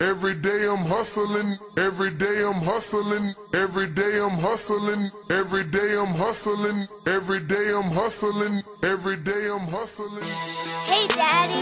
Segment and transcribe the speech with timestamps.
[0.00, 6.14] Every day I'm hustling, every day I'm hustling, every day I'm hustling, every day I'm
[6.14, 10.24] hustling, every day I'm hustling, every day I'm hustling.
[10.88, 11.60] Hey daddy,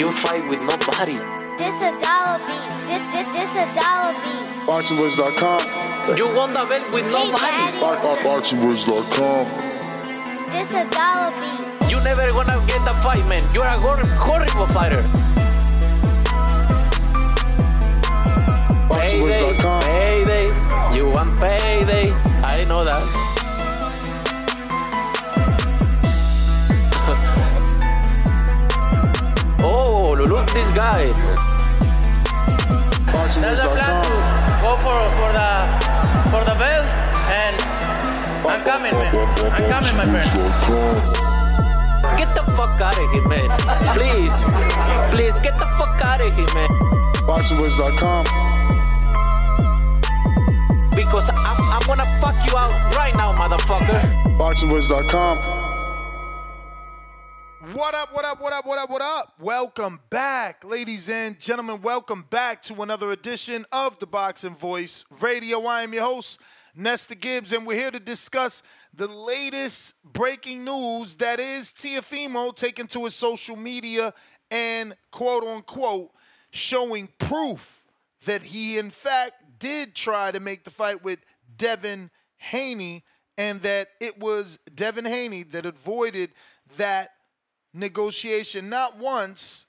[0.00, 1.14] You fight with nobody.
[1.58, 2.66] this a dollar beat.
[2.90, 4.66] This this this a dollar beat.
[4.66, 6.16] BoxingWords.com.
[6.18, 7.38] You won the belt with Hey nobody.
[7.38, 9.44] daddy, Box- box- BoxingWords.com.
[10.50, 11.90] this a dollar beat.
[11.90, 13.42] You never gonna get the fight, man.
[13.54, 15.02] You're a hor- horrible fighter.
[18.88, 19.82] Payday, BoxingWords.com.
[19.82, 20.46] payday.
[20.96, 22.12] You want payday.
[22.42, 23.02] I know that.
[29.62, 31.12] oh, look this guy.
[33.40, 34.10] There's a plan to
[34.62, 35.48] go for, for the
[36.30, 36.86] for the belt
[37.28, 37.56] and
[38.48, 39.14] I'm coming, man.
[39.52, 40.30] I'm coming, my friend.
[42.18, 43.48] Get the fuck out of here, man.
[43.94, 44.34] Please.
[45.14, 46.68] Please get the fuck out of here, man.
[47.28, 48.24] BoxingWords.com.
[50.98, 54.02] Because I'm, I'm gonna fuck you out right now, motherfucker.
[54.36, 55.38] BoxingWords.com.
[57.72, 59.34] What up, what up, what up, what up, what up?
[59.38, 61.82] Welcome back, ladies and gentlemen.
[61.82, 65.62] Welcome back to another edition of the Boxing Voice Radio.
[65.66, 66.40] I am your host,
[66.74, 72.88] Nesta Gibbs, and we're here to discuss the latest breaking news that is Teofimo taken
[72.88, 74.12] to his social media
[74.50, 76.10] and quote unquote
[76.50, 77.84] showing proof
[78.24, 81.20] that he, in fact, did try to make the fight with
[81.56, 83.04] Devin Haney
[83.36, 86.30] and that it was Devin Haney that avoided
[86.76, 87.10] that
[87.72, 89.66] negotiation not once,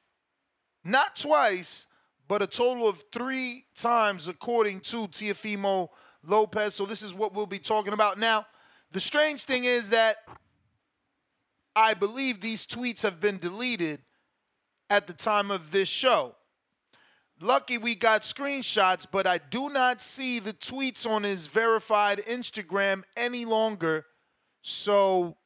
[0.84, 1.88] not twice,
[2.28, 5.90] but a total of three times, according to Teofimo
[6.24, 6.76] Lopez.
[6.76, 8.18] So, this is what we'll be talking about.
[8.18, 8.46] Now,
[8.92, 10.18] the strange thing is that
[11.76, 14.02] I believe these tweets have been deleted
[14.90, 16.36] at the time of this show.
[17.42, 23.04] Lucky we got screenshots, but I do not see the tweets on his verified Instagram
[23.16, 24.06] any longer.
[24.62, 25.38] So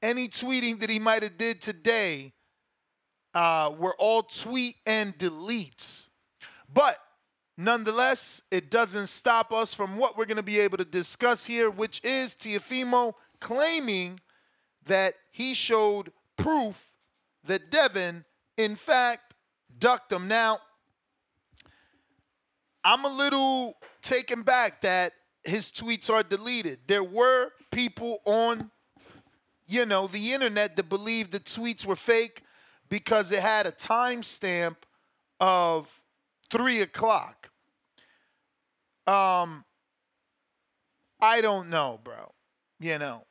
[0.00, 2.32] any tweeting that he might have did today
[3.34, 6.08] uh, were all tweet and deletes.
[6.72, 6.96] But
[7.58, 11.70] nonetheless, it doesn't stop us from what we're going to be able to discuss here,
[11.70, 14.20] which is Teofimo claiming
[14.86, 16.92] that he showed proof
[17.44, 18.24] that Devin,
[18.56, 19.31] in fact,
[19.82, 20.28] ducked him.
[20.28, 20.60] Now,
[22.84, 25.12] I'm a little taken back that
[25.42, 26.78] his tweets are deleted.
[26.86, 28.70] There were people on,
[29.66, 32.42] you know, the internet that believed the tweets were fake
[32.88, 34.76] because it had a timestamp
[35.40, 36.00] of
[36.48, 37.50] three o'clock.
[39.08, 39.64] Um,
[41.20, 42.32] I don't know, bro.
[42.78, 43.24] You know,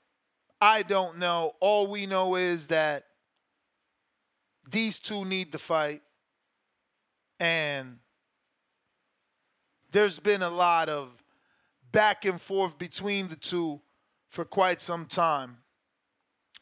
[0.60, 1.54] I don't know.
[1.62, 3.06] All we know is that
[4.70, 6.02] these two need to fight,
[7.42, 7.98] and
[9.92, 11.10] there's been a lot of
[11.92, 13.82] back and forth between the two
[14.30, 15.58] for quite some time.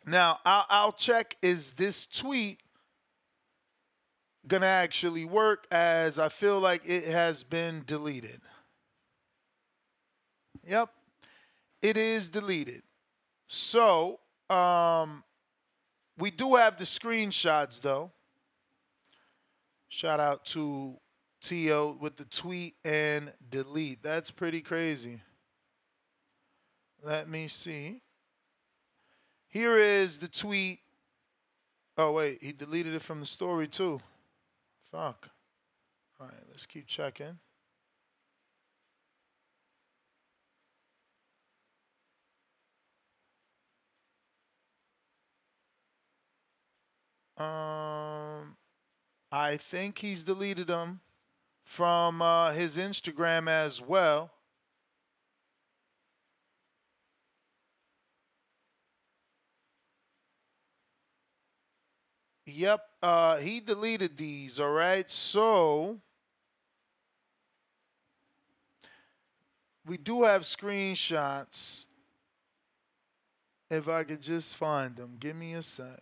[0.07, 2.62] Now, I'll, I'll check is this tweet
[4.48, 8.39] gonna actually work as I feel like it has been deleted.
[10.65, 10.89] Yep,
[11.81, 12.83] it is deleted.
[13.48, 15.25] So, um,
[16.18, 18.12] we do have the screenshots though.
[19.89, 20.97] Shout out to
[21.41, 21.97] T.O.
[22.00, 24.03] with the tweet and delete.
[24.03, 25.19] That's pretty crazy.
[27.03, 28.01] Let me see.
[29.47, 30.80] Here is the tweet.
[31.97, 34.00] Oh, wait, he deleted it from the story too.
[34.91, 35.30] Fuck.
[36.19, 37.39] All right, let's keep checking.
[47.38, 48.57] Um,
[49.31, 51.01] I think he's deleted them
[51.63, 54.31] from uh, his Instagram as well.
[62.47, 64.59] Yep, uh, he deleted these.
[64.59, 65.99] All right, so
[69.85, 71.85] we do have screenshots.
[73.69, 76.01] If I could just find them, give me a sec.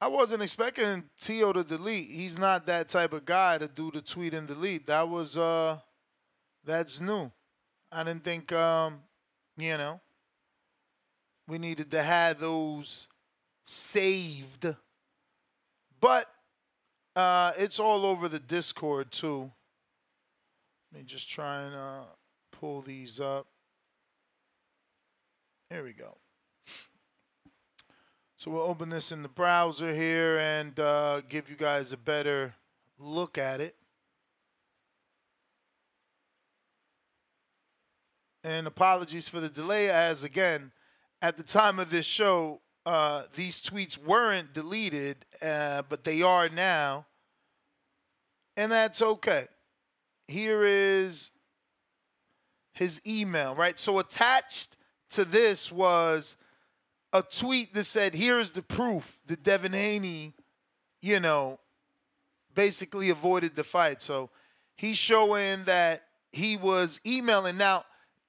[0.00, 2.08] I wasn't expecting Tio to delete.
[2.08, 4.86] He's not that type of guy to do the tweet and delete.
[4.86, 5.78] That was uh
[6.64, 7.30] that's new.
[7.92, 9.00] I didn't think um,
[9.58, 10.00] you know,
[11.46, 13.08] we needed to have those
[13.66, 14.74] saved.
[16.00, 16.30] But
[17.14, 19.50] uh it's all over the Discord too.
[20.92, 22.04] Let me just try and uh
[22.52, 23.46] pull these up.
[25.68, 26.19] Here we go.
[28.40, 32.54] So we'll open this in the browser here and uh, give you guys a better
[32.98, 33.76] look at it.
[38.42, 40.72] And apologies for the delay, as again,
[41.20, 46.48] at the time of this show, uh, these tweets weren't deleted, uh, but they are
[46.48, 47.04] now.
[48.56, 49.48] And that's okay.
[50.28, 51.30] Here is
[52.72, 53.78] his email, right?
[53.78, 54.78] So attached
[55.10, 56.36] to this was
[57.12, 60.34] a tweet that said, "Here's the proof that Devin Haney,
[61.00, 61.58] you know,
[62.54, 64.30] basically avoided the fight." So
[64.76, 67.56] he's showing that he was emailing.
[67.56, 67.84] Now,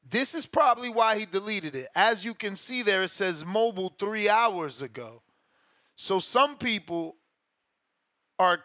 [0.09, 1.87] this is probably why he deleted it.
[1.95, 5.21] As you can see there, it says mobile three hours ago.
[5.95, 7.15] So some people
[8.39, 8.63] are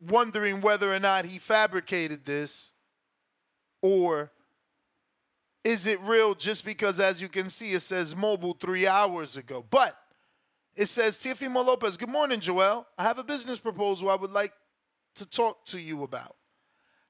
[0.00, 2.72] wondering whether or not he fabricated this
[3.82, 4.30] or
[5.64, 9.64] is it real just because, as you can see, it says mobile three hours ago?
[9.68, 9.96] But
[10.76, 12.86] it says, Teofimo Lopez, good morning, Joel.
[12.96, 14.52] I have a business proposal I would like
[15.16, 16.36] to talk to you about.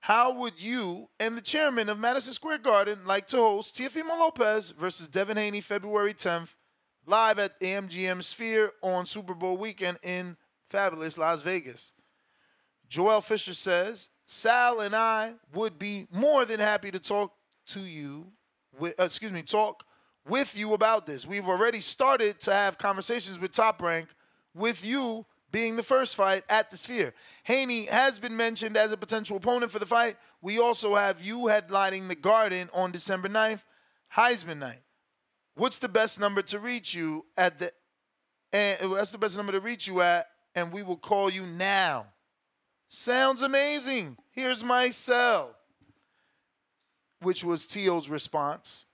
[0.01, 4.71] How would you and the chairman of Madison Square Garden like to host Teofimo Lopez
[4.71, 6.49] versus Devin Haney February 10th
[7.05, 11.93] live at AMGM Sphere on Super Bowl weekend in fabulous Las Vegas?
[12.89, 17.33] Joel Fisher says, Sal and I would be more than happy to talk
[17.69, 18.33] to you
[18.79, 19.85] with, uh, excuse me, talk
[20.27, 21.27] with you about this.
[21.27, 24.09] We've already started to have conversations with Top Rank
[24.55, 27.15] with you being the first fight at the Sphere.
[27.45, 30.17] Haney has been mentioned as a potential opponent for the fight.
[30.43, 33.61] We also have you headlining the Garden on December 9th,
[34.17, 34.81] Heisman night.
[35.55, 37.73] What's the best number to reach you at the
[38.53, 42.07] and that's the best number to reach you at and we will call you now.
[42.89, 44.17] Sounds amazing.
[44.31, 45.58] Here's my cell
[47.21, 48.85] which was Tio's response.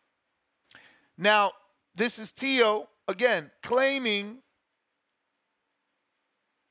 [1.17, 1.53] Now,
[1.95, 4.39] this is Tio, again, claiming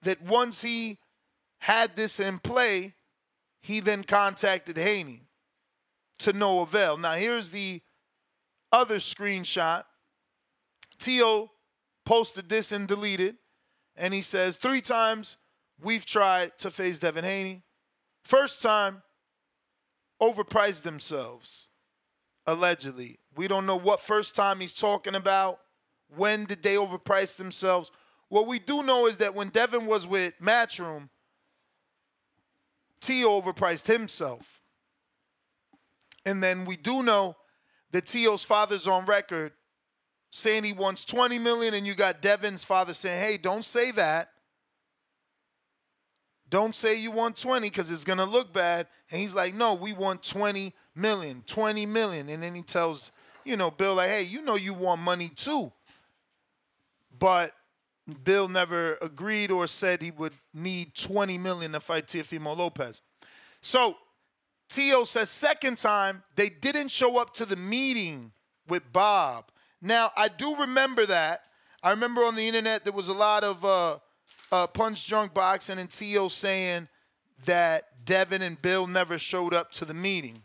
[0.02, 0.98] that once he
[1.60, 2.94] had this in play,
[3.62, 5.22] he then contacted Haney
[6.20, 6.98] to no avail.
[6.98, 7.82] Now, here's the
[8.72, 9.86] other screenshot.
[11.00, 11.52] Tio
[12.06, 13.38] posted this and deleted,
[13.96, 15.38] and he says, Three times
[15.82, 17.64] we've tried to face Devin Haney.
[18.26, 19.04] First time,
[20.32, 21.70] overpriced themselves,
[22.46, 23.20] allegedly.
[23.36, 25.60] We don't know what first time he's talking about.
[26.16, 27.92] When did they overprice themselves?
[28.30, 31.10] What we do know is that when Devin was with Matchroom,
[33.02, 34.62] Tio overpriced himself.
[36.26, 37.36] And then we do know
[37.92, 39.52] that Tio's father's on record
[40.32, 44.30] saying he wants 20 million, and you got Devin's father saying, hey, don't say that.
[46.54, 48.86] Don't say you want 20 because it's going to look bad.
[49.10, 52.30] And he's like, no, we want 20 million, 20 million.
[52.30, 53.10] And then he tells,
[53.44, 55.72] you know, Bill, like, hey, you know you want money too.
[57.18, 57.54] But
[58.24, 63.02] Bill never agreed or said he would need 20 million to fight Teofimo Lopez.
[63.62, 63.98] So
[64.70, 68.32] Tio says second time they didn't show up to the meeting
[68.68, 69.46] with Bob.
[69.82, 71.46] Now I do remember that.
[71.82, 73.98] I remember on the internet there was a lot of uh,
[74.54, 76.88] uh, Punch Drunk Boxing and Tio saying
[77.46, 80.44] that Devin and Bill never showed up to the meeting.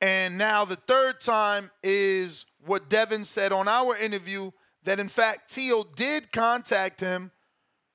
[0.00, 4.52] And now the third time is what Devin said on our interview
[4.84, 7.30] that in fact Tio did contact him.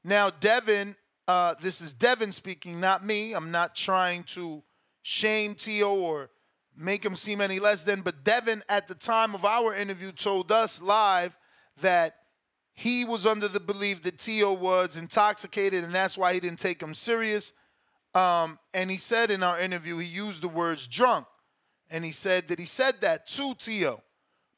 [0.04, 0.96] Now, Devin,
[1.28, 3.34] uh, this is Devin speaking, not me.
[3.34, 4.62] I'm not trying to
[5.02, 6.30] shame Tio or
[6.78, 10.52] make him seem any less than, but Devin at the time of our interview told
[10.52, 11.36] us live
[11.82, 12.19] that
[12.80, 16.82] he was under the belief that Tio was intoxicated and that's why he didn't take
[16.82, 17.52] him serious.
[18.16, 21.28] Um, and he said in our interview, he used the words drunk.
[21.92, 24.02] and he said that he said that to T.O.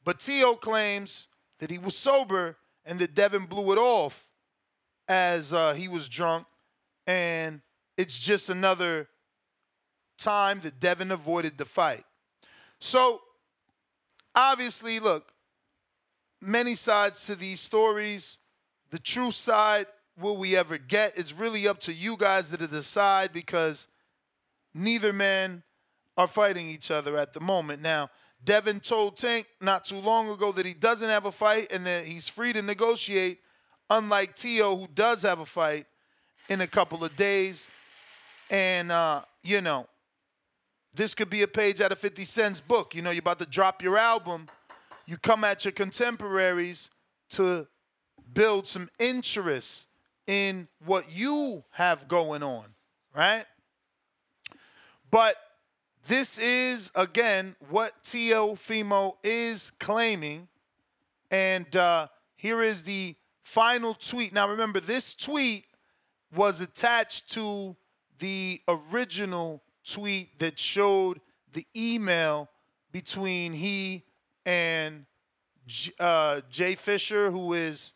[0.04, 0.54] But T.O.
[0.54, 1.26] claims
[1.58, 4.28] that he was sober and that Devin blew it off
[5.08, 6.46] as uh, he was drunk,
[7.08, 7.60] and
[7.96, 9.08] it's just another
[10.16, 12.04] time that Devin avoided the fight.
[12.78, 13.20] So,
[14.34, 15.31] obviously, look,
[16.42, 18.38] many sides to these stories.
[18.90, 19.86] The true side,
[20.18, 21.16] will we ever get?
[21.16, 23.88] It's really up to you guys to decide because
[24.74, 25.62] neither man
[26.16, 27.80] are fighting each other at the moment.
[27.80, 28.10] Now,
[28.44, 32.04] Devin told Tank not too long ago that he doesn't have a fight and that
[32.04, 33.38] he's free to negotiate,
[33.88, 35.86] unlike Tio, who does have a fight
[36.48, 37.70] in a couple of days.
[38.50, 39.86] And, uh, you know,
[40.92, 42.94] this could be a page out of 50 Cent's book.
[42.94, 44.48] You know, you're about to drop your album.
[45.12, 46.88] You come at your contemporaries
[47.32, 47.66] to
[48.32, 49.88] build some interest
[50.26, 52.64] in what you have going on,
[53.14, 53.44] right?
[55.10, 55.36] But
[56.08, 60.48] this is, again, what Teofimo is claiming.
[61.30, 64.32] And uh, here is the final tweet.
[64.32, 65.66] Now, remember, this tweet
[66.34, 67.76] was attached to
[68.18, 71.20] the original tweet that showed
[71.52, 72.48] the email
[72.92, 74.04] between he
[74.44, 75.06] and
[75.98, 77.94] uh, Jay Fisher, who is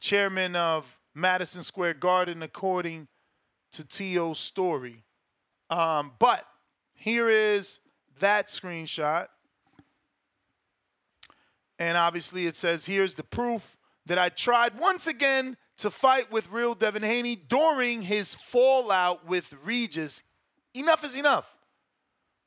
[0.00, 3.08] chairman of Madison Square Garden, according
[3.72, 5.04] to T.O.'s story.
[5.70, 6.46] Um, but
[6.94, 7.80] here is
[8.20, 9.28] that screenshot.
[11.78, 13.76] And obviously it says, here's the proof
[14.06, 19.54] that I tried once again to fight with real Devin Haney during his fallout with
[19.64, 20.22] Regis.
[20.74, 21.50] Enough is enough.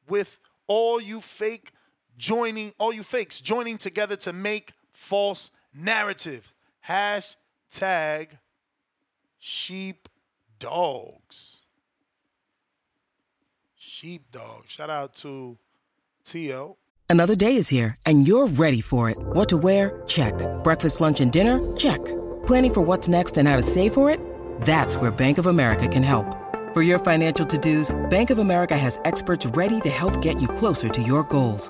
[0.08, 1.72] With all you fake
[2.18, 6.54] joining, all you fakes joining together to make false narrative.
[6.88, 8.38] Hashtag
[9.38, 10.10] sheep
[10.60, 11.62] dogs.
[13.76, 14.64] Sheep Sheepdog.
[14.68, 15.58] Shout out to
[16.24, 16.78] T.O.
[17.10, 19.18] Another day is here, and you're ready for it.
[19.18, 20.04] What to wear?
[20.08, 20.34] Check.
[20.64, 21.76] Breakfast, lunch, and dinner?
[21.78, 22.04] Check.
[22.46, 24.20] Planning for what's next and how to save for it?
[24.62, 26.26] That's where Bank of America can help.
[26.74, 30.90] For your financial to-dos, Bank of America has experts ready to help get you closer
[30.90, 31.70] to your goals.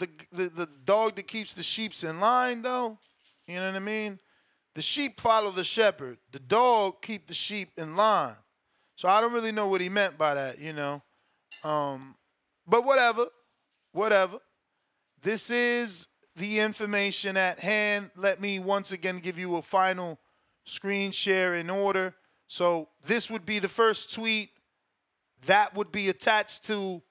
[0.00, 2.98] the, the the dog that keeps the sheeps in line though?
[3.46, 4.18] You know what I mean?
[4.74, 6.18] The sheep follow the shepherd.
[6.32, 8.36] The dog keep the sheep in line.
[8.96, 11.02] So I don't really know what he meant by that, you know.
[11.64, 12.16] Um,
[12.66, 13.26] but whatever,
[13.92, 14.38] whatever.
[15.22, 18.10] This is the information at hand.
[18.16, 20.18] Let me once again give you a final
[20.64, 22.14] screen share in order.
[22.46, 24.50] So this would be the first tweet
[25.46, 27.02] that would be attached to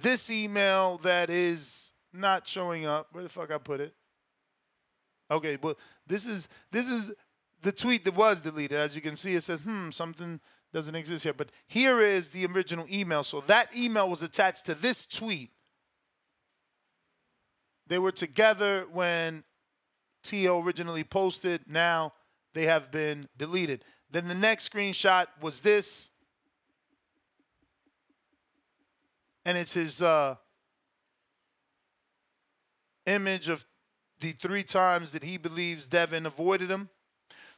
[0.00, 3.08] this email that is not showing up.
[3.12, 3.94] Where the fuck I put it?
[5.30, 7.12] Okay, but this is this is
[7.62, 8.78] the tweet that was deleted.
[8.78, 10.40] As you can see, it says, hmm, something
[10.72, 11.32] doesn't exist here.
[11.32, 13.22] But here is the original email.
[13.24, 15.50] So that email was attached to this tweet.
[17.86, 19.44] They were together when
[20.22, 20.62] T.O.
[20.62, 21.62] originally posted.
[21.66, 22.12] Now
[22.54, 23.84] they have been deleted.
[24.10, 26.10] Then the next screenshot was this.
[29.44, 30.36] And it's his uh,
[33.06, 33.64] image of
[34.20, 36.88] the three times that he believes Devin avoided him.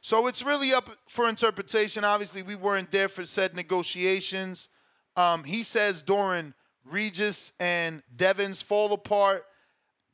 [0.01, 2.03] So it's really up for interpretation.
[2.03, 4.69] Obviously, we weren't there for said negotiations.
[5.15, 6.53] Um, he says during
[6.85, 9.45] Regis and Devin's fall apart,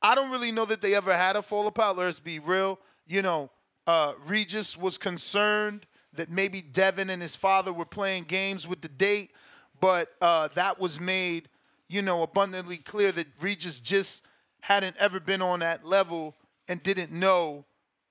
[0.01, 1.97] I don't really know that they ever had a fall apart.
[1.97, 2.79] Let's be real.
[3.07, 3.51] You know,
[3.87, 8.89] uh, Regis was concerned that maybe Devin and his father were playing games with the
[8.89, 9.31] date,
[9.79, 11.49] but uh, that was made,
[11.87, 14.25] you know, abundantly clear that Regis just
[14.61, 16.35] hadn't ever been on that level
[16.67, 17.65] and didn't know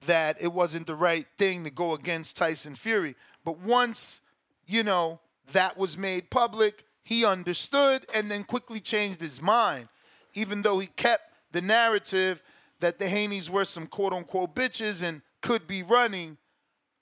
[0.07, 3.15] that it wasn't the right thing to go against Tyson Fury.
[3.45, 4.21] But once,
[4.67, 5.21] you know,
[5.53, 9.89] that was made public, he understood and then quickly changed his mind,
[10.35, 12.43] even though he kept the narrative
[12.81, 16.37] that the Haneys were some quote unquote bitches and could be running.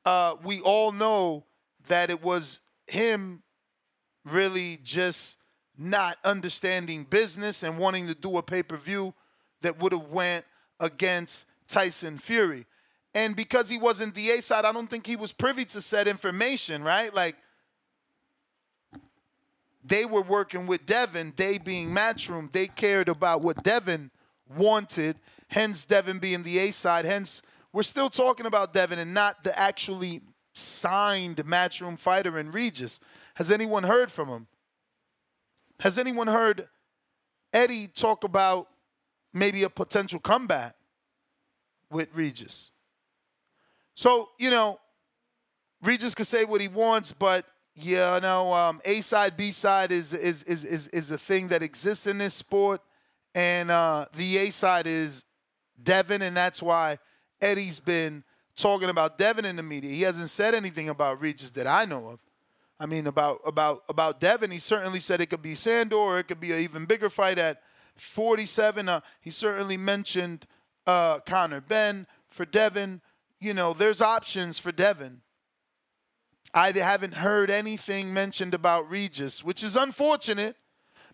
[0.04, 1.44] Uh, we all know
[1.88, 3.42] that it was him
[4.24, 5.38] really just
[5.80, 9.14] not understanding business and wanting to do a pay-per-view
[9.62, 10.44] that would have went
[10.78, 12.66] against Tyson Fury.
[13.14, 16.06] And because he wasn't the A side, I don't think he was privy to said
[16.06, 17.12] information, right?
[17.12, 17.36] Like,
[19.82, 24.10] they were working with Devin, they being Matchroom, they cared about what Devin
[24.56, 25.16] wanted,
[25.48, 27.06] hence Devin being the A side.
[27.06, 27.40] Hence,
[27.72, 30.20] we're still talking about Devin and not the actually
[30.52, 33.00] signed Matchroom fighter in Regis.
[33.34, 34.46] Has anyone heard from him?
[35.80, 36.68] Has anyone heard
[37.54, 38.68] Eddie talk about
[39.32, 40.76] maybe a potential comeback
[41.90, 42.72] with Regis?
[43.94, 44.78] So, you know,
[45.82, 47.46] Regis could say what he wants, but
[47.76, 51.62] yeah, no, um, A side, B side is, is is is is a thing that
[51.62, 52.82] exists in this sport,
[53.34, 55.24] and uh, the A side is
[55.82, 56.98] Devin, and that's why
[57.40, 58.22] Eddie's been
[58.54, 59.90] talking about Devin in the media.
[59.90, 62.20] He hasn't said anything about Regis that I know of.
[62.80, 66.40] I mean, about about about Devin, he certainly said it could be Sandor, it could
[66.40, 67.60] be an even bigger fight at
[67.96, 68.88] 47.
[68.88, 70.46] Uh, he certainly mentioned
[70.86, 73.02] uh, Conor Benn for Devin.
[73.38, 75.20] You know, there's options for Devin.
[76.54, 80.56] I haven't heard anything mentioned about Regis, which is unfortunate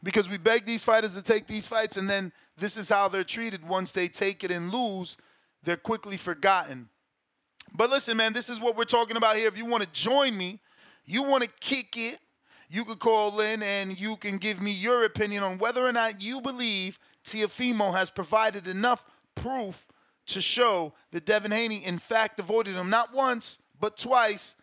[0.03, 3.25] because we beg these fighters to take these fights, and then this is how they're
[3.25, 3.69] treated.
[3.69, 5.17] Once they take it and lose,
[5.65, 6.89] they're quickly forgotten.
[7.75, 9.49] But listen, man, this is what we're talking about here.
[9.49, 10.61] If you want to join me,
[11.07, 12.19] you want to kick it,
[12.69, 16.21] you could call in and you can give me your opinion on whether or not
[16.21, 19.87] you believe Teofimo has provided enough proof
[20.27, 24.57] to show that Devin Haney, in fact, avoided him not once, but twice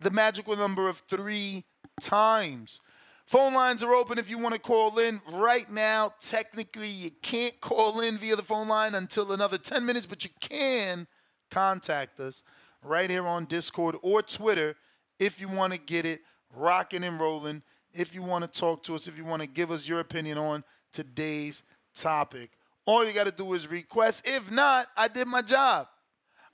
[0.00, 1.64] the magical number of three
[2.00, 2.80] times.
[3.26, 6.12] Phone lines are open if you want to call in right now.
[6.20, 10.30] Technically, you can't call in via the phone line until another 10 minutes, but you
[10.40, 11.06] can
[11.50, 12.42] contact us
[12.84, 14.76] right here on Discord or Twitter
[15.18, 16.20] if you want to get it
[16.54, 17.62] rocking and rolling.
[17.92, 20.38] If you want to talk to us, if you want to give us your opinion
[20.38, 21.62] on today's
[21.94, 22.50] topic,
[22.84, 24.28] all you got to do is request.
[24.28, 25.88] If not, I did my job.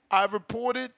[0.09, 0.91] I reported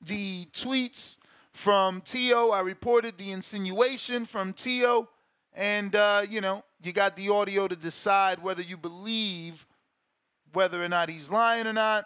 [0.00, 1.18] the tweets
[1.52, 2.50] from Tio.
[2.50, 5.08] I reported the insinuation from Tio.
[5.54, 9.66] And, uh, you know, you got the audio to decide whether you believe
[10.52, 12.04] whether or not he's lying or not,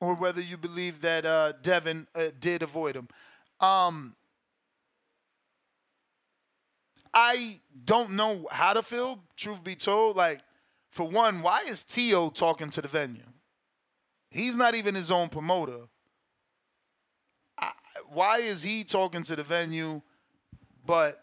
[0.00, 3.08] or whether you believe that uh, Devin uh, did avoid him.
[3.60, 4.16] Um,
[7.12, 10.16] I don't know how to feel, truth be told.
[10.16, 10.40] Like,
[10.90, 13.22] for one, why is Tio talking to the venue?
[14.30, 15.88] He's not even his own promoter
[18.14, 20.00] why is he talking to the venue,
[20.86, 21.22] but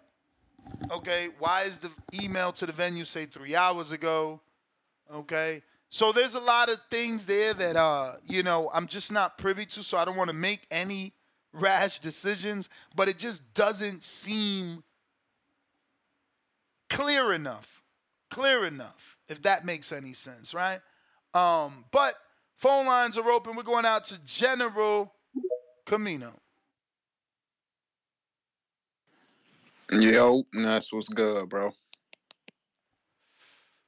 [0.91, 1.89] okay, why is the
[2.21, 4.39] email to the venue say three hours ago?
[5.13, 5.63] Okay.
[5.93, 9.65] So there's a lot of things there that uh, you know, I'm just not privy
[9.67, 11.13] to, so I don't want to make any
[11.53, 14.83] rash decisions, but it just doesn't seem
[16.89, 17.83] clear enough.
[18.29, 20.79] Clear enough, if that makes any sense, right?
[21.33, 22.15] Um, but
[22.55, 23.57] phone lines are open.
[23.57, 25.13] We're going out to General
[25.85, 26.31] Camino.
[29.91, 31.73] Yo, that's what's good, bro.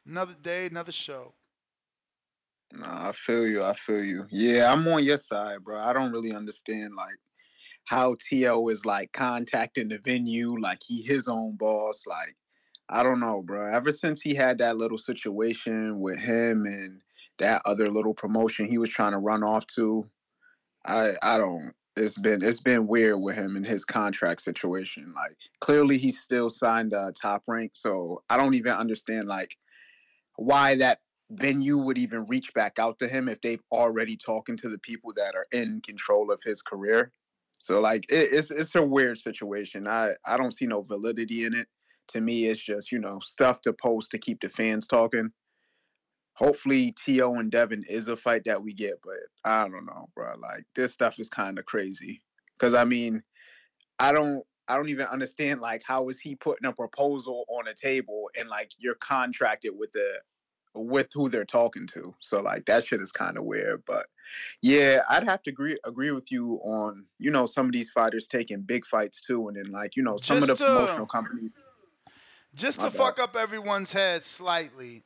[0.06, 1.34] Another day, another show.
[2.74, 3.64] Nah, I feel you.
[3.64, 4.26] I feel you.
[4.30, 5.80] Yeah, I'm on your side, bro.
[5.80, 7.18] I don't really understand like
[7.86, 8.70] how T.O.
[8.70, 12.04] is like contacting the venue, like he his own boss.
[12.08, 12.36] Like,
[12.90, 13.68] I don't know, bro.
[13.68, 17.02] Ever since he had that little situation with him and
[17.40, 20.10] that other little promotion he was trying to run off to,
[20.86, 25.14] I I don't it's been it's been weird with him and his contract situation.
[25.16, 29.58] Like clearly he's still signed uh, top rank, so I don't even understand like
[30.38, 34.70] why that venue would even reach back out to him if they've already talking to
[34.70, 37.12] the people that are in control of his career.
[37.60, 39.88] So like it, it's it's a weird situation.
[39.88, 41.68] I I don't see no validity in it.
[42.10, 45.32] To me, it's just you know stuff to post to keep the fans talking
[46.34, 47.36] hopefully T.O.
[47.36, 50.34] and Devin is a fight that we get, but I don't know, bro.
[50.38, 52.22] Like this stuff is kind of crazy.
[52.60, 53.24] Cause I mean,
[54.00, 57.74] I don't I don't even understand like how is he putting a proposal on a
[57.74, 60.14] table and like you're contracted with the
[60.76, 62.14] with who they're talking to.
[62.20, 63.84] So like that shit is kind of weird.
[63.86, 64.08] But
[64.62, 68.28] yeah, I'd have to agree agree with you on, you know, some of these fighters
[68.28, 69.48] taking big fights too.
[69.48, 71.58] And then like, you know, some just of the to, uh, promotional companies.
[72.56, 72.96] Just to bad.
[72.96, 75.04] fuck up everyone's head slightly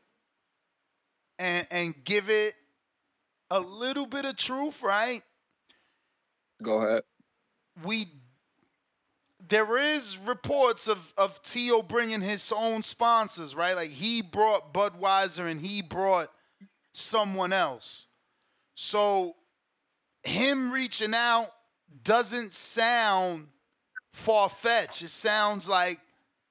[1.40, 2.56] and and give it
[3.50, 5.24] a little bit of truth, right?
[6.62, 7.04] Go ahead.
[7.84, 8.08] We
[9.48, 13.76] there is reports of of Tio bringing his own sponsors, right?
[13.76, 16.32] Like he brought Budweiser and he brought
[16.94, 18.08] someone else.
[18.76, 19.36] So
[20.24, 21.48] him reaching out
[22.04, 23.48] doesn't sound
[24.12, 25.02] far fetched.
[25.02, 26.00] It sounds like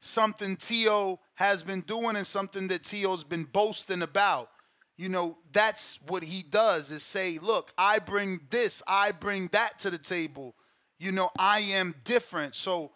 [0.00, 4.48] something Tio has been doing and something that Tio's been boasting about
[4.96, 9.78] you know, that's what he does is say, look, I bring this, I bring that
[9.80, 10.54] to the table.
[10.98, 12.54] You know, I am different.
[12.54, 12.92] So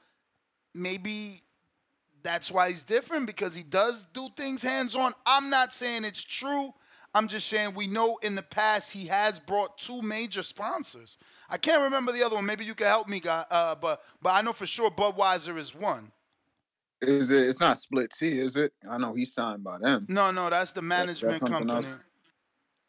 [0.74, 1.42] maybe
[2.22, 5.12] that's why he's different because he does do things hands on.
[5.26, 6.74] I'm not saying it's true.
[7.12, 11.18] I'm just saying we know in the past he has brought two major sponsors.
[11.48, 12.46] I can't remember the other one.
[12.46, 13.44] Maybe you can help me, guy.
[13.50, 16.12] Uh, but but I know for sure Budweiser is one.
[17.02, 17.44] Is it?
[17.44, 18.72] It's not Split T, is it?
[18.88, 20.06] I know he's signed by them.
[20.08, 21.72] No, no, that's the management that's company.
[21.72, 21.86] else?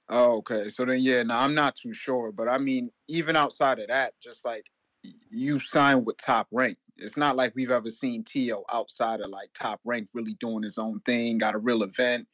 [0.09, 0.69] Oh, okay.
[0.69, 2.31] So then, yeah, no, I'm not too sure.
[2.31, 4.65] But I mean, even outside of that, just like
[5.03, 9.49] you sign with Top Rank, it's not like we've ever seen Tio outside of like
[9.53, 12.27] Top Rank really doing his own thing, got a real event.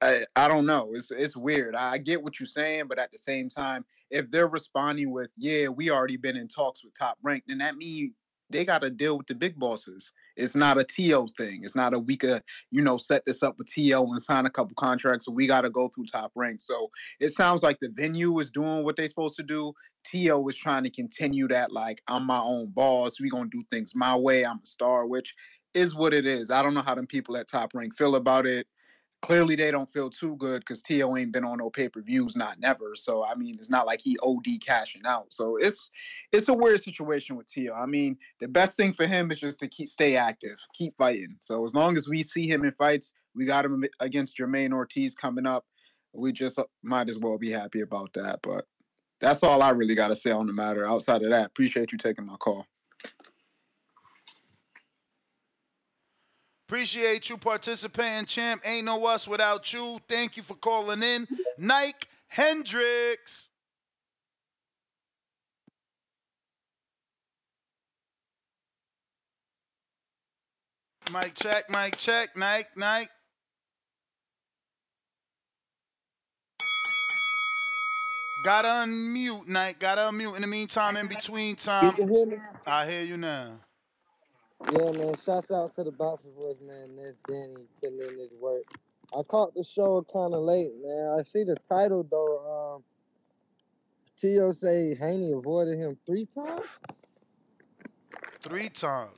[0.00, 0.92] I, I don't know.
[0.94, 1.74] It's it's weird.
[1.74, 5.30] I I get what you're saying, but at the same time, if they're responding with,
[5.36, 8.12] "Yeah, we already been in talks with Top Rank," then that means
[8.50, 10.12] they got to deal with the big bosses.
[10.36, 11.62] It's not a TO thing.
[11.64, 14.50] It's not a we could, you know, set this up with TO and sign a
[14.50, 15.26] couple contracts.
[15.26, 16.60] So we got to go through Top Rank.
[16.60, 19.72] So it sounds like the venue is doing what they're supposed to do.
[20.04, 23.20] TO is trying to continue that, like I'm my own boss.
[23.20, 24.44] We gonna do things my way.
[24.44, 25.34] I'm a star, which
[25.74, 26.50] is what it is.
[26.50, 28.66] I don't know how them people at Top Rank feel about it
[29.22, 32.36] clearly they don't feel too good because Tio ain't been on no pay per views,
[32.36, 32.94] not never.
[32.94, 35.26] So I mean, it's not like he OD cashing out.
[35.30, 35.90] So it's
[36.32, 37.74] it's a weird situation with Tio.
[37.74, 41.36] I mean, the best thing for him is just to keep stay active, keep fighting.
[41.40, 45.14] So as long as we see him in fights, we got him against Jermaine Ortiz
[45.14, 45.64] coming up.
[46.12, 48.40] We just might as well be happy about that.
[48.42, 48.64] But
[49.20, 50.86] that's all I really got to say on the matter.
[50.86, 52.66] Outside of that, appreciate you taking my call.
[56.68, 58.60] Appreciate you participating, champ.
[58.62, 59.98] Ain't no us without you.
[60.06, 61.26] Thank you for calling in.
[61.58, 63.48] Nike Hendricks.
[71.10, 73.08] Mic check, mic check, Nike, Nike.
[78.44, 79.78] Gotta unmute, Nike.
[79.80, 80.36] Gotta unmute.
[80.36, 82.36] In the meantime, in between time, You can hear me?
[82.66, 83.58] I hear you now.
[84.66, 85.14] Yeah, man.
[85.24, 86.96] Shouts out to the Boxer Voice, man.
[86.96, 88.64] That's Danny putting in his work.
[89.16, 91.16] I caught the show kind of late, man.
[91.18, 92.76] I see the title though.
[92.76, 92.82] Um,
[94.20, 96.66] Tio say Haney avoided him three times.
[98.42, 99.16] Three times.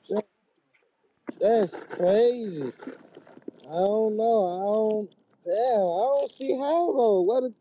[1.40, 2.72] That's crazy.
[3.68, 4.46] I don't know.
[4.46, 5.11] I don't.
[5.44, 7.22] Damn, I don't see how though.
[7.22, 7.44] What?
[7.44, 7.53] Is,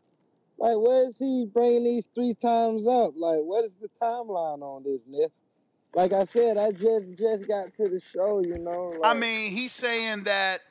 [0.60, 3.14] like, where is he bringing these three times up?
[3.16, 5.32] Like, what is the timeline on this, Nick?
[5.96, 8.94] Like I said, I just just got to the show, you know.
[9.04, 10.62] I mean, he's saying that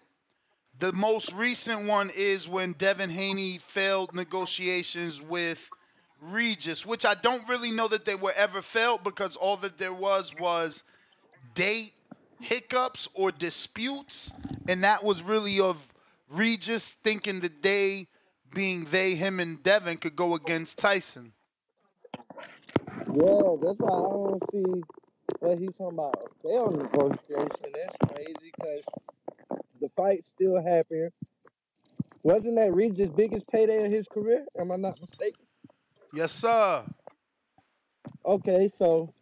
[0.79, 5.69] the most recent one is when Devin Haney failed negotiations with
[6.21, 9.93] Regis, which I don't really know that they were ever failed because all that there
[9.93, 10.85] was was
[11.55, 11.95] date
[12.41, 14.33] hiccups or disputes,
[14.69, 15.93] and that was really of
[16.29, 18.07] Regis thinking that they,
[18.55, 21.33] being they, him, and Devin, could go against Tyson.
[23.07, 24.83] Yeah, that's why I don't see
[25.41, 27.73] what he's talking about a failed negotiation.
[27.75, 28.83] That's crazy because
[29.81, 31.11] the fight's still happening.
[32.23, 34.45] Wasn't that Regis' biggest payday of his career?
[34.59, 35.45] Am I not mistaken?
[36.13, 36.83] Yes, sir.
[38.25, 39.13] Okay, so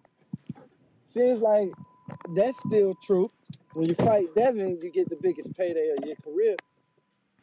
[1.07, 1.71] seems like
[2.35, 3.31] that's still true.
[3.75, 6.57] When you fight Devin, you get the biggest payday of your career.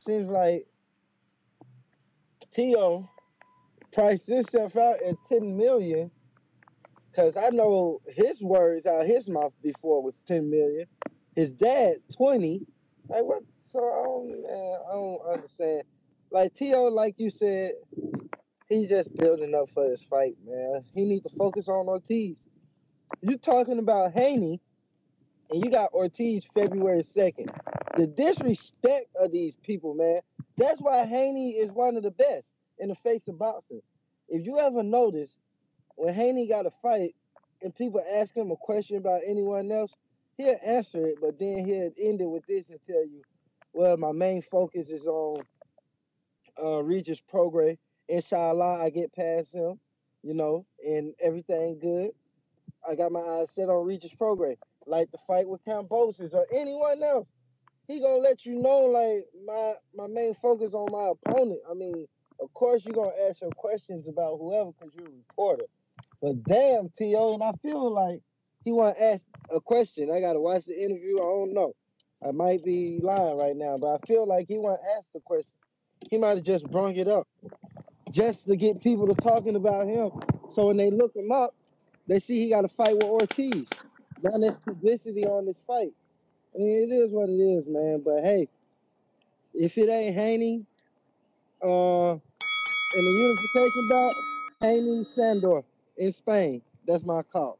[0.05, 0.65] Seems like
[2.53, 3.07] Tio
[3.93, 6.09] priced himself out at ten million.
[7.15, 10.87] Cause I know his words out of his mouth before was ten million.
[11.35, 12.65] His dad twenty.
[13.07, 13.43] Like what?
[13.71, 14.45] So I don't,
[14.89, 15.83] I don't understand.
[16.31, 17.73] Like Tio, like you said,
[18.67, 20.83] he's just building up for his fight, man.
[20.95, 22.35] He need to focus on Ortiz.
[23.21, 24.59] You talking about Haney,
[25.51, 27.51] and you got Ortiz February second.
[27.95, 30.21] The disrespect of these people, man.
[30.57, 33.81] That's why Haney is one of the best in the face of boxing.
[34.29, 35.31] If you ever notice,
[35.95, 37.15] when Haney got a fight
[37.61, 39.93] and people ask him a question about anyone else,
[40.37, 43.21] he'll answer it, but then he'll end it with this and tell you,
[43.73, 45.41] well, my main focus is on
[46.61, 47.77] uh, Regis Prograis.
[48.07, 49.79] Inshallah, I get past him,
[50.21, 52.11] you know, and everything good.
[52.87, 54.57] I got my eyes set on Regis Prograis.
[54.85, 57.27] Like the fight with Kambosos or anyone else.
[57.87, 61.59] He gonna let you know, like, my my main focus on my opponent.
[61.69, 62.05] I mean,
[62.41, 65.65] of course you're gonna ask him questions about whoever because you're a reporter.
[66.23, 68.21] But damn, T.O., and I feel like
[68.63, 70.09] he want to ask a question.
[70.09, 71.17] I got to watch the interview.
[71.17, 71.73] I don't know.
[72.25, 75.19] I might be lying right now, but I feel like he want to ask the
[75.19, 75.51] question.
[76.09, 77.27] He might have just brung it up
[78.09, 80.11] just to get people to talking about him.
[80.55, 81.53] So when they look him up,
[82.07, 83.65] they see he got a fight with Ortiz.
[84.21, 85.91] Now there's publicity on this fight.
[86.55, 88.01] I mean, it is what it is, man.
[88.05, 88.47] But hey,
[89.53, 90.65] if it ain't Haney,
[91.61, 92.13] uh,
[92.95, 94.13] in the unification bout,
[94.61, 95.63] Haney Sandor
[95.97, 96.61] in Spain.
[96.85, 97.59] That's my call.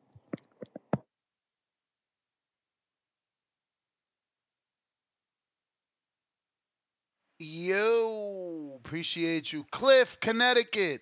[7.39, 9.65] Yo, appreciate you.
[9.71, 11.01] Cliff, Connecticut.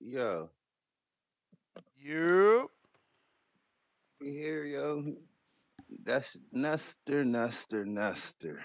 [0.00, 0.50] Yo.
[1.98, 2.70] You.
[4.20, 5.14] we here, yo.
[6.04, 8.60] That's Nestor, Nestor, Nestor.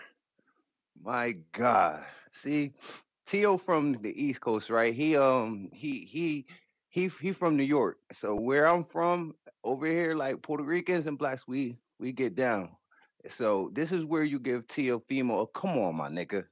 [1.03, 2.03] My God.
[2.33, 2.73] See,
[3.27, 4.93] Tio from the East Coast, right?
[4.93, 6.45] He um he he
[6.89, 7.99] he he from New York.
[8.13, 12.71] So where I'm from, over here, like Puerto Ricans and blacks, we we get down.
[13.29, 16.45] So this is where you give Tio Fimo a come on, my nigga.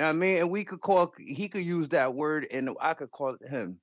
[0.00, 3.36] I mean, and we could call he could use that word, and I could call
[3.40, 3.80] it him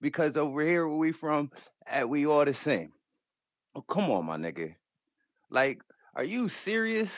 [0.00, 1.50] because over here where we from,
[1.90, 2.92] uh, we all the same.
[3.74, 4.74] Oh, come on, my nigga.
[5.50, 5.82] Like,
[6.14, 7.10] are you serious?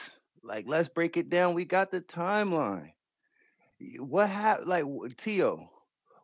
[0.46, 1.54] Like, let's break it down.
[1.54, 2.92] We got the timeline.
[3.98, 4.68] What happened?
[4.68, 4.84] Like,
[5.18, 5.70] Tio,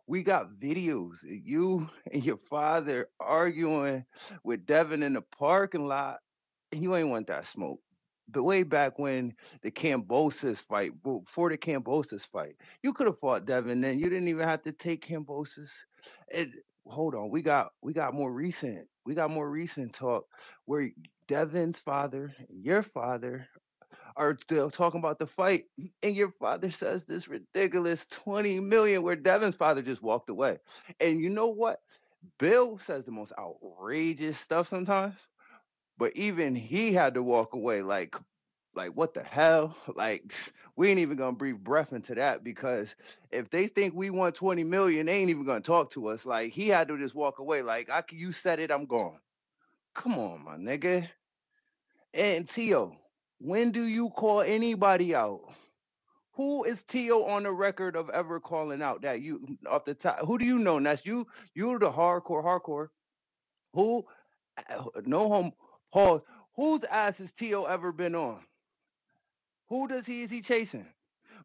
[0.09, 4.07] we got videos of you and your father arguing
[4.45, 6.19] with Devin in the parking lot,
[6.73, 7.81] you ain't want that smoke.
[8.29, 13.47] But way back when the Kambosos fight, before the Kambosos fight, you could have fought
[13.47, 13.99] Devin then.
[13.99, 15.71] You didn't even have to take Kambosos.
[16.29, 16.51] It,
[16.87, 18.89] hold on, we got we got more recent.
[19.07, 20.27] We got more recent talk
[20.67, 20.91] where
[21.29, 23.49] Devin's father and your father
[24.17, 25.65] are still talking about the fight,
[26.03, 30.59] and your father says this ridiculous 20 million where Devin's father just walked away.
[31.01, 31.81] And you know what?
[32.39, 35.15] Bill says the most outrageous stuff sometimes,
[35.99, 38.15] but even he had to walk away like
[38.75, 39.77] like what the hell?
[39.97, 40.35] Like
[40.77, 42.95] we ain't even gonna breathe breath into that because
[43.31, 46.25] if they think we want 20 million, they ain't even gonna talk to us.
[46.27, 47.63] Like he had to just walk away.
[47.63, 49.19] Like I you said it, I'm gone.
[49.95, 51.09] Come on, my nigga.
[52.15, 52.97] And Tio,
[53.43, 55.41] when do you call anybody out?
[56.35, 60.21] Who is Tio on the record of ever calling out that you off the top?
[60.27, 60.81] Who do you know?
[60.81, 61.27] That's you.
[61.55, 62.89] You're the hardcore, hardcore.
[63.75, 64.05] Who?
[65.05, 65.53] No home.
[65.93, 66.23] Pause.
[66.57, 68.39] Whose ass has Tio ever been on?
[69.69, 70.87] Who does he is he chasing?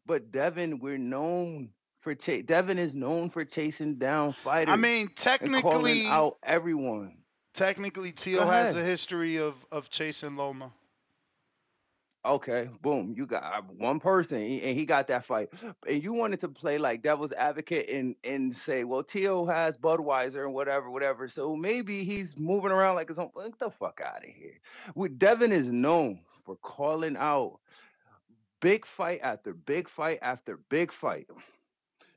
[0.06, 2.44] But Devin, we're known for chase.
[2.46, 4.72] Devin is known for chasing down fighters.
[4.72, 7.18] I mean, technically, out everyone.
[7.52, 10.72] technically, Tio has a history of of chasing Loma.
[12.28, 13.14] Okay, boom.
[13.16, 15.50] You got one person, and he got that fight.
[15.88, 20.44] And you wanted to play like devil's advocate and and say, well, Tio has Budweiser
[20.44, 21.28] and whatever, whatever.
[21.28, 23.30] So maybe he's moving around like his own.
[23.36, 24.60] Get the fuck out of here.
[24.94, 27.60] With Devin is known for calling out
[28.60, 31.28] big fight after big fight after big fight.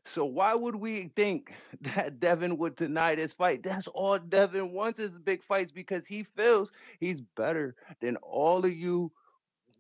[0.05, 3.63] So why would we think that Devin would deny this fight?
[3.63, 8.73] That's all Devin wants is big fights because he feels he's better than all of
[8.73, 9.11] you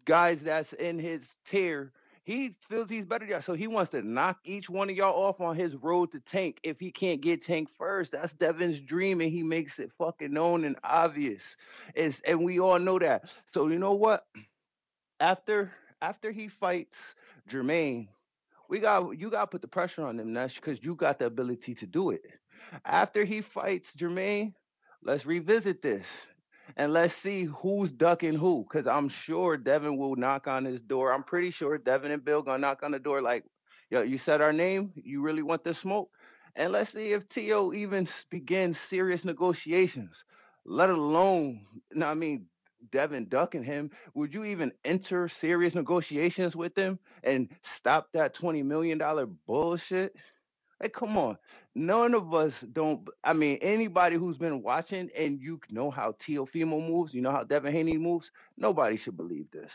[0.05, 1.91] guys that's in his tier.
[2.23, 3.41] He feels he's better than y'all.
[3.41, 6.59] So he wants to knock each one of y'all off on his road to tank
[6.63, 8.11] if he can't get tank first.
[8.11, 11.55] That's Devin's dream, and he makes it fucking known and obvious.
[11.95, 13.31] It's, and we all know that.
[13.53, 14.25] So you know what?
[15.19, 17.15] After after he fights
[17.49, 18.07] Jermaine,
[18.69, 21.25] we got you got to put the pressure on him, Nash, because you got the
[21.25, 22.21] ability to do it.
[22.85, 24.53] After he fights Jermaine,
[25.03, 26.05] let's revisit this
[26.77, 28.65] and let's see who's ducking who.
[28.69, 31.13] Because I'm sure Devin will knock on his door.
[31.13, 33.45] I'm pretty sure Devin and Bill gonna knock on the door like,
[33.89, 34.93] yo, you said our name.
[34.95, 36.11] You really want this smoke?
[36.55, 37.41] And let's see if To
[37.73, 40.25] even begins serious negotiations.
[40.65, 42.47] Let alone, no, I mean,
[42.91, 43.91] Devin ducking him.
[44.15, 50.15] Would you even enter serious negotiations with him and stop that twenty million dollar bullshit?
[50.81, 51.37] Like, come on.
[51.73, 53.07] None of us don't.
[53.23, 57.43] I mean, anybody who's been watching and you know how Teofimo moves, you know how
[57.43, 59.71] Devin Haney moves, nobody should believe this.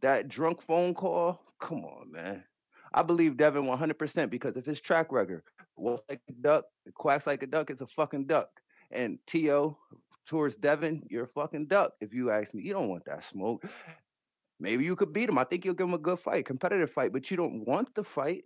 [0.00, 2.44] That drunk phone call, come on, man.
[2.94, 5.42] I believe Devin 100% because of his track record.
[5.76, 8.48] Walks like a duck, quacks like a duck, it's a fucking duck.
[8.90, 9.76] And T.O.
[10.26, 11.92] towards Devin, you're a fucking duck.
[12.00, 13.64] If you ask me, you don't want that smoke.
[14.58, 15.38] Maybe you could beat him.
[15.38, 18.02] I think you'll give him a good fight, competitive fight, but you don't want the
[18.02, 18.44] fight.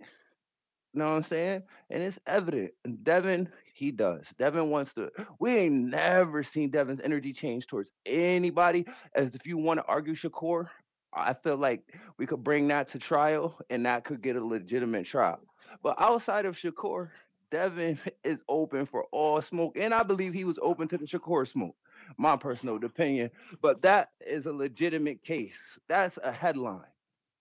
[0.95, 1.63] Know what I'm saying?
[1.91, 2.73] And it's evident.
[2.85, 4.27] And Devin, he does.
[4.39, 5.11] Devin wants to.
[5.39, 8.87] We ain't never seen Devin's energy change towards anybody.
[9.15, 10.69] As if you want to argue Shakur,
[11.15, 11.83] I feel like
[12.19, 15.41] we could bring that to trial and that could get a legitimate trial.
[15.83, 17.11] But outside of Shakur,
[17.51, 19.77] Devin is open for all smoke.
[19.79, 21.77] And I believe he was open to the Shakur smoke,
[22.19, 23.31] my personal opinion.
[23.63, 25.55] But that is a legitimate case.
[25.89, 26.83] That's a headline.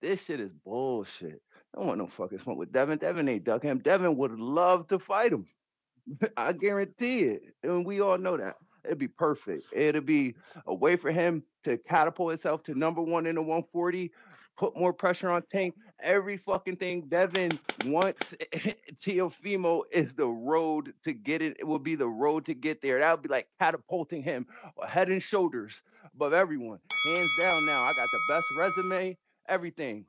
[0.02, 1.42] This shit is bullshit.
[1.74, 2.98] I don't want no fucking smoke with Devin.
[2.98, 3.80] Devin ain't ducking him.
[3.80, 5.46] Devin would love to fight him.
[6.38, 7.44] I guarantee it.
[7.64, 8.56] And we all know that.
[8.84, 9.66] It'd be perfect.
[9.72, 14.12] It'd be a way for him to catapult himself to number one in the 140,
[14.58, 15.76] put more pressure on Tank.
[16.02, 18.34] Every fucking thing Devin wants
[19.04, 21.58] Teofimo is the road to get it.
[21.60, 23.00] It will be the road to get there.
[23.00, 24.48] That would be like catapulting him
[24.88, 25.84] head and shoulders
[26.16, 26.80] above everyone.
[27.06, 27.84] Hands down now.
[27.84, 30.06] I got the best resume, everything.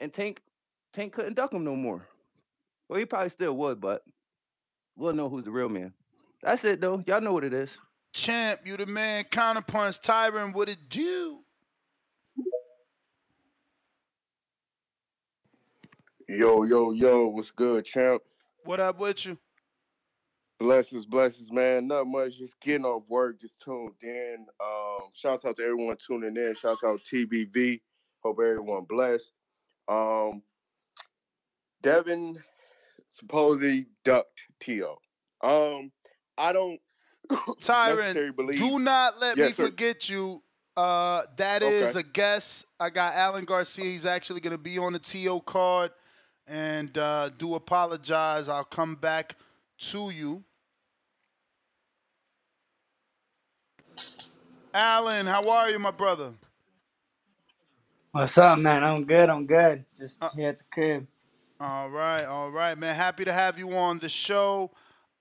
[0.00, 0.40] And Tank
[0.94, 2.06] Tank couldn't duck him no more.
[2.88, 4.02] Well, he probably still would, but
[4.96, 5.92] we'll know who's the real man.
[6.40, 7.02] That's it though.
[7.06, 7.76] Y'all know what it is.
[8.12, 9.24] Champ, you the man.
[9.24, 11.40] Counterpunch, Tyron, what it do?
[16.28, 18.22] Yo, yo, yo, what's good, champ?
[18.64, 19.36] What up with you?
[20.60, 21.88] Blessings, blessings, man.
[21.88, 24.46] Not much, just getting off work, just tuned in.
[24.64, 26.54] Um, shouts out to everyone tuning in.
[26.54, 27.80] Shouts out TBV.
[28.22, 29.32] Hope everyone blessed.
[29.88, 30.40] Um,
[31.84, 32.38] Devin
[33.10, 34.96] supposedly ducked T.O.
[35.46, 35.92] Um,
[36.38, 36.80] I don't
[37.84, 38.56] necessarily Tyron, believe.
[38.56, 39.72] do not let Yes, me sir.
[39.72, 40.42] forget you.
[40.76, 41.96] Uh, that is Okay.
[41.96, 42.64] a guess.
[42.80, 43.84] I got Alan Garcia.
[43.86, 45.92] He's actually going to be on the TO card.
[46.48, 48.48] And uh, do apologize.
[48.48, 49.36] I'll come back
[49.78, 50.44] to you.
[54.74, 56.34] Alan, how are you, my brother?
[58.12, 58.84] What's up, man?
[58.84, 59.30] I'm good.
[59.30, 59.84] I'm good.
[59.96, 61.06] Just here at the crib.
[61.66, 62.94] All right, all right, man.
[62.94, 64.70] Happy to have you on the show.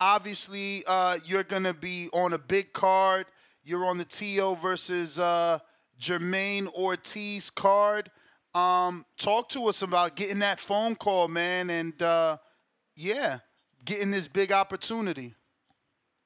[0.02, 3.28] Obviously, uh, you're gonna be on a big card.
[3.64, 5.60] You're on the TO versus uh,
[6.02, 8.12] Jermaine Ortiz card.
[8.54, 12.36] Um, talk to us about getting that phone call, man, and uh,
[12.98, 13.40] yeah,
[13.86, 15.36] getting this big opportunity.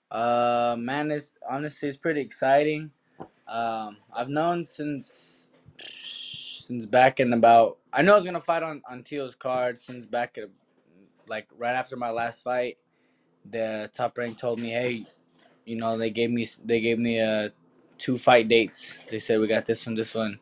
[0.10, 2.90] Uh, man, it's honestly it's pretty exciting.
[3.48, 5.46] Um, I've known since
[6.68, 7.78] since back in about.
[7.94, 10.50] I know I was gonna fight on on Tio's card since back at
[11.28, 12.78] like right after my last fight.
[13.50, 15.06] The top rank told me, hey,
[15.66, 17.50] you know, they gave me they gave me uh
[17.98, 18.94] two fight dates.
[19.10, 20.40] They said we got this one, this one,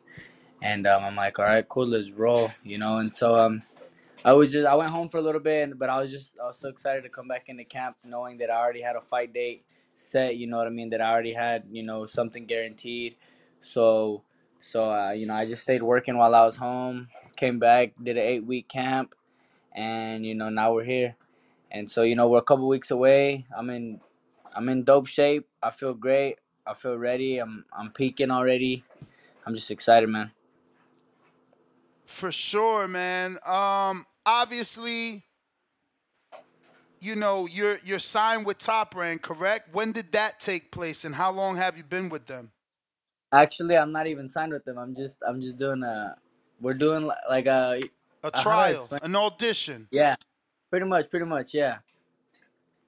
[0.62, 2.98] and um, I'm like, all right, cool, let's roll, you know.
[2.98, 3.62] And so um,
[4.24, 6.46] I was just I went home for a little bit, but I was just I
[6.46, 9.32] was so excited to come back into camp, knowing that I already had a fight
[9.32, 9.64] date
[9.96, 10.36] set.
[10.36, 10.90] You know what I mean?
[10.90, 13.16] That I already had you know something guaranteed.
[13.62, 14.22] So
[14.72, 17.08] so uh, you know I just stayed working while I was home.
[17.36, 19.14] Came back, did an eight week camp,
[19.74, 21.16] and you know now we're here.
[21.70, 23.46] And so you know we're a couple weeks away.
[23.56, 24.00] I'm in
[24.54, 25.46] I'm in dope shape.
[25.62, 26.38] I feel great.
[26.66, 27.38] I feel ready.
[27.38, 28.84] I'm I'm peaking already.
[29.46, 30.32] I'm just excited, man.
[32.06, 33.38] For sure, man.
[33.46, 35.24] Um, obviously,
[37.00, 39.74] you know you're you're signed with Top Rank, correct?
[39.74, 42.52] When did that take place, and how long have you been with them?
[43.32, 44.78] Actually, I'm not even signed with them.
[44.78, 46.16] I'm just I'm just doing a
[46.60, 47.80] we're doing li- like a
[48.24, 49.88] A I trial, an audition.
[49.90, 50.16] Yeah,
[50.70, 51.78] pretty much, pretty much, yeah.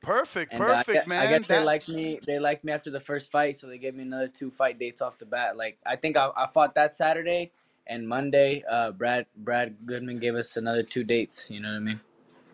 [0.01, 1.27] Perfect, And uh, I perfect, man.
[1.27, 2.21] I guess they That- liked me.
[2.25, 5.03] They liked me after the first fight, so they gave me another two fight dates
[5.03, 5.57] off the bat.
[5.57, 7.51] Like I think I, I fought that Saturday
[7.87, 8.63] and Monday.
[8.71, 11.51] Uh, Brad Brad Goodman gave us another two dates.
[11.51, 12.01] You know what I mean?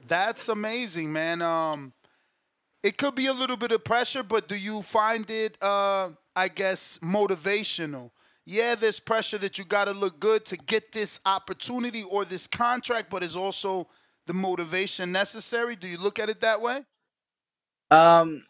[0.09, 1.43] That's amazing, man.
[1.43, 1.93] Um,
[2.83, 6.49] it could be a little bit of pressure, but do you find it, uh, I
[6.49, 8.11] guess, motivational?
[8.45, 12.47] Yeah, there's pressure that you got to look good to get this opportunity or this
[12.47, 13.89] contract, but is also
[14.27, 15.77] the motivation necessary?
[15.77, 16.85] Do you look at it that way?
[17.91, 18.45] Um,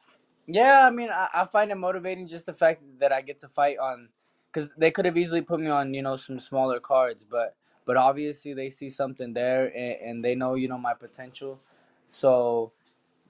[0.47, 3.49] yeah, I mean, I, I find it motivating just the fact that I get to
[3.49, 4.09] fight on,
[4.53, 7.99] because they could have easily put me on, you know, some smaller cards, but but
[7.99, 11.61] obviously they see something there and, and they know, you know, my potential,
[12.09, 12.73] so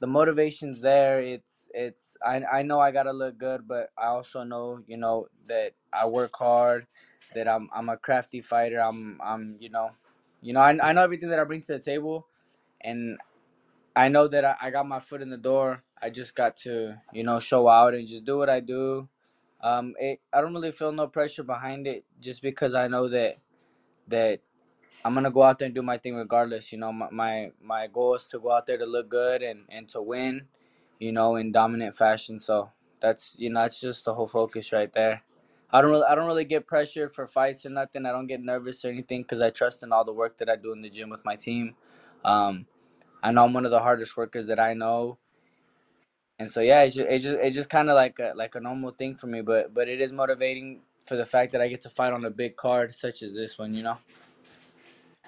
[0.01, 1.21] the motivation's there.
[1.21, 5.29] It's it's I I know I gotta look good, but I also know, you know,
[5.49, 6.87] that I work hard,
[7.35, 8.81] that I'm I'm a crafty fighter.
[8.81, 9.91] I'm I'm you know,
[10.43, 12.27] you know, I I know everything that I bring to the table,
[12.81, 13.19] and
[13.97, 15.83] I know that I, I got my foot in the door.
[16.03, 19.09] I just got to, you know, show out and just do what I do.
[19.63, 23.37] Um, it, I don't really feel no pressure behind it, just because I know that
[24.09, 24.41] that
[25.05, 26.73] I'm gonna go out there and do my thing regardless.
[26.73, 29.65] You know, my my, my goal is to go out there to look good and,
[29.69, 30.47] and to win,
[30.99, 32.41] you know, in dominant fashion.
[32.41, 35.23] So that's you know that's just the whole focus right there.
[35.71, 38.07] I don't really I don't really get pressure for fights or nothing.
[38.07, 40.57] I don't get nervous or anything because I trust in all the work that I
[40.57, 41.75] do in the gym with my team.
[42.25, 42.67] Um,
[43.23, 45.19] I know I'm one of the hardest workers that I know,
[46.39, 48.61] and so yeah, it's just it's just, it's just kind of like a like a
[48.61, 49.41] normal thing for me.
[49.41, 52.31] But but it is motivating for the fact that I get to fight on a
[52.31, 53.75] big card such as this one.
[53.75, 53.99] You know.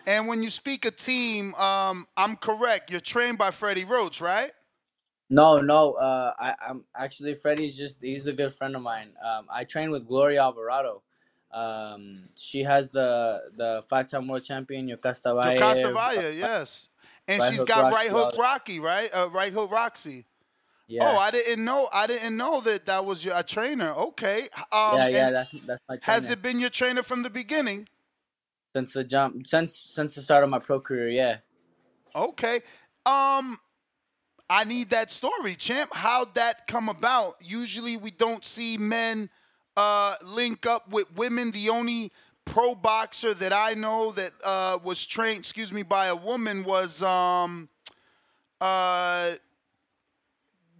[0.06, 2.92] And when you speak a team, um, I'm correct.
[2.92, 4.52] You're trained by Freddie Roach, right?
[5.28, 5.94] No, no.
[5.94, 9.08] Uh, I, I'm actually Freddie's just he's a good friend of mine.
[9.24, 11.02] Um, I train with Gloria Alvarado.
[11.52, 15.56] Um, she has the the five time world champion Yokasta Valle.
[15.56, 16.90] Yokasta Valle, yes.
[17.28, 19.10] And Right she's got Roxy right hook Rocky, right?
[19.12, 20.26] Uh, right hook Roxy.
[20.88, 21.10] Yeah.
[21.10, 21.88] Oh, I didn't know.
[21.92, 23.90] I didn't know that that was your a trainer.
[23.90, 24.42] Okay.
[24.70, 26.14] Um, yeah, yeah, that's that's my trainer.
[26.14, 27.88] has it been your trainer from the beginning?
[28.76, 31.36] since the jump since since the start of my pro career, yeah.
[32.14, 32.60] Okay.
[33.06, 33.58] Um,
[34.48, 35.90] I need that story, champ.
[35.92, 37.36] How'd that come about?
[37.42, 39.28] Usually, we don't see men
[39.76, 41.50] uh, link up with women.
[41.50, 42.12] The only
[42.44, 47.02] pro boxer that I know that uh, was trained, excuse me, by a woman was
[47.02, 47.68] um,
[48.60, 49.32] uh,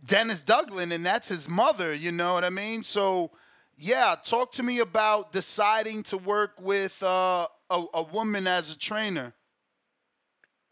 [0.04, 1.92] Dennis Douglin, and that's his mother.
[1.92, 2.84] You know what I mean?
[2.84, 3.32] So,
[3.76, 8.78] yeah, talk to me about deciding to work with uh, a, a woman as a
[8.78, 9.34] trainer.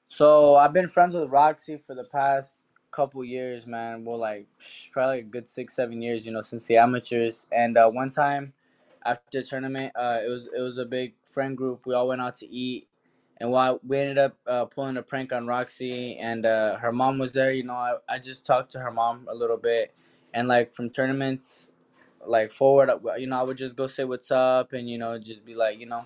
[0.09, 2.64] So I've been friends with Roxy for the past
[2.95, 4.05] couple years, man.
[4.05, 4.47] Well, like
[4.92, 7.47] probably a good six, seven years, you know, since the amateurs.
[7.53, 8.55] And uh, one time
[9.07, 11.86] after the tournament, uh, it was it was a big friend group.
[11.86, 12.88] We all went out to eat,
[13.40, 17.18] and while we ended up uh, pulling a prank on Roxy, and uh, her mom
[17.18, 17.53] was there.
[17.53, 19.95] You know, I, I just talked to her mom a little bit,
[20.34, 21.68] and like from tournaments,
[22.26, 25.18] like forward, uh, you know, I would just go say what's up, and you know,
[25.18, 26.03] just be like, you know,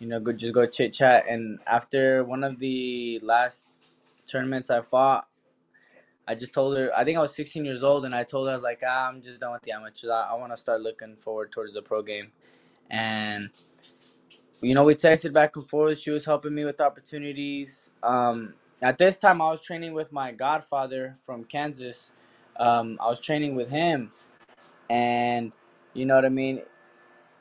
[0.00, 1.26] you know, go just go chit chat.
[1.28, 3.66] And after one of the last
[4.28, 5.28] tournaments I fought,
[6.30, 8.52] I just told her I think I was 16 years old, and I told her
[8.52, 10.10] I was like, ah, I'm just done with the amateurs.
[10.10, 12.30] I, I want to start looking forward towards the pro game,
[12.88, 13.50] and
[14.62, 15.98] you know, we texted back and forth.
[15.98, 17.90] She was helping me with opportunities.
[18.04, 22.12] Um, at this time, I was training with my godfather from Kansas.
[22.58, 24.12] Um, I was training with him,
[24.88, 25.50] and
[25.94, 26.62] you know what I mean.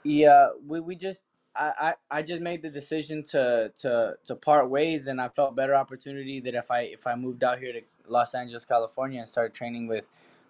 [0.04, 1.24] Yeah, we, we just
[1.56, 5.56] I, I, I just made the decision to, to to part ways, and I felt
[5.56, 9.30] better opportunity that if I if I moved out here to Los Angeles, California, and
[9.30, 10.06] started training with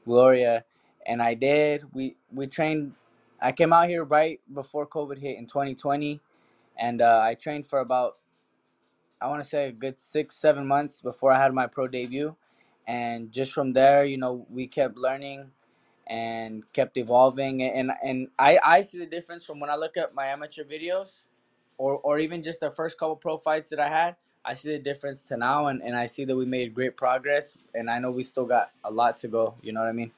[0.06, 0.66] Gloria,
[1.06, 1.86] and I did.
[1.94, 2.94] We we trained.
[3.42, 6.22] I came out here right before COVID hit in 2020,
[6.80, 8.18] and uh, I trained for about
[9.22, 12.36] I want to say a good six seven months before I had my pro debut,
[12.88, 15.52] and just from there, you know, we kept learning
[16.08, 20.14] and kept evolving and and I, I see the difference from when I look at
[20.14, 21.08] my amateur videos
[21.78, 24.16] or or even just the first couple pro fights that I had
[24.50, 27.58] I see the difference to now and, and I see that we made great progress
[27.76, 30.12] and I know we still got a lot to go you know what I mean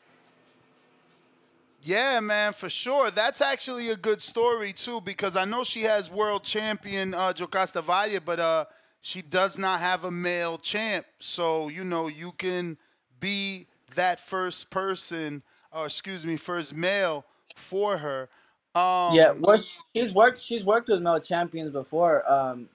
[1.83, 3.11] Yeah, man, for sure.
[3.11, 7.83] That's actually a good story too, because I know she has world champion uh, Yokasta
[7.83, 8.65] Valle, but uh,
[9.01, 11.05] she does not have a male champ.
[11.19, 12.77] So you know you can
[13.19, 17.25] be that first person, or excuse me, first male
[17.55, 18.29] for her.
[18.75, 19.59] Um, yeah well
[19.95, 22.69] she's worked she's worked with male champions before um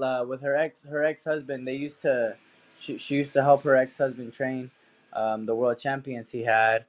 [0.00, 2.36] uh, with her ex her ex husband they used to
[2.76, 4.70] she, she used to help her ex husband train
[5.12, 6.84] um the world champions he had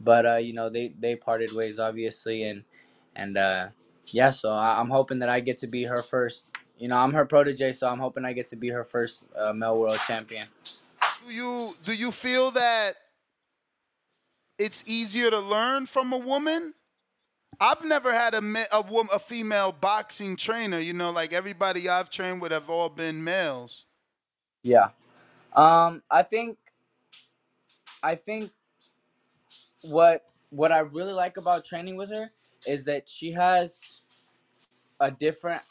[0.00, 2.64] but uh you know they they parted ways obviously and
[3.16, 3.68] and uh
[4.08, 6.44] yeah so I, i'm hoping that i get to be her first
[6.78, 9.52] you know i'm her protege so i'm hoping i get to be her first uh,
[9.52, 10.46] male world champion
[11.26, 12.96] do you do you feel that
[14.58, 16.74] it's easier to learn from a woman?
[17.60, 18.42] I've never had a
[18.72, 20.78] a woman, a female boxing trainer.
[20.78, 23.86] You know, like everybody I've trained with have all been males.
[24.62, 24.90] yeah
[25.54, 26.58] um i think
[28.02, 28.50] i think
[29.82, 32.30] what what i really like about training with her
[32.66, 33.80] is that she has
[35.00, 35.62] a different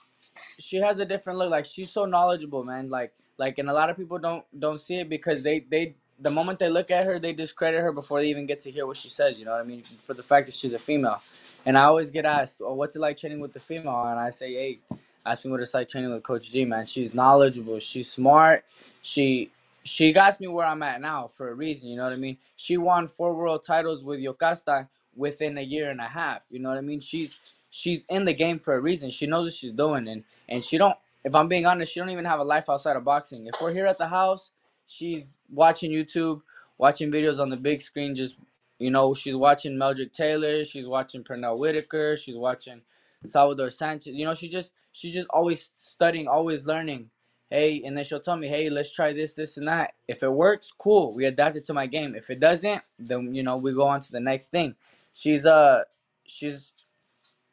[0.60, 3.90] she has a different look like she's so knowledgeable man like like and a lot
[3.90, 7.20] of people don't don't see it because they they the moment they look at her
[7.20, 9.62] they discredit her before they even get to hear what she says you know what
[9.62, 9.84] i mean?
[10.06, 11.22] For the fact that she's a female.
[11.66, 14.06] And i always get asked oh what's it like training with the female?
[14.06, 14.80] And i say hey
[15.26, 16.86] ask me what it's like training with coach g man.
[16.86, 17.80] She's knowledgeable.
[17.80, 18.64] She's smart.
[19.02, 19.52] She
[19.84, 22.38] she got me where i'm at now for a reason you know what i mean?
[22.56, 26.70] She won four world titles with yokasta within a year and a half you know
[26.70, 27.00] what i mean?
[27.02, 27.36] She's
[27.72, 29.10] she's in the game for a reason.
[29.10, 30.08] She knows what she's doing.
[30.08, 32.96] And and she don't if i'm being honest she don't even have a life outside
[32.96, 33.48] of boxing.
[33.48, 34.52] If we're here at the house
[34.88, 36.42] she's watching youtube
[36.78, 38.36] watching videos on the big screen just
[38.80, 42.82] you know she's watching meldrick taylor she's watching pernell whitaker she's watching
[43.26, 47.10] salvador sanchez you know she just she's just always studying always learning.
[47.50, 49.94] Hey and then she'll tell me hey let's try this this and that.
[50.08, 52.16] If it works cool we adapt it to my game.
[52.16, 54.76] If it doesn't then you know we go on to the next thing.
[55.14, 55.82] She's uh
[56.26, 56.72] she's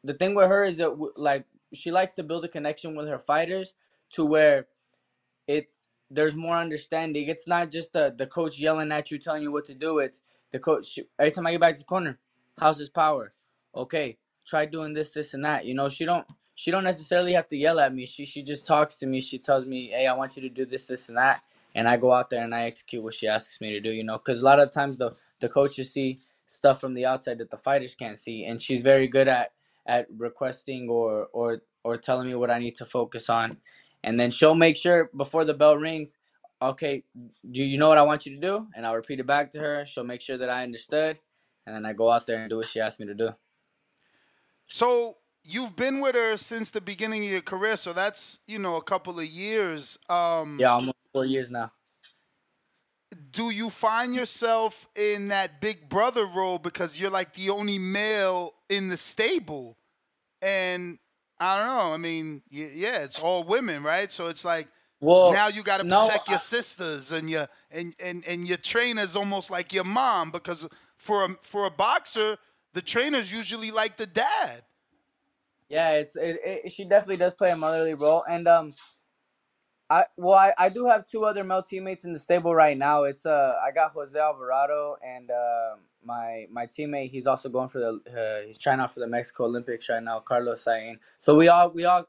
[0.03, 3.19] the thing with her is that like she likes to build a connection with her
[3.19, 3.73] fighters
[4.11, 4.67] to where
[5.47, 7.27] it's there's more understanding.
[7.29, 9.99] It's not just the the coach yelling at you, telling you what to do.
[9.99, 10.99] It's the coach.
[11.19, 12.17] Every time I get back to the corner,
[12.59, 13.33] how's his power?
[13.75, 15.65] Okay, try doing this, this, and that.
[15.65, 18.05] You know, she don't she don't necessarily have to yell at me.
[18.05, 19.21] She she just talks to me.
[19.21, 21.41] She tells me, hey, I want you to do this, this, and that,
[21.75, 23.91] and I go out there and I execute what she asks me to do.
[23.91, 27.37] You know, because a lot of times the the coaches see stuff from the outside
[27.37, 29.53] that the fighters can't see, and she's very good at
[29.85, 33.57] at requesting or or or telling me what I need to focus on,
[34.03, 36.17] and then she'll make sure before the bell rings,
[36.61, 38.67] okay, do you know what I want you to do?
[38.75, 39.85] And I'll repeat it back to her.
[39.85, 41.19] She'll make sure that I understood,
[41.65, 43.29] and then I go out there and do what she asked me to do.
[44.67, 48.75] So you've been with her since the beginning of your career, so that's you know
[48.75, 49.97] a couple of years.
[50.09, 51.71] Um, Yeah, almost four years now.
[53.31, 58.53] do you find yourself in that big brother role because you're like the only male
[58.69, 59.77] in the stable
[60.41, 60.99] and
[61.39, 64.67] i don't know i mean yeah it's all women right so it's like
[65.01, 68.47] Well, now you got to no, protect your I- sisters and your and, and and
[68.47, 70.67] your trainer's almost like your mom because
[70.97, 72.37] for a for a boxer
[72.73, 74.63] the trainers usually like the dad
[75.69, 78.73] Yeah, it's it, it, she definitely does play a motherly role, and um,
[79.89, 83.03] I well I, I do have two other male teammates in the stable right now.
[83.03, 87.11] It's uh I got Jose Alvarado and uh, my my teammate.
[87.11, 90.19] He's also going for the uh, he's trying out for the Mexico Olympics right now,
[90.19, 90.99] Carlos Sain.
[91.19, 92.07] So we all we all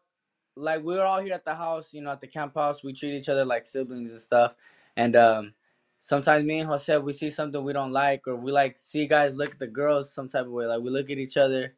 [0.57, 2.82] like we were all here at the house, you know, at the camp house.
[2.84, 4.55] We treat each other like siblings and stuff,
[4.97, 5.55] and um.
[6.03, 9.36] Sometimes me and Jose, we see something we don't like, or we like see guys
[9.36, 10.64] look at the girls some type of way.
[10.64, 11.74] Like we look at each other,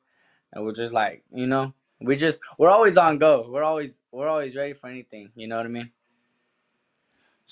[0.52, 3.48] and we're just like, you know, we just we're always on go.
[3.50, 5.30] We're always we're always ready for anything.
[5.34, 5.90] You know what I mean?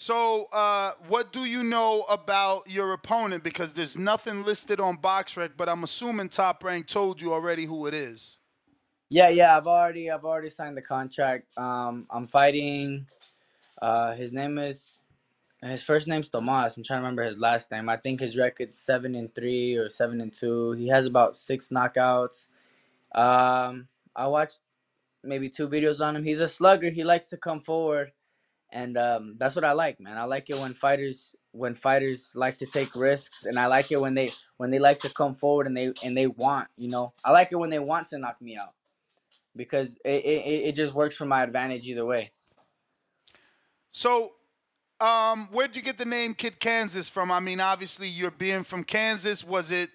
[0.01, 5.51] So uh, what do you know about your opponent because there's nothing listed on boxrec
[5.59, 8.39] but i'm assuming top rank told you already who it is
[9.11, 9.57] Yeah, yeah.
[9.57, 11.57] I've already I've already signed the contract.
[11.59, 13.07] Um, I'm fighting.
[13.81, 14.99] Uh, his name is
[15.63, 16.77] his first name's Tomas.
[16.77, 17.89] I'm trying to remember his last name.
[17.89, 20.73] I think his record's seven and three or seven and two.
[20.73, 22.47] He has about six knockouts.
[23.15, 24.61] Um, I watched
[25.25, 26.25] maybe two videos on him.
[26.25, 26.91] He's a slugger.
[26.91, 28.13] He likes to come forward,
[28.73, 30.17] and um, that's what I like, man.
[30.17, 34.01] I like it when fighters when fighters like to take risks, and I like it
[34.01, 37.13] when they when they like to come forward and they and they want, you know,
[37.25, 38.75] I like it when they want to knock me out
[39.57, 42.31] because it it, it just works for my advantage either way.
[43.93, 44.35] So,
[45.01, 47.33] um, where'd you get the name Kid Kansas from?
[47.33, 49.45] I mean, obviously you're being from Kansas.
[49.45, 49.91] Was it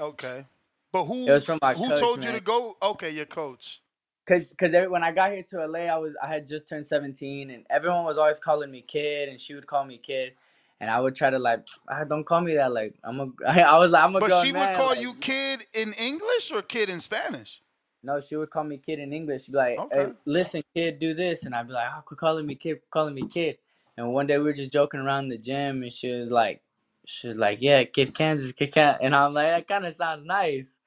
[0.00, 0.46] okay?
[0.90, 2.76] But who It was from my who coach, told you to go?
[2.82, 3.81] Okay, your coach.
[4.26, 6.86] Cause, cause every, when I got here to LA, I was I had just turned
[6.86, 10.34] 17, and everyone was always calling me kid, and she would call me kid,
[10.80, 12.72] and I would try to like, ah, don't call me that.
[12.72, 14.74] Like I'm a, I was like I'm a But grown she would man.
[14.74, 17.62] call like, you kid in English or kid in Spanish.
[18.02, 19.44] No, she would call me kid in English.
[19.46, 19.90] She'd be like, Okay.
[19.92, 21.46] hey, listen, kid, do this.
[21.46, 23.58] And I'd be like, oh, quit calling me kid, quit calling me kid.
[23.98, 26.62] And one day we were just joking around in the gym and she was like,
[27.06, 29.00] she was like, yeah, kid Kansas, kid Kansas.
[29.02, 30.80] And I'm like, that kind of sounds nice.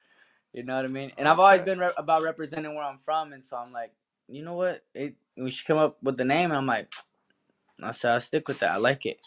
[0.56, 1.12] You know what I mean?
[1.18, 3.34] And I've always been re- about representing where I'm from.
[3.34, 3.92] And so I'm like,
[4.26, 4.82] you know what?
[4.94, 6.50] It, we should come up with the name.
[6.50, 6.90] And I'm like,
[7.82, 8.70] I said, I'll stick with that.
[8.70, 9.18] I like it.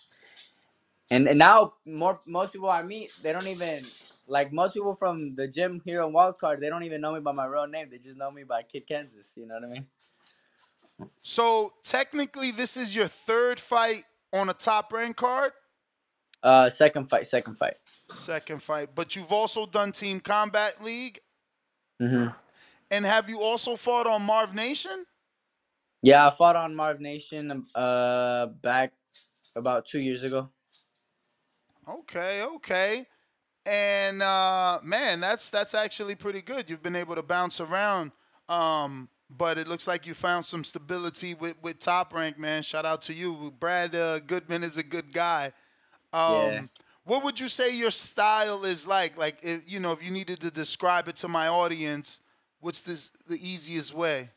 [1.12, 3.86] And, and now more most people I meet, they don't even
[4.28, 7.32] like most people from the gym here in Wildcard, they don't even know me by
[7.32, 7.90] my real name.
[7.92, 9.34] They just know me by Kid Kansas.
[9.36, 9.86] You know what I mean?
[11.22, 15.52] So technically, this is your third fight on a top rank card.
[16.42, 17.76] Uh, second fight, second fight.
[18.10, 21.20] Second fight, but you've also done Team Combat League,
[22.00, 22.28] hmm
[22.92, 25.06] and have you also fought on Marv Nation?
[26.02, 28.94] Yeah, I fought on Marv Nation uh back
[29.56, 30.50] about two years ago.
[31.88, 33.06] Okay, okay.
[33.66, 36.70] And uh, man, that's that's actually pretty good.
[36.70, 38.12] You've been able to bounce around.
[38.48, 42.64] Um, but it looks like you found some stability with, with top rank, man.
[42.64, 43.54] Shout out to you.
[43.60, 45.54] Brad uh, Goodman is a good guy.
[46.14, 46.70] Um, Yeah.
[47.04, 49.18] What would you say your style is like?
[49.18, 52.22] Like, if, you know, if you needed to describe it to my audience,
[52.60, 54.32] what's this the easiest way?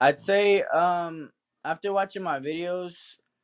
[0.00, 1.32] I'd say um
[1.64, 2.94] after watching my videos,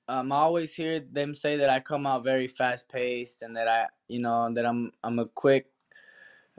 [0.08, 3.68] um I always hear them say that I come out very fast paced and that
[3.68, 5.70] I you know that I'm I'm a quick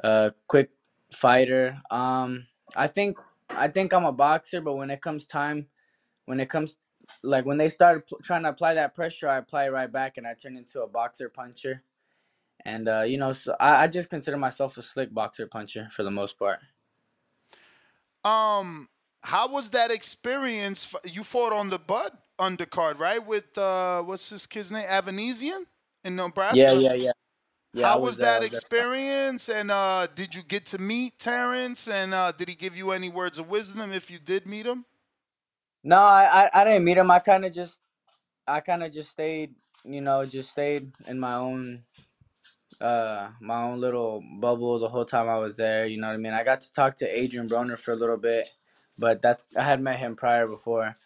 [0.04, 0.72] uh quick
[1.14, 1.82] fighter.
[1.92, 3.18] Um I think
[3.50, 5.70] I think I'm a boxer, but when it comes time
[6.26, 6.78] when it comes
[7.24, 10.18] like when they started pl- trying to apply that pressure, I apply it right back
[10.18, 11.84] and I turn into a boxer puncher.
[12.66, 16.04] And uh, you know, so I, I just consider myself a slick boxer puncher for
[16.04, 16.60] the most part.
[18.24, 18.90] Um,
[19.24, 20.94] how was that experience?
[21.06, 23.26] You fought on the Bud undercard, right?
[23.26, 24.88] With uh, what's his kid's name?
[24.88, 25.64] Avanesyan
[26.04, 26.56] in Nebraska.
[26.58, 27.12] Yeah, yeah, yeah.
[27.74, 28.62] Yeah, How was, I that was there.
[28.64, 29.50] experience?
[29.50, 31.88] And uh, did you get to meet Terrence?
[31.88, 34.86] And uh, did he give you any words of wisdom if you did meet him?
[35.86, 37.12] No, I, I, didn't meet him.
[37.12, 37.82] I kind of just,
[38.48, 39.56] I kind of just stayed,
[39.86, 41.84] you know, just stayed in my own,
[42.82, 45.86] uh, my own little bubble the whole time I was there.
[45.88, 46.34] You know what I mean?
[46.34, 48.50] I got to talk to Adrian Broner for a little bit,
[48.98, 50.98] but that's I had met him prior before.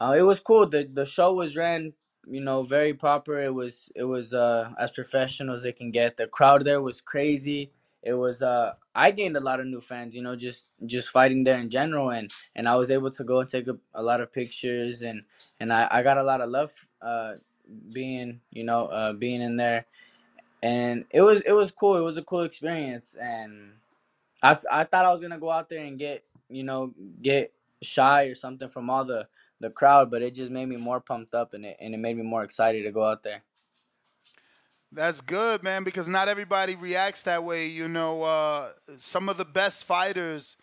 [0.00, 0.66] Uh, it was cool.
[0.68, 1.94] the The show was ran,
[2.26, 3.42] you know, very proper.
[3.42, 6.16] It was it was uh as professional as it can get.
[6.16, 7.72] The crowd there was crazy.
[8.02, 11.44] It was uh I gained a lot of new fans, you know, just just fighting
[11.44, 14.20] there in general, and and I was able to go and take a, a lot
[14.20, 15.22] of pictures, and
[15.60, 16.72] and I I got a lot of love
[17.02, 17.34] uh
[17.92, 19.86] being you know uh being in there,
[20.62, 21.96] and it was it was cool.
[21.96, 23.72] It was a cool experience, and
[24.42, 28.24] I I thought I was gonna go out there and get you know get shy
[28.24, 29.28] or something from all the
[29.60, 32.16] the crowd, but it just made me more pumped up, and it and it made
[32.16, 33.42] me more excited to go out there.
[34.90, 37.66] That's good, man, because not everybody reacts that way.
[37.66, 40.56] You know, uh, some of the best fighters,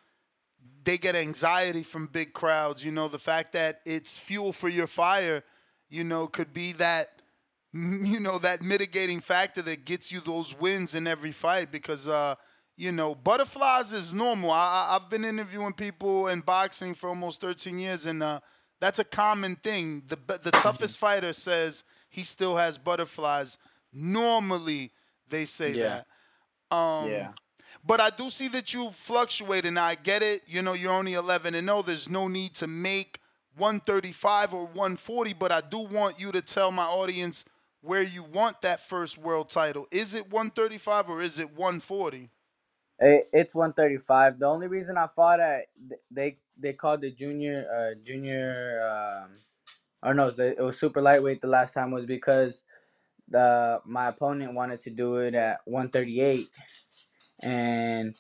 [0.84, 2.84] they get anxiety from big crowds.
[2.84, 5.44] You know, the fact that it's fuel for your fire,
[5.90, 7.22] you know, could be that,
[7.74, 12.34] you know, that mitigating factor that gets you those wins in every fight because, uh,
[12.78, 14.50] you know, butterflies is normal.
[14.50, 18.40] I, I've been interviewing people in boxing for almost 13 years, and uh,
[18.82, 20.02] that's a common thing.
[20.08, 23.60] The, the toughest fighter says he still has butterflies
[23.96, 24.92] Normally,
[25.30, 25.78] they say Yeah.
[25.78, 26.08] that.
[26.72, 27.34] Um, Yeah.
[27.86, 30.44] But I do see that you fluctuate, and I get it.
[30.48, 33.20] You know, you're only 11 and no, There's no need to make
[33.58, 37.46] 135 or 140, but I do want you to tell my audience
[37.82, 39.88] where you want that first world title.
[39.92, 42.30] Is it 135 or is it 140?
[43.34, 44.40] It's 135.
[44.40, 45.68] The only reason I fought at
[46.12, 49.32] they they called the junior uh junior um
[50.04, 52.64] or no the, it was super lightweight the last time was because
[53.30, 56.48] the my opponent wanted to do it at 138
[57.44, 58.18] and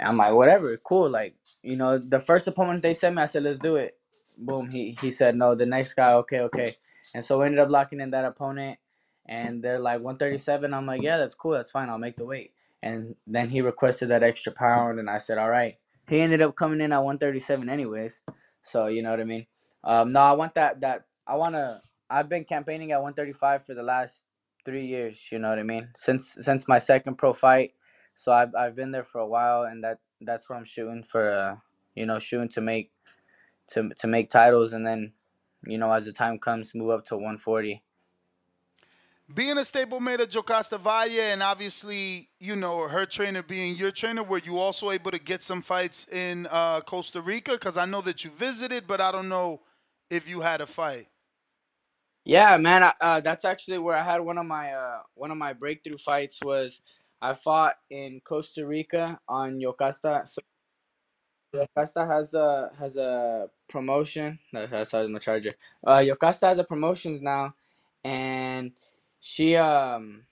[0.00, 3.42] I'm like whatever cool like you know the first opponent they sent me I said
[3.44, 3.96] let's do it.
[4.38, 6.76] Boom he he said no the next guy okay okay.
[7.14, 8.78] And so we ended up locking in that opponent
[9.26, 12.52] and they're like 137 I'm like yeah that's cool that's fine I'll make the weight
[12.82, 15.76] and then he requested that extra pound and I said all right.
[16.08, 18.20] He ended up coming in at 137 anyways
[18.62, 19.46] so you know what I mean?
[19.84, 21.80] Um no I want that that I want to
[22.10, 24.24] I've been campaigning at 135 for the last
[24.64, 27.74] 3 years you know what I mean since since my second pro fight
[28.16, 31.30] so I've I've been there for a while and that that's where I'm shooting for
[31.30, 31.56] uh
[31.94, 32.92] you know shooting to make
[33.70, 35.12] to to make titles and then
[35.66, 37.82] you know as the time comes move up to 140
[39.32, 44.24] Being a stablemate of Yokasta Valle, and obviously, you know, her trainer being your trainer,
[44.24, 47.52] were you also able to get some fights in uh, Costa Rica?
[47.52, 49.60] Because I know that you visited, but I don't know
[50.10, 51.06] if you had a fight.
[52.24, 52.84] Yeah, man.
[52.84, 55.98] I, uh, that's actually where I had one of my uh, one of my breakthrough
[55.98, 56.82] fights was
[57.22, 60.28] I fought in Costa Rica on Yokasta.
[60.28, 60.40] So
[61.54, 64.38] Yokasta has a has a promotion.
[64.52, 65.52] That's that's my charger.
[65.86, 67.54] Uh, Yokasta has a promotion now,
[68.04, 68.72] and
[69.20, 70.24] she um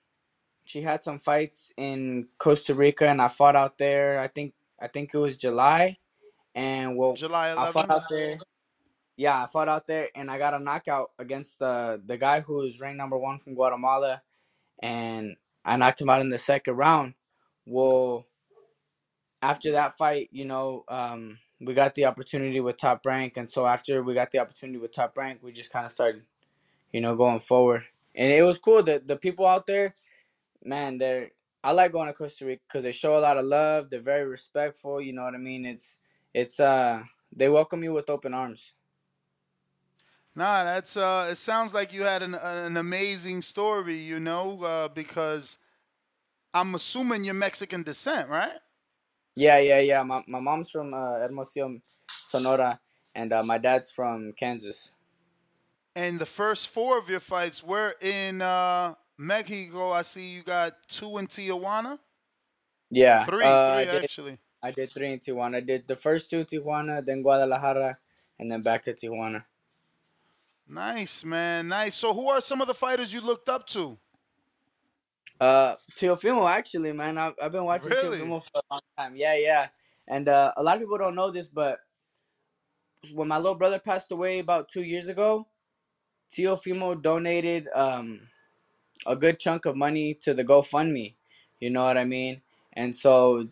[0.65, 4.21] she had some fights in Costa Rica, and I fought out there.
[4.21, 5.99] I think I think it was July,
[6.55, 7.91] and well, July I fought 11th?
[7.91, 8.39] out there.
[9.19, 12.63] Yeah, I fought out there, and I got a knockout against the the guy who
[12.63, 14.23] is ranked number one from Guatemala,
[14.81, 17.15] and I knocked him out in the second round.
[17.67, 18.27] Well,
[19.43, 23.67] after that fight, you know, um, we got the opportunity with Top Rank, and so
[23.67, 26.23] after we got the opportunity with Top Rank, we just kind of started,
[26.93, 27.83] you know, going forward,
[28.15, 28.85] and it was cool.
[28.85, 29.97] that the people out there,
[30.65, 31.31] man, they're
[31.65, 33.91] I like going to Costa Rica because they show a lot of love.
[33.91, 35.01] They're very respectful.
[35.01, 35.67] You know what I mean?
[35.67, 35.97] It's
[36.33, 37.03] it's uh
[37.35, 38.75] they welcome you with open arms.
[40.39, 41.27] Nah, that's uh.
[41.33, 45.59] It sounds like you had an an amazing story, you know, uh, because
[46.55, 48.61] I'm assuming you're Mexican descent, right?
[49.35, 50.05] Yeah, yeah, yeah.
[50.05, 51.81] My my mom's from uh, Hermosillo,
[52.25, 52.79] Sonora,
[53.17, 54.93] and uh, my dad's from Kansas.
[55.97, 59.91] And the first four of your fights were in uh, Mexico.
[59.91, 61.99] I see you got two in Tijuana.
[62.93, 64.39] Yeah, Three, uh, I three did- actually.
[64.63, 65.57] I did three in Tijuana.
[65.57, 67.99] I did the first two in Tijuana, then Guadalajara,
[68.39, 69.43] and then back to Tijuana.
[70.69, 71.69] Nice, man.
[71.69, 71.95] Nice.
[71.95, 73.99] So, who are some of the fighters you looked up to?
[75.41, 78.19] Uh, Teofimo, actually, man, I've, I've been watching Really?
[78.19, 79.17] Teofimo for a long time.
[79.17, 79.69] Yeah, yeah.
[80.07, 81.79] And uh, a lot of people don't know this, but
[83.13, 85.47] when my little brother passed away about two years ago,
[86.31, 88.21] Teofimo donated um
[89.07, 91.15] a good chunk of money to the GoFundMe.
[91.61, 92.43] You know what I mean?
[92.73, 93.49] And so,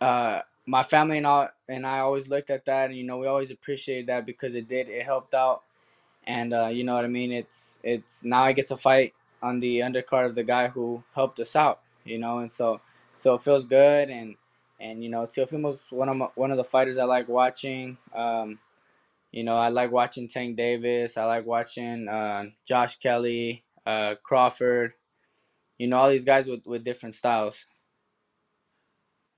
[0.00, 3.26] uh, my family and all and I always looked at that, and you know, we
[3.26, 5.62] always appreciated that because it did it helped out.
[6.26, 7.32] And uh, you know what I mean?
[7.32, 11.40] It's it's now I get to fight on the undercard of the guy who helped
[11.40, 11.80] us out.
[12.04, 12.80] You know, and so
[13.18, 14.36] so it feels good and.
[14.82, 17.98] And you know, Teofimo's one of my, one of the fighters I like watching.
[18.14, 18.58] Um,
[19.30, 21.18] you know, I like watching Tank Davis.
[21.18, 24.94] I like watching uh, Josh Kelly, uh, Crawford.
[25.76, 27.66] You know, all these guys with, with different styles.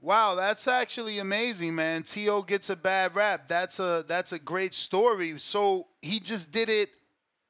[0.03, 2.03] Wow, that's actually amazing, man.
[2.03, 2.43] T.O.
[2.43, 3.47] gets a bad rap.
[3.47, 5.39] That's a that's a great story.
[5.39, 6.91] So he just did it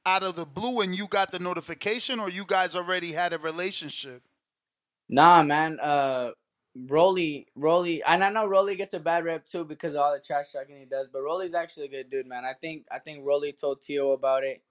[0.04, 3.38] out of the blue and you got the notification or you guys already had a
[3.38, 4.22] relationship?
[5.08, 5.80] Nah, man.
[5.80, 6.32] Uh,
[6.74, 10.20] Rolly, Rolly, and I know Rolly gets a bad rep too because of all the
[10.20, 11.08] trash talking he does.
[11.12, 12.44] But Rolly's actually a good dude, man.
[12.44, 14.62] I think I think Rolly told Tio about it,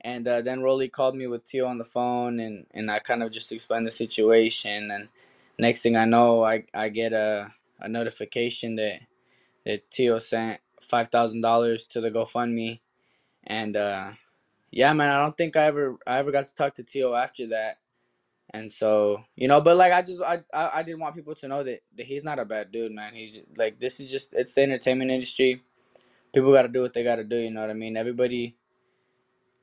[0.00, 3.24] and uh, then Rolly called me with Tio on the phone, and and I kind
[3.24, 4.90] of just explained the situation.
[4.92, 5.08] And
[5.58, 9.00] next thing I know, I I get a a notification that
[9.64, 12.80] that Tio sent five thousand dollars to the GoFundMe,
[13.44, 14.12] and uh,
[14.70, 17.48] yeah, man, I don't think I ever I ever got to talk to Tio after
[17.48, 17.78] that.
[18.50, 21.48] And so, you know, but like I just I I, I didn't want people to
[21.48, 23.14] know that, that he's not a bad dude, man.
[23.14, 25.62] He's like this is just it's the entertainment industry.
[26.32, 27.96] People got to do what they got to do, you know what I mean?
[27.96, 28.56] Everybody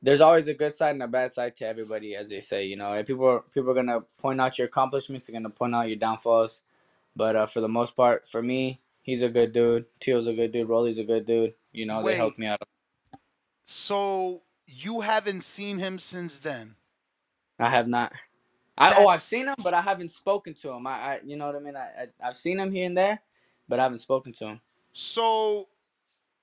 [0.05, 2.75] there's always a good side and a bad side to everybody as they say, you
[2.75, 2.93] know.
[2.93, 5.73] And people are, people are going to point out your accomplishments, they're going to point
[5.73, 6.61] out your downfalls.
[7.15, 9.85] But uh, for the most part, for me, he's a good dude.
[9.99, 10.69] Tio's a good dude.
[10.69, 11.55] Rolly's a good dude.
[11.71, 12.61] You know, they helped me out.
[13.63, 16.75] So you haven't seen him since then.
[17.59, 18.13] I have not.
[18.77, 20.85] I oh I've seen him, but I haven't spoken to him.
[20.85, 21.75] I, I you know what I mean.
[21.75, 23.21] I, I I've seen him here and there,
[23.67, 24.61] but I haven't spoken to him.
[24.91, 25.69] So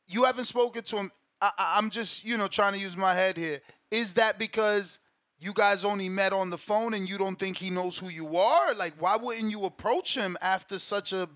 [0.08, 1.10] you haven't spoken to him.
[1.42, 3.62] I, I'm just, you know, trying to use my head here.
[3.90, 5.00] Is that because
[5.40, 8.38] you guys only met on the phone and you don't think he knows who you
[8.38, 8.74] are?
[8.74, 11.28] Like, why wouldn't you approach him after such a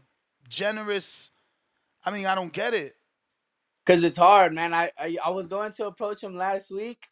[0.49, 1.33] generous?
[2.05, 2.95] I mean, I don't get it.
[3.87, 4.75] Cause it's hard, man.
[4.75, 7.05] I, I I was going to approach him last week,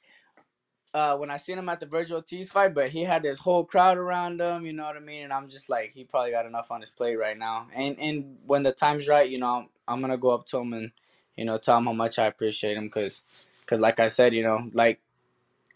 [0.94, 3.64] uh, when I seen him at the Vergil Ortiz fight, but he had this whole
[3.64, 4.66] crowd around him.
[4.66, 5.24] You know what I mean?
[5.24, 7.68] And I'm just like, he probably got enough on his plate right now.
[7.74, 10.72] And and when the time's right, you know, I'm, I'm gonna go up to him
[10.72, 10.92] and
[11.36, 13.22] you know tell him how much I appreciate him, cause,
[13.66, 15.00] cause like I said, you know, like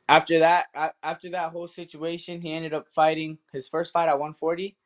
[0.09, 0.67] after that,
[1.03, 4.77] after that whole situation, he ended up fighting his first fight at 140.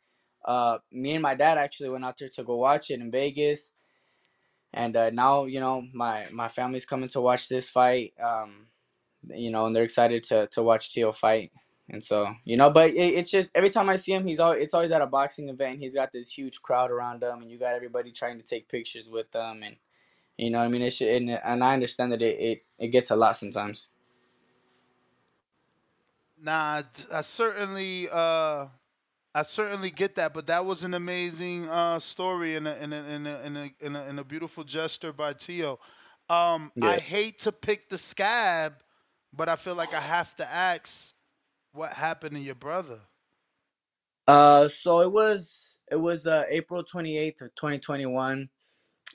[0.44, 3.70] Uh, me and my dad actually went out there to go watch it in Vegas
[4.74, 8.66] and uh, now you know my my family's coming to watch this fight um
[9.28, 11.52] you know and they're excited to to watch Tio fight
[11.90, 14.62] and so you know but it, it's just every time i see him he's always
[14.62, 17.58] it's always at a boxing event he's got this huge crowd around him and you
[17.58, 19.76] got everybody trying to take pictures with them and
[20.38, 23.10] you know what i mean it's and, and i understand that it, it it gets
[23.10, 23.88] a lot sometimes
[26.42, 26.82] Nah,
[27.14, 28.66] I certainly, uh,
[29.34, 30.34] I certainly get that.
[30.34, 33.70] But that was an amazing uh, story and a, and, a, and, a, and, a,
[33.80, 35.78] and, a, and a beautiful gesture by Tio.
[36.28, 38.74] Um, I hate to pick the scab,
[39.32, 41.14] but I feel like I have to ask,
[41.72, 43.00] what happened to your brother?
[44.26, 48.48] Uh, so it was it was uh, April twenty eighth of twenty twenty one.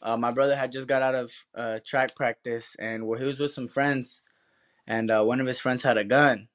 [0.01, 3.39] Uh, my brother had just got out of uh, track practice, and well, he was
[3.39, 4.21] with some friends,
[4.87, 6.49] and uh, one of his friends had a gun.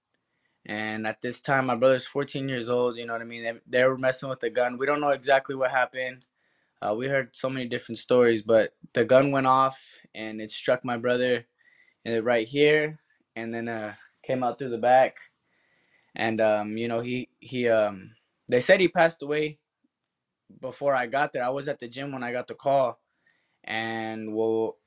[0.65, 2.97] And at this time, my brother's fourteen years old.
[2.97, 3.43] You know what I mean?
[3.43, 4.79] They, they were messing with the gun.
[4.79, 6.25] We don't know exactly what happened.
[6.81, 10.85] Uh, we heard so many different stories, but the gun went off, and it struck
[10.85, 11.47] my brother,
[12.07, 13.01] uh, right here,
[13.37, 15.19] and then uh, came out through the back
[16.15, 18.13] and um, you know he he um,
[18.49, 19.59] they said he passed away
[20.61, 21.45] before I got there.
[21.45, 23.01] I was at the gym when I got the call,
[23.65, 24.79] and well,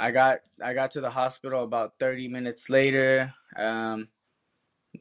[0.00, 3.34] I got I got to the hospital about thirty minutes later.
[3.56, 4.08] Um,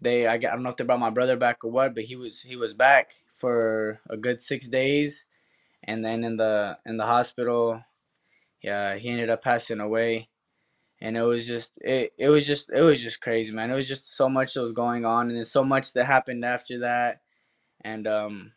[0.02, 2.06] they I, got- I don't know if they brought my brother back or what, but
[2.06, 5.26] he was he was back for a good six days,
[5.84, 7.84] and then in the in the hospital,
[8.64, 10.30] yeah, he ended up passing away.
[11.02, 13.72] And it was just it, it was just it was just crazy man.
[13.72, 16.46] It was just so much that was going on and then so much that happened
[16.46, 17.22] after that.
[17.84, 18.54] And um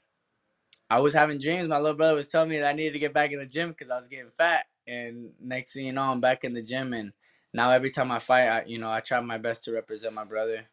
[0.90, 1.68] i was having dreams.
[1.68, 3.70] My little brother was telling me that i needed to get back in the gym
[3.70, 4.66] because i was getting fat.
[4.86, 7.12] And next thing you know i'm back in the gym and
[7.52, 10.24] now every time i fight i you know i try my best to represent my
[10.24, 10.66] brother.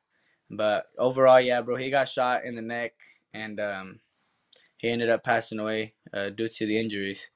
[0.49, 2.93] But overall yeah bro he got shot in the neck
[3.33, 3.99] and um
[4.77, 7.29] he ended up passing away uh, due to the injuries.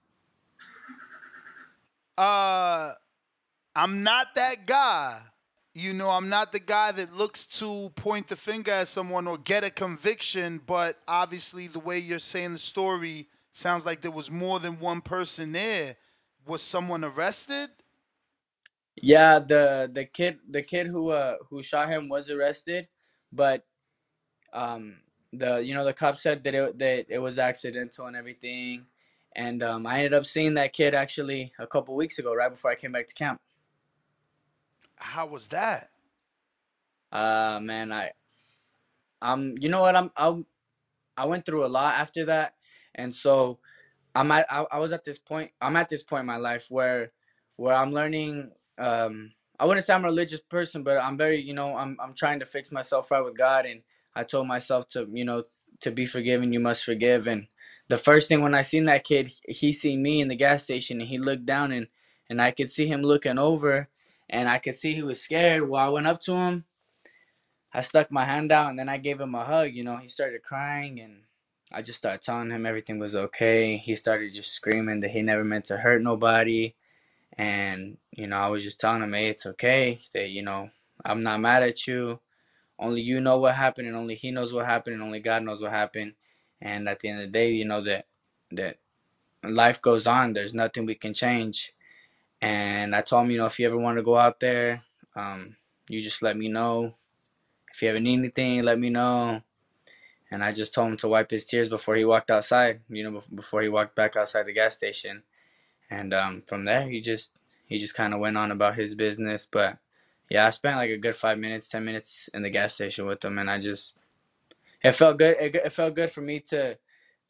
[2.18, 2.94] Uh,
[3.76, 5.31] I'm not that guy.
[5.74, 9.38] You know, I'm not the guy that looks to point the finger at someone or
[9.38, 14.30] get a conviction, but obviously the way you're saying the story sounds like there was
[14.30, 15.96] more than one person there.
[16.46, 17.70] Was someone arrested?
[19.02, 22.88] Yeah, the the kid the kid who uh who shot him was arrested,
[23.32, 23.66] but
[24.54, 24.98] um
[25.34, 28.86] the you know the cop said that it that it was accidental and everything,
[29.36, 32.72] and um I ended up seeing that kid actually a couple weeks ago, right before
[32.72, 33.40] I came back to camp.
[35.02, 35.90] How was that?
[37.12, 38.12] Uh man, I
[39.22, 40.44] um you know what I'm I
[41.18, 42.56] I went through a lot after that,
[42.96, 43.60] and so
[44.16, 46.66] I'm at I, I was at this point I'm at this point in my life
[46.70, 47.12] where
[47.58, 51.54] where I'm learning um I wouldn't say I'm a religious person, but I'm very, you
[51.54, 53.82] know, I'm I'm trying to fix myself right with God and
[54.16, 55.44] I told myself to, you know,
[55.82, 57.28] to be forgiven, you must forgive.
[57.28, 57.48] And
[57.88, 61.00] the first thing when I seen that kid, he seen me in the gas station
[61.00, 61.88] and he looked down and
[62.30, 63.90] and I could see him looking over
[64.32, 65.70] and I could see he was scared.
[65.70, 66.64] Well, I went up to him,
[67.74, 70.08] I stuck my hand out and then I gave him a hug, you know, he
[70.08, 71.24] started crying and
[71.72, 73.78] I just started telling him everything was okay.
[73.78, 76.74] He started just screaming that he never meant to hurt nobody.
[77.38, 80.00] And, you know, I was just telling him, hey, it's okay.
[80.14, 80.70] That, you know,
[81.06, 82.20] I'm not mad at you.
[82.78, 85.62] Only you know what happened and only he knows what happened and only God knows
[85.62, 86.14] what happened.
[86.62, 88.06] And at the end of the day, you know that
[88.52, 88.80] that
[89.44, 90.34] life goes on.
[90.34, 91.74] There's nothing we can change.
[92.42, 94.84] And I told him, you know, if you ever want to go out there,
[95.16, 95.56] um,
[95.88, 96.96] you just let me know.
[97.74, 99.42] If you ever need anything, let me know.
[100.32, 103.22] And I just told him to wipe his tears before he walked outside, you know,
[103.34, 105.24] before he walked back outside the gas station.
[105.90, 107.32] And um, from there, he just
[107.66, 109.48] he just kind of went on about his business.
[109.50, 109.78] But
[110.30, 113.24] yeah, I spent like a good five minutes, ten minutes in the gas station with
[113.24, 113.94] him, and I just
[114.82, 115.36] it felt good.
[115.40, 116.78] It, it felt good for me to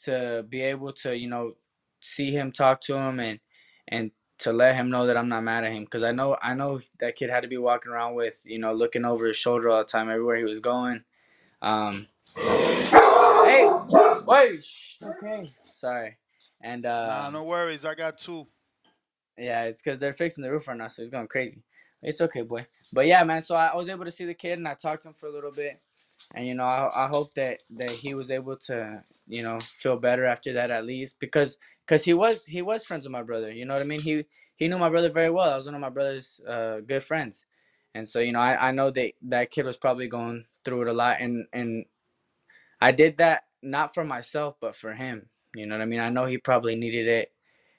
[0.04, 1.56] to be able to you know
[2.02, 3.40] see him talk to him and
[3.88, 4.12] and
[4.42, 6.82] to let him know that I'm not mad at him because I know I know
[7.00, 9.80] that kid had to be walking around with you know looking over his shoulder all
[9.80, 11.04] the time everywhere he was going.
[11.62, 13.70] Um, hey,
[14.26, 14.66] wait,
[15.04, 16.18] okay, sorry,
[16.62, 17.86] and uh, Nah, no worries.
[17.86, 18.48] I got two.
[19.38, 21.62] yeah, it's because they're fixing the roof right now, so it's going crazy.
[22.02, 22.66] It's okay, boy.
[22.94, 23.44] But yeah, man.
[23.44, 25.28] So I, I was able to see the kid and I talked to him for
[25.28, 25.80] a little bit,
[26.36, 29.96] and you know I I hope that that he was able to you know feel
[29.96, 33.52] better after that at least because because he was he was friends with my brother.
[33.52, 34.02] You know what I mean?
[34.02, 34.26] He
[34.58, 35.52] he knew my brother very well.
[35.52, 37.46] I was one of my brother's uh, good friends,
[37.96, 40.88] and so you know I, I know that that kid was probably going through it
[40.90, 41.86] a lot, and and
[42.82, 45.30] I did that not for myself but for him.
[45.56, 46.02] You know what I mean?
[46.02, 47.32] I know he probably needed it,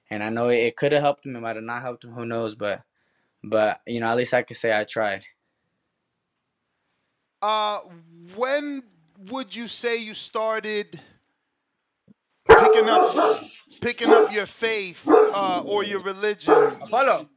[0.09, 1.37] and I know it, it could have helped him.
[1.37, 2.13] It might have not helped him.
[2.13, 2.55] Who knows?
[2.55, 2.83] But
[3.45, 5.27] but you know at least I could say I tried.
[7.43, 7.81] Uh,
[8.37, 8.85] when
[9.19, 11.01] would you say you started
[12.61, 13.45] picking up
[13.81, 16.55] picking up your faith uh, or your religion?
[16.83, 17.29] Apollo,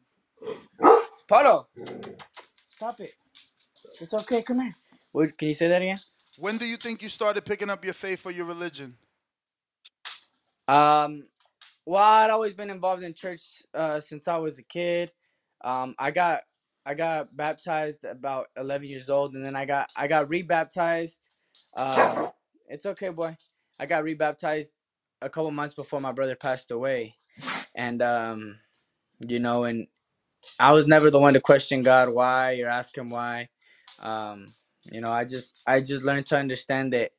[1.25, 1.67] Apollo,
[2.75, 3.13] stop it.
[4.01, 4.41] It's okay.
[4.43, 4.75] Come here.
[5.11, 5.97] What, can you say that again?
[6.37, 8.95] When do you think you started picking up your faith or your religion?
[10.67, 11.23] Um,
[11.85, 13.41] well, I'd always been involved in church
[13.73, 15.11] uh, since I was a kid.
[15.63, 16.41] Um, I got
[16.85, 21.29] I got baptized about 11 years old, and then I got I got rebaptized.
[21.75, 22.27] Uh,
[22.67, 23.37] it's okay, boy.
[23.79, 24.71] I got rebaptized
[25.21, 27.15] a couple months before my brother passed away,
[27.75, 28.59] and um,
[29.27, 29.87] you know, and
[30.59, 33.49] I was never the one to question God why or ask Him why.
[33.99, 34.47] Um,
[34.91, 37.11] you know, I just I just learned to understand that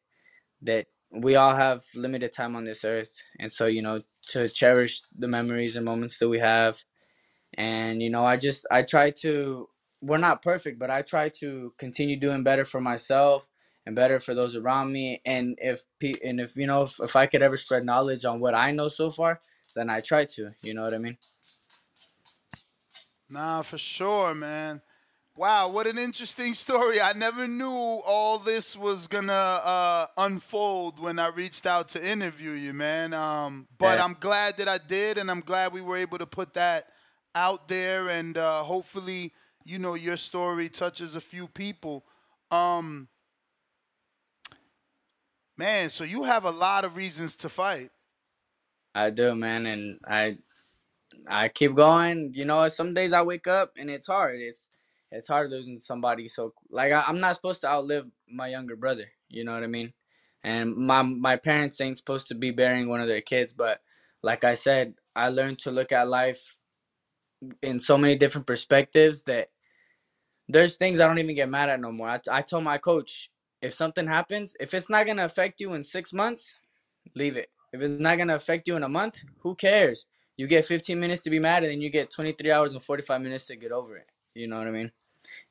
[0.62, 5.02] that we all have limited time on this earth, and so you know to cherish
[5.18, 6.78] the memories and moments that we have,
[7.54, 9.68] and you know I just I try to
[10.02, 13.48] we're not perfect, but I try to continue doing better for myself
[13.86, 15.84] and better for those around me, and if
[16.24, 18.88] and if you know if, if I could ever spread knowledge on what I know
[18.88, 19.40] so far,
[19.74, 20.50] then I try to.
[20.62, 21.18] You know what I mean?
[23.28, 24.82] Nah, for sure, man.
[25.36, 27.00] Wow, what an interesting story.
[27.00, 32.52] I never knew all this was gonna uh, unfold when I reached out to interview
[32.52, 33.12] you, man.
[33.12, 34.04] Um, but Yeah.
[34.04, 36.88] I'm glad that I did, and I'm glad we were able to put that
[37.34, 39.32] out there, and uh, hopefully,
[39.64, 42.04] you know, your story touches a few people.
[42.50, 43.08] Um,
[45.56, 47.90] man, so you have a lot of reasons to fight.
[48.94, 50.38] I do, man, and I
[51.28, 52.32] I keep going.
[52.34, 54.40] You know, some days I wake up and it's hard.
[54.40, 54.66] It's
[55.10, 56.28] it's hard losing somebody.
[56.28, 59.06] So like I, I'm not supposed to outlive my younger brother.
[59.28, 59.92] You know what I mean?
[60.42, 63.52] And my my parents ain't supposed to be burying one of their kids.
[63.52, 63.80] But
[64.22, 66.56] like I said, I learned to look at life
[67.62, 69.50] in so many different perspectives that
[70.48, 72.08] there's things I don't even get mad at no more.
[72.08, 73.30] I, I told my coach,
[73.60, 76.54] if something happens, if it's not gonna affect you in six months,
[77.14, 77.50] leave it.
[77.72, 80.06] If it's not gonna affect you in a month, who cares?
[80.36, 83.20] You get 15 minutes to be mad, and then you get 23 hours and 45
[83.22, 84.06] minutes to get over it.
[84.34, 84.92] You know what I mean?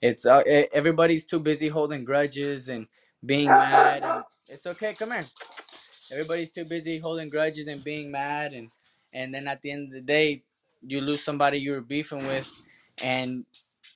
[0.02, 0.44] It's uh,
[0.74, 2.88] everybody's too busy holding grudges and
[3.26, 4.04] being mad.
[4.04, 4.94] And it's okay.
[4.94, 5.24] Come here.
[6.12, 8.70] Everybody's too busy holding grudges and being mad, and
[9.14, 10.44] and then at the end of the day,
[10.82, 12.52] you lose somebody you were beefing with,
[13.04, 13.46] and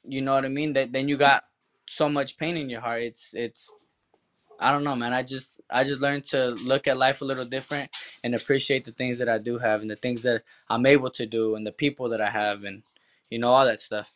[0.03, 0.73] you know what I mean.
[0.73, 1.43] That then you got
[1.87, 3.03] so much pain in your heart.
[3.03, 3.71] It's it's
[4.59, 5.13] I don't know, man.
[5.13, 7.91] I just I just learned to look at life a little different
[8.23, 11.25] and appreciate the things that I do have and the things that I'm able to
[11.25, 12.83] do and the people that I have and
[13.29, 14.11] you know all that stuff.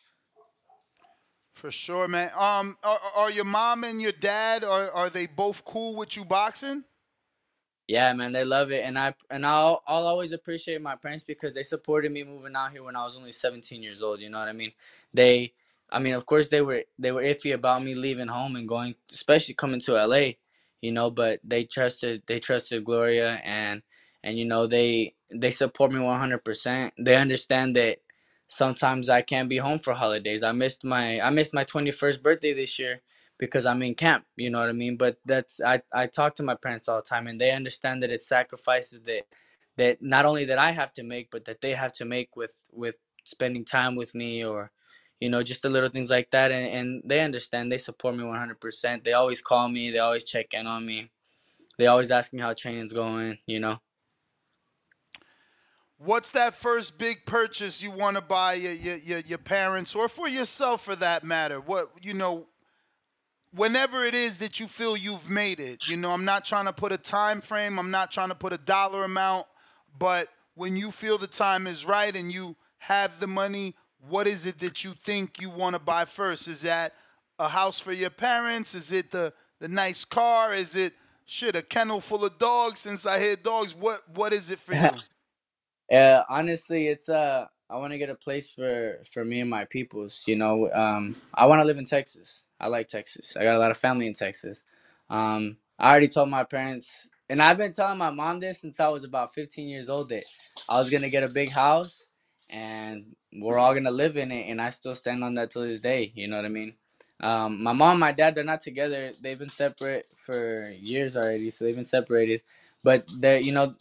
[1.54, 2.30] For sure, man.
[2.36, 6.24] Um, are, are your mom and your dad are are they both cool with you
[6.24, 6.84] boxing?
[7.86, 11.52] Yeah, man, they love it, and I and I'll I'll always appreciate my parents because
[11.52, 14.20] they supported me moving out here when I was only 17 years old.
[14.20, 14.72] You know what I mean?
[15.12, 15.52] They,
[15.90, 18.96] I mean, of course they were they were iffy about me leaving home and going,
[19.12, 20.32] especially coming to LA.
[20.82, 23.82] You know, but they trusted they trusted Gloria and
[24.24, 26.92] and you know they they support me 100%.
[27.00, 27.98] They understand that
[28.48, 30.44] sometimes I can't be home for holidays.
[30.44, 33.02] I missed my I missed my 21st birthday this year
[33.38, 34.26] because I'm in camp.
[34.36, 34.98] You know what I mean?
[34.98, 38.12] But that's I I talk to my parents all the time, and they understand that
[38.12, 39.24] it's sacrifices that
[39.78, 42.56] that not only that I have to make, but that they have to make with
[42.72, 44.66] with spending time with me or
[45.24, 48.22] you know just the little things like that and, and they understand they support me
[48.22, 51.10] 100% they always call me they always check in on me.
[51.78, 53.80] They always ask me how training's going you know.
[55.96, 60.08] What's that first big purchase you want to buy your, your, your, your parents or
[60.08, 61.58] for yourself for that matter?
[61.58, 62.46] What, you know,
[63.52, 66.74] whenever it is that you feel you've made it, you know, I'm not trying to
[66.74, 69.46] put a time frame, I'm not trying to put a dollar amount,
[69.98, 73.74] but when you feel the time is right and you have the money,
[74.08, 76.48] what is it that you think you want to buy first?
[76.48, 76.94] Is that
[77.38, 78.74] a house for your parents?
[78.74, 80.54] Is it the, the nice car?
[80.54, 80.94] Is it
[81.26, 82.80] shit a kennel full of dogs?
[82.80, 84.90] Since I hear dogs, what what is it for you?
[85.92, 89.64] Uh, honestly, it's uh, I want to get a place for for me and my
[89.64, 90.22] peoples.
[90.26, 92.42] You know, um, I want to live in Texas.
[92.60, 93.36] I like Texas.
[93.36, 94.62] I got a lot of family in Texas.
[95.10, 98.88] Um, I already told my parents, and I've been telling my mom this since I
[98.88, 100.24] was about 15 years old that
[100.68, 102.04] I was gonna get a big house,
[102.50, 104.50] and we're all gonna live in it.
[104.50, 106.12] And I still stand on that till this day.
[106.14, 106.74] You know what I mean?
[107.20, 109.12] Um, my mom, my dad, they're not together.
[109.22, 112.42] They've been separate for years already, so they've been separated.
[112.84, 113.74] But they're, you know,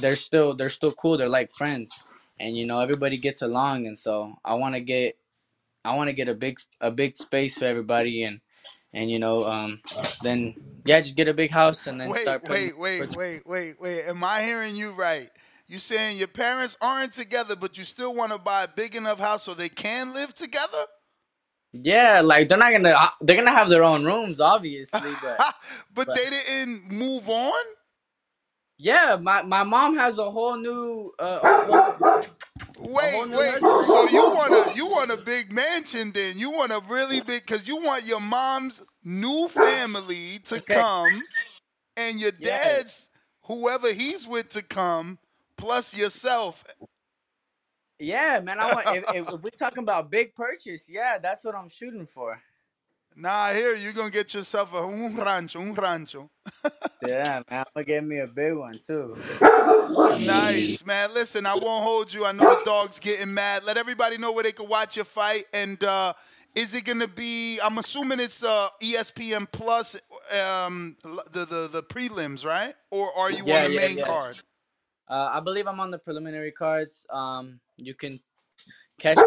[0.00, 1.16] they're still they're still cool.
[1.18, 1.92] They're like friends,
[2.40, 3.86] and you know everybody gets along.
[3.86, 5.18] And so I want to get
[5.84, 8.40] I want to get a big a big space for everybody, and
[8.94, 9.80] and you know um
[10.22, 13.42] then yeah just get a big house and then Wait, start putting, wait, wait, wait,
[13.46, 14.04] wait, wait.
[14.06, 15.30] Am I hearing you right?
[15.68, 19.18] You saying your parents aren't together, but you still want to buy a big enough
[19.18, 20.86] house so they can live together?
[21.72, 25.54] Yeah, like they're not gonna uh, they're gonna have their own rooms, obviously, but
[25.94, 27.64] But they didn't move on.
[28.78, 31.96] yeah, my my mom has a whole new uh whole,
[32.78, 33.58] Wait, wait.
[33.60, 36.12] So you want a you want a big mansion?
[36.12, 41.22] Then you want a really big because you want your mom's new family to come,
[41.96, 43.10] and your dad's
[43.44, 45.18] whoever he's with to come,
[45.56, 46.64] plus yourself.
[47.98, 48.60] yeah, man.
[48.60, 52.40] I want if, if, we're talking about big purchase, yeah, that's what I'm shooting for.
[53.16, 53.74] Nah, you.
[53.76, 56.30] you're gonna get yourself a un rancho, un rancho.
[57.02, 57.60] Yeah, man.
[57.60, 59.16] I'm gonna get me a big one too.
[60.18, 61.14] Nice, man.
[61.14, 62.24] Listen, I won't hold you.
[62.26, 63.64] I know the dog's getting mad.
[63.64, 65.46] Let everybody know where they can watch your fight.
[65.52, 66.14] And uh,
[66.54, 67.60] is it gonna be?
[67.60, 69.96] I'm assuming it's uh, ESPN Plus,
[70.38, 72.74] um, the, the the prelims, right?
[72.90, 74.04] Or are you Yeah, on the yeah, main yeah.
[74.04, 74.38] card?
[75.08, 77.06] Uh, I believe I'm on the preliminary cards.
[77.10, 78.20] Um, you can
[78.98, 79.18] catch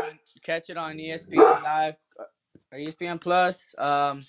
[0.43, 2.23] catch it on ESPN Live uh,
[2.71, 3.73] or ESPN Plus.
[3.77, 4.21] Um,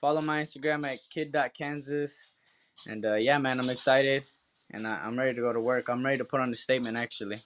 [0.00, 2.30] follow my Instagram at kid.kansas.
[2.88, 4.24] And uh, yeah, man, I'm excited
[4.72, 5.88] and I, I'm ready to go to work.
[5.88, 7.40] I'm ready to put on the statement actually.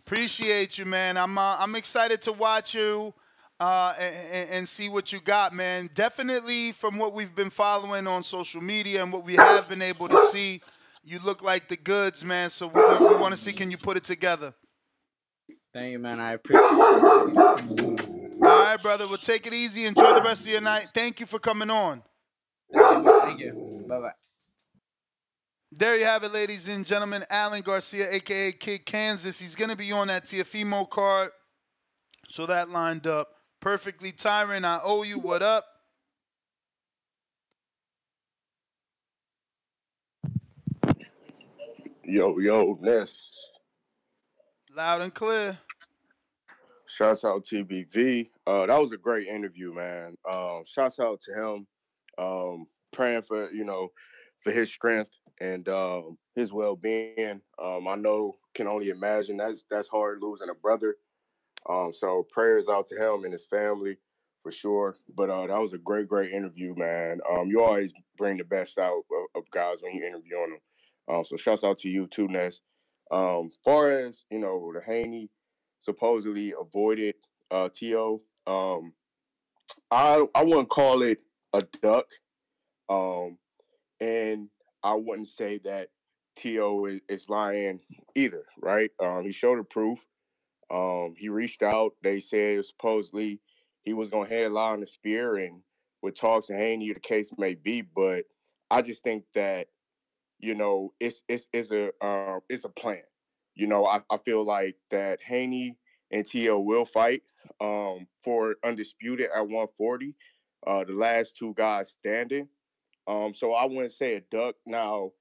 [0.00, 1.16] Appreciate you, man.
[1.16, 3.14] I'm uh, I'm excited to watch you
[3.58, 5.88] uh, and, and see what you got, man.
[5.94, 10.08] Definitely from what we've been following on social media and what we have been able
[10.08, 10.60] to see,
[11.04, 12.50] you look like the goods, man.
[12.50, 14.54] So we, we want to see can you put it together.
[15.72, 16.20] Thank you, man.
[16.20, 18.10] I appreciate it.
[18.42, 19.06] All right, brother.
[19.06, 19.84] Well, take it easy.
[19.84, 20.88] Enjoy the rest of your night.
[20.94, 22.02] Thank you for coming on.
[22.72, 23.84] Thank you.
[23.88, 24.10] Bye bye.
[25.72, 27.24] There you have it, ladies and gentlemen.
[27.28, 29.40] Alan Garcia, aka Kid Kansas.
[29.40, 31.30] He's gonna be on that Teofimo card.
[32.28, 33.28] So that lined up
[33.60, 34.12] perfectly.
[34.12, 35.18] Tyron, I owe you.
[35.18, 35.64] What up?
[42.06, 43.50] Yo, yo, Ness.
[44.76, 45.58] Loud and clear.
[46.86, 48.28] Shouts out TBV.
[48.46, 50.16] Uh, that was a great interview, man.
[50.30, 51.66] Um, shouts out to him.
[52.18, 53.88] Um, praying for you know
[54.42, 57.40] for his strength and um, his well being.
[57.62, 60.96] Um, I know can only imagine that's that's hard losing a brother.
[61.68, 63.96] Um, so prayers out to him and his family
[64.42, 64.96] for sure.
[65.16, 67.20] But uh, that was a great, great interview, man.
[67.30, 70.58] Um, you always bring the best out of, of guys when you interview them.
[71.08, 72.60] Um, so shouts out to you too, Ness.
[73.10, 75.30] Um, far as you know, the Haney
[75.80, 77.14] supposedly avoided
[77.50, 78.20] uh, To.
[78.46, 78.92] Um,
[79.90, 81.18] I I wouldn't call it
[81.52, 82.06] a duck,
[82.88, 83.38] um,
[84.00, 84.48] and
[84.82, 85.88] I wouldn't say that
[86.36, 87.80] To is, is lying
[88.14, 88.44] either.
[88.60, 88.90] Right?
[88.98, 90.04] Um, he showed the proof.
[90.70, 91.92] Um, he reached out.
[92.02, 93.40] They said supposedly
[93.82, 95.60] he was to headline the spear, and
[96.02, 97.82] with talks and Haney, the case may be.
[97.82, 98.24] But
[98.70, 99.68] I just think that
[100.38, 103.02] you know it's it's it's a uh, it's a plan.
[103.54, 105.76] You know, I, I feel like that Haney
[106.10, 107.22] and TL will fight
[107.60, 110.14] um, for undisputed at 140.
[110.66, 112.48] Uh, the last two guys standing.
[113.06, 114.56] Um, so I wouldn't say a duck.
[114.66, 115.12] Now,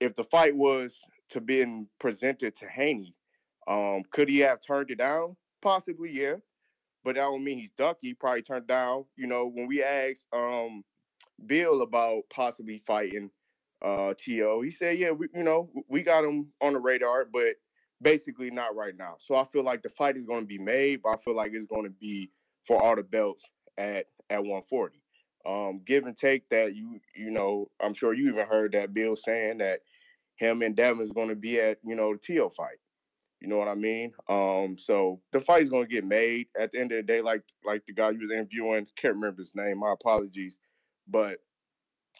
[0.00, 0.98] if the fight was
[1.30, 3.14] to been presented to Haney,
[3.66, 5.36] um, could he have turned it down?
[5.60, 6.36] Possibly, yeah.
[7.04, 8.08] but that don't mean he's ducky.
[8.08, 9.04] He probably turned down.
[9.16, 10.84] You know, when we asked um
[11.46, 13.30] Bill about possibly fighting
[13.82, 17.56] uh T.O., he said, yeah, we, you know, we got him on the radar, but
[18.02, 19.14] basically not right now.
[19.18, 21.52] So I feel like the fight is going to be made, but I feel like
[21.54, 22.30] it's going to be
[22.66, 23.44] for all the belts
[23.76, 25.00] at at 140.
[25.46, 29.16] Um, give and take that you you know, I'm sure you even heard that Bill
[29.16, 29.80] saying that
[30.36, 32.50] him and Devin's going to be at you know the T.O.
[32.50, 32.78] fight.
[33.40, 34.12] You know what I mean?
[34.28, 37.42] Um, so the fight is gonna get made at the end of the day, like
[37.64, 39.78] like the guy you was interviewing, can't remember his name.
[39.78, 40.58] My apologies,
[41.06, 41.38] but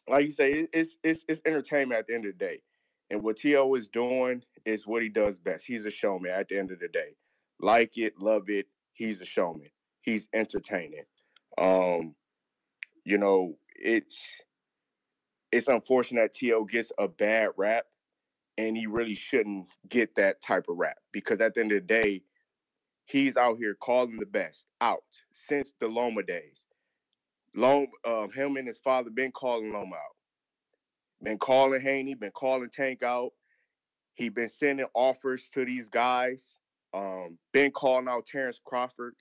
[0.09, 2.61] like you say, it's it's it's entertainment at the end of the day.
[3.11, 3.75] And what T.O.
[3.75, 5.67] is doing is what he does best.
[5.67, 7.17] He's a showman at the end of the day.
[7.59, 8.67] Like it, love it.
[8.93, 9.71] He's a showman.
[10.03, 11.05] He's entertaining.
[11.57, 12.15] Um,
[13.05, 14.19] you know, it's
[15.51, 16.65] it's unfortunate that T.O.
[16.65, 17.87] gets a bad rap
[18.59, 21.87] and he really shouldn't get that type of rap because at the end of the
[21.87, 22.23] day,
[23.07, 26.65] he's out here calling the best out since the Loma days.
[27.55, 30.17] Loma, um, him and his father been calling Loma out,
[31.23, 33.33] been calling Haney, been calling Tank out.
[34.15, 36.57] He been sending offers to these guys.
[36.95, 39.15] Um, been calling out Terrence Crawford.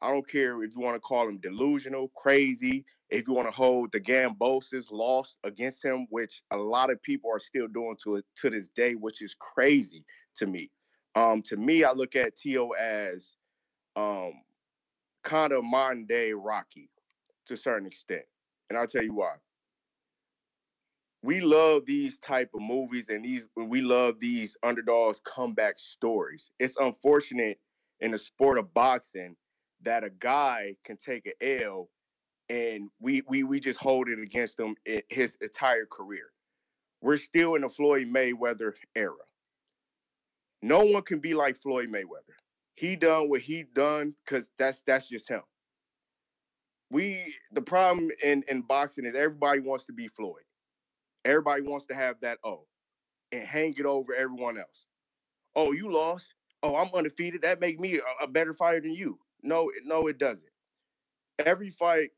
[0.00, 3.54] I don't care if you want to call him delusional, crazy, if you want to
[3.54, 8.16] hold the Kambosos loss against him, which a lot of people are still doing to
[8.16, 10.04] it to this day, which is crazy
[10.36, 10.70] to me.
[11.16, 13.36] Um, to me, I look at Tio as
[13.96, 14.34] um,
[15.24, 16.88] kind of modern day Rocky
[17.48, 18.24] to a certain extent,
[18.70, 19.34] and I'll tell you why.
[21.22, 26.52] We love these type of movies, and these we love these underdogs comeback stories.
[26.60, 27.60] It's unfortunate
[28.00, 29.36] in the sport of boxing
[29.82, 31.90] that a guy can take an L
[32.48, 34.76] and we we we just hold it against him
[35.10, 36.32] his entire career.
[37.02, 39.14] We're still in the Floyd Mayweather era.
[40.62, 42.36] No one can be like Floyd Mayweather.
[42.74, 45.42] He done what he done because that's that's just him.
[46.90, 50.42] We the problem in in boxing is everybody wants to be Floyd.
[51.24, 52.66] Everybody wants to have that O
[53.32, 54.86] and hang it over everyone else.
[55.56, 56.34] Oh, you lost.
[56.62, 57.42] Oh, I'm undefeated.
[57.42, 59.18] That make me a, a better fighter than you.
[59.42, 60.48] No, no, it doesn't.
[61.38, 62.10] Every fight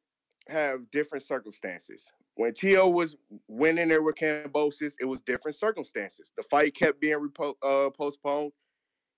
[0.48, 2.06] have different circumstances.
[2.36, 3.16] When Tio was
[3.48, 6.32] winning there with Kambosos, it was different circumstances.
[6.36, 8.52] The fight kept being repo- uh, postponed.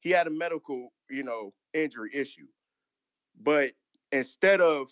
[0.00, 2.48] He had a medical, you know, injury issue.
[3.40, 3.72] But
[4.12, 4.90] instead of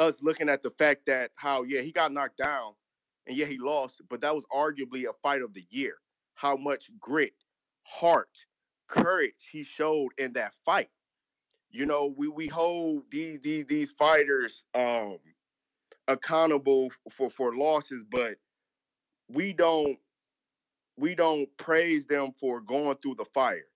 [0.00, 2.74] us looking at the fact that how yeah he got knocked down
[3.28, 5.96] and yeah he lost, but that was arguably a fight of the year.
[6.34, 7.34] How much grit,
[7.84, 8.30] heart,
[8.88, 10.90] courage he showed in that fight.
[11.70, 15.18] You know, we we hold these these these fighters um
[16.08, 18.36] accountable for for losses, but
[19.28, 19.98] we don't
[20.98, 23.66] we don't praise them for going through the fire,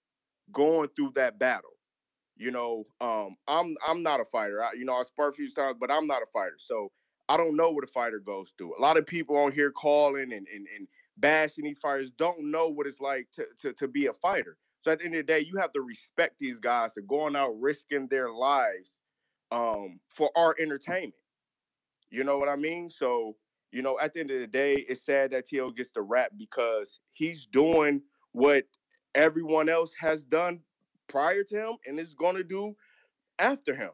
[0.53, 1.74] going through that battle.
[2.37, 4.62] You know, um, I'm I'm not a fighter.
[4.62, 6.57] I, you know, I spar a few times, but I'm not a fighter.
[6.59, 6.91] So
[7.28, 8.76] I don't know what a fighter goes through.
[8.78, 12.68] A lot of people on here calling and and, and bashing these fighters don't know
[12.68, 14.57] what it's like to, to to be a fighter.
[14.82, 17.37] So at the end of the day, you have to respect these guys for going
[17.37, 18.99] out risking their lives
[19.51, 21.14] um, for our entertainment.
[22.11, 22.91] You know what I mean?
[22.91, 23.37] So,
[23.72, 25.70] you know, at the end of the day, it's sad that T.O.
[25.70, 28.66] gets the rap because he's doing what
[29.14, 30.61] everyone else has done
[31.14, 32.74] prior to him and is going to do
[33.38, 33.90] after him.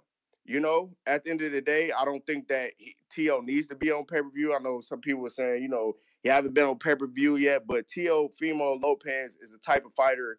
[0.47, 3.41] You know, at the end of the day, I don't think that he, T.O.
[3.43, 4.55] needs to be on pay per view.
[4.55, 5.93] I know some people were saying, you know,
[6.23, 8.31] he haven't been on pay per view yet, but T.O.
[8.41, 10.39] Fimo Lopez is the type of fighter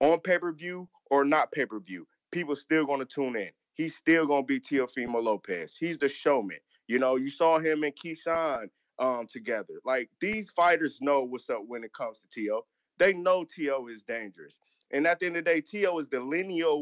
[0.00, 2.08] on pay per view or not pay per view.
[2.32, 3.50] People still going to tune in.
[3.74, 5.76] He's still going to be Teofimo Lopez.
[5.78, 6.58] He's the showman.
[6.88, 8.66] You know, you saw him and Keyshawn
[8.98, 9.74] um, together.
[9.84, 12.62] Like these fighters know what's up when it comes to T.O.
[12.98, 13.86] They know T.O.
[13.86, 14.58] is dangerous.
[14.92, 15.98] And at the end of the day, T.O.
[15.98, 16.78] is the lineal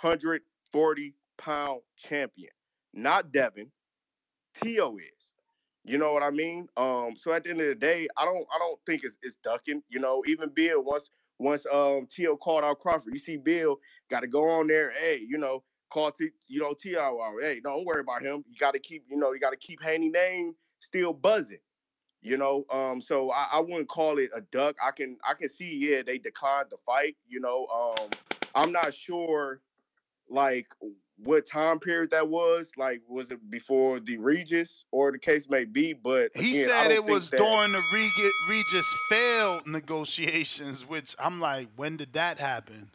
[0.00, 2.50] 140 pound champion,
[2.94, 3.70] not Devin.
[4.62, 4.96] T.O.
[4.98, 5.04] is.
[5.84, 6.68] You know what I mean?
[6.76, 9.36] Um, so at the end of the day, I don't I don't think it's, it's
[9.36, 9.82] ducking.
[9.88, 12.36] You know, even Bill once once um T.O.
[12.36, 13.78] called out Crawford, you see Bill
[14.10, 14.92] got to go on there.
[14.92, 17.38] Hey, you know, call T, you know T.O.
[17.40, 18.44] Hey, don't worry about him.
[18.48, 21.58] You got to keep you know you got to keep Haney name still buzzing.
[22.22, 24.76] You know, um, so I, I wouldn't call it a duck.
[24.82, 27.16] I can I can see yeah they declined the fight.
[27.28, 28.10] You know, um,
[28.54, 29.60] I'm not sure
[30.30, 30.66] like
[31.22, 32.70] what time period that was.
[32.76, 35.92] Like, was it before the Regis or the case may be?
[35.92, 41.40] But He again, said it was that- during the Regis, Regis failed negotiations, which I'm
[41.40, 42.90] like, when did that happen?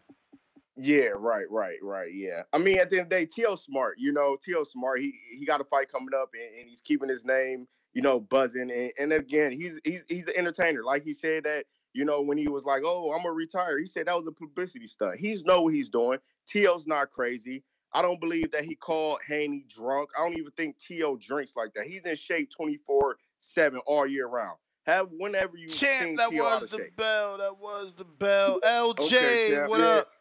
[0.80, 2.14] Yeah, right, right, right.
[2.14, 2.44] Yeah.
[2.54, 3.56] I mean, at the end of the day, T.O.
[3.56, 3.96] smart.
[3.98, 4.64] You know, T.O.
[4.64, 5.00] smart.
[5.00, 7.68] He he got a fight coming up, and, and he's keeping his name,
[7.98, 8.70] you know, buzzing.
[8.70, 10.84] And, and again, he's he's he's an entertainer.
[10.84, 13.88] Like he said that, you know, when he was like, "Oh, I'm gonna retire," he
[13.88, 15.18] said that was a publicity stunt.
[15.18, 16.20] He's know what he's doing.
[16.48, 17.64] T.O.'s not crazy.
[17.94, 20.12] I don't believe that he called Haney drunk.
[20.16, 21.18] I don't even think T.O.
[21.18, 21.86] drinks like that.
[21.86, 24.60] He's in shape 24 7 all year round.
[24.86, 26.96] Have whenever you seen that was the shape.
[26.98, 27.40] bell.
[27.40, 28.60] That was the bell.
[28.64, 29.88] LJ, Okay, what yeah.
[29.88, 30.12] up?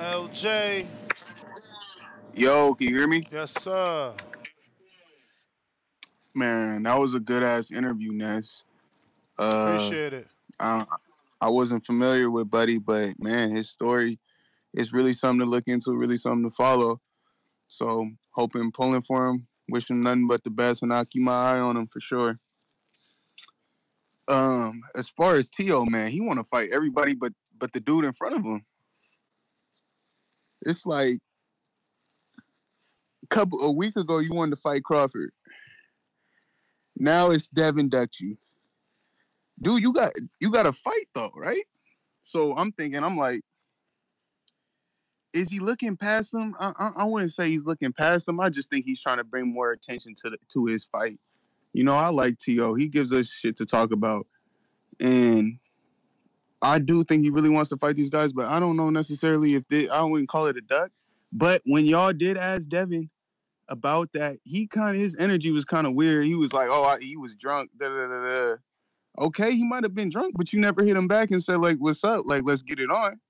[0.00, 0.86] LJ.
[2.34, 3.28] Yo, can you hear me?
[3.30, 4.14] Yes, sir.
[6.34, 8.64] Man, that was a good ass interview, Ness.
[9.38, 10.26] Uh, Appreciate it.
[10.58, 10.86] I,
[11.40, 14.18] I wasn't familiar with Buddy, but man, his story
[14.72, 16.98] is really something to look into, really something to follow.
[17.68, 21.58] So, hoping, pulling for him, wishing nothing but the best, and I'll keep my eye
[21.58, 22.38] on him for sure.
[24.28, 28.06] Um, as far as T.O., man, he want to fight everybody but but the dude
[28.06, 28.64] in front of him.
[30.62, 31.18] It's like
[33.22, 35.32] a couple a week ago you wanted to fight Crawford.
[36.96, 38.36] Now it's Devin Dutchy.
[39.62, 41.64] Dude, you got you got a fight though, right?
[42.22, 43.40] So I'm thinking, I'm like,
[45.32, 46.54] is he looking past him?
[46.58, 48.40] I, I, I wouldn't say he's looking past him.
[48.40, 51.18] I just think he's trying to bring more attention to the, to his fight.
[51.72, 52.74] You know, I like To.
[52.74, 54.26] He gives us shit to talk about,
[54.98, 55.58] and
[56.62, 58.32] I do think he really wants to fight these guys.
[58.32, 59.88] But I don't know necessarily if they.
[59.88, 60.90] I wouldn't call it a duck.
[61.32, 63.08] But when y'all did ask Devin
[63.68, 66.26] about that, he kind of his energy was kind of weird.
[66.26, 68.56] He was like, "Oh, I, he was drunk." Da, da, da, da.
[69.18, 71.78] Okay, he might have been drunk, but you never hit him back and said like,
[71.78, 73.20] "What's up?" Like, let's get it on.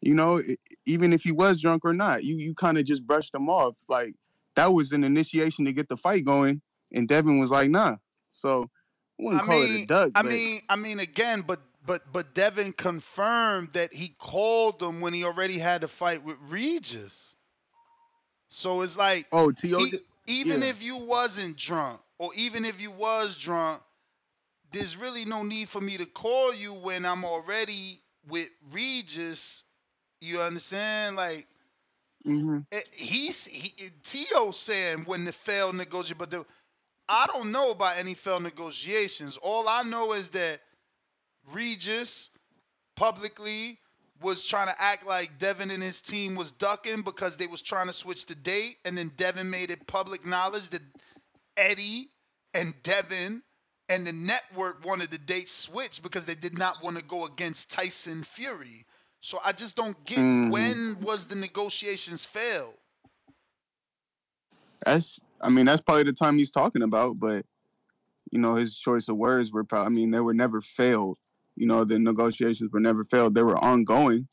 [0.00, 0.56] You know, e-
[0.86, 3.74] even if he was drunk or not, you you kind of just brushed him off.
[3.88, 4.14] Like
[4.56, 6.60] that was an initiation to get the fight going,
[6.92, 7.96] and Devin was like, "Nah."
[8.30, 8.70] So
[9.18, 10.12] I wouldn't I call it a duck.
[10.14, 15.00] I but mean, I mean, again, but but but Devin confirmed that he called him
[15.00, 17.34] when he already had a fight with Regis.
[18.48, 19.78] So it's like, oh, T.O.
[19.78, 19.92] e-
[20.26, 20.68] even yeah.
[20.68, 23.82] if you wasn't drunk, or even if you was drunk,
[24.72, 29.64] there's really no need for me to call you when I'm already with Regis.
[30.20, 31.16] You understand?
[31.16, 31.46] Like
[32.26, 32.64] Mhm.
[32.72, 36.44] eh, he's he, Tio saying when the failed negotiation, but the,
[37.08, 39.36] I don't know about any failed negotiations.
[39.38, 40.60] All I know is that
[41.52, 42.30] Regis
[42.96, 43.78] publicly
[44.22, 47.86] was trying to act like Devin and his team was ducking because they was trying
[47.86, 50.82] to switch the date, and then Devin made it public knowledge that
[51.56, 52.10] Eddie
[52.52, 53.42] and Devin
[53.88, 57.70] and the network wanted the date switched because they did not want to go against
[57.70, 58.84] Tyson Fury.
[59.20, 60.50] So I just don't get Mhm.
[60.50, 62.78] when was the negotiations failed.
[64.84, 67.44] That's I mean that's probably the time he's talking about, but
[68.30, 71.18] you know his choice of words were probably I mean they were never failed.
[71.60, 73.34] You know the negotiations were never failed.
[73.34, 74.26] They were ongoing,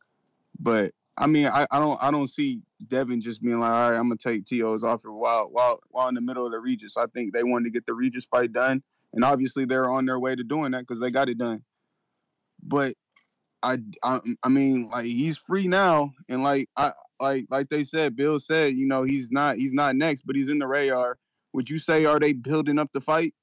[0.62, 3.98] but I mean I, I don't I don't see Devin just being like all right
[3.98, 6.94] I'm gonna take To's offer while while while in the middle of the Regis.
[6.95, 8.82] I think they wanted to get the Regis fight done,
[9.12, 11.64] and obviously they're on their way to doing that because they got it done.
[12.64, 12.95] But
[13.62, 18.16] I, I I mean like he's free now, and like I like like they said,
[18.16, 21.18] Bill said, you know, he's not he's not next, but he's in the radar.
[21.52, 23.34] Would you say are they building up the fight?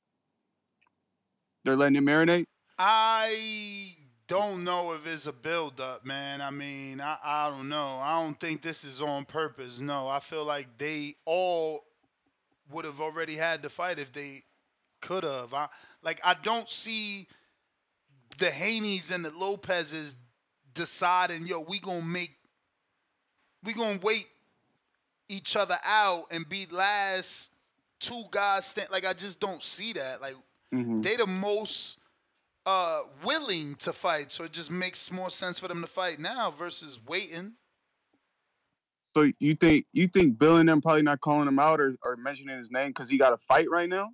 [1.66, 2.46] They're letting it marinate.
[2.78, 3.73] I
[4.26, 6.40] don't know if it's a build up, man.
[6.40, 7.98] I mean, I, I don't know.
[8.02, 9.80] I don't think this is on purpose.
[9.80, 11.84] No, I feel like they all
[12.70, 14.42] would have already had the fight if they
[15.00, 15.52] could have.
[15.52, 15.68] I
[16.02, 17.26] like I don't see
[18.38, 20.16] the Haneys and the Lopez's
[20.72, 22.32] deciding, yo, we gonna make
[23.62, 24.26] we gonna wait
[25.28, 27.50] each other out and be last
[28.00, 30.20] two guys stand like I just don't see that.
[30.20, 30.34] Like
[30.72, 31.02] Mm-hmm.
[31.02, 32.00] they the most
[32.66, 36.50] uh willing to fight, so it just makes more sense for them to fight now
[36.50, 37.54] versus waiting.
[39.16, 42.16] So you think you think Bill and them probably not calling him out or, or
[42.16, 44.10] mentioning his name because he got a fight right now?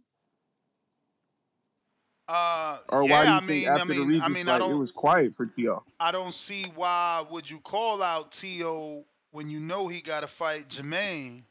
[2.28, 4.28] Uh Or yeah, why do you I think mean, after I the mean, Regis I
[4.28, 5.82] mean, I fight it was quiet for T.O.?
[5.98, 9.04] I don't see why would you call out T.O.
[9.32, 11.44] when you know he got to fight Jermaine.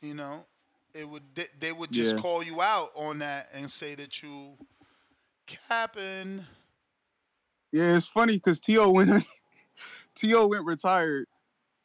[0.00, 0.46] You know,
[0.94, 2.22] it would they, they would just Yeah.
[2.22, 4.58] call you out on that and say that you
[5.46, 6.44] capping.
[7.72, 8.90] Yeah, it's funny because T.O.
[8.90, 9.24] went
[10.16, 10.46] T.O.
[10.48, 11.26] went retired,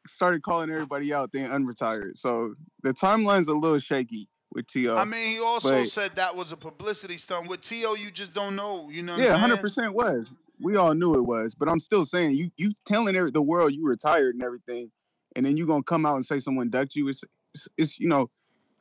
[0.07, 2.17] started calling everybody out, then unretired.
[2.17, 4.95] So the timeline's a little shaky with T.O.
[4.95, 7.47] I mean, he also but- said that was a publicity stunt.
[7.47, 8.89] With T.O., you just don't know.
[8.89, 10.27] You know what yeah, hundred percent was.
[10.59, 13.73] We all knew it was, but I'm still saying you you telling every- the world
[13.73, 14.91] you retired and everything,
[15.35, 17.07] and then you gonna come out and say someone ducked you.
[17.07, 17.23] It's,
[17.53, 18.29] it's it's you know,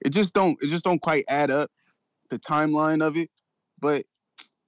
[0.01, 1.71] it just don't it just don't quite add up,
[2.31, 3.31] the timeline of it.
[3.79, 4.07] But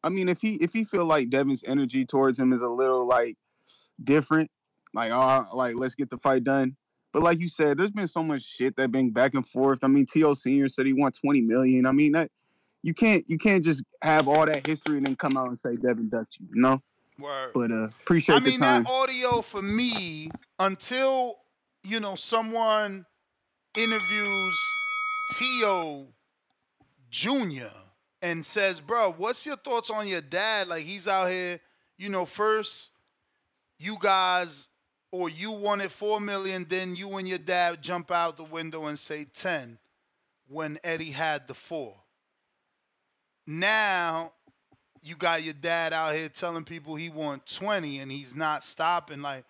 [0.02, 3.06] I mean, if he if he feel like Devin's energy towards him is a little
[3.06, 3.36] like
[4.04, 4.50] different,
[4.94, 6.76] like oh like let's get the fight done.
[7.12, 9.80] But like you said, there's been so much shit that been back and forth.
[9.82, 10.34] I mean, T.O.
[10.34, 11.86] Senior said he want 20 million.
[11.86, 12.30] I mean that
[12.82, 15.76] you can't you can't just have all that history and then come out and say
[15.76, 16.82] Devin ducked you, you know.
[17.18, 17.50] Word.
[17.52, 21.38] But uh, appreciate I mean that audio for me until
[21.82, 23.04] you know someone
[23.76, 24.58] interviews
[25.36, 26.06] Tio
[27.10, 27.66] Jr.
[28.20, 30.68] and says, "Bro, what's your thoughts on your dad?
[30.68, 31.60] Like he's out here,
[31.96, 32.90] you know, first
[33.78, 34.68] you guys
[35.10, 38.98] or you wanted 4 million, then you and your dad jump out the window and
[38.98, 39.78] say 10
[40.48, 41.94] when Eddie had the 4.
[43.46, 44.32] Now
[45.02, 49.22] you got your dad out here telling people he want 20 and he's not stopping
[49.22, 49.44] like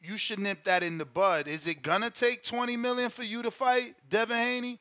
[0.00, 1.48] you should nip that in the bud.
[1.48, 4.78] Is it gonna take 20 million for you to fight Devin Haney?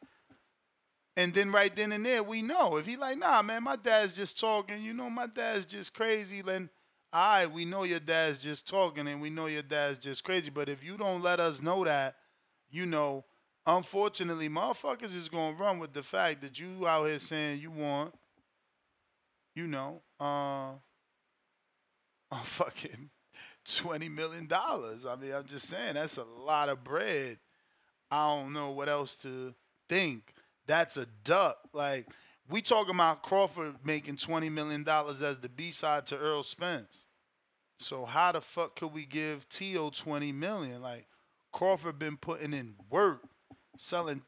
[1.18, 4.16] And then right then and there, we know if he like, nah, man, my dad's
[4.16, 4.84] just talking.
[4.84, 6.42] You know, my dad's just crazy.
[6.42, 6.70] Then,
[7.14, 10.50] all right, we know your dad's just talking, and we know your dad's just crazy.
[10.50, 12.16] But if you don't let us know that,
[12.70, 13.24] you know,
[13.66, 18.14] unfortunately, motherfuckers is gonna run with the fact that you out here saying you want,
[19.56, 20.72] you know, uh,
[22.32, 23.10] a fucking
[23.64, 25.06] twenty million dollars.
[25.06, 27.38] I mean, I'm just saying that's a lot of bread.
[28.12, 29.54] I don't know what else to
[29.88, 30.35] think.
[30.68, 31.58] That's a duck.
[31.74, 32.08] Like
[32.50, 37.06] we talking about Crawford making twenty million dollars as the B side to Errol Spence.
[37.78, 39.90] So how the fuck could we give T.O.
[39.90, 40.82] twenty million?
[40.82, 41.08] Like
[41.52, 43.22] Crawford been putting in work,
[43.78, 44.22] selling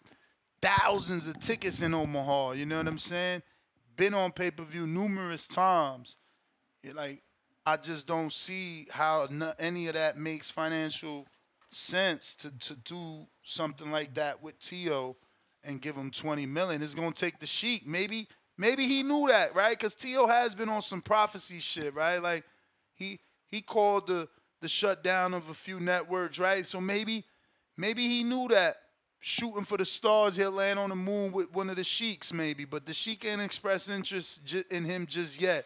[0.62, 2.52] thousands of tickets in Omaha.
[2.52, 3.44] You know what I'm saying?
[3.96, 6.18] Been on pay per view numerous times.
[6.94, 7.24] Like
[7.66, 9.28] I just don't see how
[9.60, 11.28] any of that makes financial
[11.72, 15.16] sense to to do something like that with T.O.
[15.68, 16.82] and give him 20 million.
[16.82, 17.86] It's gonna take the sheik.
[17.86, 18.28] Maybe
[18.58, 19.78] maybe he knew that, right?
[19.78, 20.26] Because T.O.
[20.26, 22.18] has been on some prophecy shit, right?
[22.18, 22.44] Like
[22.96, 24.28] he he called the
[24.62, 26.66] the shutdown of a few networks, right?
[26.66, 27.26] So maybe
[27.78, 28.78] maybe he knew that
[29.20, 32.66] shooting for the stars, he'll land on the moon with one of the sheiks, maybe.
[32.66, 35.66] But the sheik ain't expressed interest ju- in him just yet.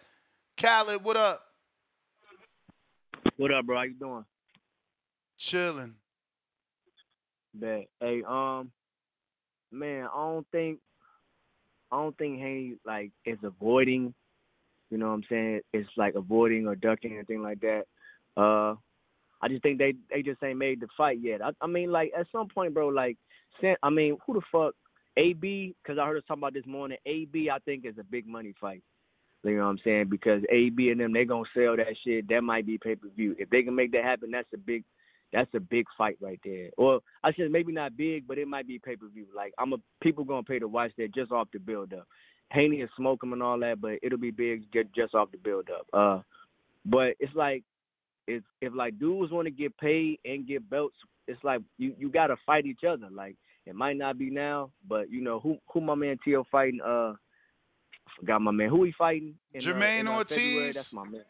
[0.57, 1.43] Khaled, what up?
[3.37, 3.77] What up, bro?
[3.77, 4.25] How you doing?
[5.37, 5.95] Chilling.
[7.53, 7.87] Bet.
[7.99, 8.71] Hey, um,
[9.71, 10.79] man, I don't think,
[11.91, 14.13] I don't think Haney like is avoiding.
[14.89, 15.61] You know what I'm saying?
[15.73, 17.83] It's like avoiding or ducking or anything like that.
[18.35, 18.75] Uh,
[19.41, 21.41] I just think they they just ain't made the fight yet.
[21.41, 22.89] I, I mean, like at some point, bro.
[22.89, 23.17] Like,
[23.81, 24.75] I mean, who the fuck?
[25.17, 26.97] AB, because I heard us talking about this morning.
[27.05, 28.81] AB, I think is a big money fight.
[29.43, 30.07] You know what I'm saying?
[30.09, 32.29] Because AB and them, they gonna sell that shit.
[32.29, 33.35] That might be pay per view.
[33.39, 34.83] If they can make that happen, that's a big,
[35.33, 36.69] that's a big fight right there.
[36.77, 39.27] Or I said maybe not big, but it might be pay per view.
[39.35, 42.07] Like I'm a people gonna pay to watch that just off the build up.
[42.51, 45.69] Haney is smoking and all that, but it'll be big ju- just off the build
[45.69, 45.87] up.
[45.93, 46.21] Uh,
[46.85, 47.63] but it's like
[48.27, 50.95] if if like dudes want to get paid and get belts,
[51.27, 53.07] it's like you you gotta fight each other.
[53.09, 53.35] Like
[53.65, 56.81] it might not be now, but you know who who my man Tio fighting.
[56.81, 58.69] Uh, I forgot my man.
[58.69, 59.35] Who he fighting?
[59.53, 60.65] In, uh, Jermaine in, uh, February?
[60.65, 60.75] Ortiz?
[60.75, 61.23] That's my man.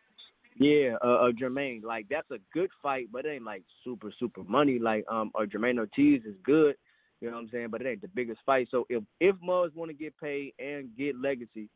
[0.57, 1.84] Yeah, uh, uh, Jermaine.
[1.84, 4.80] Like that's a good fight, but it ain't like super super money.
[4.80, 6.76] Like um, or Jamaine Ortiz is good.
[7.22, 7.68] You know what I'm saying?
[7.72, 8.68] But it ain't the biggest fight.
[8.72, 11.69] So if if Muzz want to get paid and get legacy,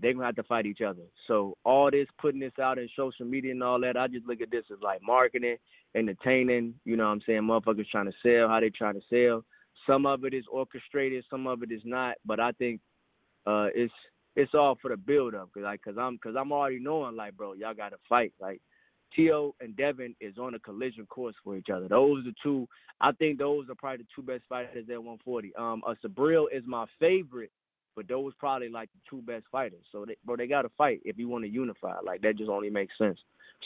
[0.00, 1.02] they're gonna have to fight each other.
[1.26, 4.40] So all this putting this out in social media and all that, I just look
[4.40, 5.56] at this as like marketing,
[5.94, 6.74] entertaining.
[6.84, 7.42] You know what I'm saying?
[7.42, 9.44] Motherfuckers trying to sell how they trying to sell.
[9.86, 12.16] Some of it is orchestrated, some of it is not.
[12.24, 12.80] But I think
[13.46, 13.92] uh, it's
[14.36, 17.36] it's all for the build up, cause like, cause I'm, cause I'm already knowing, like,
[17.36, 18.32] bro, y'all got to fight.
[18.40, 18.60] Like,
[19.14, 21.88] Tio and Devin is on a collision course for each other.
[21.88, 22.68] Those are two.
[23.00, 25.54] I think those are probably the two best fighters at 140.
[25.56, 27.50] Um, uh, Subriel is my favorite,
[27.96, 29.82] but those probably like the two best fighters.
[29.90, 31.96] So, they, bro, they got to fight if you want to unify.
[32.04, 33.18] Like that just only makes sense.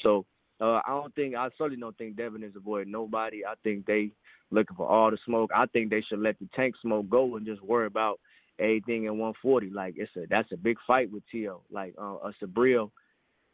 [0.02, 0.24] So,
[0.60, 3.44] uh, I don't think I certainly don't think Devin is avoiding nobody.
[3.44, 4.10] I think they
[4.50, 5.50] looking for all the smoke.
[5.54, 8.20] I think they should let the tank smoke go and just worry about
[8.58, 9.70] everything in 140.
[9.70, 11.62] Like it's a that's a big fight with Tio.
[11.70, 12.90] Like uh, a Subriel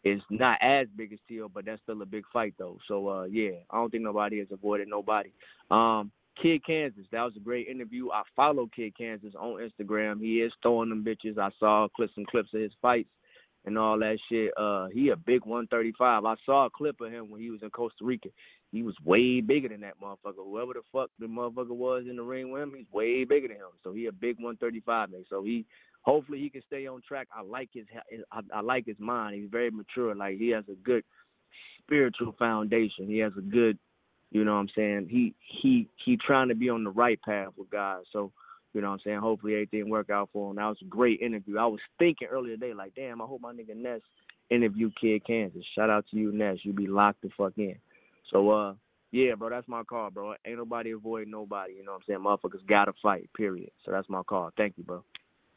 [0.05, 2.79] is not as big as Tio, but that's still a big fight though.
[2.89, 5.33] So uh, yeah, I don't think nobody has avoided nobody.
[5.71, 6.11] Um,
[6.41, 8.11] Kid Kansas, that was a great interview.
[8.11, 10.21] I follow Kid Kansas on Instagram.
[10.21, 11.39] He is throwing them bitches.
[11.39, 13.11] I saw clips and clips of his fights
[13.65, 14.53] and all that shit.
[14.57, 16.25] Uh, he a big 135.
[16.25, 18.29] I saw a clip of him when he was in Costa Rica.
[18.73, 20.45] He was way bigger than that motherfucker.
[20.45, 23.57] Whoever the fuck the motherfucker was in the ring with him, he's way bigger than
[23.57, 23.73] him.
[23.83, 25.25] So he a big 135 man.
[25.29, 25.67] So he
[26.03, 27.29] hopefully he can stay on track.
[27.35, 27.87] I like his
[28.31, 29.37] I, I like his mind.
[29.37, 30.15] He's very mature.
[30.15, 31.03] Like he has a good
[31.83, 33.09] spiritual foundation.
[33.09, 33.77] He has a good,
[34.31, 35.09] you know what I'm saying.
[35.11, 38.03] He he he trying to be on the right path with God.
[38.13, 38.31] So
[38.73, 39.19] you know what I'm saying?
[39.19, 40.57] Hopefully everything work out for him.
[40.57, 41.59] That was a great interview.
[41.59, 44.01] I was thinking earlier today, like, damn, I hope my nigga Ness
[44.49, 45.65] interview Kid Kansas.
[45.75, 46.59] Shout out to you, Ness.
[46.63, 47.77] You be locked the fuck in.
[48.31, 48.75] So uh
[49.13, 50.35] yeah, bro, that's my call, bro.
[50.47, 52.21] Ain't nobody avoiding nobody, you know what I'm saying?
[52.21, 53.71] Motherfuckers gotta fight, period.
[53.85, 54.51] So that's my call.
[54.57, 55.03] Thank you, bro.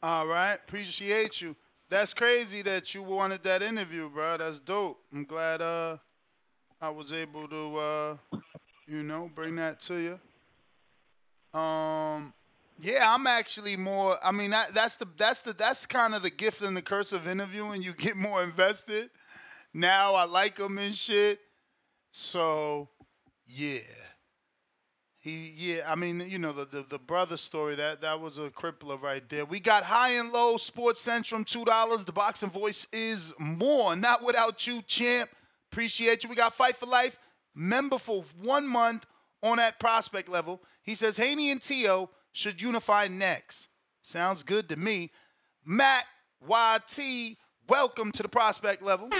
[0.02, 1.56] All right, appreciate you.
[1.88, 4.38] That's crazy that you wanted that interview, bro.
[4.38, 4.98] That's dope.
[5.12, 5.98] I'm glad uh
[6.80, 8.16] I was able to uh
[8.86, 9.94] you know bring that to
[11.54, 11.58] you.
[11.58, 12.34] Um
[12.80, 16.30] yeah, I'm actually more I mean that that's the that's the that's kind of the
[16.30, 17.82] gift and the curse of interviewing.
[17.82, 19.10] You get more invested.
[19.72, 21.40] Now I like them and shit.
[22.16, 22.90] So,
[23.44, 23.80] yeah.
[25.18, 28.50] He, yeah, I mean, you know, the, the, the brother story, that, that was a
[28.50, 29.44] crippler right there.
[29.44, 32.04] We got high and low, Sports Centrum, $2.
[32.06, 33.96] The boxing voice is more.
[33.96, 35.28] Not without you, champ.
[35.72, 36.30] Appreciate you.
[36.30, 37.18] We got Fight for Life,
[37.52, 39.04] member for one month
[39.42, 40.62] on that prospect level.
[40.84, 43.70] He says Haney and Tio should unify next.
[44.02, 45.10] Sounds good to me.
[45.66, 46.04] Matt
[46.48, 47.36] YT,
[47.68, 49.10] welcome to the prospect level.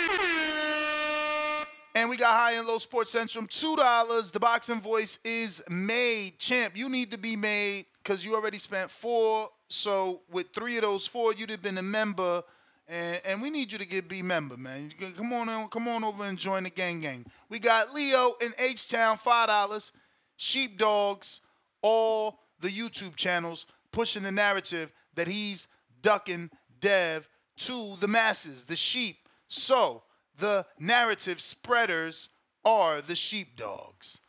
[1.94, 4.30] And we got high and low sports centrum, two dollars.
[4.30, 6.38] The boxing voice is made.
[6.38, 9.50] Champ, you need to be made because you already spent four.
[9.68, 12.42] So with three of those four, you'd have been a member.
[12.88, 14.92] And, and we need you to get be member, man.
[15.16, 17.24] Come on, come on over and join the gang gang.
[17.48, 19.92] We got Leo in H Town, five dollars.
[20.36, 21.40] Sheepdogs,
[21.80, 25.68] all the YouTube channels pushing the narrative that he's
[26.02, 26.50] ducking
[26.80, 29.28] Dev to the masses, the sheep.
[29.46, 30.02] So
[30.38, 32.28] the narrative spreaders
[32.64, 34.20] are the sheepdogs.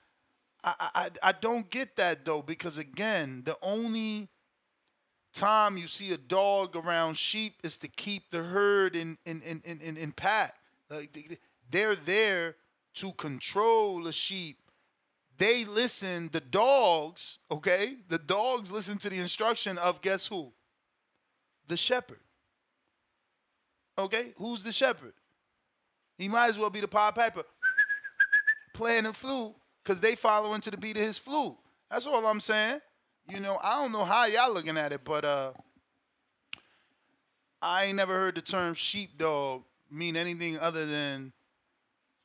[0.64, 4.30] I, I I don't get that though because again, the only
[5.34, 9.61] time you see a dog around sheep is to keep the herd in in in
[9.65, 10.56] in, in, pack.
[10.90, 11.38] Like they-
[11.69, 12.56] they're there
[12.95, 14.57] to control the sheep.
[15.38, 16.30] They listen.
[16.32, 20.53] The dogs, okay, the dogs listen to the instruction of guess who?
[21.68, 22.19] The shepherd.
[23.98, 25.14] Okay, who's the shepherd?
[26.18, 27.44] He might as well be the Pied Piper
[28.74, 31.56] playing the flute because they following to the beat of his flute.
[31.90, 32.82] That's all I'm saying.
[33.28, 35.52] You know, I don't know how y'all looking at it, but uh,
[37.62, 41.34] I ain't never heard the term sheepdog mean anything other than,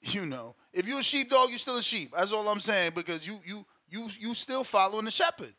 [0.03, 2.13] you know, if you're a sheepdog, you're still a sheep.
[2.17, 5.55] That's all I'm saying because you you you you still following the shepherd.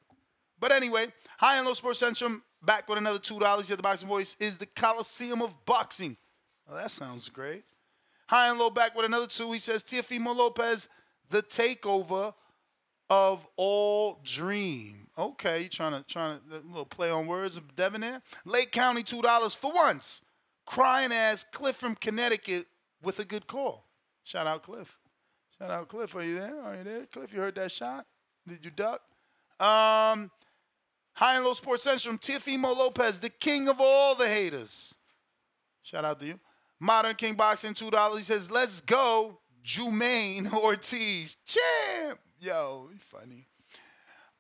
[0.60, 3.68] But anyway, High and Low Sports Centrum back with another two dollars.
[3.68, 6.16] The boxing voice is the Coliseum of Boxing.
[6.70, 7.64] Oh, that sounds great.
[8.32, 9.52] High and Low back with another two.
[9.52, 10.88] He says Teofimo Lopez,
[11.30, 12.34] the takeover
[13.10, 15.10] of all dream.
[15.18, 18.22] Okay, you trying to trying to little play on words of Devin there.
[18.46, 20.22] Lake County two dollars for once.
[20.66, 22.68] Crying ass Cliff from Connecticut
[23.04, 23.86] with a good call.
[24.24, 24.98] Shout out Cliff.
[25.60, 26.16] Shout out Cliff.
[26.16, 26.62] Are you there?
[26.62, 27.06] Are you there?
[27.08, 28.06] Cliff, you heard that shot?
[28.48, 29.02] Did you duck?
[29.60, 30.32] Um,
[31.16, 34.98] High and Low Sports Centrum, Teofimo Lopez, the king of all the haters.
[35.84, 36.40] Shout out to you.
[36.82, 38.18] Modern King Boxing, $2.
[38.18, 41.38] He says, let's go, Jamaine Ortiz.
[41.46, 42.20] Champ.
[42.40, 43.46] Yo, funny.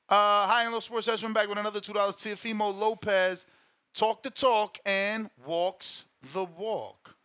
[0.10, 1.94] Uh, High and Low Sports Centrum back with another $2.
[1.94, 3.46] Teofimo Lopez,
[3.94, 7.16] talk the talk and walks the walk.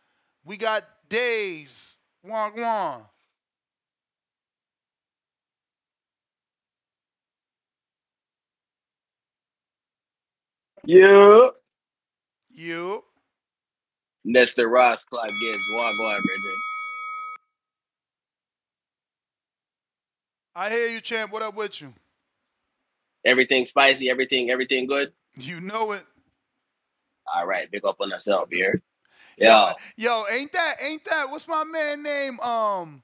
[0.45, 1.97] We got Days.
[2.23, 3.05] Wong Wong.
[10.85, 11.49] Yeah.
[12.49, 13.03] You.
[14.27, 15.57] Nestor Ross Clark Gibbs.
[15.77, 16.55] Wagwan, brethren.
[20.53, 21.31] I hear you, champ.
[21.31, 21.93] What up with you?
[23.23, 25.13] Everything spicy, everything, everything good.
[25.37, 26.03] You know it.
[27.33, 28.81] All right, big up on yourself here.
[29.37, 29.73] Yeah.
[29.95, 32.39] Yo, ain't that ain't that what's my man name?
[32.41, 33.03] Um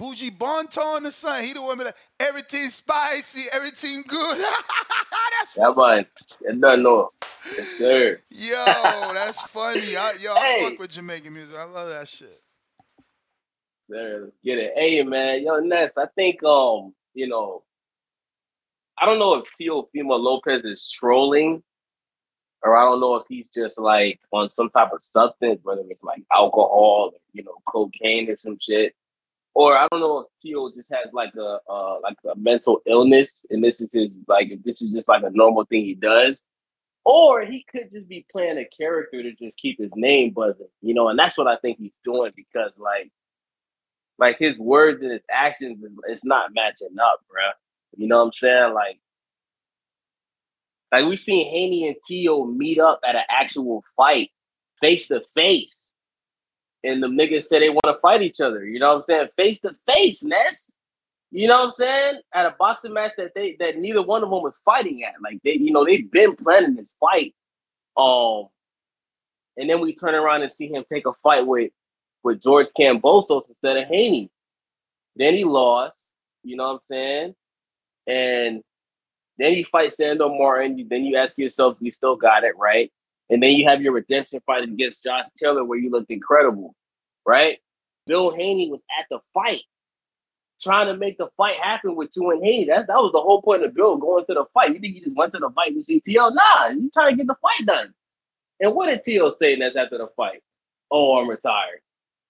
[0.00, 1.44] Buju Banton the son.
[1.44, 4.38] He the one that everything spicy, everything good.
[5.38, 6.06] that's Yeah, man.
[6.40, 7.10] You don't know.
[7.44, 8.20] Yes, sir.
[8.30, 9.96] yo, that's funny.
[9.96, 11.54] I, yo, I fuck with Jamaican music.
[11.58, 12.40] I love that shit.
[13.90, 14.72] Sir, let's get it.
[14.74, 17.62] Hey man, yo, Ness, I think um, you know,
[18.98, 21.62] I don't know if Teofimo Lopez is trolling,
[22.62, 26.04] or I don't know if he's just like on some type of substance, whether it's
[26.04, 28.94] like alcohol, or, you know, cocaine or some shit.
[29.54, 33.44] Or I don't know if Tio just has like a uh like a mental illness
[33.50, 36.42] and this is his like this is just like a normal thing he does.
[37.04, 40.94] Or he could just be playing a character to just keep his name buzzing, you
[40.94, 43.10] know, and that's what I think he's doing because like
[44.18, 47.52] like his words and his actions it's not matching up, bruh.
[47.96, 48.74] You know what I'm saying?
[48.74, 49.00] Like,
[50.92, 54.30] like we've seen Haney and Tio meet up at an actual fight,
[54.78, 55.89] face to face,
[56.84, 58.64] and the niggas said they want to fight each other.
[58.64, 59.28] You know what I'm saying?
[59.36, 60.72] Face to face, Ness.
[61.30, 62.20] You know what I'm saying?
[62.34, 65.14] At a boxing match that they that neither one of them was fighting at.
[65.22, 67.34] Like they, you know, they've been planning this fight.
[67.96, 68.48] Um,
[69.56, 71.70] and then we turn around and see him take a fight with
[72.22, 74.30] with George Kambosos instead of Haney.
[75.16, 76.12] Then he lost.
[76.42, 77.34] You know what I'm saying?
[78.06, 78.62] And
[79.38, 80.86] then you fight Sandor Martin.
[80.88, 82.90] Then you ask yourself, we still got it right.
[83.30, 86.74] And then you have your redemption fight against Josh Taylor where you looked incredible,
[87.24, 87.58] right?
[88.06, 89.62] Bill Haney was at the fight,
[90.60, 92.64] trying to make the fight happen with you and Haney.
[92.66, 94.74] That, that was the whole point of Bill going to the fight.
[94.74, 96.30] You think he just went to the fight see T.O.?
[96.30, 97.94] Nah, you trying to get the fight done.
[98.58, 99.30] And what did T.O.
[99.30, 100.42] say next after the fight?
[100.90, 101.80] Oh, I'm retired.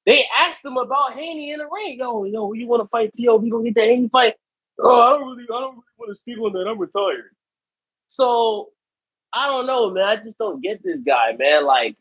[0.04, 1.98] They asked him about Haney in the ring.
[1.98, 3.36] Yo, yo, you want to fight T.O.?
[3.36, 4.34] We gonna get the Haney fight?
[4.78, 6.68] Oh, I don't really, I don't really want to speak on that.
[6.68, 7.34] I'm retired.
[8.08, 8.70] So
[9.32, 10.04] I don't know, man.
[10.04, 11.64] I just don't get this guy, man.
[11.64, 11.96] Like,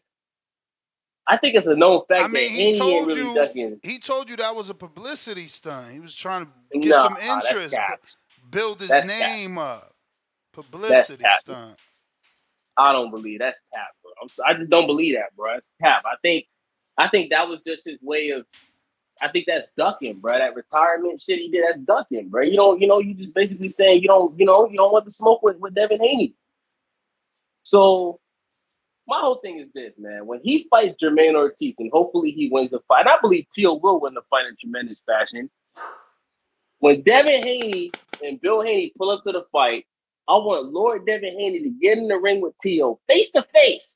[1.28, 3.80] I think it's a known fact I mean, that he told really you ducking.
[3.84, 5.92] he told you that was a publicity stunt.
[5.92, 8.00] He was trying to get Nah, some interest, cap.
[8.50, 9.30] build his That's cap.
[9.32, 9.94] name up.
[10.54, 11.80] Publicity stunt.
[12.78, 14.12] I don't believe that's cap, bro.
[14.22, 15.54] I'm so, I just don't believe that, bro.
[15.54, 16.04] That's cap.
[16.06, 16.48] I think,
[16.98, 18.46] I think that was just his way of.
[19.22, 20.38] I think that's ducking, bro.
[20.38, 22.42] That retirement shit he did, that's ducking, bro.
[22.44, 25.04] You don't, you know, you just basically saying you don't, you know, you don't want
[25.06, 26.34] to smoke with with Devin Haney.
[27.70, 28.20] So
[29.08, 30.26] my whole thing is this, man.
[30.26, 33.80] When he fights Jamaine Ortiz, and hopefully he wins the fight, and I believe Teal
[33.80, 35.52] will win the fight in tremendous fashion.
[36.80, 37.92] When Devin Haney
[38.24, 39.86] and Bill Haney pull up to the fight,
[40.28, 43.96] I want Lord Devin Haney to get in the ring with Teal face to face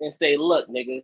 [0.00, 1.02] and say, "Look, nigga,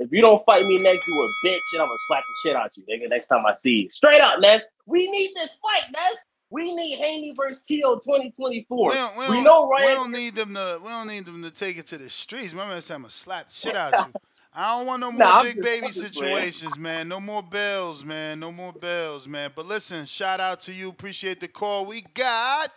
[0.00, 2.56] if you don't fight me next, you a bitch, and I'm gonna slap the shit
[2.56, 3.08] out you, nigga.
[3.08, 4.64] Next time I see you, straight up, Ness.
[4.86, 6.16] We need this fight, Ness.
[6.50, 8.88] We need Haney versus Teal 2024.
[8.88, 10.80] We don't, we, we don't, know we don't need them to.
[10.82, 12.54] We don't need them to take it to the streets.
[12.54, 14.12] My man said, "I'm gonna slap shit out you."
[14.54, 16.12] I don't want no more Nah, big just- baby I'm playing.
[16.12, 17.06] situations, man.
[17.06, 18.40] No more bells, man.
[18.40, 19.52] No more bells, man.
[19.54, 20.88] But listen, shout out to you.
[20.88, 21.84] Appreciate the call.
[21.84, 22.70] We got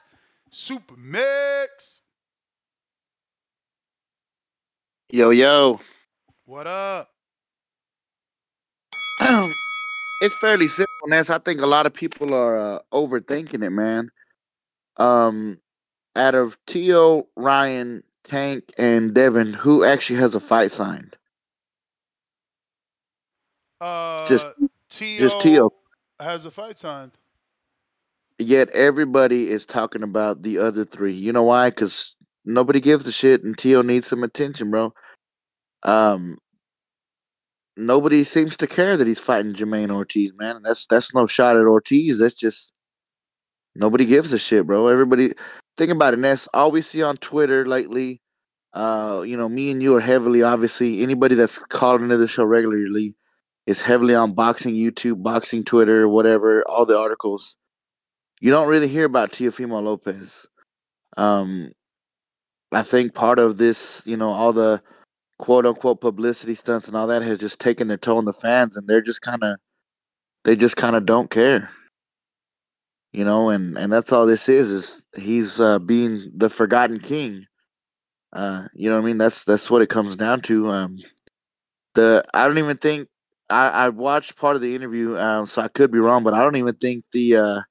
[0.52, 2.02] Super Mix.
[5.10, 5.80] Yo, yo.
[6.46, 7.10] What up?
[10.22, 11.30] it's fairly simple, Ness.
[11.30, 14.10] I think a lot of people are uh, overthinking it, man.
[14.98, 15.60] Um,
[16.16, 21.16] out of Tio, Ryan, Tank, and Devin, who actually has a fight signed?
[23.80, 24.48] Uh, Just-
[24.90, 25.20] T.O.
[25.20, 25.74] just T.O.
[26.20, 27.12] has a fight signed.
[28.38, 31.14] Yet everybody is talking about the other three.
[31.14, 31.70] You know why?
[31.70, 34.94] Because nobody gives a shit, and Tio needs some attention, bro.
[35.84, 36.38] Um,
[37.78, 40.62] nobody seems to care that he's fighting Jamaine Ortiz, man.
[40.64, 42.20] That's that's no shot at Ortiz.
[42.20, 42.74] That's just
[43.76, 44.88] nobody gives a shit, bro.
[44.88, 45.34] Everybody
[45.78, 46.22] think about it.
[46.22, 48.22] That's all we see on Twitter lately.
[48.74, 52.46] Uh, you know, me and you are heavily, obviously, anybody that's calling into the show
[52.46, 53.16] regularly
[53.68, 57.58] is heavily on boxing YouTube, boxing Twitter, whatever, all the articles.
[58.40, 60.48] You don't really hear about Teofimo Lopez.
[61.18, 61.72] Um,
[62.72, 64.82] I think part of this, you know, all the
[65.42, 68.78] quote unquote publicity stunts and all that has just taken their toll on the fans,
[68.78, 69.58] and they're just kind of,
[70.44, 71.72] they just kind of don't care,
[73.12, 74.70] you know, and and that's all this is.
[74.70, 77.44] Is he's uh, being the forgotten king.
[78.32, 79.18] Uh, you know what I mean?
[79.18, 80.70] That's that's what it comes down to.
[80.70, 80.98] Um,
[81.96, 83.10] the I don't even think
[83.50, 86.44] I I watched part of the interview, um, so I could be wrong, but I
[86.44, 87.62] don't even think the uh,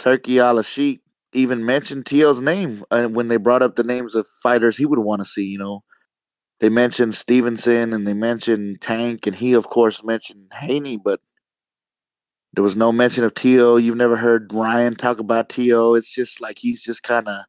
[0.00, 1.00] Turkey Al Sheik
[1.32, 4.98] even mentioned Tio's name uh, when they brought up the names of fighters he would
[4.98, 5.44] want to see.
[5.44, 5.84] You know,
[6.60, 11.20] they mentioned Stevenson and they mentioned Tank, and he of course mentioned Haney, but
[12.54, 13.76] there was no mention of Tio.
[13.76, 15.94] You've never heard Ryan talk about Tio.
[15.94, 17.44] It's just like he's just kind of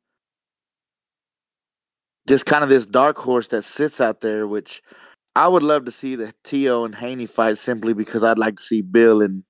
[2.27, 4.81] just kind of this dark horse that sits out there, which
[5.35, 8.63] I would love to see the Tio and Haney fight simply because I'd like to
[8.63, 9.43] see Bill and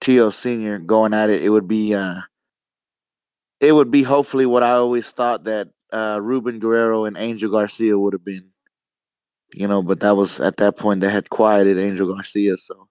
[0.00, 1.44] Tio Senior going at it.
[1.44, 2.20] It would be uh
[3.60, 7.98] it would be hopefully what I always thought that uh Ruben Guerrero and Angel Garcia
[7.98, 8.50] would have been.
[9.52, 12.88] You know, but that was at that point they had quieted Angel Garcia, so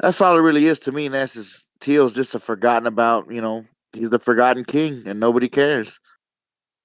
[0.00, 3.30] that's all it really is to me, and that's is Teal's just a forgotten about,
[3.30, 6.00] you know, he's the forgotten king and nobody cares.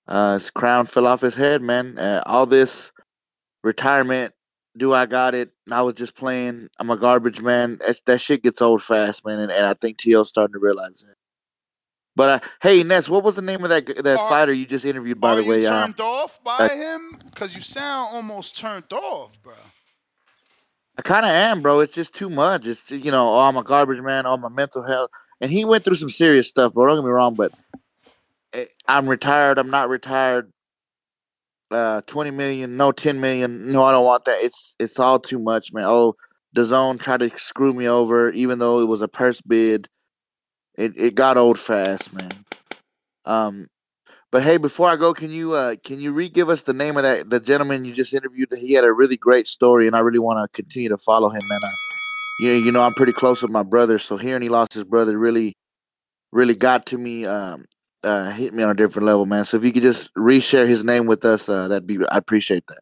[0.08, 1.98] Uh his crown fell off his head, man.
[1.98, 2.92] Uh, all this
[3.64, 4.34] retirement
[4.78, 5.52] do I got it?
[5.70, 6.70] I was just playing.
[6.80, 7.78] I'm a garbage man.
[7.86, 11.04] That, that shit gets old fast, man, and, and I think T.O.'s starting to realize
[11.06, 11.16] that.
[12.20, 15.22] But uh, hey, Ness, what was the name of that that fighter you just interviewed?
[15.22, 17.18] By the way, you um, turned off by uh, him?
[17.30, 19.54] Because you sound almost turned off, bro.
[20.98, 21.80] I kind of am, bro.
[21.80, 22.68] It's just too much.
[22.68, 24.26] It's just, you know, oh, I'm a garbage man.
[24.26, 26.88] Oh, my mental health, and he went through some serious stuff, bro.
[26.88, 27.54] Don't get me wrong, but
[28.52, 29.58] eh, I'm retired.
[29.58, 30.52] I'm not retired.
[31.72, 33.72] Uh, twenty million, no, ten million.
[33.72, 34.44] No, I don't want that.
[34.44, 35.86] It's it's all too much, man.
[35.88, 36.18] Oh,
[36.52, 39.88] the zone tried to screw me over, even though it was a purse bid.
[40.80, 42.46] It it got old fast, man.
[43.26, 43.68] Um,
[44.32, 47.04] but hey, before I go, can you uh can you re-give us the name of
[47.04, 48.48] that the gentleman you just interviewed?
[48.58, 51.42] He had a really great story, and I really want to continue to follow him,
[51.50, 51.60] man.
[51.62, 51.70] I,
[52.40, 55.20] you you know I'm pretty close with my brother, so hearing he lost his brother
[55.20, 55.58] really
[56.32, 57.26] really got to me.
[57.26, 57.66] Um,
[58.02, 59.44] uh, hit me on a different level, man.
[59.44, 62.66] So if you could just reshare his name with us, uh, that'd be I appreciate
[62.68, 62.80] that.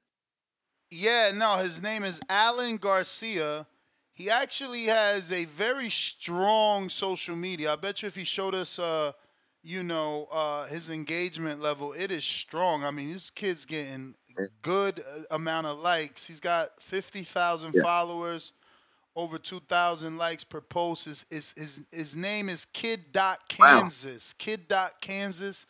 [0.91, 3.65] Yeah, no, his name is Alan Garcia.
[4.17, 7.73] He actually has a very strong social media.
[7.73, 9.11] I bet you if he showed us, uh,
[9.61, 12.83] you know, uh, his engagement level, it is strong.
[12.83, 14.15] I mean, this kid's getting
[14.63, 16.25] good uh, amount of likes.
[16.25, 17.83] He's got fifty thousand Yeah.
[17.83, 18.53] followers,
[19.15, 21.05] over two thousand likes per post.
[21.05, 23.83] His his his, his name is Kid Dot Wow.
[23.83, 24.33] Kansas.
[24.33, 25.67] Kid Dot Kansas.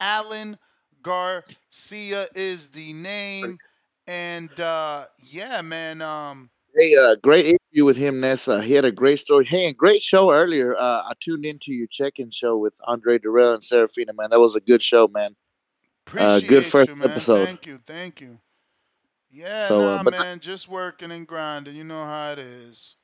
[0.00, 0.58] Alan
[1.02, 3.60] Garcia is the name,
[4.06, 6.00] and uh, yeah, man.
[6.00, 8.46] Um, Hey, uh, great interview with him, Ness.
[8.46, 9.44] Uh, he had a great story.
[9.44, 10.76] Hey, and great show earlier.
[10.76, 14.30] Uh, I tuned into your check-in show with Andre Durrell and Serafina, man.
[14.30, 15.32] That was a good show, man.
[15.32, 17.10] Uh, appreciate good first you, man.
[17.10, 17.44] episode.
[17.44, 18.38] Thank you, thank you.
[19.30, 21.76] Yeah, So, nah, uh, man, just working and grinding.
[21.76, 22.96] You know how it is.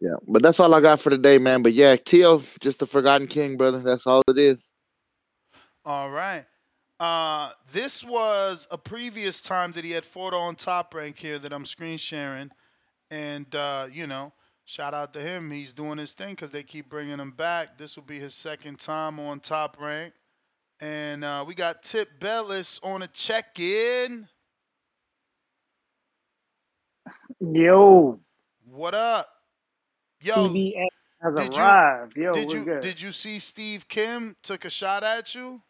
[0.00, 1.62] Yeah, but that's all I got for today, man.
[1.62, 3.80] But yeah, Tio, just the forgotten king, brother.
[3.80, 4.70] That's all it is.
[5.84, 6.44] All right.
[7.00, 11.52] Uh, this was a previous time that he had fought on top rank here that
[11.52, 12.50] I'm screen sharing,
[13.10, 14.32] and uh, you know,
[14.64, 15.50] shout out to him.
[15.50, 17.78] He's doing his thing because they keep bringing him back.
[17.78, 20.14] This will be his second time on top rank,
[20.80, 24.28] and uh, we got Tip Bellis on a check-in.
[27.40, 28.18] Yo,
[28.66, 29.28] What up?
[30.20, 30.86] Yo, TBS
[31.22, 32.16] has did arrived.
[32.16, 32.80] you Yo, did you good?
[32.80, 35.60] did you see Steve Kim took a shot at you?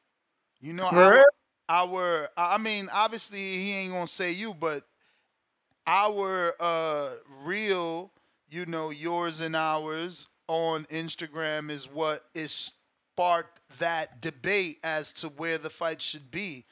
[0.61, 1.25] You know our,
[1.69, 4.85] our I mean obviously he ain't gonna say you, but
[5.87, 7.11] our uh
[7.45, 8.11] real,
[8.49, 12.73] you know, yours and ours on Instagram is what is
[13.15, 16.65] sparked that debate as to where the fight should be.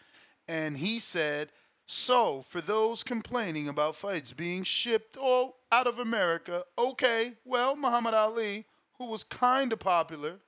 [0.49, 1.51] And he said,
[1.87, 8.15] so for those complaining about fights being shipped all out of America, okay, well, Muhammad
[8.15, 8.67] Ali,
[8.99, 10.41] who was kind of popular,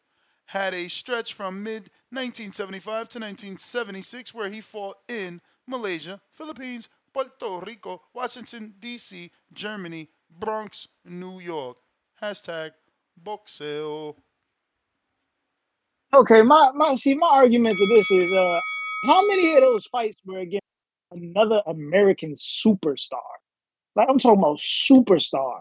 [0.47, 7.65] had a stretch from mid 1975 to 1976 where he fought in Malaysia, Philippines, Puerto
[7.65, 11.79] Rico, Washington, D.C., Germany, Bronx, New York.
[12.23, 12.73] Hashtag
[13.23, 14.17] boxeo.
[16.15, 18.61] Okay, my, my see my argument to this is uh
[19.07, 20.65] how many of those fights were against
[21.13, 23.21] another American superstar?
[23.97, 25.61] Like I'm talking about superstar.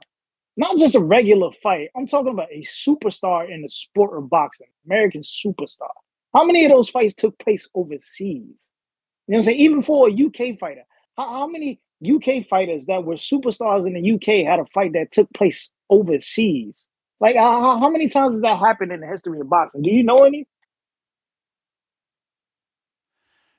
[0.57, 1.89] Not just a regular fight.
[1.95, 5.89] I'm talking about a superstar in the sport of boxing, American superstar.
[6.33, 8.57] How many of those fights took place overseas?
[9.27, 9.59] You know what I'm saying?
[9.59, 10.83] Even for a UK fighter.
[11.17, 15.11] How, how many UK fighters that were superstars in the UK had a fight that
[15.11, 16.85] took place overseas?
[17.19, 19.83] Like, how, how- many times has that happened in the history of boxing?
[19.83, 20.47] Do you know any?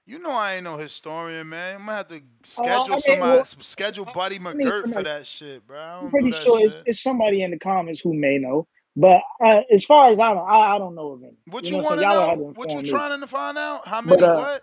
[0.06, 1.76] You know I ain't no historian, man.
[1.76, 5.26] I'm gonna have to Uh, schedule I mean, somebody, well, schedule Buddy McGirt for that
[5.26, 5.78] shit, bro.
[5.78, 8.66] I'm pretty sure it's, it's somebody in the comments who may know.
[8.96, 11.36] But uh, as far as I know, I, I don't know of any.
[11.46, 12.52] What you you, know, so want to would have know?
[12.54, 12.88] What you me.
[12.88, 13.88] trying to find out?
[13.88, 14.62] How But, many uh, what?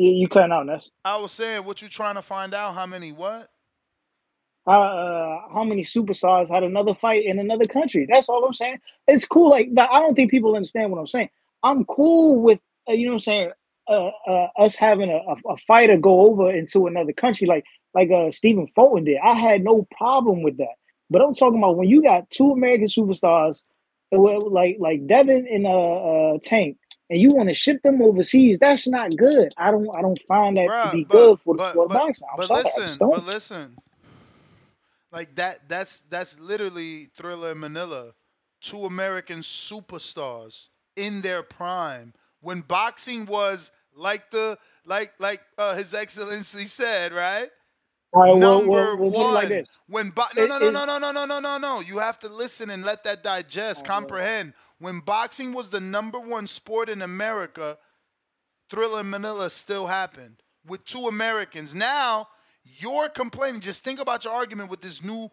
[0.00, 0.90] You, you cutting out, Ness.
[1.04, 2.74] I was saying, what you trying to find out?
[2.74, 3.50] How many what?
[4.66, 8.06] Uh, uh, how many superstars had another fight in another country?
[8.10, 8.78] That's all I'm saying.
[9.08, 9.50] It's cool.
[9.50, 11.30] Like, but I don't think people understand what I'm saying.
[11.64, 13.52] I'm cool with, uh, you know what I'm saying,
[13.90, 18.10] uh, uh, us having a, a, a fighter go over into another country like like
[18.10, 19.18] uh, Stephen Fulton did.
[19.24, 20.76] I had no problem with that.
[21.10, 23.62] But I'm talking about when you got two American superstars,
[24.12, 25.70] like like Devin and uh,
[26.34, 26.78] uh, Tank,
[27.10, 28.58] and you want to ship them overseas.
[28.60, 29.52] That's not good.
[29.58, 32.04] I don't I don't find that to be good for the but sport of but
[32.04, 32.28] boxing.
[32.34, 33.78] I'm but sorry, listen, but listen.
[35.12, 38.12] Like that that's that's literally Thrilla in Manila.
[38.60, 45.94] Two American superstars in their prime when boxing was like the like like uh, his
[45.94, 47.48] excellency said, right?
[48.12, 49.32] Right, well, Number well, we'll it one.
[49.32, 49.68] like.
[49.88, 51.80] When bo- no no no no no no no no no no.
[51.80, 53.22] You have to listen and let that
[53.76, 54.54] Oh, digest, comprehend.
[54.80, 57.78] When boxing was the number one sport in America,
[58.72, 61.74] Thrilla in Manila still happened with two Americans.
[61.74, 62.28] Now
[62.64, 63.60] you're complaining.
[63.60, 65.28] Just think about your argument with this new,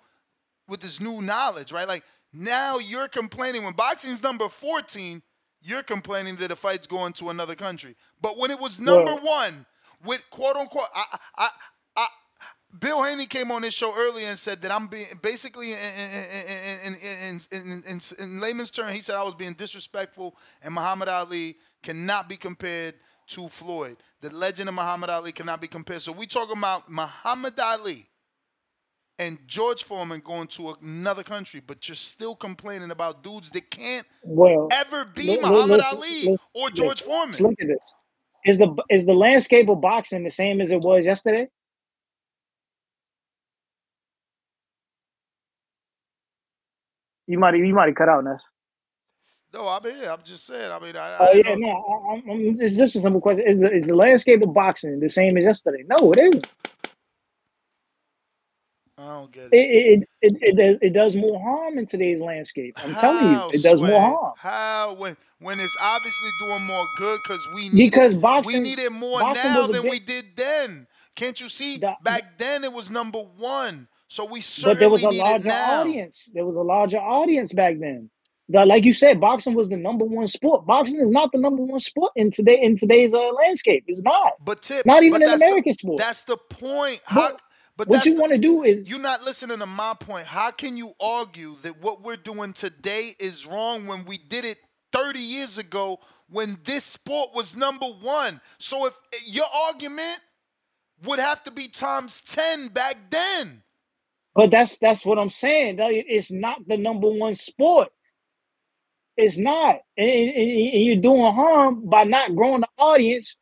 [0.68, 1.88] with this new knowledge, right?
[1.88, 2.03] Like
[2.34, 5.22] now you're complaining when boxing's number 14,
[5.61, 7.95] you're complaining that a fight's going to another country.
[8.22, 9.65] But when it was number one,
[10.03, 11.49] with quote unquote, I, I, I,
[12.80, 16.95] Bill Haney came on this show earlier and said that I'm being basically in in,
[16.95, 16.95] in,
[17.52, 21.58] in, in, in, in layman's term, he said I was being disrespectful and Muhammad Ali
[21.82, 22.95] cannot be compared
[23.28, 23.98] to Floyd.
[24.22, 26.02] The legend of Muhammad Ali cannot be compared.
[26.02, 28.08] So we talking about Muhammad Ali
[29.20, 34.06] and George Foreman going to another country, but you're still complaining about dudes that can't
[34.24, 37.36] Well, ever be Muhammad Ali or George Foreman.
[37.40, 37.78] Look at this.
[38.45, 41.49] Is the is the landscape of boxing the same as it was yesterday?
[47.28, 48.40] You might you might have cut out, Ness.
[49.54, 50.10] No, I'm here.
[50.12, 50.72] I'm just saying.
[50.72, 51.70] I mean, I, I Oh yeah, know- no.
[51.70, 53.45] I, I'm, I'm, it's just a simple question.
[53.48, 55.84] Is the, is the landscape of boxing the same as yesterday?
[55.88, 56.48] No, it isn't.
[58.99, 62.76] I don't get it it, it, it, it, it does more harm in today's landscape.
[62.84, 63.99] I'm telling you, How, it does more Sway?
[63.99, 64.34] harm.
[64.38, 68.64] How when when it's obviously doing more good because we need Because it, we boxing-
[68.64, 70.88] need it more boxing now was a than big- we did then.
[71.16, 71.78] Can't you see?
[71.78, 76.30] Back then it was number one, so we But there was a larger audience.
[76.34, 78.10] There was a larger audience back then.
[78.50, 80.66] The- like you said, boxing was the number one sport.
[80.66, 83.84] Boxing is not the number one sport in today in today's uh, landscape.
[83.88, 84.34] It's not.
[84.44, 85.98] But tip, not even an that's the- American sport.
[86.00, 87.02] That's the point.
[87.06, 87.42] How, But
[87.76, 90.26] but what you want to do is You're not listening to my point.
[90.26, 94.58] How can you argue that what we're doing today is wrong when we did it
[94.94, 98.42] 30 years ago when this sport was number one?
[98.58, 98.94] So if
[99.28, 100.22] your argument
[101.04, 103.62] would have to be times 10 back then.
[104.38, 105.78] But that's that's what I'm saying.
[105.82, 107.90] It's not the number one sport.
[109.18, 110.38] It's not, and, and-
[110.76, 113.38] and you're doing harm by not growing the audience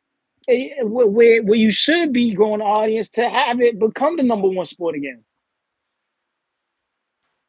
[0.48, 4.48] eh, where, where you should be growing the audience to have it become the number
[4.48, 5.24] one sport again.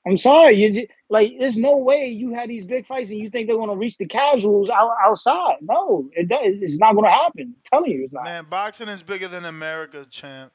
[0.07, 3.29] I'm sorry, you just, like there's no way you had these big fights and you
[3.29, 5.57] think they're going to reach the casuals out, outside.
[5.61, 7.55] No, it it's not going to happen.
[7.55, 8.25] I'm telling you, it's not.
[8.25, 10.53] Man, boxing is bigger than America, champ.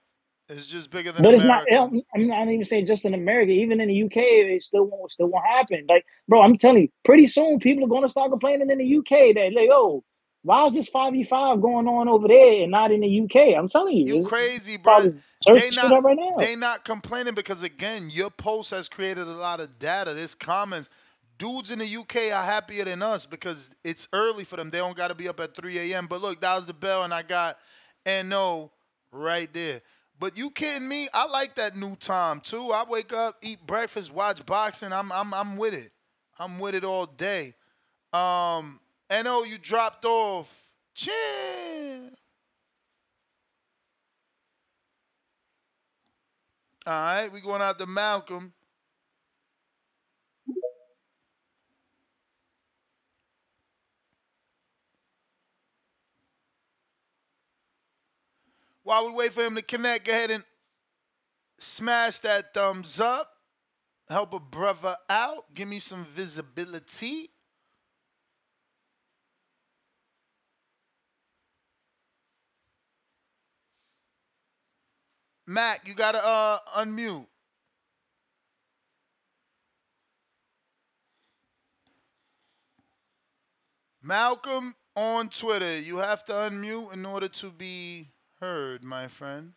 [0.52, 1.24] It's just bigger than that.
[1.24, 1.64] But it's not.
[2.14, 3.52] I'm not even saying just in America.
[3.52, 5.86] Even in the UK, it still won't still won't happen.
[5.88, 8.96] Like, bro, I'm telling you, pretty soon people are going to start complaining in the
[8.98, 10.04] UK that like, oh,
[10.42, 13.56] why is this five v five going on over there and not in the UK?
[13.58, 15.10] I'm telling you, You crazy, bro.
[15.46, 16.36] They the not right now.
[16.38, 20.14] they not complaining because again, your post has created a lot of data.
[20.14, 20.88] There's comments.
[21.38, 24.70] Dudes in the UK are happier than us because it's early for them.
[24.70, 26.06] They don't got to be up at 3 a.m.
[26.06, 27.58] But look, that was the bell, and I got
[28.06, 28.70] NO
[29.12, 29.82] right there.
[30.22, 31.08] But you kidding me?
[31.12, 32.70] I like that new time too.
[32.70, 34.92] I wake up, eat breakfast, watch boxing.
[34.92, 35.90] I'm I'm I'm with it.
[36.38, 37.54] I'm with it all day.
[38.12, 38.78] Um,
[39.10, 40.48] NO, you dropped off.
[40.94, 42.12] Chin.
[46.86, 48.52] All right, we going out to Malcolm.
[58.93, 60.44] While we wait for him to connect, go ahead and
[61.59, 63.27] smash that thumbs up.
[64.06, 65.47] Help a brother out.
[65.55, 67.31] Give me some visibility.
[75.47, 77.27] Mac, you gotta uh unmute.
[84.02, 88.09] Malcolm on Twitter, you have to unmute in order to be
[88.43, 89.52] heard, my friend.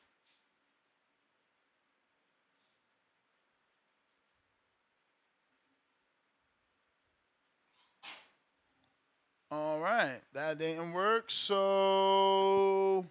[9.50, 11.32] All right, that didn't work.
[11.32, 13.08] So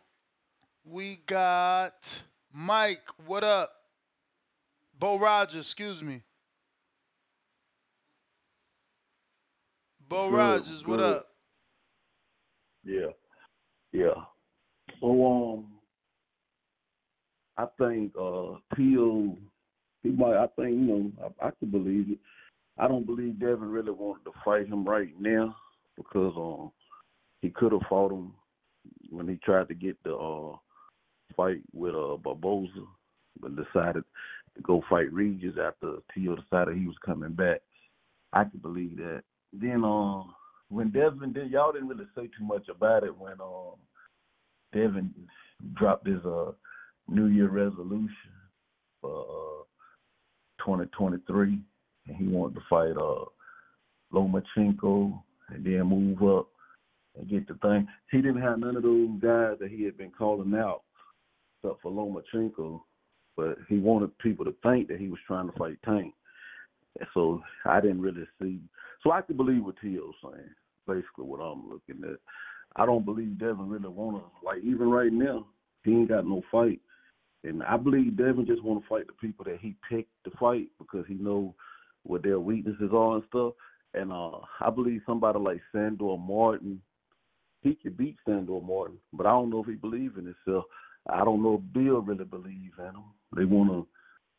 [0.85, 2.23] we got
[2.53, 3.03] Mike.
[3.27, 3.73] What up?
[4.97, 6.23] Bo Rogers, excuse me.
[10.09, 11.17] Bo Good, Rogers, what good.
[11.17, 11.27] up?
[12.85, 13.11] Yeah,
[13.93, 14.34] yeah.
[15.05, 15.67] So um,
[17.59, 19.37] I think uh Peel,
[20.03, 20.37] he might.
[20.37, 21.13] I think you know
[21.43, 22.19] I, I could believe it.
[22.79, 25.55] I don't believe Devin really wanted to fight him right now
[25.99, 26.73] because um
[27.43, 28.33] he could have fought him
[29.11, 30.57] when he tried to get the uh
[31.37, 32.87] fight with uh Barboza,
[33.41, 34.05] but decided
[34.57, 37.61] to go fight Regis after Teal decided he was coming back.
[38.33, 39.23] I could believe that.
[39.53, 40.23] Then uh
[40.71, 43.75] when Devin did y'all didn't really say too much about it when um
[44.75, 45.15] Devin
[45.75, 46.53] dropped his uh
[47.09, 48.11] New Year resolution
[49.01, 51.59] for uh twenty twenty three
[52.07, 53.25] and he wanted to fight uh
[54.13, 56.49] Lomachenko and then move up
[57.17, 57.87] and get the thing.
[58.11, 60.83] He didn't have none of those guys that he had been calling out
[61.63, 62.81] except for Lomachenko,
[63.37, 66.15] but he wanted people to think that he was trying to fight Tank.
[67.13, 68.61] So I didn't really see.
[69.03, 70.51] So I could believe what Tio's saying.
[70.87, 72.19] Basically, what I'm looking at.
[72.77, 75.47] I don't believe Devin really want to like even right now.
[75.85, 76.81] He ain't got no fight,
[77.45, 80.69] and I believe Devin just want to fight the people that he picked to fight
[80.79, 81.55] because he know
[82.05, 83.53] what their weaknesses are and stuff.
[83.95, 86.81] And uh I believe somebody like Sandor Martin,
[87.63, 90.65] he could beat Sandor Martin, but I don't know if he believes in himself.
[91.07, 93.05] I don't know if Bill really believes in him.
[93.37, 93.87] They want to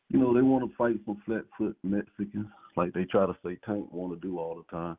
[0.08, 2.46] you know, they want to fight some flat foot Mexicans,
[2.76, 4.96] like they try to say Tank want to do all the time.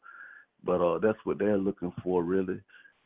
[0.64, 2.60] But uh that's what they're looking for, really.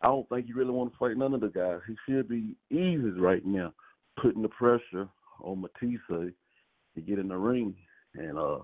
[0.04, 1.80] I don't think he really want to fight none of the guys.
[1.88, 3.74] He should be easy right now,
[4.22, 5.08] putting the pressure
[5.42, 7.76] on Matisse to get in the ring.
[8.16, 8.60] And uh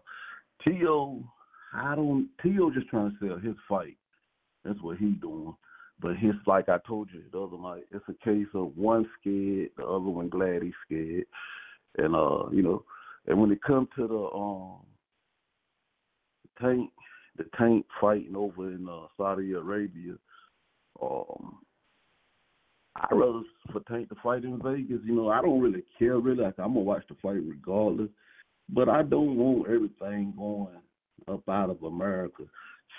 [0.64, 1.24] Tio,
[1.74, 2.30] I don't.
[2.42, 3.98] Tio just trying to sell his fight.
[4.66, 5.56] That's what he doing.
[6.00, 9.70] But his, like I told you the other night, it's a case of one scared,
[9.78, 11.26] the other one glad he's scared.
[11.98, 12.84] And uh, you know,
[13.28, 14.78] And when it comes to the um
[16.44, 16.92] the tank
[17.38, 20.14] the tank fighting over in uh, Saudi Arabia,
[21.02, 21.60] um
[22.96, 23.42] I rather
[23.72, 25.02] for Tank to fight in Vegas.
[25.06, 26.44] You know, I don't really care really.
[26.44, 28.10] Like I'm gonna watch the fight regardless.
[28.70, 30.68] But I don't want everything going
[31.28, 32.44] up out of America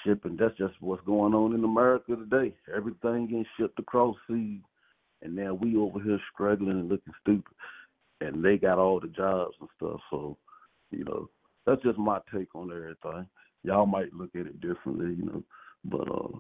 [0.05, 0.37] shipping.
[0.39, 2.55] That's just what's going on in America today.
[2.75, 4.61] Everything getting shipped across seas,
[5.23, 7.53] and now we over here struggling and looking stupid.
[8.21, 10.01] And they got all the jobs and stuff.
[10.11, 10.37] So,
[10.91, 11.29] you know,
[11.67, 13.29] that's just my take on everything.
[13.63, 15.43] Y'all might look at it differently, you know,
[15.85, 16.39] but uh,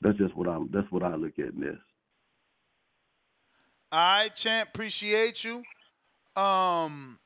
[0.00, 0.70] that's just what I'm.
[0.72, 1.78] That's what I look at in this.
[3.92, 4.68] All right, champ.
[4.68, 5.62] Appreciate you.
[6.40, 7.18] Um,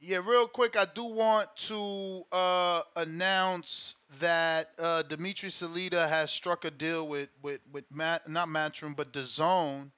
[0.00, 6.64] yeah, real quick, I do want to uh, announce that uh, Dimitri Salita has struck
[6.64, 9.90] a deal with with with Matt, not Matchroom, but DAZN,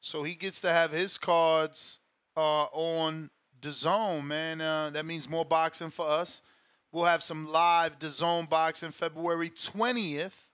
[0.00, 2.00] So he gets to have his cards
[2.36, 3.30] uh, on
[3.60, 4.24] DAZN.
[4.24, 4.60] man.
[4.60, 6.42] Uh, that means more boxing for us.
[6.90, 10.47] We'll have some live DAZN boxing February 20th,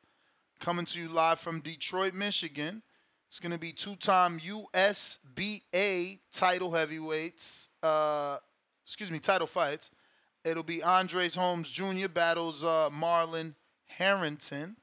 [0.60, 2.82] coming to you live from Detroit, Michigan.
[3.28, 7.68] It's going to be two-time USBA title heavyweights.
[7.82, 8.38] Uh,
[8.84, 9.90] excuse me, title fights.
[10.44, 12.08] It'll be Andres Holmes Jr.
[12.08, 13.54] battles uh, Marlon
[13.86, 14.76] Harrington.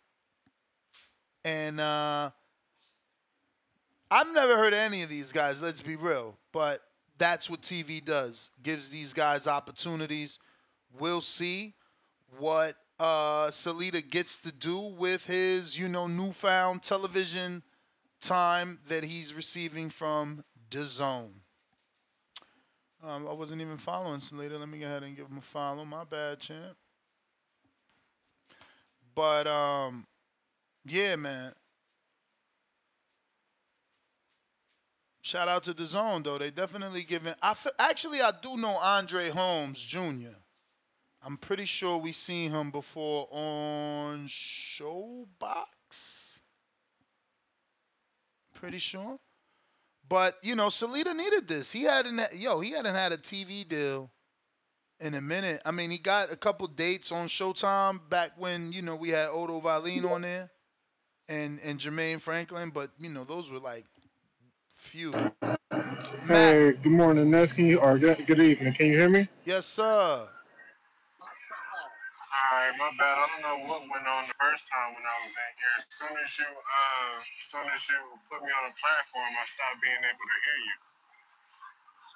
[1.45, 2.31] And uh,
[4.09, 6.35] I've never heard of any of these guys, let's be real.
[6.51, 6.81] But
[7.17, 8.49] that's what TV does.
[8.61, 10.39] Gives these guys opportunities.
[10.99, 11.75] We'll see
[12.37, 17.63] what uh, Salita gets to do with his, you know, newfound television
[18.19, 21.31] time that he's receiving from DAZN.
[23.03, 24.59] Um, I wasn't even following Salita.
[24.59, 25.83] Let me go ahead and give him a follow.
[25.83, 26.77] My bad, champ.
[29.15, 30.05] But um,
[30.85, 31.53] yeah, man.
[35.23, 36.37] Shout out to DAZN though.
[36.37, 37.33] They definitely giving.
[37.41, 40.35] I fe- actually I do know Andre Holmes Jr.
[41.23, 44.81] I'm pretty sure we seen him before on ShoBox.
[48.55, 49.19] Pretty sure.
[50.07, 51.71] But you know, Salita needed this.
[51.71, 54.09] He hadn't, yo, he hadn't had a TV deal
[54.99, 55.61] in a minute.
[55.63, 59.29] I mean, he got a couple dates on Showtime back when you know we had
[59.29, 60.49] Otto Wallin on there,
[61.29, 62.71] and and Jermaine Franklin.
[62.71, 63.85] But you know, those were like
[64.75, 65.13] few.
[66.27, 68.73] Hey, good morning, you or good good evening?
[68.73, 69.29] Can you hear me?
[69.45, 70.27] Yes, sir.
[72.51, 73.15] All right, my bad.
[73.15, 75.75] I don't know what went on the first time when I was in here.
[75.79, 77.95] As soon as you, uh, as soon as you
[78.27, 80.75] put me on a platform, I stopped being able to hear you.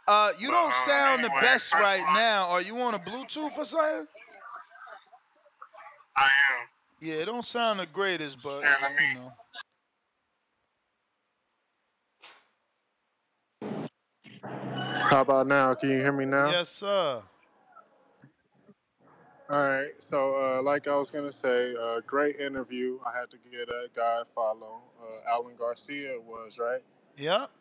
[0.08, 2.50] Uh, you But, don't uh, sound the best right all- now.
[2.50, 4.08] Are you on a Bluetooth or something?
[6.18, 6.68] I am.
[7.00, 9.32] Yeah, it don't sound the greatest, but Yeah, let me- you know.
[15.10, 15.74] How about now?
[15.76, 16.50] Can you hear me now?
[16.52, 17.22] Yes, sir.
[19.50, 19.92] All right.
[20.00, 22.98] So, uh, like I was gonna say, uh, great interview.
[23.06, 24.82] I had to get a guy a follow.
[25.00, 26.82] Uh, Alan Garcia was right.
[27.18, 27.52] Yep.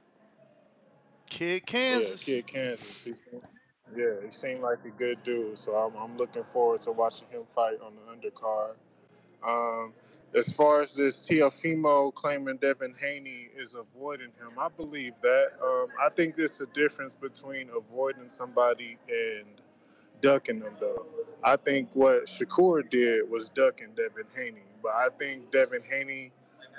[1.29, 2.27] Kid Kansas.
[2.27, 3.01] Yeah, kid Kansas.
[3.05, 3.43] He seemed,
[3.95, 5.59] yeah, he seemed like a good dude.
[5.59, 8.75] So I'm, I'm looking forward to watching him fight on the undercard.
[9.47, 9.93] Um,
[10.35, 15.49] as far as this Teofimo claiming Devin Haney is avoiding him, I believe that.
[15.63, 19.47] Um, I think there's a difference between avoiding somebody and
[20.25, 21.05] ducking them, though.
[21.45, 26.33] I think what Shakur did was ducking Devin Haney, but I think Devin Haney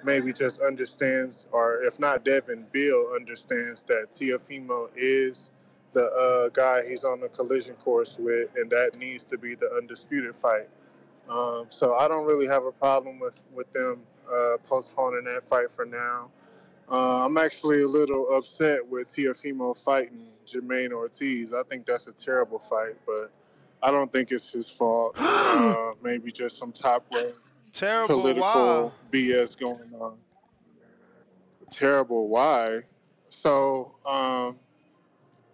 [0.03, 5.51] maybe just understands, or if not Devin, Bill understands that Teofimo is
[5.91, 9.69] the uh, guy he's on the collision course with, and that needs to be the
[9.77, 10.67] undisputed fight.
[11.30, 15.72] Um, so I don't really have a problem with with them uh, postponing that fight
[15.72, 16.31] for now.
[16.90, 21.53] Uh, I'm actually a little upset with Teofimo fighting Jamaine Ortiz.
[21.53, 23.32] I think that's a terrible fight, but
[23.82, 25.16] I don't think it's his fault.
[25.20, 27.34] uh, maybe just some top rank
[27.74, 28.22] Terrible.
[28.22, 28.94] political.
[29.12, 30.18] BS going on.
[31.72, 32.28] Terrible.
[32.28, 32.82] Why?
[33.30, 34.57] So, um,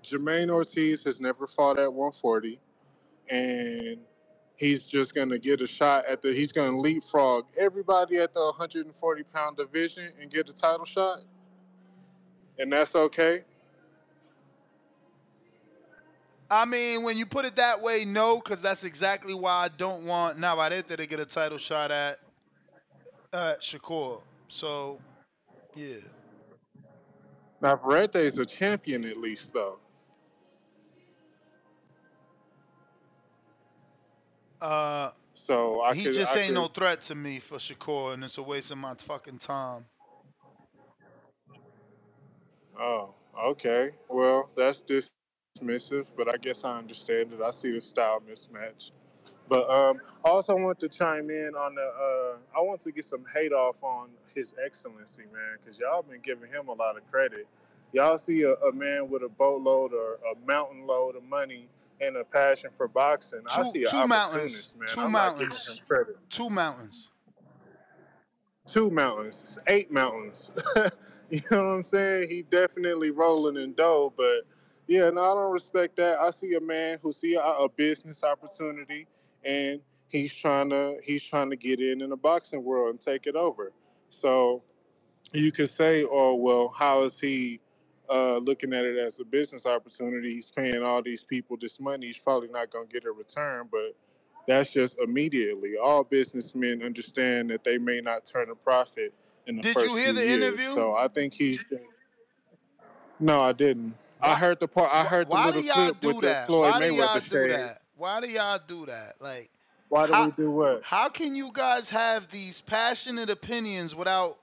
[0.03, 2.60] Jamaine Ortiz has never fought at 140,
[3.30, 3.98] and
[4.62, 6.32] he's just going to get a shot at the.
[6.32, 11.20] He's going to leapfrog everybody at the 140 pound division and get a title shot,
[12.60, 13.42] and that's okay.
[16.50, 20.06] I mean, when you put it that way, no, because that's exactly why I don't
[20.06, 22.20] want Navarrete to get a title shot at
[23.34, 24.22] at Shakur.
[24.48, 25.00] So,
[25.76, 25.96] yeah.
[27.62, 29.80] Navarrete is a champion at least, though.
[34.62, 38.14] Uh, So I he could, just I ain't could, no threat to me for Shakur,
[38.14, 39.86] and it's a waste of my fucking time.
[42.80, 43.14] Oh,
[43.46, 43.92] okay.
[44.10, 47.42] Well, that's dismissive, but I guess I understand it.
[47.42, 48.92] I see the style mismatch.
[49.50, 51.82] But um, I also want to chime in on the.
[51.82, 56.22] Uh, I want to get some hate off on His Excellency, man, because y'all been
[56.24, 57.48] giving him a lot of credit.
[57.94, 61.68] Y'all see a, a man with a boatload or a mountain load of money
[62.02, 63.41] and a passion for boxing.
[63.49, 64.73] I Two see an two mountains.
[64.78, 64.90] man.
[64.90, 65.80] Two I'm mountains.
[66.30, 67.10] Two mountains.
[68.68, 70.52] Two mountains, eight mountains.
[71.30, 72.30] you know what I'm saying?
[72.30, 74.45] He definitely rolling in dough, but
[74.88, 76.19] yeah, no, I don't respect that.
[76.19, 79.07] I see a man who see a, a business opportunity
[79.44, 83.28] and he's trying to he's trying to get in in the boxing world and take
[83.28, 83.72] it over.
[84.10, 84.64] So
[85.34, 87.60] you could say, oh well, how is he
[88.10, 90.36] uh, looking at it as a business opportunity?
[90.36, 92.07] He's paying all these people this money.
[92.07, 93.95] He's probably not going to get a return, but
[94.48, 95.73] that's just immediately.
[95.82, 99.14] All businessmen understand that they may not turn a profit
[99.48, 100.44] in the Did first you hear the years.
[100.44, 100.73] interview?
[100.73, 101.60] So I think he's.
[103.19, 103.94] No, I didn't.
[104.22, 104.91] I heard the part.
[104.94, 106.48] I heard the Why do little y'all clip do with the that?
[106.48, 107.82] Floyd Why do y'all Mayweather do that?
[107.95, 109.14] Why do y'all do that?
[109.19, 109.49] Like,
[109.90, 110.82] Why do how, we do what?
[110.84, 114.38] How can you guys have these passionate opinions without,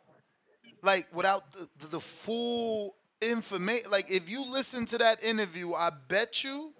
[0.82, 3.90] like, without the, the, the full information?
[3.90, 6.72] Like, if you listen to that interview, I bet you,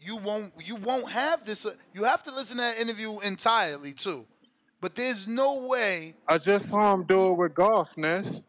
[0.00, 1.66] you won't you won't have this.
[1.66, 4.26] uh, You have to listen to that interview entirely too.
[4.80, 8.42] But there's no way I just saw him do it with golf, Ness.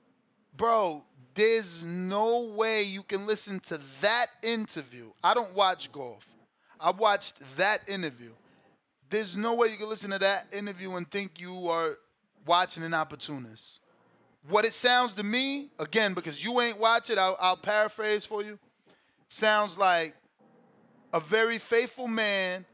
[0.55, 1.03] bro,
[1.33, 5.09] there's no way you can listen to that interview.
[5.23, 6.27] I don't watch golf.
[6.79, 8.31] I watched that interview.
[9.09, 11.97] There's no way you can listen to that interview and think you are
[12.45, 13.79] watching an opportunist.
[14.49, 18.43] What it sounds to me, again, because you ain't watch it, I'll, I'll paraphrase for
[18.43, 18.57] you.
[19.27, 20.15] Sounds like
[21.13, 22.65] a very faithful man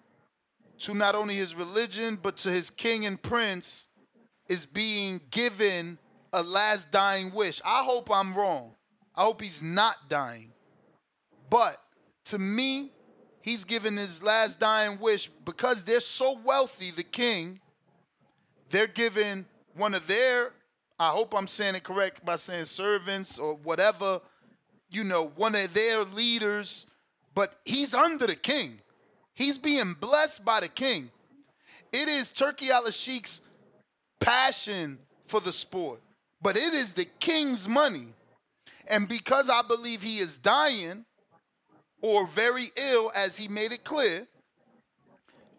[0.79, 3.87] to not only his religion, but to his king and prince
[4.47, 5.97] is being given
[6.31, 7.61] a last dying wish.
[7.65, 8.71] I hope I'm wrong.
[9.13, 10.53] I hope he's not dying.
[11.49, 11.77] But
[12.25, 12.91] to me,
[13.41, 17.59] he's given his last dying wish because they're so wealthy, the king,
[18.69, 19.45] they're giving
[19.75, 20.51] one of their,
[20.97, 24.21] I hope I'm saying it correct by saying servants or whatever,
[24.89, 26.87] you know, one of their leaders,
[27.33, 28.79] but he's under the king.
[29.33, 31.11] He's being blessed by the king.
[31.91, 33.41] It is Turki Alalshikh's
[34.21, 34.97] passion
[35.27, 36.01] for the sport,
[36.41, 38.07] but it is the king's money.
[38.87, 41.05] And because I believe he is dying
[42.01, 44.27] or very ill, as he made it clear,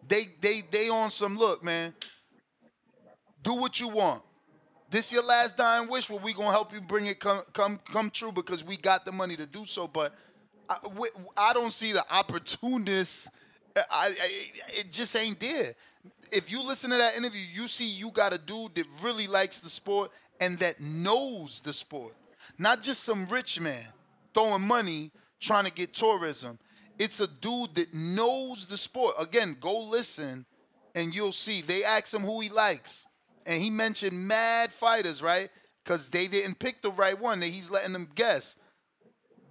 [0.07, 1.93] they they they on some look, man.
[3.43, 4.23] Do what you want.
[4.89, 6.09] This your last dying wish.
[6.09, 9.11] Well, we gonna help you bring it come come come true because we got the
[9.11, 9.87] money to do so.
[9.87, 10.13] But
[10.69, 10.77] I,
[11.35, 13.29] I don't see the opportunists.
[13.75, 14.29] I, I,
[14.79, 15.75] it just ain't there.
[16.31, 19.59] If you listen to that interview, you see you got a dude that really likes
[19.59, 22.13] the sport and that knows the sport,
[22.57, 23.85] not just some rich man
[24.33, 26.59] throwing money trying to get tourism.
[26.97, 29.15] It's a dude that knows the sport.
[29.19, 30.45] Again, go listen
[30.95, 31.61] and you'll see.
[31.61, 33.05] They ask him who he likes.
[33.47, 35.49] And he mentioned mad fighters, right?
[35.83, 37.39] Because they didn't pick the right one.
[37.39, 38.57] That he's letting them guess.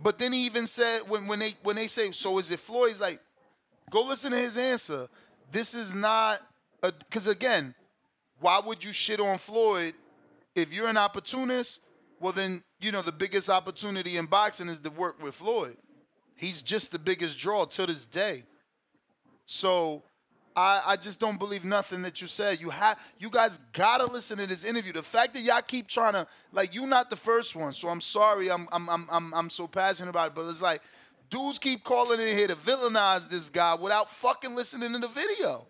[0.03, 2.91] But then he even said when, when they when they say, so is it Floyd?
[2.91, 3.21] He's like,
[3.91, 5.09] go listen to his answer.
[5.51, 6.41] This is not
[6.83, 7.75] a because again,
[8.39, 9.95] why would you shit on Floyd
[10.55, 11.81] if you're an opportunist?
[12.21, 15.79] Well, then you know the biggest opportunity in boxing is to work with Floyd.
[16.37, 18.43] He's just the biggest draw to this day.
[19.47, 20.03] So
[20.57, 22.61] I, I just don't believe nothing that you said.
[22.63, 24.95] You have you guys gotta listen to this interview.
[24.95, 28.01] The fact that y'all keep trying to like you not the first one, so I'm
[28.01, 30.81] sorry I'm I'm I'm I'm, I'm so passionate about it, but it's like
[31.29, 35.67] dudes keep calling in here to villainize this guy without fucking listening to the video.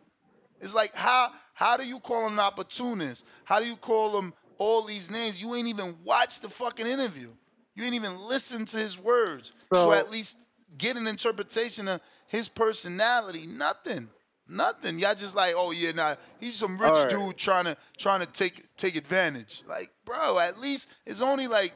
[0.61, 3.25] It's like how how do you call him an opportunist?
[3.45, 5.43] How do you call him all these names?
[5.43, 7.31] You ain't even watched the fucking interview.
[7.75, 10.39] You ain't even listened to his words to at least
[10.79, 13.47] get an interpretation of his personality.
[13.47, 14.09] Nothing.
[14.49, 14.99] Nothing.
[14.99, 17.09] Y'all just like, oh yeah, nah, he's some rich right.
[17.11, 19.63] dude trying to trying to take take advantage.
[19.69, 21.73] Like, bro, at least it's only like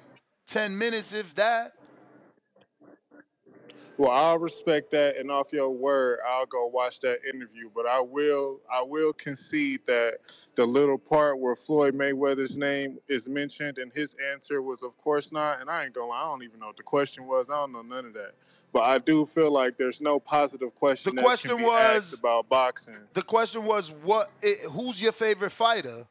[0.46, 1.72] 10 minutes if that.
[4.00, 7.68] Well, I'll respect that, and off your word, I'll go watch that interview.
[7.74, 10.20] But I will, I will concede that
[10.54, 15.32] the little part where Floyd Mayweather's name is mentioned and his answer was, "Of course
[15.32, 17.50] not." And I ain't gonna, lie, I don't even know what the question was.
[17.50, 18.32] I don't know none of that.
[18.72, 21.14] But I do feel like there's no positive question.
[21.14, 22.96] The question was- about boxing.
[23.12, 26.06] The question was what i who's your favorite fighter?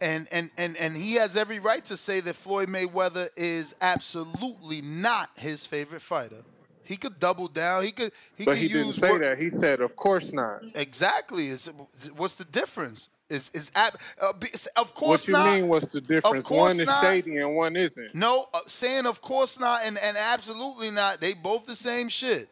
[0.00, 4.82] And and and and he has every right to say that Floyd Mayweather is absolutely
[4.82, 6.42] not his favorite fighter.
[6.84, 7.82] He could double down.
[7.82, 9.38] He could he but could he didn't use say that.
[9.38, 11.48] He said, "Of course not." Exactly.
[11.48, 11.70] Is
[12.16, 13.08] what's the difference?
[13.30, 14.32] Is is ab- uh,
[14.76, 15.54] of course What you not.
[15.54, 15.68] mean?
[15.68, 16.46] What's the difference?
[16.46, 17.02] course One is not.
[17.02, 18.14] shady and one isn't.
[18.14, 21.20] No, uh, saying of course not and, and absolutely not.
[21.20, 22.48] They both the same shit.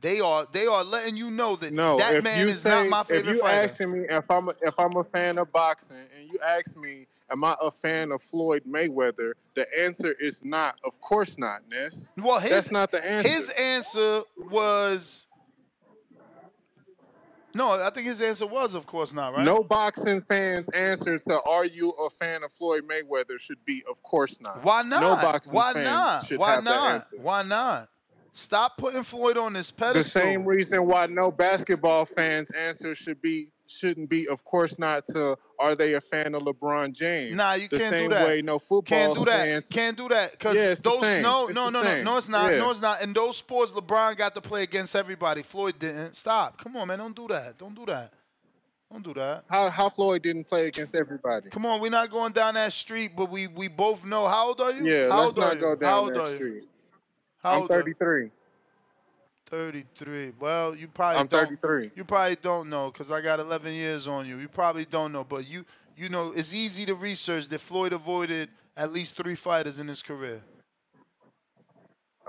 [0.00, 3.02] They are they are letting you know that No, that man is say, not my
[3.04, 3.72] favorite if favorite you fighter.
[3.72, 7.06] asking me if I'm a, if I'm a fan of boxing, and you ask me,
[7.30, 9.32] am I a fan of Floyd Mayweather?
[9.56, 10.76] The answer is not.
[10.84, 12.10] Of course not, Ness.
[12.16, 13.28] Well, his, that's not the answer.
[13.28, 15.26] His answer was
[17.54, 17.72] no.
[17.72, 19.44] I think his answer was, of course not, right?
[19.44, 24.00] No boxing fans' answer to "Are you a fan of Floyd Mayweather?" should be, "Of
[24.04, 25.00] course not." Why not?
[25.00, 26.26] No boxing Why fans not?
[26.26, 27.06] should Why not?
[27.16, 27.88] Why not?
[28.38, 30.22] Stop putting Floyd on this pedestal.
[30.22, 35.04] The same reason why no basketball fans' answer should be shouldn't be, of course not,
[35.06, 38.26] to "Are they a fan of LeBron James?" Nah, you the can't same do that.
[38.28, 39.38] way no football Can't do that.
[39.40, 42.52] fans Can't do that because Yeah, those no It's no no no no it's not
[42.52, 42.58] Yeah.
[42.58, 43.02] no it's not.
[43.02, 45.42] In those sports, LeBron got to play against everybody.
[45.42, 46.14] Floyd didn't.
[46.14, 46.58] Stop.
[46.62, 46.98] Come on, man.
[47.00, 47.58] Don't do that.
[47.58, 48.12] Don't do that.
[48.92, 49.44] Don't do that.
[49.50, 51.50] How how Floyd didn't play against everybody?
[51.50, 54.28] Come on, we're not going down that street, but we we both know.
[54.28, 54.86] How old are you?
[54.86, 55.60] Yeah, How let's old are not you?
[55.60, 55.74] go How
[56.04, 56.36] down that are you?
[56.36, 56.68] street.
[57.42, 58.30] How I'm old are 33.
[59.46, 60.32] 33.
[60.38, 61.90] Well, you probably I'm don't, 33.
[61.94, 64.38] You probably don't know because I got 11 years on you.
[64.38, 65.64] You probably don't know, but you
[65.96, 70.02] you know it's easy to research that Floyd avoided at least three fighters in his
[70.02, 70.42] career.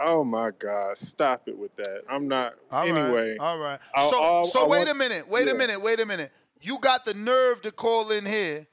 [0.02, 0.98] Oh my God!
[0.98, 2.04] Stop it with that.
[2.10, 2.54] I'm not.
[2.72, 3.80] All right, anyway, all right.
[3.94, 5.28] I'll- so I'll- so I wait a minute.
[5.28, 5.54] Wait yeah.
[5.54, 5.82] a minute.
[5.82, 6.32] Wait a minute.
[6.62, 8.66] You got the nerve to call in here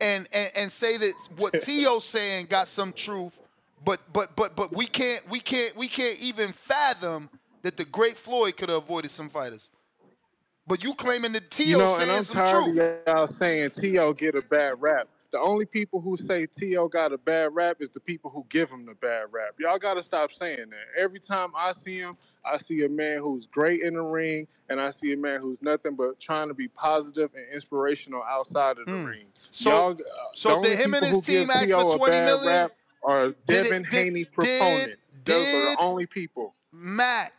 [0.00, 3.38] and and, and say that what Tio's saying got some truth,
[3.84, 7.28] but but but but we can't we can't we can't even fathom
[7.62, 9.70] that the great Floyd could have avoided some fighters.
[10.66, 12.78] But you claiming that Tio you know, and I'm some tired truth.
[12.78, 14.14] of y'all saying T.O.
[14.14, 15.08] get a bad rap.
[15.30, 16.88] The only people who say T.O.
[16.88, 19.54] got a bad rap is the people who give him the bad rap.
[19.58, 21.00] Y'all got to stop saying that.
[21.02, 24.80] Every time I see him, I see a man who's great in the ring, and
[24.80, 28.86] I see a man who's nothing but trying to be positive and inspirational outside of
[28.86, 29.24] the ring.
[29.24, 29.40] Hmm.
[29.50, 29.96] So- Y'all, uh,
[30.34, 32.46] so the did him and his team ask for a 20?
[32.46, 32.72] Rap
[33.04, 35.08] are Did it- Devin did- Haney did- proponents.
[35.24, 36.54] Those are the only people.
[36.72, 37.32] Mac,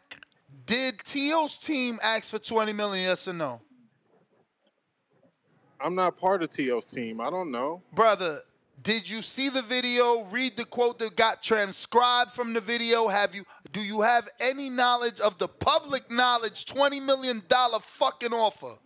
[0.65, 3.61] did Tio's team ask for 20 million, yes or no?
[5.79, 7.19] I'm not part of T.O.'s team.
[7.21, 7.83] I don't know.
[7.93, 8.41] Brother,
[8.81, 10.23] did you see the video?
[10.23, 13.07] Read the quote that got transcribed from the video.
[13.07, 18.33] Have you do you have any knowledge of the public knowledge 20 million dollar fucking
[18.33, 18.77] offer?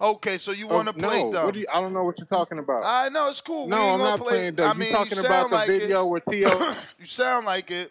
[0.00, 1.52] Okay, so you Oh, want to play no, dumb.
[1.52, 2.84] Do you, I don't know what you're talking about.
[2.84, 3.64] I know it's cool.
[3.64, 4.34] We No, ain't I'm not play.
[4.34, 4.70] playing dumb.
[4.70, 6.08] I You mean, talking you about sound the like video it.
[6.08, 6.74] where T.O.
[7.00, 7.90] you sound like it.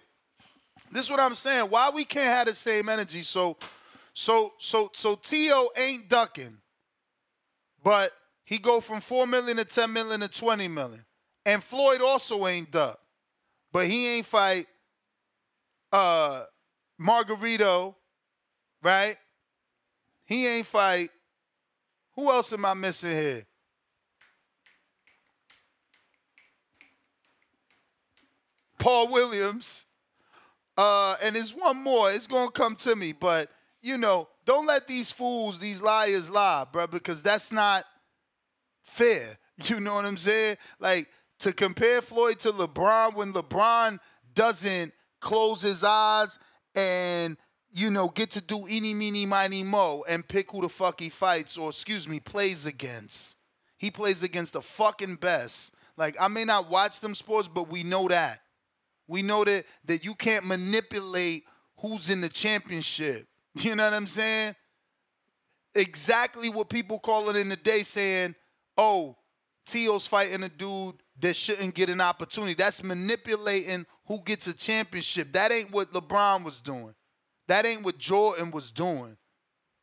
[0.90, 1.66] This is what I'm saying.
[1.70, 3.22] Why we can't have the same energy?
[3.24, 3.58] So,
[4.14, 5.70] so, so, so T.O.
[5.78, 6.58] ain't ducking,
[7.84, 8.12] but
[8.46, 11.04] he go from four million to ten million to twenty million,
[11.46, 12.98] and Floyd also ain't duck,
[13.74, 14.68] but he ain't fight
[15.92, 16.44] uh
[17.00, 17.96] Margarito,
[18.82, 19.18] right?
[20.24, 21.10] He ain't fight.
[22.18, 23.46] Who else am I missing here?
[28.80, 29.86] Paul Williams.
[30.76, 32.10] Uh, and there's one more.
[32.12, 33.50] It's gonna come to me, but
[33.84, 37.86] you know, don't let these fools, these liars, lie, bro, because that's not
[38.84, 39.38] fair.
[39.66, 40.58] You know what I'm saying?
[40.80, 41.08] Like
[41.40, 43.98] to compare Floyd to LeBron when LeBron
[44.36, 46.38] doesn't close his eyes
[46.76, 47.38] and
[47.72, 51.10] you know get to do eeny meeny miny mo and pick who the fuck he
[51.10, 53.38] fights or excuse me plays against.
[53.78, 55.74] He plays against the fucking best.
[55.96, 58.42] Like I may not watch them sports, but we know that.
[59.08, 61.44] We know that that you can't manipulate
[61.80, 63.28] who's in the championship.
[63.60, 64.56] You know what I'm saying?
[65.74, 68.36] Exactly what people call it in the day saying,
[68.78, 69.16] oh,
[69.66, 72.54] Tio's fighting a dude that shouldn't get an opportunity.
[72.54, 75.34] That's manipulating who gets a championship.
[75.34, 76.94] That ain't what LeBron was doing.
[77.48, 79.18] That ain't what Jordan was doing.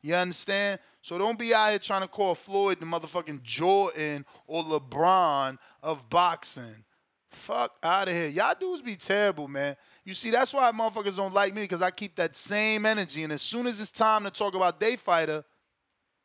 [0.01, 0.79] You understand?
[1.01, 6.09] So don't be out here trying to call Floyd the motherfucking Jordan or LeBron of
[6.09, 6.83] boxing.
[7.31, 8.27] Fuck out of here.
[8.27, 9.75] Y'all dudes be terrible, man.
[10.03, 13.23] You see, that's why motherfuckers don't like me because I keep that same energy.
[13.23, 15.43] And as soon as it's time to talk about day fighter,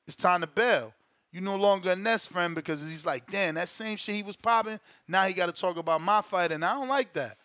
[0.07, 0.93] it's time to bail.
[1.33, 4.37] You no longer a Nest friend because he's like, damn, that same shit he was
[4.37, 4.81] popping.
[5.07, 7.37] Now he got to talk about my fight, and I don't like that.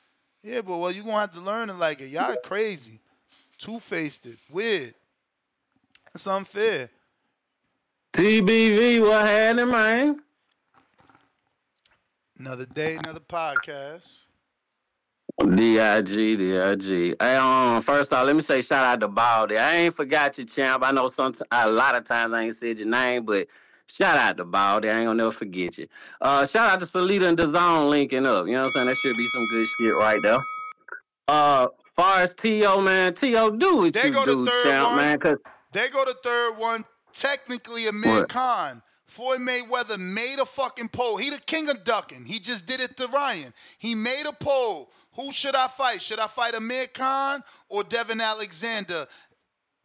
[0.44, 2.10] Yeah, but well, you gonna have to learn to like it.
[2.10, 3.00] Y'all crazy,
[3.58, 4.94] two faced it, weird.
[6.14, 6.90] That's unfair.
[8.14, 10.22] TBV, what happening, man?
[12.40, 14.26] Another day, another podcast.
[15.44, 17.16] DIG, DIG.
[17.20, 19.58] Hey, um, first off, let me say shout out to Baldy.
[19.58, 20.84] I ain't forgot you, champ.
[20.84, 23.48] I know some a lot of times I ain't said your name, but
[23.92, 24.90] shout out to Baldy.
[24.90, 25.88] I ain't gonna never forget you.
[26.22, 28.48] Uh, shout out to Salita and DAZN linking up.
[28.48, 28.88] You know what I'm saying?
[28.88, 30.40] That should be some good shit right there.
[31.28, 34.88] Uh, far as T.O., man, T.O., do what They you go to do, third champ,
[34.88, 34.96] one.
[34.98, 35.38] man, because
[35.72, 36.84] They go to third one.
[37.14, 38.30] Technically, Amir What?
[38.30, 38.82] Khan.
[39.08, 41.16] Floyd Mayweather made a fucking poll.
[41.16, 42.26] He the king of ducking.
[42.26, 43.54] He just did it to Ryan.
[43.78, 44.92] He made a poll.
[45.14, 46.02] Who should I fight?
[46.02, 49.08] Should I fight Amir Khan or Devon Alexander?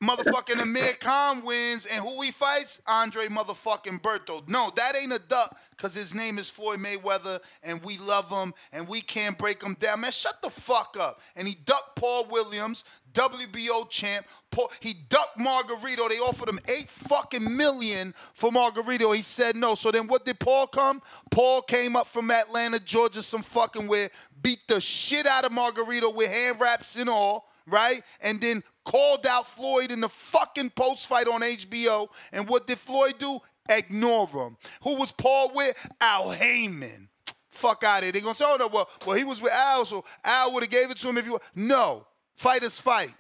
[0.03, 2.81] Motherfucking Amir Khan wins, and who he fights?
[2.87, 4.47] Andre motherfucking Berto.
[4.49, 8.55] No, that ain't a duck, because his name is Floyd Mayweather, and we love him,
[8.73, 10.01] and we can't break him down.
[10.01, 11.21] Man, shut the fuck up.
[11.37, 14.25] And he ducked Paul Williams, WBO champ.
[14.51, 16.09] Paul, he ducked Margarito.
[16.09, 19.15] They offered him eight fucking million for Margarito.
[19.15, 19.75] He said no.
[19.75, 21.03] So then what did Paul come?
[21.31, 24.11] Paul came up from Atlanta, Georgia, some fucking where,
[24.41, 28.03] beat the shit out of Margarito with hand wraps and all right?
[28.21, 32.09] And then called out Floyd in the fucking post fight on HBO.
[32.33, 33.39] And what did Floyd do?
[33.69, 34.57] Ignore him.
[34.83, 35.77] Who was Paul with?
[36.01, 37.09] Al Haymon.
[37.51, 38.13] Fuck out of here.
[38.13, 40.71] They're gonna say, oh no, well, well, he was with Al, so Al would have
[40.71, 41.43] gave it to him if you were.
[41.55, 42.07] No.
[42.35, 43.15] Fighters fight.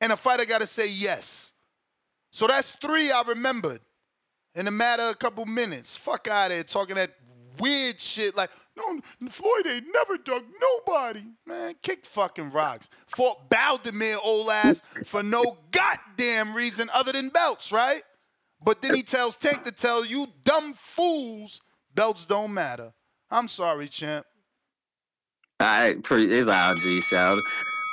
[0.00, 1.52] And a fighter gotta say yes.
[2.30, 3.80] So that's three I remembered
[4.54, 5.96] in a matter of a couple minutes.
[5.96, 7.14] Fuck out of here talking that
[7.58, 11.24] weird shit like, no, Floyd ain't never dug nobody.
[11.46, 12.88] Man, kick fucking rocks.
[13.06, 18.02] Fought Baldomir old ass for no goddamn reason other than belts, right?
[18.62, 21.60] But then he tells Tank to tell you dumb fools
[21.94, 22.92] belts don't matter.
[23.30, 24.26] I'm sorry, champ.
[25.60, 26.32] All right, pretty.
[26.32, 27.38] It's all G shout.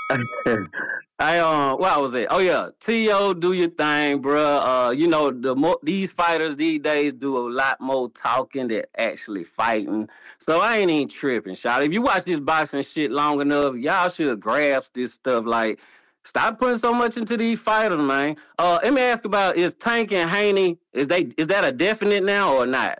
[1.21, 2.27] I um, what was it?
[2.31, 4.87] Oh yeah, To do your thing, bruh.
[4.87, 8.85] Uh, you know the mo- these fighters these days do a lot more talking than
[8.97, 10.09] actually fighting.
[10.39, 11.83] So I ain't even tripping, shot.
[11.83, 15.45] If you watch this boxing shit long enough, y'all should grasp this stuff.
[15.45, 15.79] Like,
[16.23, 18.35] stop putting so much into these fighters, man.
[18.57, 22.23] Uh, let me ask about is Tank and Haney is they is that a definite
[22.23, 22.97] now or not?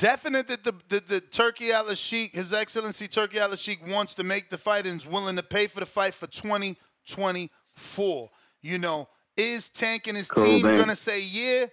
[0.00, 4.56] Definite that the, the, the Turki Alalshikh, His Excellency Turki Alalshikh, wants to make the
[4.56, 8.30] fight and is willing to pay for the fight for 2024.
[8.62, 10.76] You know, is Tank and his cool, team man.
[10.76, 11.66] gonna say yeah?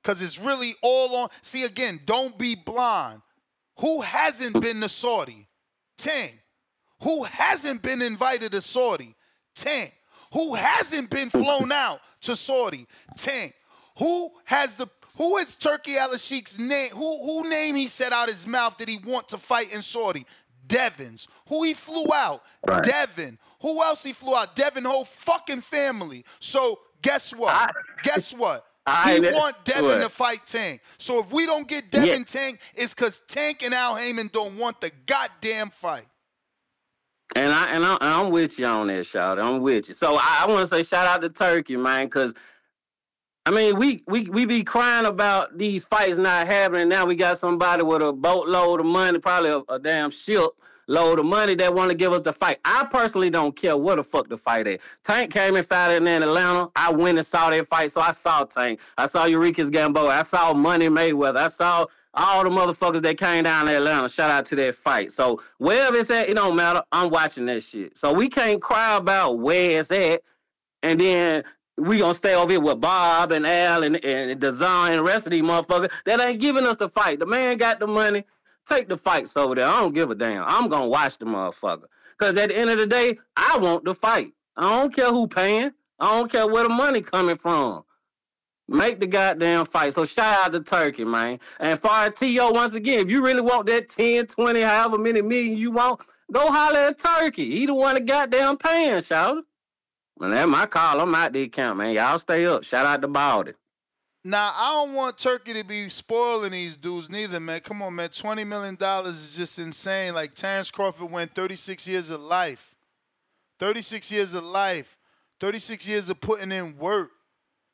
[0.00, 1.28] Because it's really all on.
[1.42, 3.20] See again, don't be blind.
[3.80, 5.48] Who hasn't been to Saudi?
[5.98, 6.38] Tank.
[7.02, 9.16] Who hasn't been invited to Saudi?
[9.56, 9.92] Tank.
[10.32, 12.86] Who hasn't been flown out to Saudi?
[13.16, 13.54] Tank.
[13.98, 14.86] Who has the
[15.16, 16.90] who is Turki Alalshikh's name?
[16.90, 20.26] Who who name he said out his mouth that he want to fight in Saudi?
[20.66, 21.28] Devins.
[21.48, 22.42] Who he flew out?
[22.66, 22.82] Right.
[22.82, 23.38] Devin.
[23.60, 24.56] Who else he flew out?
[24.56, 26.24] Devin whole fucking family.
[26.40, 27.52] So guess what?
[27.52, 27.70] I,
[28.02, 28.64] guess what?
[28.86, 30.02] I, he want Devin what?
[30.02, 30.80] to fight Tank.
[30.98, 32.24] So if we don't get Devin yeah.
[32.24, 36.06] Tank, it's because Tank and Al Haymon don't want the goddamn fight.
[37.34, 39.38] And I and I, am with you on that, shout.
[39.38, 39.94] I'm with you.
[39.94, 42.34] So I, I want to say shout out to Turki, man, because
[43.44, 46.88] I mean, we, we we be crying about these fights not happening.
[46.88, 50.50] Now we got somebody with a boatload of money, probably a, a damn ship
[50.86, 52.58] load of money that want to give us the fight.
[52.64, 54.80] I personally don't care what the fuck the fight is.
[55.02, 56.70] Tank came and fought in Atlanta.
[56.76, 58.78] I went and saw that fight, so I saw Tank.
[58.96, 60.10] I saw Yuriorkis Gamboa.
[60.10, 61.36] I saw Money Mayweather.
[61.36, 64.08] I saw all the motherfuckers that came down to Atlanta.
[64.08, 65.10] Shout out to that fight.
[65.10, 66.82] So wherever it's at, it don't matter.
[66.92, 67.96] I'm watching that shit.
[67.96, 70.22] So we can't cry about where it's at
[70.82, 71.44] and then
[71.78, 75.26] we gonna stay over here with Bob and Al and, and DAZN and the rest
[75.26, 77.18] of these motherfuckers that ain't giving us the fight.
[77.18, 78.24] The man got the money.
[78.66, 79.66] Take the fights over there.
[79.66, 80.44] I don't give a damn.
[80.44, 81.84] I'm gonna watch the motherfucker.
[82.18, 84.32] Cause at the end of the day, I want the fight.
[84.56, 85.72] I don't care who paying.
[85.98, 87.84] I don't care where the money coming from.
[88.68, 89.94] Make the goddamn fight.
[89.94, 91.40] So shout out to Turki, man.
[91.58, 92.50] And as T.O.
[92.52, 96.00] once again, if you really want that 10, 20, however many million you want,
[96.30, 97.50] go holler at Turki.
[97.50, 99.38] He the one that goddamn paying, shout
[100.22, 101.00] and that's my call.
[101.00, 101.92] I'm out the account, man.
[101.92, 102.64] Y'all stay up.
[102.64, 103.52] Shout out to Baldy.
[104.24, 107.60] Now I don't want Turki to be spoiling these dudes neither, man.
[107.60, 108.08] Come on, man.
[108.10, 110.14] Twenty million dollars is just insane.
[110.14, 112.76] Like Terrence Crawford went 36 years of life.
[113.58, 114.96] 36 years of life.
[115.40, 117.10] 36 years of putting in work.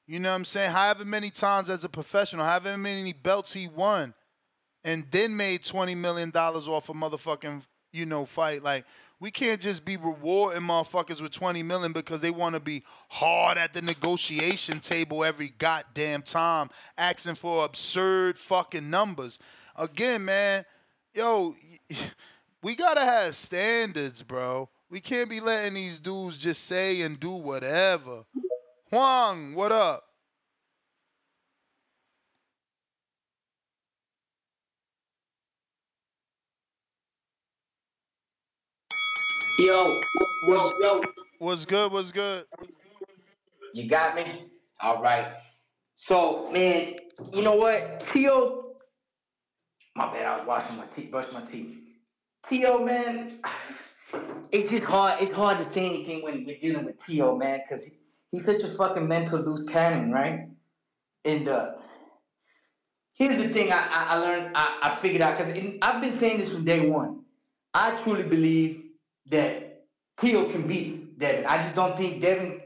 [0.06, 0.72] You know what I'm saying?
[0.72, 4.14] However many times as a professional, however many belts he won,
[4.82, 7.60] and then made $20 million off a motherfucking,
[7.92, 8.62] you know, fight.
[8.62, 8.86] Like,
[9.20, 13.58] we can't just be rewarding motherfuckers with 20 million because they want to be hard
[13.58, 19.38] at the negotiation table every goddamn time, asking for absurd fucking numbers.
[19.76, 20.64] Again, man,
[21.14, 21.54] yo,
[22.62, 24.68] we gotta have standards, bro.
[24.90, 28.24] We can't be letting these dudes just say and do whatever.
[28.90, 30.07] Huang, what up?
[39.58, 40.00] Yo,
[40.40, 41.04] what's, yo,
[41.40, 41.90] what's good?
[41.90, 42.44] What's good?
[43.74, 44.44] You got me?
[44.80, 45.32] All right.
[45.96, 46.94] So, man,
[47.32, 48.06] you know what?
[48.06, 48.76] Tio,
[49.96, 51.76] my bad, I was washing my teeth, brush my teeth.
[52.48, 53.40] Tio, man,
[54.52, 55.20] it's just hard.
[55.20, 57.98] It's hard to say anything when we're dealing with Tio, man, because he,
[58.30, 60.46] he's such a fucking mental loose cannon, right?
[61.24, 61.72] And uh,
[63.14, 65.52] here's the thing I, I, I learned, I, I figured out, because
[65.82, 67.24] I've been saying this from day one.
[67.74, 68.87] I truly believe
[69.30, 69.84] that
[70.20, 71.46] Tio can beat Devin.
[71.46, 72.60] I just don't think Devin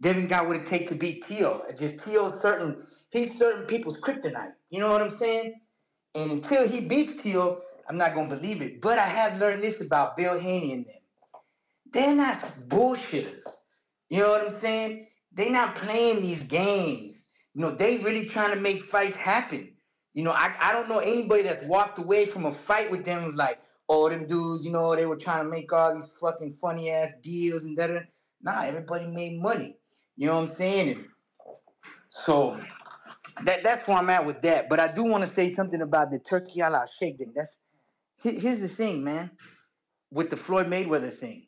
[0.00, 1.24] Devin got what it takes to beat.
[1.28, 4.52] It's Just Tio's certain he's certain people's kryptonite.
[4.70, 5.60] You know what I'm saying?
[6.14, 8.80] And until he beats Tio, I'm not gonna believe it.
[8.80, 10.94] But I have learned this about Bill Haney and them.
[11.92, 13.40] They're not bullshitters.
[14.10, 15.06] You know what I'm saying?
[15.32, 17.28] They're not playing these games.
[17.54, 19.72] You know, they really trying to make fights happen.
[20.14, 23.24] You know, I, I don't know anybody that's walked away from a fight with them
[23.24, 23.58] was like,
[23.88, 27.12] oh, them dudes, you know, they were trying to make all these fucking funny ass
[27.22, 27.90] deals and that.
[28.42, 29.76] Nah, everybody made money.
[30.16, 31.04] You know what I'm saying?
[32.10, 32.60] So
[33.44, 34.68] that that's where I'm at with that.
[34.68, 37.32] But I do want to say something about the turkey a la shake thing.
[37.34, 37.58] That's
[38.22, 39.30] here's the thing, man,
[40.10, 41.46] with the Floyd Mayweather thing.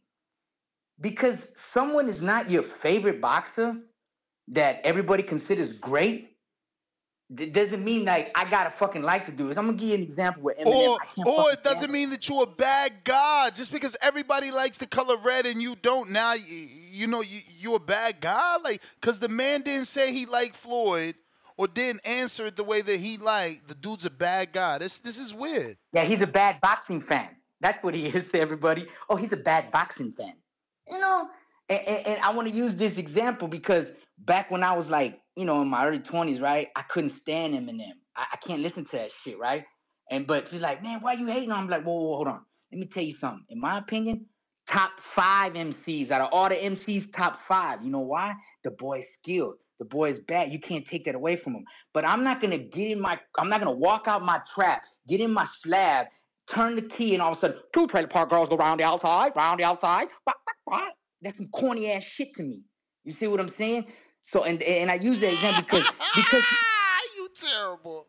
[1.00, 3.76] Because someone is not your favorite boxer
[4.48, 6.29] that everybody considers great,
[7.34, 9.56] d- doesn't mean like I gotta fucking like to do this.
[9.56, 10.98] I'm gonna give you an example with Eminem.
[11.18, 14.86] Or, or it doesn't mean that you're a bad guy just because everybody likes the
[14.86, 16.10] color red and you don't.
[16.10, 20.12] Now you, you know you you a bad guy, like because the man didn't say
[20.12, 21.14] he liked Floyd
[21.56, 23.68] or didn't answer it the way that he liked.
[23.68, 24.78] The dude's a bad guy.
[24.78, 25.76] This this is weird.
[25.92, 27.28] Yeah, he's a bad boxing fan.
[27.60, 28.86] That's what he is to everybody.
[29.08, 30.34] Oh, he's a bad boxing fan.
[30.90, 31.28] You know,
[31.68, 33.86] and, and, and I want to use this example because
[34.24, 37.54] back when I was like, you know, in my early 20s, right, I couldn't stand
[37.54, 37.92] Eminem.
[38.16, 39.64] I, I can't listen to that shit, right?
[40.10, 41.60] And but she's like, man, why you hating on?
[41.60, 42.40] him?" I'm like, whoa, whoa, hold on.
[42.72, 43.44] Let me tell you something.
[43.48, 44.26] In my opinion,
[44.66, 47.82] top five MCs out of all the MCs, top five.
[47.82, 48.34] You know why?
[48.64, 49.54] The boy's skilled.
[49.78, 50.52] The boy is bad.
[50.52, 51.64] You can't take that away from him.
[51.94, 53.18] But I'm not gonna get in my.
[53.38, 56.08] I'm not gonna walk out my trap, get in my slab,
[56.52, 58.84] turn the key, and all of a sudden, two trailer park girls go round the
[58.84, 60.08] outside, round the outside.
[61.22, 62.62] That's some corny ass shit to me.
[63.04, 63.86] You see what I'm saying?
[64.22, 65.86] So and and I use that example because
[66.16, 66.44] because
[67.16, 68.06] you terrible.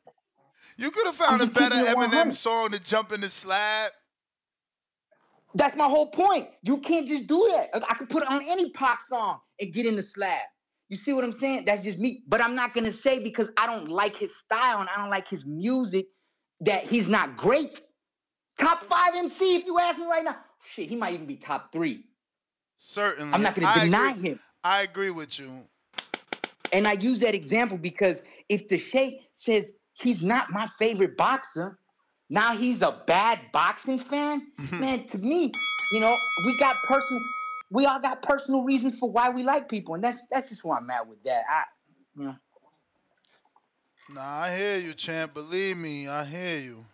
[0.77, 3.91] You could have found a better Eminem song to jump in the slab.
[5.53, 6.47] That's my whole point.
[6.63, 7.83] You can't just do that.
[7.89, 10.41] I could put it on any pop song and get in the slab.
[10.89, 11.65] You see what I'm saying?
[11.65, 12.23] That's just me.
[12.27, 15.27] But I'm not gonna say because I don't like his style and I don't like
[15.27, 16.07] his music
[16.61, 17.81] that he's not great.
[18.59, 20.37] Top five MC, if you ask me right now,
[20.69, 22.05] shit, he might even be top three.
[22.77, 23.33] Certainly.
[23.33, 24.29] I'm not gonna I deny agree.
[24.29, 24.39] him.
[24.63, 25.65] I agree with you.
[26.71, 31.79] And I use that example because if the Sheikh says he's not my favorite boxer,
[32.29, 34.79] now he's a bad boxing fan, mm-hmm.
[34.79, 35.51] man, to me,
[35.91, 36.15] you know,
[36.45, 37.21] we got personal
[37.71, 40.77] we all got personal reasons for why we like people, and that's that's just where
[40.77, 41.43] I'm at with that.
[41.49, 41.63] I
[42.15, 42.35] you know.
[44.13, 45.33] Nah, I hear you, champ.
[45.33, 46.85] Believe me, I hear you.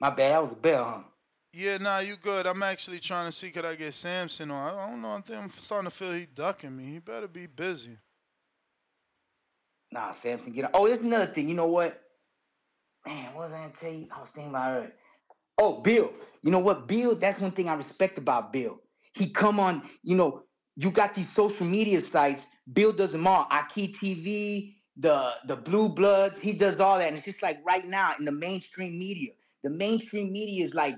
[0.00, 1.11] My bad, that was a bell, huh?
[1.54, 2.46] Yeah, nah, you good.
[2.46, 4.74] I'm actually trying to see could I get Samson on.
[4.74, 5.10] I don't know.
[5.10, 6.84] I think I'm starting to feel he ducking me.
[6.84, 7.98] He better be busy.
[9.90, 10.70] Nah, Samson, get out.
[10.72, 11.48] Oh, there's another thing.
[11.48, 12.00] You know what?
[13.06, 14.08] Man, what was I gonna tell you?
[14.16, 14.96] I was thinking about it.
[15.58, 16.12] Oh, Bill.
[16.42, 17.14] You know what, Bill?
[17.14, 18.80] That's one thing I respect about Bill.
[19.12, 20.44] He come on, you know,
[20.76, 22.46] you got these social media sites.
[22.72, 23.46] Bill does them all.
[23.50, 26.38] Aki TV, the the Blue Bloods.
[26.38, 27.08] He does all that.
[27.08, 29.32] And it's just like right now in the mainstream media.
[29.64, 30.96] The mainstream media is like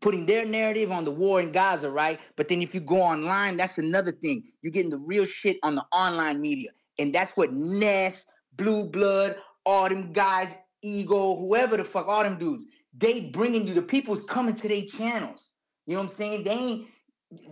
[0.00, 2.20] putting their narrative on the war in Gaza, right?
[2.36, 4.44] But then if you go online, that's another thing.
[4.62, 6.70] You're getting the real shit on the online media.
[6.98, 8.24] And that's what Ness,
[8.56, 10.48] Blue Blood, all them guys,
[10.82, 12.66] Ego, whoever the fuck, all them dudes,
[12.96, 15.50] they bringing you, the people's coming to their channels.
[15.86, 16.44] You know what I'm saying?
[16.44, 16.88] They ain't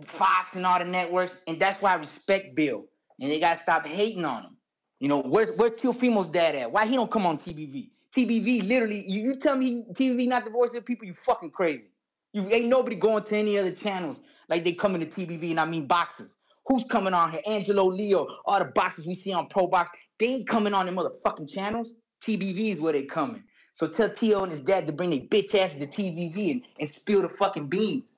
[0.05, 1.37] Fox and all the networks.
[1.47, 2.85] And that's why I respect Bill.
[3.19, 4.57] And they got to stop hating on him.
[4.99, 6.71] You know, where's, where's Teofimo's dad at?
[6.71, 7.89] Why he don't come on TBV?
[8.15, 11.51] TBV, literally, you, you tell me TBV not the voice of the people, you fucking
[11.51, 11.89] crazy.
[12.33, 14.19] You ain't nobody going to any other channels
[14.49, 16.35] like they coming to TBV, and I mean boxes.
[16.65, 17.41] Who's coming on here?
[17.45, 20.95] Angelo Leo, all the boxes we see on Pro Box, they ain't coming on them
[20.95, 21.91] motherfucking channels.
[22.25, 23.43] TBV is where they coming.
[23.73, 26.89] So tell Tio and his dad to bring their bitch asses to TBV and, and
[26.89, 28.13] spill the fucking beans.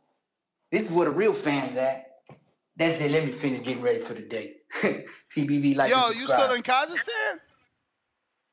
[0.71, 2.05] This is where the real fans at.
[2.77, 3.11] That's it.
[3.11, 4.57] Let me finish getting ready for the day.
[5.35, 5.89] TBV like.
[5.89, 7.37] Yo, you still in Kazakhstan?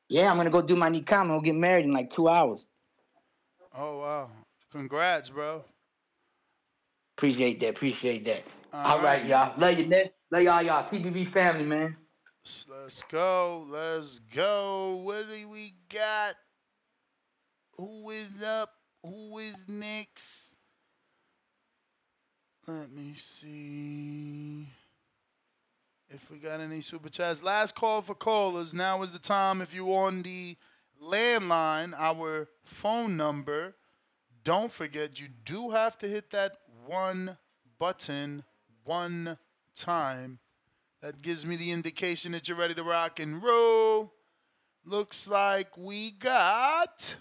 [0.09, 1.29] Yeah, I'm gonna go do my nikah.
[1.29, 2.65] I'll get married in like two hours.
[3.75, 4.29] Oh wow.
[4.73, 5.63] Congrats, bro.
[7.15, 7.69] Appreciate that.
[7.69, 8.43] Appreciate that.
[8.73, 9.53] All All right, y'all.
[9.59, 10.11] Love you, Ned.
[10.31, 10.89] Love y'all, y'all.
[10.89, 11.95] TBV family, man.
[12.67, 13.67] Let's go.
[13.69, 14.99] Let's go.
[15.03, 16.33] What do we got?
[17.77, 18.71] Who is up?
[19.03, 20.55] Who is next?
[22.67, 24.69] Let me see
[26.09, 27.43] if we got any super chats.
[27.43, 28.73] Last call for callers.
[28.73, 29.61] Now is the time.
[29.61, 30.57] If you on the
[30.99, 33.75] landline, our phone number.
[34.43, 37.37] Don't forget, you do have to hit that one
[37.79, 38.43] button
[38.83, 39.37] one
[39.75, 40.39] time.
[41.01, 44.13] That gives me the indication that you're ready to rock and roll.
[44.85, 47.15] Looks like we got.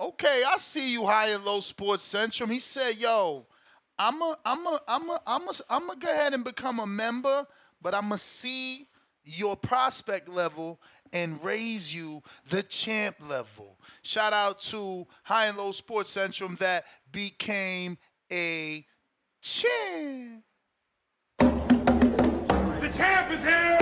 [0.00, 2.50] Okay, I see you high and low sports centrum.
[2.50, 3.46] He said, "Yo,
[3.98, 6.86] I'm a, I'm a, I'm a, I'm a, I'm gonna go ahead and become a
[6.86, 7.46] member,
[7.80, 8.88] but I'm gonna see
[9.24, 10.80] your prospect level
[11.12, 16.84] and raise you the champ level." Shout out to High and Low Sports Centrum that
[17.10, 17.98] became
[18.30, 18.84] a
[19.40, 20.44] champ.
[21.38, 23.78] The champ is here!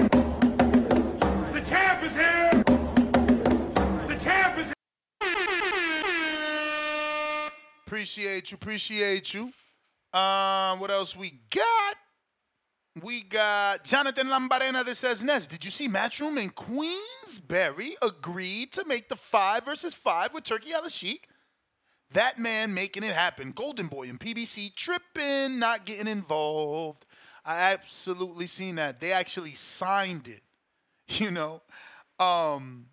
[1.52, 2.65] The champ is here!
[4.07, 4.74] The champ is here.
[7.86, 9.52] Appreciate you, appreciate you.
[10.12, 11.97] Um, what else we got?
[13.03, 18.85] We got Jonathan Lambarena that says, Ness, did you see Matchroom and Queensberry agreed to
[18.85, 21.21] make the five versus five with Turki Alalshikh?
[22.12, 23.53] That man making it happen.
[23.53, 27.07] Golden Boy and PBC tripping, not getting involved.
[27.45, 29.01] I absolutely seen that.
[29.01, 30.43] They actually signed it.
[31.21, 31.62] You know?
[32.19, 32.87] Um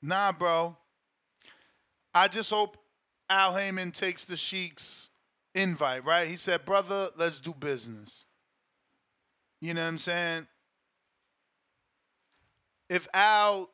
[0.00, 0.76] Nah, bro.
[2.12, 2.76] I just hope
[3.30, 5.10] Al Haymon takes the Sheik's
[5.54, 6.26] invite, right?
[6.26, 8.26] He said, brother, let's do business.
[9.60, 10.46] You know what I'm saying?
[12.88, 13.70] If Al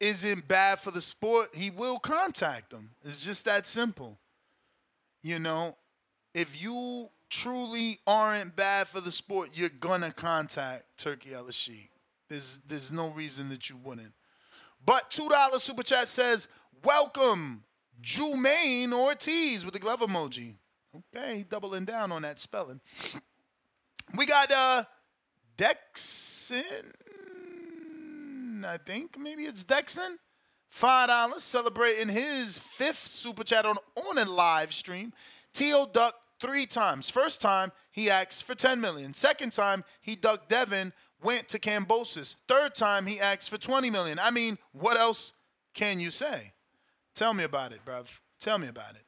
[0.00, 2.90] isn't bad for the sport, he will contact them.
[3.04, 4.18] It's just that simple.
[5.22, 5.76] You know,
[6.34, 11.88] if you truly aren't bad for the sport, you're gonna contact Turki Alalshikh.
[12.28, 14.12] There's there's no reason that you wouldn't.
[14.84, 16.48] But two dollar super chat says,
[16.82, 17.64] "Welcome,
[18.00, 20.54] Jumaine Ortiz with the glove emoji."
[20.96, 22.80] Okay, doubling down on that spelling.
[24.18, 24.84] We got uh
[25.56, 26.92] Dexon,
[28.64, 30.16] I think maybe it's Dexon.
[30.68, 33.76] Five dollars celebrating his fifth super chat on
[34.08, 35.14] on a live stream.
[35.54, 35.86] T.O.
[35.92, 37.08] ducked three times.
[37.08, 39.14] First time he asked for 10 million.
[39.14, 40.92] Second time he ducked Devin,
[41.22, 42.34] went to Kambosos.
[42.48, 44.18] Third time he asked for 20 million.
[44.18, 45.32] I mean, what else
[45.74, 46.52] can you say?
[47.14, 48.06] Tell me about it, bruv.
[48.40, 49.04] Tell me about it.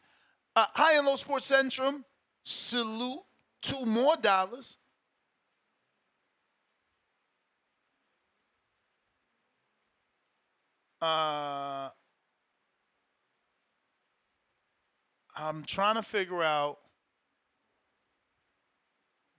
[0.57, 2.05] Uh, High and Low Sports Centrum,
[2.45, 3.21] salute.
[3.63, 4.77] Two more dollars.
[11.01, 11.89] Uh,
[15.35, 16.79] I'm trying to figure out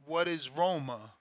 [0.06, 1.14] what is Roma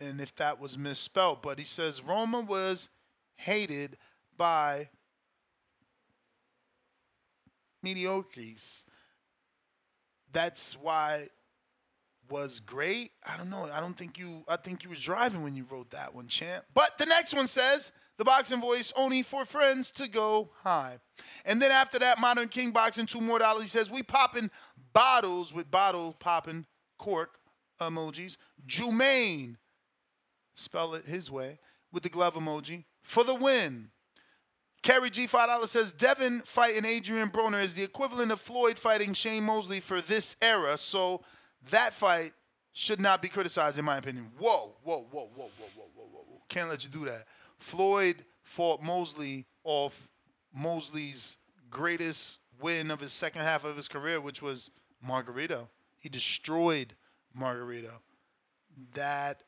[0.00, 1.40] and if that was misspelled.
[1.42, 2.90] But he says Roma was
[3.36, 3.96] hated
[4.36, 4.90] by
[7.84, 8.84] mediocres.
[10.32, 11.28] That's why
[12.30, 13.12] was great.
[13.26, 13.68] I don't know.
[13.72, 16.64] I don't think you I think you was driving when you wrote that one, champ.
[16.72, 20.98] But the next one says the boxing voice only for friends to go high.
[21.44, 23.62] And then after that, Modern King Boxing, two more dollars.
[23.62, 24.50] He says, we popping
[24.92, 26.66] bottles with bottle popping
[26.98, 27.38] cork
[27.80, 28.36] emojis.
[28.66, 29.56] Jumaine,
[30.54, 31.58] spell it his way,
[31.92, 33.90] with the glove emoji for the win.
[34.84, 35.26] Kerry G.
[35.26, 40.02] $5 says Devin fighting Adrian Broner is the equivalent of Floyd fighting Shane Mosley for
[40.02, 40.76] this era.
[40.76, 41.22] So
[41.70, 42.34] that fight
[42.74, 44.30] should not be criticized, in my opinion.
[44.38, 46.42] Whoa, whoa, whoa, whoa, whoa, whoa, whoa, whoa.
[46.50, 47.24] Can't let you do that.
[47.58, 50.10] Floyd fought Mosley off
[50.54, 51.38] Mosley's
[51.70, 54.70] greatest win of his second half of his career, which was
[55.02, 55.68] Margarito.
[55.98, 56.94] He destroyed
[57.34, 58.00] Margarito.
[58.92, 59.44] That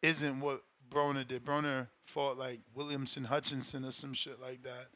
[0.00, 1.44] isn't what Broner did.
[1.44, 4.86] Broner fought like Williamson Hutchinson or some shit like that.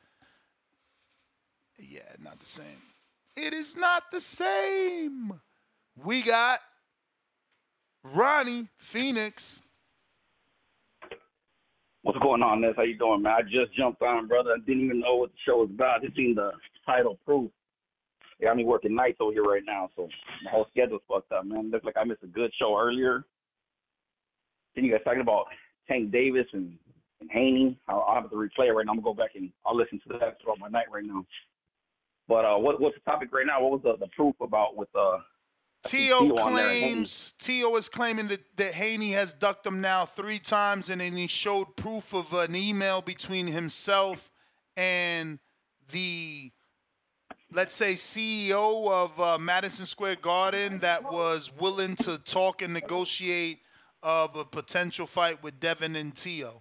[1.79, 2.83] Yeah, not the same.
[3.37, 5.41] It is not the same.
[6.03, 6.61] We got
[8.03, 9.63] Ronnie Phoenix.
[12.03, 12.75] What's going on, Ness?
[12.77, 13.33] How you doing, man?
[13.33, 14.53] I just jumped on, brother.
[14.53, 16.01] I didn't even know what the show was about.
[16.01, 16.53] I just seen the
[16.87, 17.51] title proof.
[18.41, 20.09] Yeah, I'm working nights over here right now, so
[20.45, 21.71] my whole schedule's fucked up, man.
[21.71, 23.25] Looks like I missed a good show earlier.
[24.75, 25.47] Then you guys talking about
[25.89, 26.79] Tank Davis and,
[27.21, 27.79] and Haney.
[27.89, 28.93] I'll, I'll have to replay it right now.
[28.93, 31.25] I'm gonna go back and I'll listen to that throughout my night right now.
[32.29, 33.63] But uh, what, what's the topic right now?
[33.63, 35.19] What was the, the proof about with uh?
[35.85, 36.27] T.O.
[36.27, 36.39] T.O.
[36.39, 36.93] on there and Haney?
[36.93, 37.77] claims T.O.
[37.77, 41.77] is claiming that, that Haney has ducked him now three times, and then he showed
[41.77, 44.31] proof of an email between himself
[44.77, 45.39] and
[45.91, 46.51] the
[47.53, 53.61] let's say CEO of uh, Madison Square Garden that was willing to talk and negotiate
[54.03, 56.61] of a potential fight with Devin and T.O.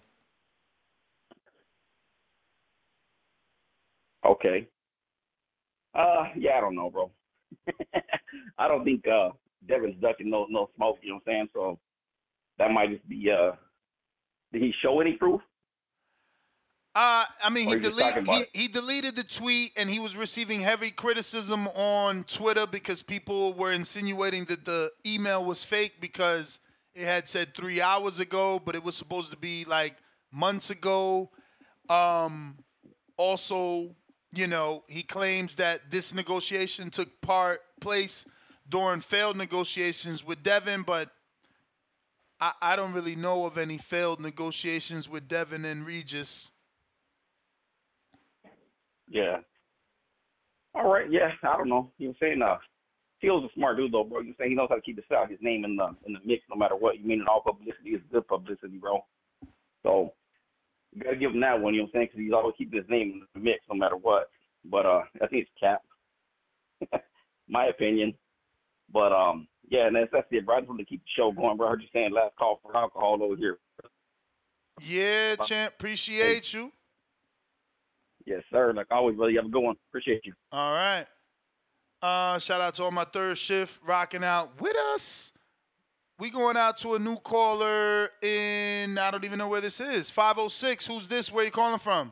[4.27, 4.67] Okay.
[5.95, 7.11] Uh, yeah, I don't know, bro.
[8.57, 9.29] I don't think uh
[9.67, 10.97] Devin's ducking no no smoke.
[11.01, 11.49] You know what I'm saying?
[11.53, 11.79] So
[12.59, 13.51] that might just be uh.
[14.51, 15.41] Did he show any proof?
[16.95, 20.89] Uh, I mean, he, delete, he, he deleted the tweet and he was receiving heavy
[20.89, 26.57] criticism on Twitter because people were insinuating that the email was fake because
[26.95, 29.95] it had said three hours ago, but it was supposed to be like
[30.31, 31.29] months ago.
[31.87, 32.57] Um,
[33.15, 33.95] also,
[34.33, 38.25] you know, he claims that this negotiation took part place
[38.69, 41.09] during failed negotiations with Devin, but
[42.39, 46.51] I, I don't really know of any failed negotiations with Devin and Regis.
[49.09, 49.37] Yeah.
[50.75, 51.09] All right.
[51.09, 51.31] Yeah.
[51.43, 51.91] I don't know.
[51.97, 52.41] You know saying?
[52.41, 52.57] Uh,
[53.21, 54.19] Tio's a smart dude though, bro.
[54.19, 56.19] You say he knows how to keep his out his name in the in the
[56.23, 56.99] mix, no matter what.
[56.99, 58.99] You mean in all publicity is good publicity, bro.
[59.83, 60.13] So
[60.93, 61.73] you gotta give him that one.
[61.73, 62.07] You know what I'm saying?
[62.11, 64.29] Because he's always keeping his name in the mix, no matter what.
[64.65, 65.81] But uh, I think it's cap.
[67.47, 68.13] My opinion.
[68.91, 70.55] But um, yeah, and that's that's it, bro.
[70.55, 71.67] I just want to keep the show going, bro.
[71.67, 73.57] I heard you saying last call for alcohol over here.
[74.81, 75.73] Yeah, champ.
[75.73, 76.71] Appreciate you.
[78.25, 78.73] Yes, sir.
[78.73, 79.31] Like always, brother.
[79.31, 79.75] You have a good one.
[79.89, 80.33] Appreciate you.
[80.51, 81.05] All right.
[82.01, 85.33] Uh, shout out to all my third shift rocking out with us.
[86.19, 90.09] We going out to a new caller in I don't even know where this is.
[90.09, 90.87] 506.
[90.87, 91.31] Who's this?
[91.31, 92.11] Where you calling from?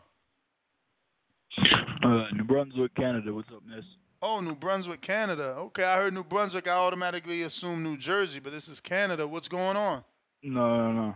[2.04, 3.34] Uh, New Brunswick, Canada.
[3.34, 3.84] What's up, miss?
[4.22, 5.56] Oh, New Brunswick, Canada.
[5.58, 6.68] Okay, I heard New Brunswick.
[6.68, 9.28] I automatically assume New Jersey, but this is Canada.
[9.28, 10.04] What's going on?
[10.44, 11.16] No, no, no.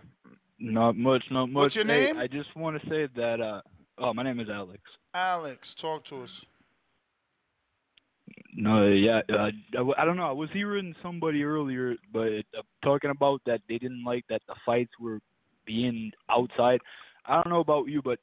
[0.60, 1.62] Not much, not much.
[1.62, 2.18] What's your Hey, name?
[2.18, 3.62] I just want to say that, uh,
[4.00, 4.82] oh, my name is Alex.
[5.14, 6.44] Alex, talk to us.
[8.62, 10.28] No, yeah, uh, I, I don't know.
[10.28, 12.28] I was hearing somebody earlier, but
[12.58, 15.20] uh, talking about that they didn't like that the fights were
[15.66, 16.82] being outside.
[17.26, 18.20] I don't know about you, but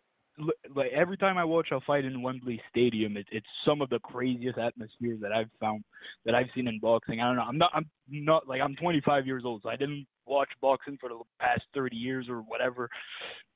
[0.75, 3.99] like every time I watch a fight in Wembley Stadium, it, it's some of the
[4.01, 5.85] craziest atmospheres that I've found
[6.27, 7.19] that I've seen in boxing.
[7.23, 7.43] I don't know.
[7.49, 7.71] I'm not.
[7.75, 11.63] I'm not like I'm 25 years old, so I didn't watch boxing for the past
[11.73, 12.91] 30 years or whatever.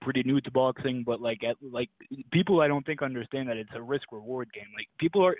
[0.01, 1.91] Pretty new to boxing, but like at, like
[2.33, 4.65] people I don't think understand that it's a risk reward game.
[4.75, 5.37] Like people are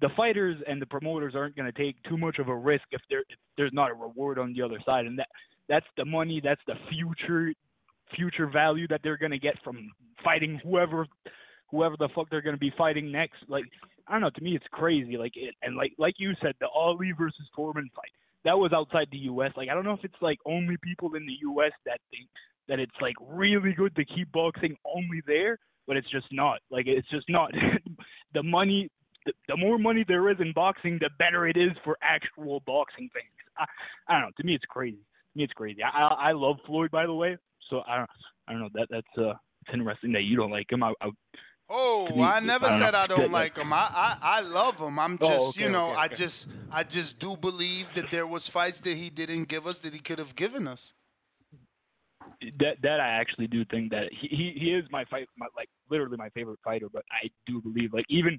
[0.00, 3.00] the fighters and the promoters aren't going to take too much of a risk if
[3.08, 5.28] there if there's not a reward on the other side, and that
[5.68, 7.52] that's the money, that's the future
[8.14, 9.90] future value that they're going to get from
[10.22, 11.06] fighting whoever
[11.70, 13.38] whoever the fuck they're going to be fighting next.
[13.48, 13.64] Like
[14.06, 15.16] I don't know, to me it's crazy.
[15.16, 18.10] Like it, and like like you said, the Ali versus Foreman fight
[18.46, 19.50] that was outside the U.S.
[19.56, 21.72] Like I don't know if it's like only people in the U.S.
[21.84, 22.28] that think
[22.68, 26.60] that it's like really good to keep boxing only there, but it's just not.
[26.70, 27.50] Like it's just not.
[28.34, 28.88] the money,
[29.26, 33.10] the, the more money there is in boxing, the better it is for actual boxing
[33.12, 33.26] fans.
[33.58, 33.64] I,
[34.08, 34.32] I don't know.
[34.38, 34.96] To me, it's crazy.
[34.98, 35.82] To me, it's crazy.
[35.82, 37.36] I I, love Floyd, by the way.
[37.70, 38.10] So I don't
[38.48, 38.70] I don't know.
[38.74, 40.82] That that's uh it's interesting that you don't like him.
[40.82, 41.10] I, I
[41.68, 42.94] Oh, me, I never I said know.
[42.94, 43.72] I don't like him.
[43.72, 44.98] I, I, I love him.
[44.98, 48.48] I'm Oh, just, you know, okay, I just, I just do believe that there was
[48.48, 50.94] fights that he didn't give us that he could have given us.
[52.58, 55.68] that that I actually do think that he he, he is my fight my, like
[55.90, 58.38] literally my favorite fighter, but I do believe like even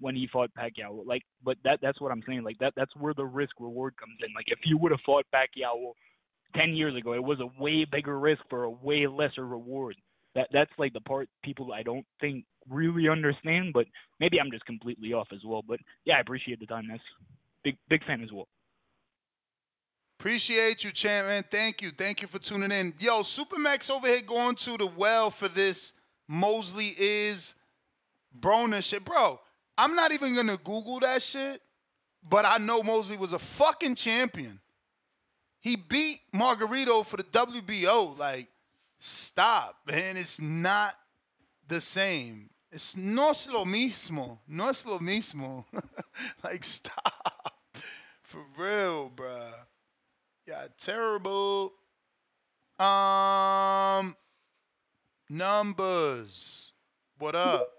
[0.00, 2.42] when he fought Pacquiao, like but that that's what I'm saying.
[2.42, 4.32] Like that that's where the risk reward comes in.
[4.34, 5.92] Like if you would have fought Pacquiao
[6.54, 9.96] ten years ago, it was a way bigger risk for a way lesser reward.
[10.34, 13.86] That that's like the part people I don't think really understand, but
[14.20, 15.62] maybe I'm just completely off as well.
[15.66, 16.86] But yeah, I appreciate the time.
[16.90, 17.02] That's
[17.64, 18.48] big big fan as well.
[20.18, 21.44] Appreciate you, champ, man.
[21.50, 21.90] Thank you.
[21.90, 22.94] Thank you for tuning in.
[22.98, 25.92] Yo, Supermax over here going to the well for this
[26.26, 27.54] Mosley is
[28.38, 29.04] Broner shit.
[29.04, 29.40] Bro,
[29.78, 31.60] I'm not even to Google that shit,
[32.28, 34.60] but I know Mosley was a fucking champion.
[35.60, 38.16] He beat Margarito for the WBO.
[38.16, 38.48] Like,
[38.98, 40.16] stop, man.
[40.16, 40.94] It's not
[41.68, 42.50] the same.
[42.70, 44.38] It's no es lo mismo.
[44.48, 45.64] No es lo mismo.
[46.44, 47.54] like, stop.
[48.22, 49.52] For real, bruh.
[50.46, 51.72] Yeah, terrible.
[52.78, 54.14] Um,
[55.28, 56.72] numbers.
[57.18, 57.75] What up?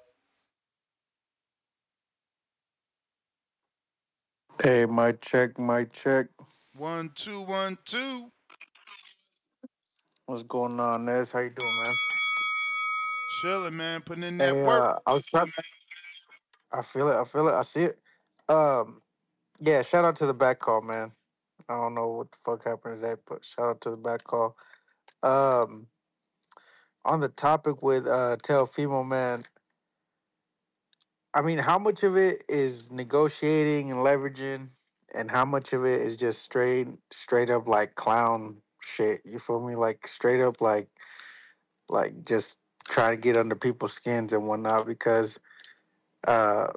[4.63, 6.27] Hey, my check, my check.
[6.75, 8.31] One, two, one, two.
[10.25, 11.31] What's going on, Nez?
[11.31, 11.93] How you doing, man?
[13.41, 14.01] Chilling, man.
[14.01, 14.84] Putting in that Hey, work.
[14.84, 15.51] uh, I was trying.
[16.71, 17.15] I feel it.
[17.15, 17.53] I feel it.
[17.53, 17.99] I see it.
[18.49, 19.01] Um,
[19.59, 19.84] yeah.
[19.84, 21.11] Shout out to the back call, man.
[21.69, 24.55] I don't know what the fuck happened today, but shout out to the back call.
[25.21, 25.88] Um,
[27.05, 29.43] on the topic with uh, Teofimo, man.
[31.38, 34.69] I mean, how much of it is negotiating and leveraging,
[35.14, 39.22] and how much of it is just straight, straight up like clown shit?
[39.23, 39.76] You feel me?
[39.76, 40.89] Like straight up, like,
[41.89, 42.57] like just
[42.89, 44.88] trying to get under people's skins and whatnot.
[44.88, 45.38] Because,
[46.27, 46.69] uh,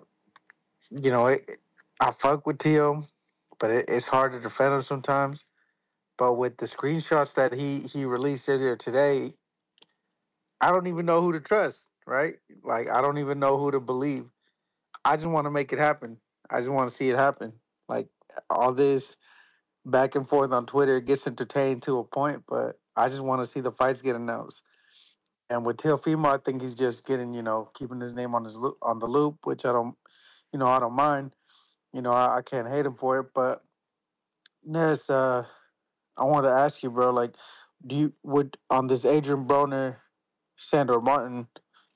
[0.90, 1.58] you know, it,
[1.98, 3.08] I fuck with Tio,
[3.58, 5.46] but it, it's hard to defend him sometimes.
[6.18, 9.32] But with the screenshots that he he released earlier today,
[10.60, 11.86] I don't even know who to trust.
[12.06, 12.34] Right?
[12.62, 14.26] Like I don't even know who to believe.
[15.04, 16.16] I just want to make it happen.
[16.50, 17.52] I just want to see it happen.
[17.88, 18.08] Like
[18.48, 19.16] all this
[19.86, 20.98] back and forth on Twitter.
[20.98, 24.16] It gets entertained to a point, but I just want to see the fights get
[24.16, 24.62] announced.
[25.48, 28.54] And with Teofimo, I think he's just getting, you know, keeping his name on his
[28.54, 29.96] loop, on the loop, which I don't,
[30.52, 31.32] you know, I don't mind.
[31.92, 33.26] You know, I, I can't hate him for it.
[33.34, 33.64] But
[34.64, 35.44] Ness, uh,
[36.16, 37.34] I wanted to ask you, bro, like,
[37.86, 39.96] do you would on this Adrian Broner,
[40.56, 41.48] Sandor Martin,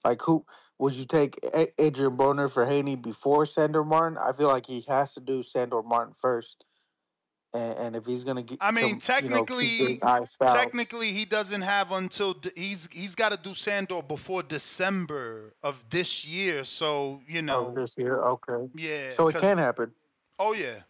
[0.05, 0.45] like who
[0.79, 4.19] would you take A- Adrian Broner for Haney before Sandor Martin?
[4.19, 6.65] I feel like he has to do Sandor Martin first.
[7.53, 10.21] And, and if he's gonna get, I mean, some, you know, technically, keep his eye
[10.39, 15.55] foul- technically, he doesn't have until de- he's he's got to do Sandor before December
[15.63, 16.65] of this year.
[16.65, 18.69] So you oh, know, Oh, this year, okay.
[18.75, 19.13] yeah.
[19.17, 19.93] So it can happen.
[20.41, 20.81] Oh yeah.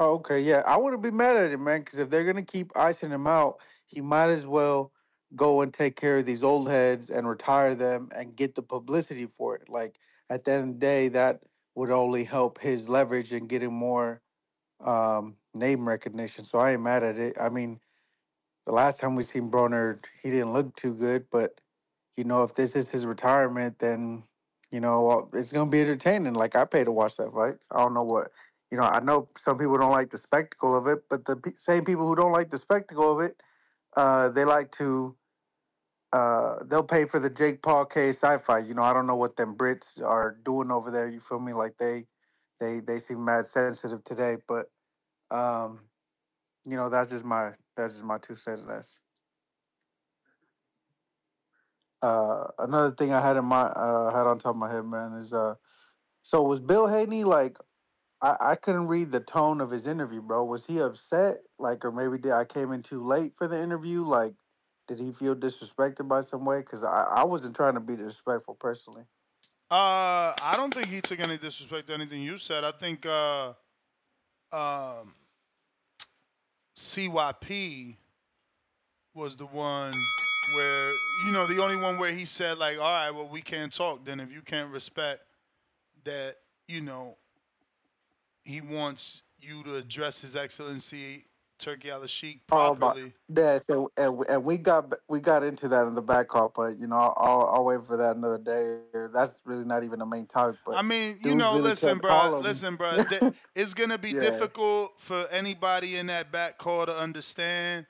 [0.00, 0.62] Oh, okay, yeah.
[0.66, 3.58] I wouldn't be mad at it, man, because if they're gonna keep icing him out,
[3.86, 4.90] he might as well
[5.36, 9.28] go and take care of these old heads and retire them and get the publicity
[9.36, 9.68] for it.
[9.68, 9.98] Like
[10.28, 11.40] at the end of the day, that
[11.74, 14.20] would only help his leverage and getting more
[14.84, 16.44] um, name recognition.
[16.44, 17.36] So I ain't mad at it.
[17.40, 17.80] I mean,
[18.66, 21.60] the last time we seen Broner, he didn't look too good, but
[22.16, 24.22] you know, if this is his retirement, then
[24.70, 26.34] you know it's gonna be entertaining.
[26.34, 27.56] Like I pay to watch that fight.
[27.70, 28.30] I don't know what
[28.70, 28.84] you know.
[28.84, 32.14] I know some people don't like the spectacle of it, but the same people who
[32.14, 33.40] don't like the spectacle of it,
[33.96, 35.14] uh, they like to.
[36.12, 38.66] Uh, they'll pay for the Jake Paul KSI fight.
[38.66, 41.08] You know, I don't know what them Brits are doing over there.
[41.08, 41.52] You feel me?
[41.52, 42.06] Like they,
[42.58, 44.36] they, they seem mad sensitive today.
[44.48, 44.70] But,
[45.30, 45.80] um,
[46.64, 48.64] you know, that's just my that's just my two cents.
[48.66, 48.98] That's
[52.02, 55.14] uh, another thing I had in my uh, had on top of my head, man,
[55.14, 55.54] is uh,
[56.22, 57.56] so was Bill Haney like?
[58.22, 60.44] I, I couldn't read the tone of his interview, bro.
[60.44, 64.02] Was he upset, like, or maybe did I came in too late for the interview?
[64.04, 64.34] Like,
[64.90, 66.58] did he feel disrespected by some way?
[66.58, 69.04] Because I, I wasn't trying to be disrespectful personally.
[69.70, 72.64] Uh, I don't think he took any disrespect to anything you said.
[72.64, 73.50] I think uh,
[74.52, 75.14] um,
[76.76, 77.94] CYP
[79.14, 79.92] was the one
[80.56, 80.90] where
[81.24, 84.04] you know the only one where he said like, "All right, well, we can't talk."
[84.04, 85.20] Then if you can't respect
[86.02, 86.34] that,
[86.66, 87.16] you know,
[88.42, 91.26] he wants you to address His Excellency
[91.60, 93.12] Turki Alalshikh Oh, properly.
[93.28, 96.52] yeah, so and, we- and we got we got into that in the back call,
[96.54, 98.78] but you know, I'll, I'll, I'll wait for that another day.
[99.12, 100.58] That's really not even the main topic.
[100.66, 103.04] But I mean, you know, really listen, bro, listen, bro.
[103.08, 104.20] th- it's gonna be Yeah.
[104.20, 107.86] difficult for anybody in that back call to understand,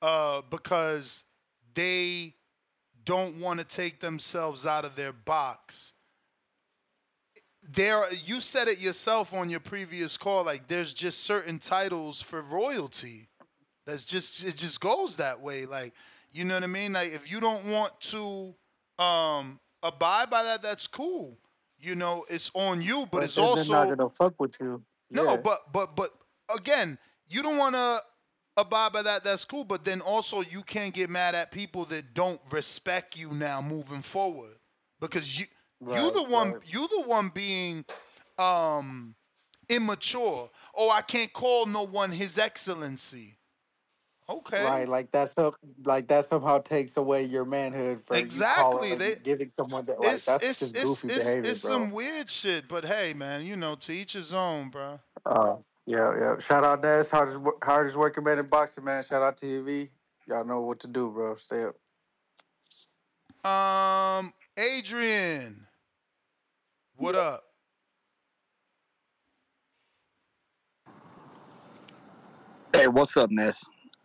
[0.00, 1.24] uh, because
[1.74, 2.34] they
[3.04, 5.92] don't want to take themselves out of their box.
[7.70, 10.44] There, you said it yourself on your previous call.
[10.44, 13.28] Like, there's just certain titles for royalty.
[13.86, 14.56] That's just it.
[14.56, 15.66] Just goes that way.
[15.66, 15.92] Like,
[16.32, 16.92] you know what I mean?
[16.94, 18.54] Like, if you don't want to
[18.98, 21.36] um abide by that, that's cool.
[21.78, 24.82] You know, it's on you, but, But it's also they're not gonna fuck with you.
[25.10, 26.10] no, but but but
[26.54, 26.98] again,
[27.28, 28.00] you don't want to
[28.56, 29.24] abide by that.
[29.24, 33.32] That's cool, but then also you can't get mad at people that don't respect you
[33.32, 34.56] now moving forward
[35.00, 35.46] because you
[35.80, 36.72] you Right, the one right.
[36.72, 37.84] you the one being
[38.38, 39.14] um
[39.68, 40.50] immature.
[40.76, 43.34] Oh, I can't call no one His Excellency.
[44.30, 44.62] Okay.
[44.62, 49.14] Right, like that's some, like that somehow takes away your manhood for Exactly, you they-
[49.14, 51.70] giving someone that like It's that's it's just it's goofy it's, behavior, it's bro.
[51.72, 55.00] some weird shit, but hey, man, you know, to each his own, bro.
[55.24, 56.38] Uh, yeah, yeah.
[56.40, 59.02] Shout out Ness, hardest hardest working man in boxing, man.
[59.02, 59.88] Shout out TV.
[60.26, 61.36] Y'all know what to do, bro.
[61.36, 61.76] Stay up.
[63.50, 65.66] Um, Adrian,
[66.98, 67.44] what up?
[72.74, 73.56] Hey, what's up, Ness?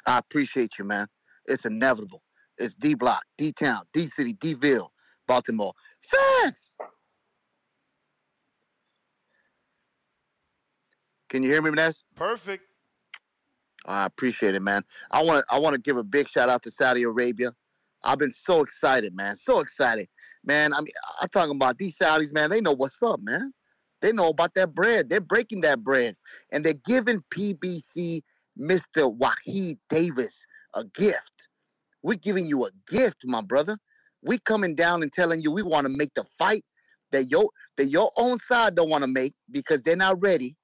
[0.06, 1.08] I appreciate you, man.
[1.46, 2.22] It's inevitable.
[2.58, 4.92] It's D Block, D Town, D City, D Ville,
[5.28, 5.74] Baltimore.
[6.02, 6.72] Facts!
[11.30, 12.04] Can you hear me, Ness?
[12.16, 12.64] Perfect.
[13.86, 14.84] I appreciate it, man.
[15.12, 17.54] I want to I want to give a big shout out to Saudi Arabia.
[18.04, 19.36] I've been so excited, man.
[19.38, 20.08] So excited,
[20.46, 20.74] man.
[20.74, 22.50] I mean, I'm talking about these Saudis, man.
[22.50, 23.54] They know what's up, man.
[24.02, 25.10] They know about that bread.
[25.10, 26.16] They're breaking that bread,
[26.52, 28.22] and they're giving PBC
[28.60, 29.18] Mr.
[29.18, 30.34] Wahid Davis
[30.74, 31.48] a gift.
[32.02, 33.78] We're giving you a gift, my brother.
[34.22, 36.66] We coming down and telling you we want to make the fight
[37.12, 40.56] that your that your own side don't want to make because they're not ready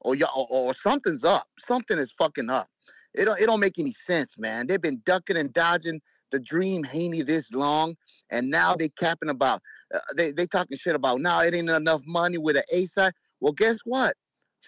[0.00, 1.46] or or, or something's up.
[1.66, 2.68] Something is fucking up.
[3.14, 4.66] It don't it don't make any sense, man.
[4.66, 6.00] They've been ducking and dodging
[6.30, 7.96] the dream Haney this long,
[8.30, 9.62] and now they capping about
[9.94, 13.12] uh, they they talking shit about now it ain't enough money with an A side.
[13.40, 14.14] Well, guess what?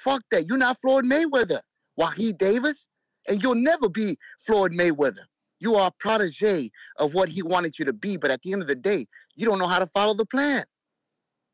[0.05, 0.47] Fuck that.
[0.47, 1.61] You're not Floyd Mayweather,
[2.01, 2.87] Wahid Davis,
[3.29, 4.17] and you'll never be
[4.47, 5.25] Floyd Mayweather.
[5.61, 8.63] You are a protege of what he wanted you to be, but at the end
[8.63, 10.65] of the day, you don't know how to follow the plan.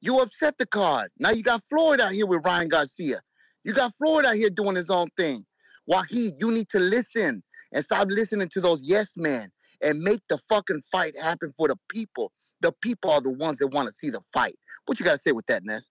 [0.01, 1.11] You upset the card.
[1.19, 3.21] Now you got Floyd out here with Ryan Garcia.
[3.65, 5.45] You got Floyd out here doing his own thing.
[5.91, 9.51] Wahid, you need to listen and stop listening to those yes men
[9.83, 12.33] and make the fucking fight happen for the people.
[12.61, 14.57] The people are the ones that want to see the fight.
[14.87, 15.89] What you got to say with that, Ness?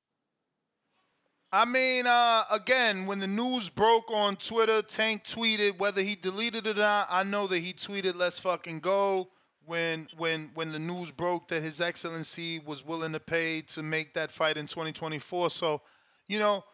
[1.52, 6.68] I mean, uh, again, when the news broke on Twitter, Tank tweeted whether he deleted
[6.68, 7.08] it or not.
[7.10, 9.30] I know that he tweeted "Let's fucking go"
[9.66, 14.14] when when when the news broke that His Excellency was willing to pay to make
[14.16, 15.50] that fight in 2024.
[15.50, 15.82] So,
[16.28, 16.66] you know,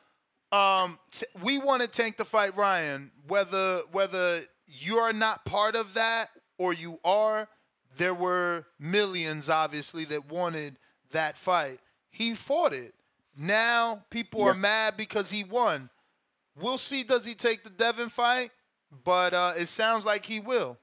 [0.51, 3.11] um, t- we want to tank the fight, Ryan.
[3.27, 6.29] Whether whether you're not part of that
[6.63, 7.49] or you are,
[7.97, 10.77] there were millions, obviously, that wanted
[11.11, 11.79] that fight.
[12.09, 12.93] He fought it.
[13.37, 14.51] Now people Yeah.
[14.51, 15.89] are mad because he won.
[16.55, 17.03] We'll see.
[17.03, 18.51] Does he take the Devin fight?
[19.03, 20.77] But uh, it sounds like he will.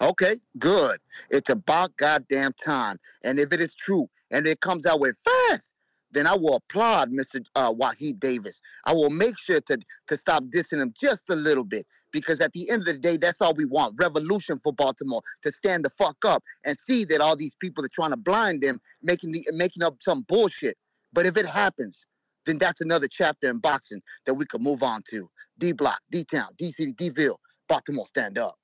[0.00, 0.98] Okay, good.
[1.30, 2.98] It's about goddamn time.
[3.22, 5.70] And if it is true and it comes out with fast,
[6.10, 7.44] then I will applaud Mr.
[7.54, 8.58] Uh, Wahid Davis.
[8.84, 9.78] I will make sure to,
[10.08, 13.16] to stop dissing him just a little bit because at the end of the day,
[13.16, 13.94] that's all we want.
[13.98, 17.90] Revolution for Baltimore to stand the fuck up and see that all these people are
[17.92, 20.76] trying to blind them, making the making up some bullshit.
[21.12, 22.06] But if it happens,
[22.46, 25.28] then that's another chapter in boxing that we could move on to.
[25.58, 28.56] D Block, D Town, D City, D Ville, Baltimore, stand up.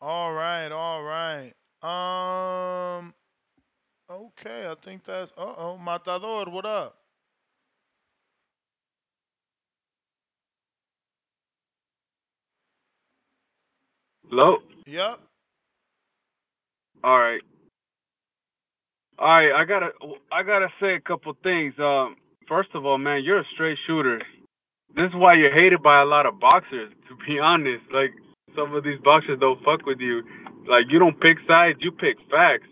[0.00, 1.52] All right, all right.
[1.82, 3.14] Um.
[4.10, 5.32] Okay, I think that's.
[5.36, 6.96] Uh oh, Matador, what up?
[14.30, 14.58] Hello.
[14.86, 15.20] Yep.
[17.04, 17.42] All right.
[19.18, 19.52] All right.
[19.52, 19.90] I gotta
[20.32, 21.74] I gotta say a couple things.
[21.78, 22.16] Um,
[22.48, 24.20] first of all, man, you're a straight shooter.
[24.96, 26.92] This is why you're hated by a lot of boxers.
[27.08, 28.12] To be honest, like
[28.56, 30.22] some of these boxers don't fuck with you.
[30.68, 32.68] Like you don't pick sides, you pick facts,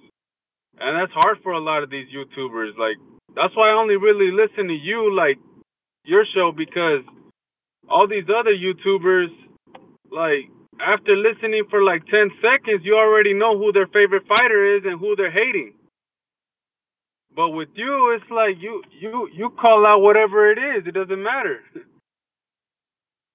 [0.81, 2.77] and that's hard for a lot of these YouTubers.
[2.79, 2.97] Like
[3.35, 5.39] that's why I only really listen to you, like
[6.05, 7.03] your show, because
[7.89, 9.29] all these other YouTubers,
[10.11, 14.83] like after listening for like 10 seconds, you already know who their favorite fighter is
[14.85, 15.75] and who they're hating.
[17.35, 20.87] But with you, it's like you you you call out whatever it is.
[20.87, 21.61] It doesn't matter.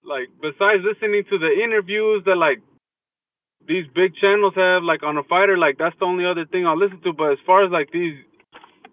[0.03, 2.59] like besides listening to the interviews that like
[3.69, 6.77] these big channels have like on a fighter, like that's the only other thing I'll
[6.77, 7.13] listen to.
[7.13, 8.17] But as far as like these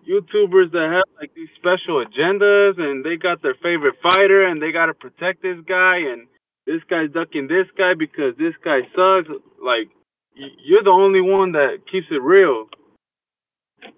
[0.07, 4.71] YouTubers that have like these special agendas and they got their favorite fighter and they
[4.71, 6.29] gotta protect this guy and
[6.67, 9.29] this guy's ducking this guy because this guy sucks.
[9.65, 9.89] Like
[10.35, 12.67] you're the only one that keeps it real.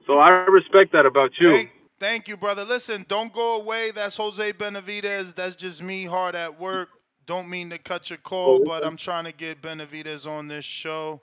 [0.07, 1.51] So I respect that about you.
[1.51, 2.65] Thank, thank you, brother.
[2.65, 3.91] Listen, don't go away.
[3.93, 5.35] That's Jose Benavidez.
[5.35, 6.91] That's just me hard at work.
[7.29, 11.21] Don't mean to cut your call, but I'm trying to get Benavidez on this show.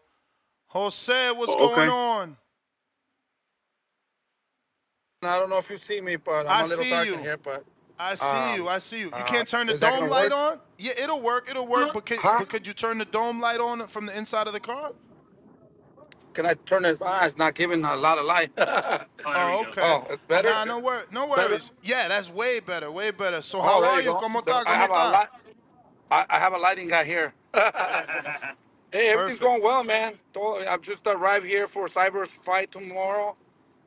[0.68, 2.38] Jose, what's Oh, going on?
[5.24, 7.14] I don't know if you see me, but I'm I a little see dark you.
[7.16, 7.38] in here.
[7.38, 7.66] But
[7.98, 8.68] I see um, you.
[8.68, 9.06] I see you.
[9.06, 10.34] You uh, can't turn the dome light work?
[10.34, 10.62] on?
[10.78, 11.48] Yeah, it'll work.
[11.50, 11.92] It'll work.
[11.92, 14.60] But could, but could you turn the dome light on from the inside of the
[14.60, 14.92] car?
[16.36, 17.00] Can I turn it?
[17.02, 18.52] Ah, it's not giving a lot of light.
[19.28, 19.82] Oh, okay.
[19.84, 20.50] Oh, it's better.
[20.50, 21.50] Nah, no, wor- no Better?
[21.50, 21.72] worries.
[21.82, 22.92] Yeah, that's way better.
[22.92, 23.42] Way better.
[23.42, 24.14] So Oh, how there are you you?
[24.14, 24.20] go.
[24.20, 24.88] ¿Cómo There- está?
[24.88, 25.28] ¿Cómo está?
[26.12, 27.34] I, I have a lighting guy here.
[27.54, 30.14] hey, everything's going well, man.
[30.68, 33.36] I've just arrived here for Cyborg's fight tomorrow.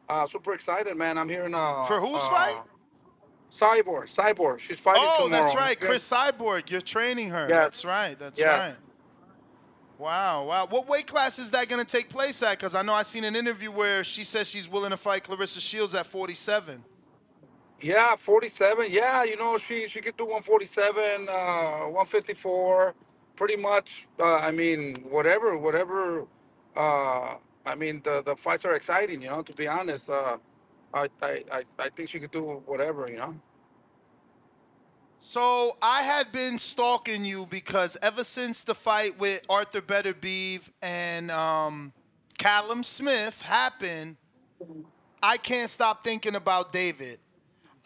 [0.09, 1.19] Uh, super excited, man.
[1.19, 2.57] I'm here in uh, For whose uh, fight?
[3.51, 4.13] Cyborg.
[4.15, 4.59] Cyborg.
[4.59, 5.45] She's fighting Oh, tomorrow.
[5.45, 5.79] that's right.
[5.79, 6.71] Cris Cyborg.
[6.71, 7.47] You're training her.
[7.49, 7.65] Yes.
[7.65, 8.19] That's right.
[8.19, 8.61] That's Yes.
[8.61, 8.75] right.
[9.99, 10.67] Wow, wow.
[10.67, 12.53] What weight class is that going to take place at?
[12.59, 15.61] Because I know I seen an interview where she says she's willing to fight Claressa
[15.61, 16.85] Shields at 47.
[17.81, 18.87] Yeah, 47.
[18.91, 22.95] Yeah, you know, she she could do 147, uh, 154,
[23.37, 24.07] pretty much.
[24.21, 26.27] Uh, I mean, whatever, whatever.
[26.77, 29.23] Uh, I mean, the the fights are exciting.
[29.23, 30.39] You know, to be honest, uh,
[30.95, 33.07] I, I I I think she could do whatever.
[33.11, 33.35] You know.
[35.21, 41.31] So I had been stalking you because ever since the fight with Artur Beterbiev and
[41.31, 41.93] um,
[42.39, 44.17] Callum Smith happened,
[45.23, 47.19] I can't stop thinking about David.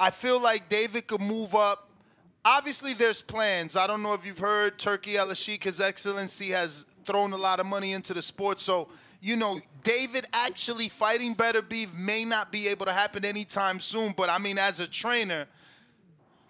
[0.03, 1.89] I feel like David could move up.
[2.45, 3.77] Obviously, there's plans.
[3.77, 7.67] I don't know if you've heard Turki Al His Excellency, has thrown a lot of
[7.67, 8.61] money into the sport.
[8.61, 8.89] So,
[9.21, 14.13] you know, David actually fighting Beterbiev may not be able to happen anytime soon.
[14.17, 15.47] But I mean, as a trainer,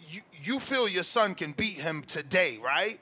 [0.08, 3.00] you, you feel your son can beat him today, right?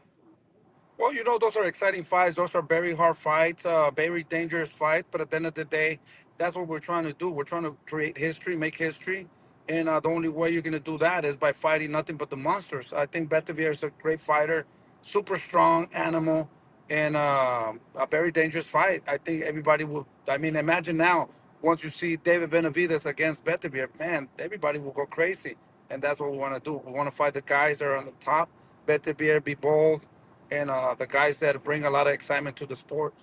[0.98, 2.34] Well, you know, those are exciting fights.
[2.34, 5.06] Those are very hard fights, uh, very dangerous fights.
[5.12, 6.00] But at the end of the day,
[6.38, 7.30] that's what we're trying to do.
[7.30, 9.28] We're trying to create history, make history.
[9.70, 12.28] And uh, the only way you're going to do that is by fighting nothing but
[12.28, 12.92] the monsters.
[12.92, 14.66] I think Beterbiev is a great fighter,
[15.00, 16.50] super strong animal,
[16.90, 19.04] and uh, a very dangerous fight.
[19.06, 20.08] I think everybody will.
[20.28, 21.28] I mean, imagine now
[21.62, 25.54] once you see David Benavidez against Beterbiev, man, everybody will go crazy,
[25.88, 26.82] and that's what we want to do.
[26.84, 28.50] We want to fight the guys that are on the top,
[28.88, 30.02] Beterbiev, Bivol,
[30.50, 33.14] and uh, the guys that bring a lot of excitement to the sport.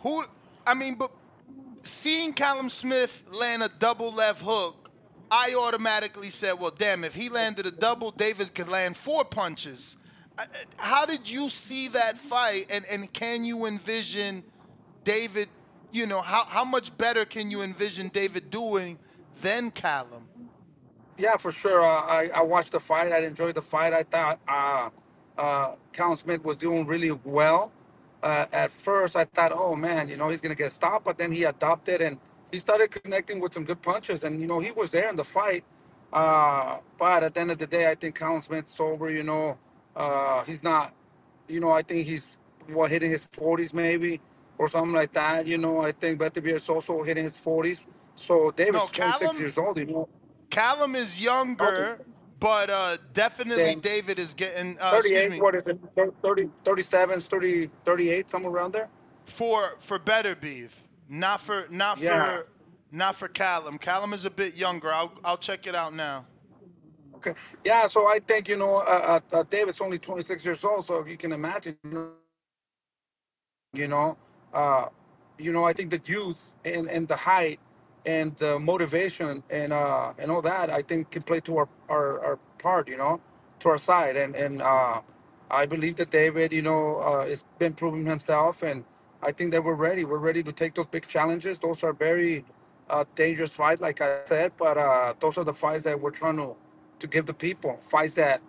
[0.00, 0.24] Who?
[0.66, 1.10] I mean, but
[1.84, 4.79] seeing Callum Smith land a double left hook,
[5.30, 9.96] I automatically said, well, damn, if he landed a double, David could land four punches.
[10.38, 10.44] Uh,
[10.78, 14.44] How did you see that fight, and, and can you envision
[15.04, 15.48] David,
[15.92, 18.98] you know, how, how much better can you envision David doing
[19.42, 20.28] than Callum?
[21.18, 21.82] Yeah, for sure.
[21.82, 23.12] Uh, I I watched the fight.
[23.12, 23.92] I enjoyed the fight.
[23.92, 24.90] I thought uh,
[25.38, 27.72] uh, Callum Smith was doing really well.
[28.22, 31.32] Uh, at first, I thought, oh man, you know, he's gonna get stopped, but then
[31.32, 32.18] he adopted and
[32.52, 35.24] he started connecting with some good punches, and you know, he was there in the
[35.24, 35.64] fight.
[36.12, 39.10] Uh, but at the end of the day, I think Smith's sober.
[39.10, 39.58] You know,
[39.96, 40.94] uh, he's not.
[41.48, 42.38] You know, I think he's
[42.68, 44.20] what hitting his 40s maybe
[44.58, 45.46] or something like that.
[45.46, 47.86] You know, I think Beterbiev is also hitting his 40s.
[48.14, 49.78] So David's No, 26 years old.
[49.78, 50.08] You know,
[50.50, 52.00] Callum is younger,
[52.40, 55.80] but uh, definitely David is getting, uh, excuse 38, me, what is it?
[56.22, 58.88] 30, 37, 30, 38, somewhere around there.
[59.26, 60.70] for for Beterbiev,
[61.10, 62.38] not for not Yeah.
[62.38, 62.46] for
[62.92, 63.78] not for Callum.
[63.78, 64.92] Callum is a bit younger.
[64.94, 66.26] I'll I'll check it out now.
[67.16, 67.34] Okay.
[67.64, 71.06] Yeah, so I think, you know, uh, uh, uh, David's only 26 years old, so
[71.06, 71.76] you can imagine,
[73.74, 74.18] you know,
[74.54, 74.86] uh,
[75.38, 77.60] you know, I think the youth and, and the height
[78.06, 82.20] and the motivation and uh, and all that, I think can play to our, our,
[82.24, 83.20] our part, you know,
[83.60, 84.16] to our side.
[84.16, 85.02] And, and uh,
[85.50, 88.62] I believe that David, you know, uh, has been proving himself.
[88.62, 88.84] And
[89.22, 90.04] I think that we're ready.
[90.04, 91.58] We're ready to take those big challenges.
[91.58, 92.44] Those are very
[92.88, 96.36] uh, dangerous fights, like I said, but uh, those are the fights that we're trying
[96.36, 96.56] to,
[96.98, 97.76] to give the people.
[97.76, 98.40] Fights that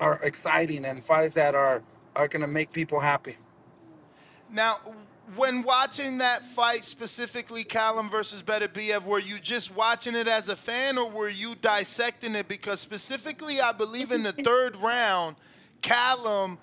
[0.00, 1.82] are exciting and fights that are,
[2.16, 3.36] are going to make people happy.
[4.50, 4.78] Now,
[5.36, 10.48] when watching that fight specifically, Callum versus Better Beterbiev, were you just watching it as
[10.48, 12.48] a fan, or were you dissecting it?
[12.48, 15.36] Because specifically, I believe in the third round,
[15.82, 16.58] Callum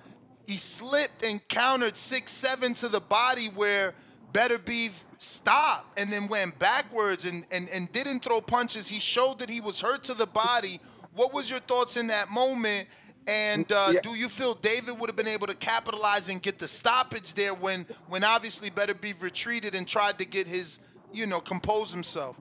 [0.48, 3.94] he slipped and countered six seven to the body where
[4.34, 8.88] Beterbiev stopped and then went backwards and, and, and didn't throw punches.
[8.88, 10.80] He showed that he was hurt to the body.
[11.16, 12.88] What was your thoughts in that moment?
[13.28, 14.02] And uh, Yeah.
[14.02, 17.54] do you feel David would have been able to capitalize and get the stoppage there
[17.56, 20.80] when when obviously Beterbiev retreated and tried to get his,
[21.12, 22.38] you know, compose himself?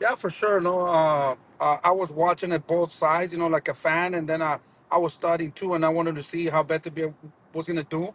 [0.00, 0.60] Yeah, for sure.
[0.60, 4.28] No, uh, uh, I was watching it both sides, you know, like a fan, and
[4.28, 4.58] then I,
[4.90, 7.14] I was studying too, and I wanted to see how Beterbiev
[7.54, 8.14] was gonna do,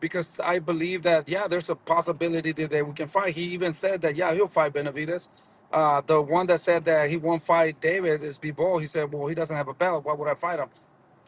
[0.00, 3.34] because I believe that yeah, there's a possibility that, that we can fight.
[3.34, 5.28] He even said that yeah, he'll fight Benavidez.
[5.72, 8.80] Uh, the one that said that he won't fight David is Bivol.
[8.80, 10.04] He said, well, he doesn't have a belt.
[10.04, 10.68] Why would I fight him?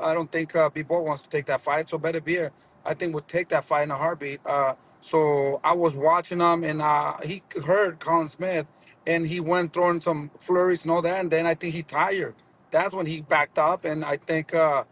[0.00, 1.88] I don't think uh, Bivol wants to take that fight.
[1.90, 2.50] So Beterbiev,
[2.84, 4.40] I think, would take that fight in a heartbeat.
[4.46, 8.66] Uh, so I was watching him, and uh, he heard Callum Smith,
[9.06, 11.20] and he went throwing some flurries and all that.
[11.20, 12.34] And then I think he tired.
[12.74, 14.82] That's when he backed up, and I think, uh,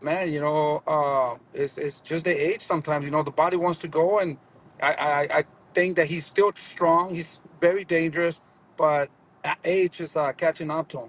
[0.00, 2.62] man, you know, uh, it's it's just the age.
[2.62, 4.38] Sometimes, you know, the body wants to go, and
[4.80, 7.12] I I, I think that he's still strong.
[7.12, 8.40] He's very dangerous,
[8.76, 9.10] but
[9.64, 11.08] age is uh, catching up to him.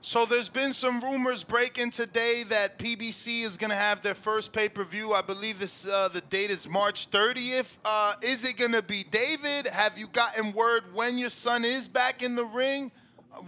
[0.00, 4.52] So there's been some rumors breaking today that PBC is going to have their first
[4.52, 5.12] pay-per-view.
[5.12, 7.76] I believe this uh, the date is March 30th.
[7.84, 9.68] Uh, is it going to be David?
[9.68, 12.90] Have you gotten word when your son is back in the ring?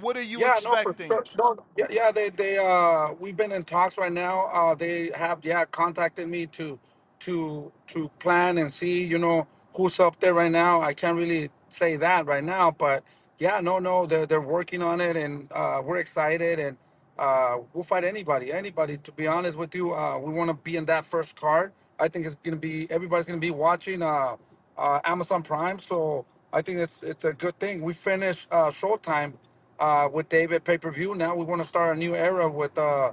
[0.00, 1.10] What are you yeah, expecting?
[1.10, 1.56] No, for sure.
[1.56, 4.46] No, yeah, yeah, they they uh we've been in talks right now.
[4.52, 6.78] Uh they have yeah contacted me to
[7.20, 10.82] to to plan and see, you know, who's up there right now.
[10.82, 13.04] I can't really say that right now, but
[13.38, 16.78] yeah, no, no, they're they're working on it and uh we're excited and
[17.18, 19.94] uh we'll fight anybody, anybody to be honest with you.
[19.94, 21.72] Uh we want to be in that first card.
[22.00, 24.36] I think it's gonna be everybody's gonna be watching uh
[24.78, 27.82] uh Amazon Prime, so I think it's it's a good thing.
[27.82, 29.34] We finished uh Showtime
[29.78, 31.15] uh, with David pay per view.
[31.15, 33.12] Now we want to start a new era with uh,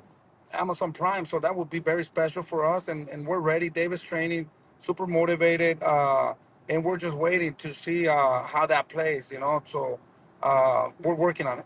[0.53, 3.69] Amazon Prime, so that would be very special for us, and, and we're ready.
[3.69, 4.49] David's training,
[4.79, 6.33] super motivated, uh,
[6.69, 9.31] and we're just waiting to see uh, how that plays.
[9.31, 9.99] You know, so
[10.43, 11.65] uh, we're working on it.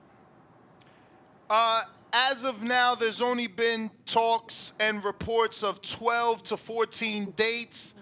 [1.50, 1.84] Uh,
[2.14, 7.96] as of now, there's only been talks and reports of 12 to 14 dates.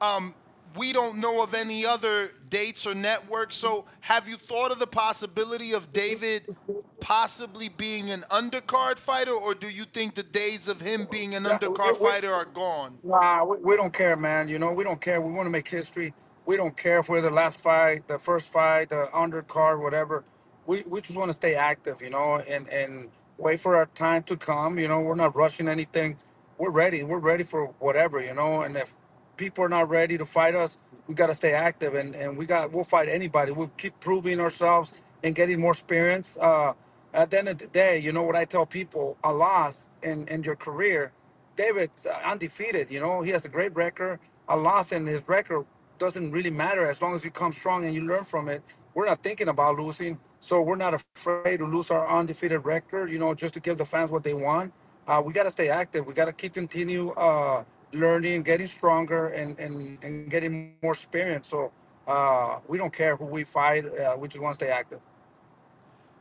[0.00, 0.34] Um,
[0.76, 3.56] we don't know of any other dates or networks.
[3.56, 6.56] So, have you thought of the possibility of David
[7.00, 11.44] possibly being an undercard fighter, or do you think the days of him being an
[11.44, 12.98] undercard fighter are gone?
[13.04, 14.48] Nah, we, we don't care, man.
[14.48, 15.20] You know, we don't care.
[15.20, 16.14] We want to make history.
[16.46, 20.24] We don't care if we're the last fight, the first fight, the undercard, whatever.
[20.66, 24.22] We we just want to stay active, you know, and and wait for our time
[24.24, 24.78] to come.
[24.78, 26.16] You know, we're not rushing anything.
[26.58, 27.02] We're ready.
[27.02, 28.62] We're ready for whatever, you know.
[28.62, 28.96] And if
[29.36, 32.46] people are not ready to fight us, we got to stay active, and and we
[32.46, 33.52] got we'll fight anybody.
[33.52, 36.38] We'll keep proving ourselves and getting more experience.
[36.40, 36.74] Uh,
[37.14, 40.28] at the end of the day, you know what I tell people: a loss in
[40.28, 41.12] in your career,
[41.56, 42.90] David's uh, undefeated.
[42.90, 44.20] You know he has a great record.
[44.48, 45.66] A loss in his record
[45.98, 48.62] doesn't really matter as long as you come strong and you learn from it.
[48.94, 53.10] We're not thinking about losing, so we're not afraid to lose our undefeated record.
[53.10, 54.72] You know, just to give the fans what they want.
[55.08, 56.06] Uh, we got to stay active.
[56.06, 57.64] We got to keep continue uh,
[57.96, 61.48] learning, getting stronger, and, and and getting more experience.
[61.48, 61.72] So
[62.06, 63.84] uh, we don't care who we fight.
[63.86, 65.00] Uh, we just want to stay active.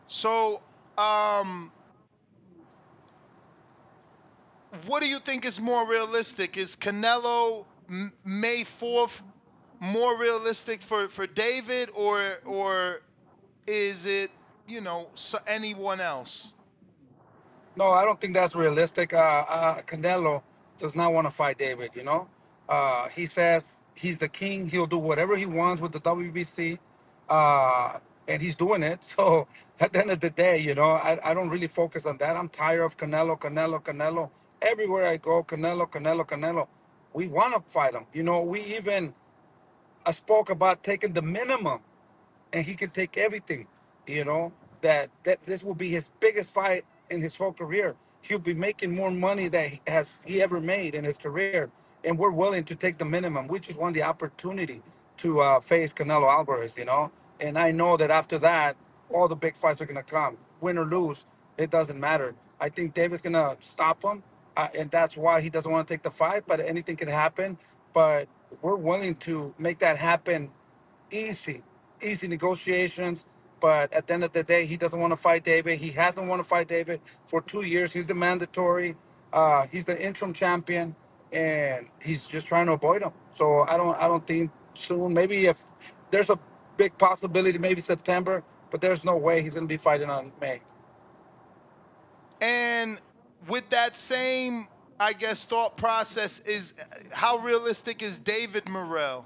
[0.08, 0.62] So,
[0.98, 1.72] um,
[4.86, 6.58] what do you think is more realistic?
[6.58, 9.22] Is Canelo M- May fourth
[9.80, 13.02] more realistic for, for David, or or
[13.68, 14.32] is it
[14.68, 16.54] you know so anyone else?
[17.76, 19.14] No, I don't think that's realistic.
[19.14, 20.42] Uh, uh, Canelo
[20.80, 21.92] does not want to fight David.
[21.96, 22.30] You know,
[22.70, 24.70] uh, he says he's the king.
[24.70, 26.80] He'll do whatever he wants with the WBC,
[27.30, 29.04] uh, and he's doing it.
[29.18, 29.48] So
[29.80, 32.38] at the end of the day, you know, I, I don't really focus on that.
[32.38, 34.32] I'm tired of Canelo, Canelo, Canelo.
[34.62, 36.68] Everywhere I go, Canelo, Canelo, Canelo.
[37.14, 38.06] We want to fight him.
[38.14, 39.14] You know, we even
[40.06, 41.82] I spoke about taking the minimum
[42.54, 43.68] and he can take everything.
[44.08, 47.96] You know that that this will be his biggest fight in his whole career.
[48.28, 51.70] He'll be making more money than he has he ever made in his career,
[52.04, 53.48] and we're willing to take the minimum.
[53.48, 54.82] We just want the opportunity
[55.18, 56.76] to uh, face Canelo Alvarez.
[56.78, 58.78] You know, and I know that after that,
[59.12, 60.38] all the big fights are gonna come.
[60.62, 61.26] Win or lose,
[61.58, 62.34] it doesn't matter.
[62.60, 64.24] I think David's gonna stop him,
[64.58, 66.44] uh, and that's why he doesn't want to take the fight.
[66.48, 67.58] But anything can happen.
[67.94, 68.28] But
[68.62, 70.50] we're willing to make that happen
[71.12, 71.62] easy,
[72.02, 73.26] easy negotiations.
[73.60, 75.80] But at the end of the day, he doesn't want to fight David.
[75.80, 77.92] He hasn't want to fight David for two years.
[77.92, 78.96] He's the mandatory.
[79.34, 80.96] Uh, he's the interim champion,
[81.32, 83.12] and he's just trying to avoid him.
[83.34, 85.14] So I don't, I don't think soon.
[85.14, 85.58] Maybe if
[86.12, 86.40] there's a
[86.78, 90.62] big possibility, maybe September, but there's no way he's going to be fighting on May.
[92.42, 93.02] And
[93.48, 94.68] with that same,
[95.00, 96.74] I guess, thought process is
[97.12, 99.26] how realistic is David Morrell?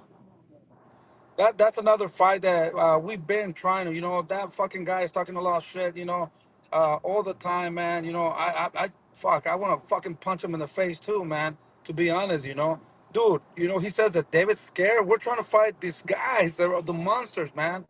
[1.40, 3.95] That that's another fight that uh, we've been trying to.
[3.95, 5.98] You know, that fucking guy is talking a lot of shit.
[5.98, 6.32] You know,
[6.74, 8.06] uh, all the time, man.
[8.06, 11.01] You know, I I, I fuck, I want to fucking punch him in the face
[11.01, 11.58] too, man.
[11.85, 12.82] To be honest, you know,
[13.14, 13.42] dude.
[13.58, 15.08] You know, he says that David's scared.
[15.08, 16.58] We're trying to fight these guys.
[16.58, 17.85] They're the monsters, man.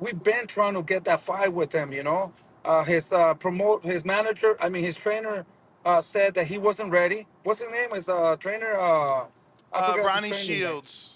[0.00, 1.92] We've been trying to get that fight with him.
[1.94, 2.34] You know,
[2.66, 4.58] uh, his uh, promote his manager.
[4.60, 5.46] I mean, his trainer
[5.86, 7.28] uh, said that he wasn't ready.
[7.44, 7.92] What's his name?
[7.94, 8.74] His uh, trainer.
[8.74, 9.26] Uh,
[9.72, 10.58] I Uh, forgot Ronnie training name.
[10.58, 11.11] Shields.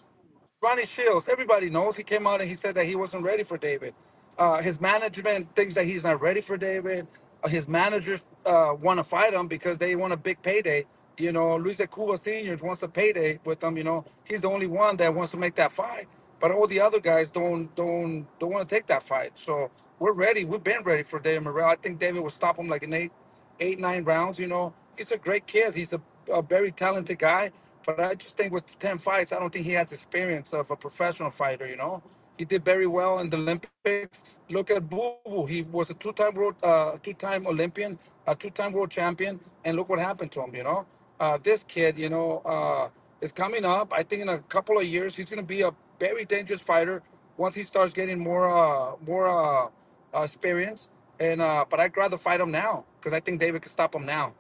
[0.67, 1.97] Ronnie Shields, everybody knows.
[1.97, 3.95] He came out and he said that he wasn't ready for David.
[4.39, 7.09] Uh, his management thinks that he's not ready for David.
[7.45, 10.87] Uh, his managers uh, want to fight him because they want a big payday.
[11.19, 13.79] You know, Luis de Cuba Senior wants a payday with them.
[13.79, 16.09] You know, he's the only one that wants to make that fight.
[16.41, 19.33] But all the other guys don't don't don't want to take that fight.
[19.37, 19.71] So
[20.01, 20.45] we're ready.
[20.47, 21.71] We've been ready for David Morrell.
[21.71, 23.13] I think David will stop him like in eight,
[23.61, 24.39] eight, nine rounds.
[24.41, 25.75] You know, he's a great kid.
[25.77, 27.53] He's a, a very talented guy.
[27.87, 30.77] But I just think with 10 fights, I don't think he has experience of a
[30.77, 32.03] professional fighter, you know?
[32.37, 34.25] He did very well in the Olympics.
[34.51, 35.47] Look at Boo Boo.
[35.47, 40.01] He was a two-time world, uh, two-time Olympian, a two-time world champion, and look what
[40.01, 40.87] happened to him, you know?
[41.21, 42.89] Uh, this kid, you know, uh,
[43.21, 43.93] is coming up.
[43.93, 47.03] I think in a couple of years, he's going to be a very dangerous fighter
[47.39, 50.89] once he starts getting more, uh, more uh, experience.
[51.19, 54.05] And uh, but I'd rather fight him now because I think David can stop him
[54.05, 54.35] now.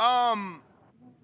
[0.00, 0.62] Um,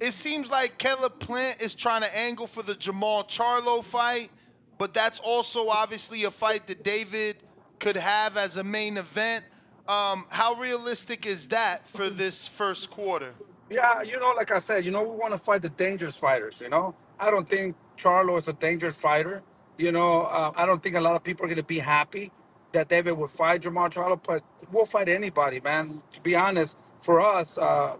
[0.00, 4.30] it seems like Caleb Plant is trying to angle for the Jermall Charlo fight,
[4.78, 7.36] but that's also obviously a fight that David
[7.78, 9.44] could have as a main event.
[9.88, 13.32] Um, how realistic is that for this first quarter?
[13.70, 16.60] Yeah, you know, like I said, you know, we want to fight the dangerous fighters.
[16.60, 19.42] You know, I don't think Charlo is a dangerous fighter.
[19.78, 22.30] You know, uh, I don't think a lot of people are going to be happy
[22.72, 26.02] that David would fight Jermall Charlo, but we'll fight anybody, man.
[26.12, 27.96] To be honest, for us, uh,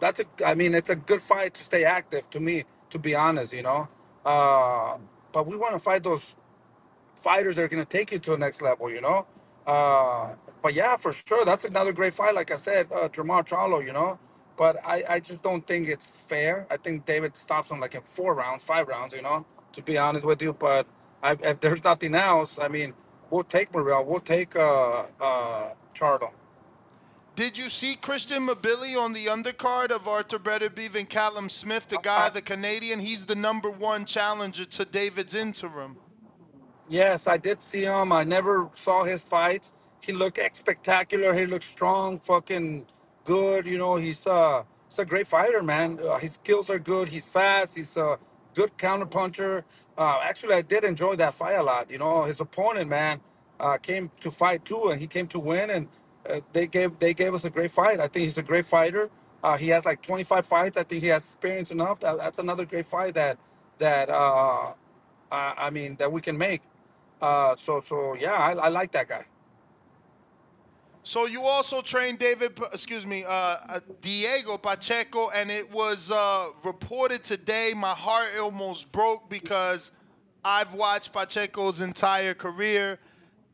[0.00, 0.24] that's a.
[0.46, 2.28] I mean, it's a good fight to stay active.
[2.30, 3.88] To me, to be honest, you know,
[4.24, 4.98] uh,
[5.32, 6.34] but we want to fight those
[7.16, 9.26] fighters that are going to take you to the next level, you know.
[9.66, 12.34] Uh, but yeah, for sure, that's another great fight.
[12.34, 14.18] Like I said, uh, Jermall Charlo, you know.
[14.56, 16.66] But I, I just don't think it's fair.
[16.70, 19.46] I think David stops him like in four rounds, five rounds, you know.
[19.74, 20.86] To be honest with you, but
[21.22, 22.94] I, if there's nothing else, I mean,
[23.30, 26.30] we'll take Morrell, we'll take uh, uh, Charlo.
[27.38, 32.00] Did you see Christian Mbilli on the undercard of Artur Beterbiev and Callum Smith, the
[32.02, 32.98] guy, the Canadian?
[32.98, 35.98] He's the number one challenger to David's interim.
[36.88, 38.10] Yes, I did see him.
[38.10, 39.70] I never saw his fight.
[40.00, 41.32] He looked spectacular.
[41.32, 42.86] He looked strong, fucking
[43.24, 43.66] good.
[43.66, 46.00] You know, he's uh, he's a great fighter, man.
[46.02, 47.08] Uh, his skills are good.
[47.08, 47.76] He's fast.
[47.76, 48.18] He's a
[48.54, 49.64] good counter puncher.
[49.96, 51.88] Uh, actually, I did enjoy that fight a lot.
[51.88, 53.20] You know, his opponent, man,
[53.60, 55.86] uh, came to fight too, and he came to win, and
[56.28, 58.00] uh, they gave they gave us a great fight.
[58.00, 59.10] I think he's a great fighter.
[59.42, 60.76] Uh, he has like 25 fights.
[60.76, 62.00] I think he has experience enough.
[62.00, 63.38] That, that's another great fight that
[63.78, 64.74] that uh,
[65.32, 66.62] I, I mean that we can make.
[67.22, 69.26] Uh, so so yeah, I, I like that guy.
[71.04, 76.48] So you also trained David, excuse me, uh, uh, Diego Pacheco, and it was uh,
[76.64, 77.72] reported today.
[77.74, 79.90] My heart almost broke because
[80.44, 82.98] I've watched Pacheco's entire career,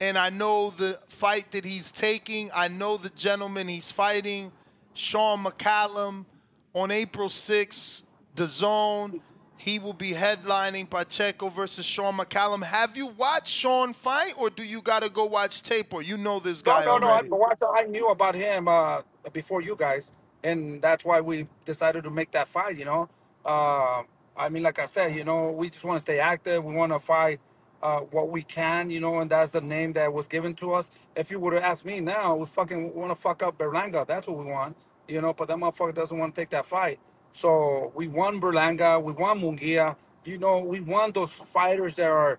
[0.04, 2.50] and I know the fight that he's taking.
[2.54, 4.52] I know the gentleman he's fighting,
[4.92, 6.26] Shawn McCalman,
[6.74, 8.02] on April 6th,
[8.36, 9.20] DAZN.
[9.56, 12.64] He will be headlining Pacheco versus Shawn McCalman.
[12.64, 16.18] Have you watched Shawn fight, or do you got to go watch tape, or you
[16.18, 17.06] know this No, guy no, no.
[17.06, 17.28] I, already?
[17.30, 19.00] watched- I knew about him uh,
[19.32, 22.76] before you guys, and that's why we decided to make that fight.
[22.76, 23.08] You know,
[23.46, 24.02] uh,
[24.36, 26.62] I mean, like I said, you know, we just want to stay active.
[26.62, 27.40] We want to fight
[27.84, 30.90] uh, what we can, you know, and that's the name that was given to us.
[31.16, 34.06] If you would have asked me now, we fucking want to fuck up Berlanga.
[34.06, 34.76] That's what we want,
[35.08, 35.34] you know.
[35.34, 37.00] But that motherfucker doesn't want to take that fight.
[37.32, 39.02] So we won Berlanga.
[39.02, 39.96] We won Mungia.
[40.26, 42.38] You know, we won those fighters that are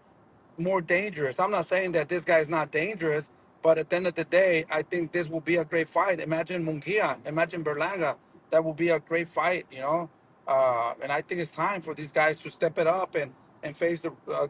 [0.60, 1.40] more dangerous.
[1.40, 3.32] I'm not saying that this guy is not dangerous,
[3.64, 6.22] but at the end of the day, I think this will be a great fight.
[6.22, 8.18] Imagine Mungia, imagine Berlanga.
[8.52, 10.10] That will be a great fight, you know.
[10.48, 13.34] Uh, and I think it's time for these guys to step it up and
[13.64, 14.48] and face the uh,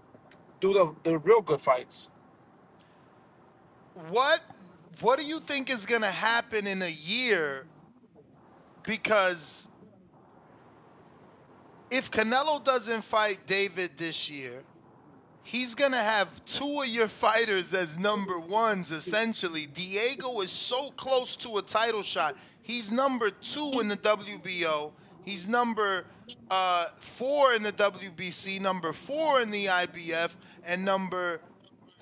[0.59, 2.09] do the the real good fights.
[4.09, 4.41] what
[5.01, 7.65] what do you think is to happen in a year?
[8.83, 9.69] Because
[11.89, 14.63] if Canelo doesn't fight David this year
[15.43, 19.67] he's to have two of your fighters as number ones essentially.
[19.67, 22.35] Diego is so close to a title shot.
[22.63, 24.91] He's number 2 in the WBO
[25.25, 26.05] he's number
[26.49, 30.29] uh, 4 in the WBC number 4 in the IBF
[30.65, 31.39] and number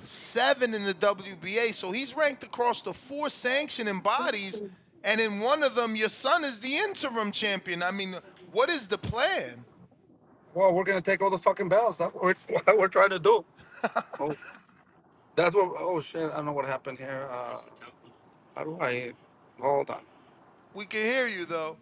[0.05, 1.73] seven in the WBA.
[1.73, 4.61] So he's ranked across the four sanctioning bodies,
[5.03, 7.83] and in one of them, your son is the interim champion.
[7.83, 8.15] I mean,
[8.51, 9.63] what is the plan?
[10.53, 11.97] Well, we're gonna take all the fucking belts.
[11.97, 12.33] That's what we're,
[12.65, 13.45] what we're trying to do.
[14.19, 14.33] oh,
[15.35, 15.73] that's what.
[15.77, 16.31] Oh shit!
[16.31, 17.27] I don't know what happened here.
[17.29, 17.57] Uh,
[18.55, 19.13] how do I?
[19.59, 20.01] Hold on.
[20.73, 21.77] We can hear you though.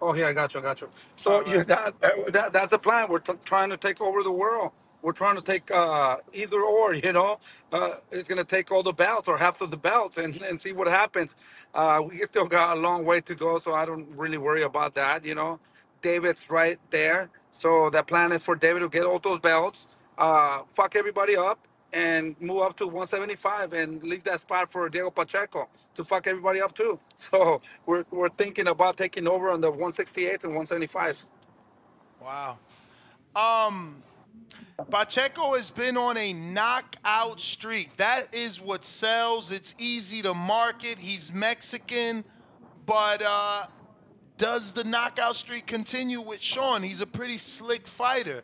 [0.00, 0.90] Oh, yeah, I got you, I got you.
[1.16, 1.94] So you that,
[2.32, 3.08] that that's the plan.
[3.08, 4.72] We're t- trying to take over the world.
[5.06, 7.38] We're trying to take uh, either or, you know.
[7.70, 10.72] Uh, it's gonna take all the belts or half of the belts and, and see
[10.72, 11.36] what happens.
[11.72, 14.96] Uh, we still got a long way to go, so I don't really worry about
[14.96, 15.60] that, you know.
[16.02, 19.86] David's right there, so the plan is for David to get all those belts,
[20.18, 25.10] uh, fuck everybody up, and move up to 175 and leave that spot for Diego
[25.12, 26.98] Pacheco to fuck everybody up too.
[27.16, 31.24] So we're we're thinking about taking over on the 168 and 175.
[32.20, 32.58] Wow.
[33.36, 34.02] Um,
[34.84, 37.96] Pacheco has been on a knockout streak.
[37.96, 39.50] That is what sells.
[39.50, 40.98] It's easy to market.
[40.98, 42.24] He's Mexican,
[42.84, 43.66] but uh,
[44.36, 46.82] does the knockout streak continue with Shawn?
[46.82, 48.42] He's a pretty slick fighter.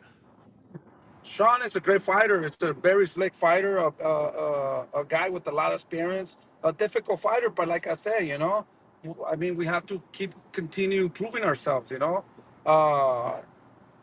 [1.23, 2.43] Shawn is a great fighter.
[2.43, 6.35] It's a very slick fighter, a, a, a, a guy with a lot of experience,
[6.63, 7.49] a difficult fighter.
[7.49, 8.65] But like I said, you know,
[9.27, 11.91] I mean, we have to keep continue proving ourselves.
[11.91, 12.25] You know,
[12.65, 13.41] uh,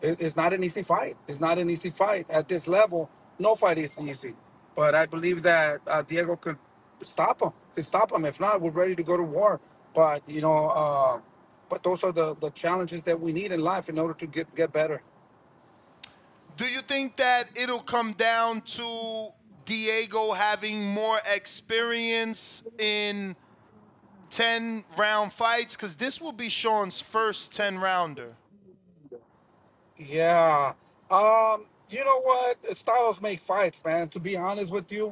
[0.02, 1.16] it, it's not an easy fight.
[1.28, 3.10] It's not an easy fight at this level.
[3.38, 4.34] No fight is easy.
[4.76, 6.58] But I believe that uh, Diego could
[7.02, 7.50] stop him.
[7.74, 8.24] Could stop him.
[8.24, 9.60] If not, we're ready to go to war.
[9.94, 11.20] But you know, uh,
[11.68, 14.54] but those are the, the challenges that we need in life in order to get
[14.54, 15.02] get better.
[16.56, 19.30] Do you think that it'll come down to
[19.64, 23.36] Diego having more experience in
[24.30, 25.76] 10 round fights?
[25.76, 28.30] Because this will be Shawn's first 10 rounder.
[30.00, 30.74] Yeah.
[31.10, 32.78] Um, you know what?
[32.78, 34.10] Styles make fights, man.
[34.10, 35.10] To be honest with you,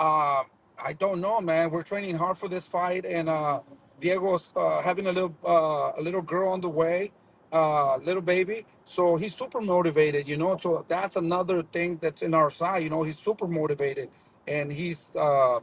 [0.00, 0.46] um,
[0.84, 1.70] I don't know, man.
[1.70, 3.62] We're training hard for this fight, and uh,
[4.00, 7.12] Diego's uh, having a little uh, a little girl on the way,
[7.52, 8.66] uh, little baby.
[8.86, 10.58] So he's super motivated, you know.
[10.58, 13.04] So that's another thing that's in our side, you know.
[13.04, 14.10] He's super motivated,
[14.48, 15.60] and he's uh,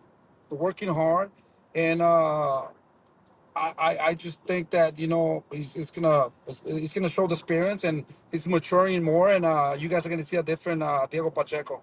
[0.49, 1.31] working hard,
[1.75, 2.67] and uh,
[3.77, 6.29] I, I just think that you know he's, he's gonna
[6.65, 10.23] he's gonna show the experience and he's maturing more and uh, you guys are gonna
[10.23, 11.81] see a different uh, Diego Pacheco.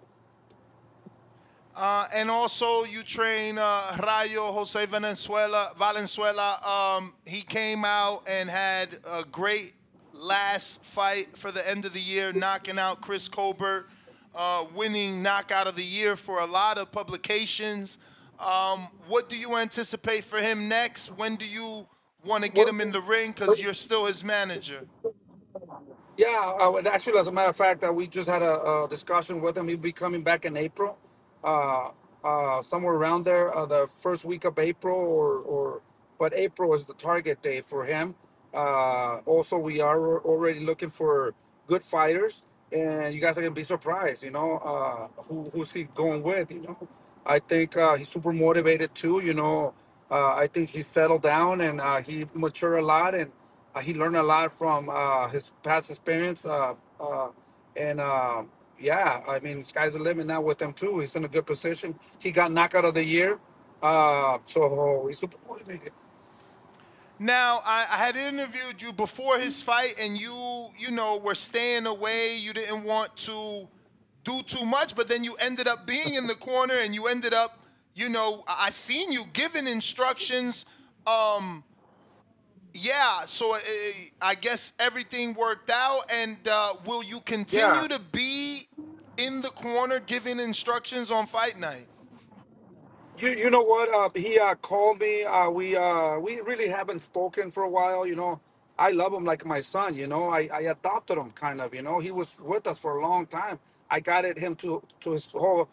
[1.76, 5.72] Uh, and also, you train uh, Rayo Jose Valenzuela.
[5.76, 6.60] Valenzuela.
[6.62, 9.74] Um, he came out and had a great
[10.12, 13.88] last fight for the end of the year, knocking out Chris Colbert,
[14.36, 17.98] uh, winning knockout of the year for a lot of publications.
[18.40, 21.08] Um, what do you anticipate for him next?
[21.16, 21.86] When do you
[22.24, 23.32] want to get him in the ring?
[23.32, 24.82] Because you're still his manager.
[26.16, 29.40] Yeah, uh, actually, as a matter of fact, uh, we just had a, a discussion
[29.40, 29.68] with him.
[29.68, 30.98] He'll be coming back in April,
[31.42, 31.90] uh,
[32.24, 35.82] uh, somewhere around there, uh, the first week of April, or, or
[36.18, 38.14] but April is the target date for him.
[38.54, 41.34] Uh, also, we are already looking for
[41.66, 44.22] good fighters, and you guys are gonna be surprised.
[44.22, 46.52] You know, uh, who who's he going with?
[46.52, 46.88] You know,
[47.26, 49.20] I think uh, he's super motivated too.
[49.24, 49.74] You know,
[50.10, 53.30] uh, I think he settled down and uh, he matured a lot, and
[53.74, 56.44] uh, he learned a lot from uh, his past experience.
[56.44, 57.28] Uh, uh,
[57.76, 58.44] and uh,
[58.78, 61.00] yeah, I mean, sky's the limit now with him too.
[61.00, 61.98] He's in a good position.
[62.18, 63.38] He got knockout of the year.
[63.82, 65.92] Uh, so he's super motivated.
[67.18, 71.86] Now, I, I had interviewed you before his fight, and you, you know, were staying
[71.86, 72.36] away.
[72.36, 73.68] You didn't want to
[74.24, 77.34] do too much, but then you ended up being in the corner, and you ended
[77.34, 77.60] up,
[77.94, 80.66] you know, I seen you giving instructions.
[81.06, 81.64] Um,
[82.74, 83.60] yeah, so uh,
[84.22, 86.02] I guess everything worked out.
[86.12, 87.88] And uh, will you continue Yeah.
[87.88, 88.68] to be
[89.18, 91.88] in the corner giving instructions on fight night?
[93.18, 93.88] You you know what?
[93.94, 95.24] Uh, he uh, called me.
[95.24, 98.06] Uh, we uh, we really haven't spoken for a while.
[98.06, 98.40] You know,
[98.78, 99.94] I love him like my son.
[99.94, 101.74] You know, I, I adopted him kind of.
[101.74, 103.60] You know, he was with us for a long time.
[103.94, 105.68] I guided him to to his whole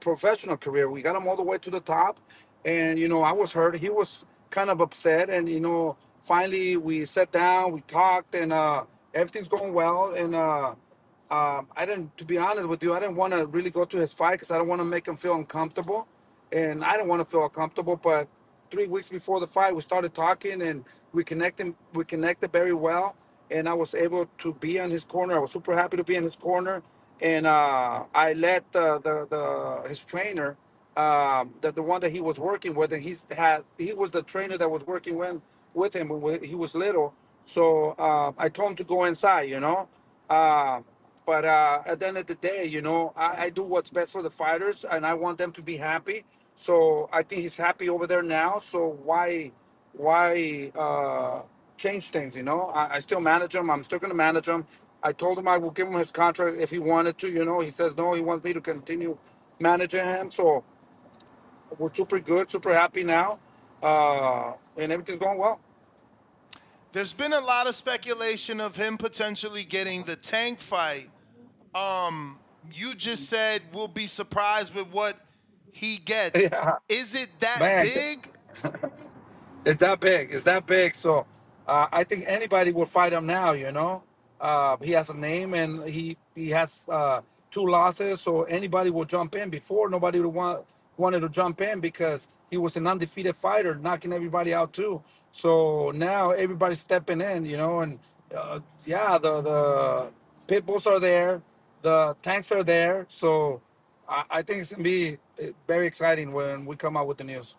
[0.00, 0.90] professional career.
[0.90, 2.18] We got him all the way to the top,
[2.64, 3.76] and you know, I was hurt.
[3.76, 8.52] He was kind of upset, and you know, finally we sat down, we talked, and
[8.52, 8.84] uh,
[9.14, 10.12] everything's going well.
[10.14, 10.74] And uh,
[11.30, 13.96] um, I didn't, to be honest with you, I didn't want to really go to
[13.96, 16.08] his fight because I don't want to make him feel uncomfortable,
[16.52, 17.96] and I didn't want to feel uncomfortable.
[17.96, 18.28] But
[18.72, 21.74] three weeks before the fight, we started talking and we connected.
[21.94, 23.14] We connected very well,
[23.52, 25.36] and I was able to be on his corner.
[25.36, 26.82] I was super happy to be in his corner,
[27.22, 30.58] and uh, I let the, the the his trainer,
[30.96, 34.24] um, the the one that he was working with, and he's had he was the
[34.24, 35.42] trainer that was working with
[35.74, 37.14] with him when he was little.
[37.44, 39.88] So uh, I told him to go inside, you know.
[40.30, 40.82] Uh,
[41.26, 44.12] but uh, at the end of the day, you know, I, I do what's best
[44.12, 46.24] for the fighters, and I want them to be happy.
[46.56, 48.60] So I think he's happy over there now.
[48.60, 49.52] So why,
[49.94, 51.42] why uh,
[51.78, 52.36] change things?
[52.36, 53.70] You know, I, I still manage him.
[53.70, 54.66] I'm still going to manage him.
[55.02, 57.28] I told him I will give him his contract if he wanted to.
[57.28, 58.14] You know, he says no.
[58.14, 59.18] He wants me to continue
[59.60, 60.30] managing him.
[60.30, 60.64] So
[61.78, 63.38] we're super good, super happy now,
[63.82, 65.60] uh, and everything's going well.
[66.92, 71.10] There's been a lot of speculation of him potentially getting the tank fight.
[71.74, 72.38] Um,
[72.72, 75.18] you just said we'll be surprised with what
[75.72, 76.42] he gets.
[76.42, 77.84] Yeah, Is it that man.
[77.94, 78.28] big?
[79.64, 80.32] It's that big.
[80.32, 80.94] It's that big.
[80.96, 81.26] So
[81.66, 83.52] uh, I think anybody will fight him now.
[83.52, 84.02] You know,
[84.42, 87.22] uh, he has a name and he he has uh,
[87.52, 88.22] two losses.
[88.22, 89.50] So anybody will jump in.
[89.50, 90.66] Before nobody would want
[90.98, 95.02] wanted to jump in because he was an undefeated fighter, knocking everybody out too.
[95.32, 97.46] So now everybody's stepping in.
[97.46, 98.00] You know, and
[98.36, 100.12] uh, yeah, the the
[100.48, 101.42] pit bulls are there,
[101.82, 103.06] the tanks are there.
[103.10, 103.62] So
[104.08, 107.24] I, I think it's gonna be uh, very exciting when we come out with the
[107.24, 107.56] news.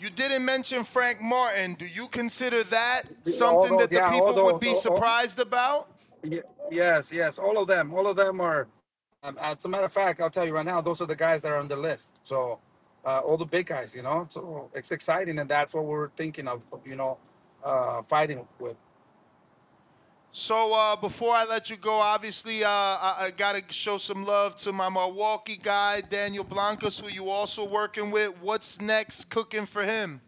[0.00, 1.74] You didn't mention Frank Martin.
[1.74, 5.90] Do you consider that something that the yeah, people would be all, all, surprised about?
[6.70, 8.66] Yes, yes, all of them, all of them are.
[9.22, 11.42] Um, as a matter of fact, I'll tell you right now, those are the guys
[11.42, 12.18] that are on the list.
[12.22, 12.58] So,
[13.04, 14.26] uh, all the big guys, you know.
[14.30, 17.18] So it's exciting, and that's what we're thinking of, of, you know,
[17.62, 18.76] uh, fighting with.
[20.32, 24.24] So uh, before I let you go, obviously uh, I, I got to show some
[24.24, 28.34] love to my Milwaukee guy, Daniel Blancas, who you also working with.
[28.40, 30.20] What's next cooking for him?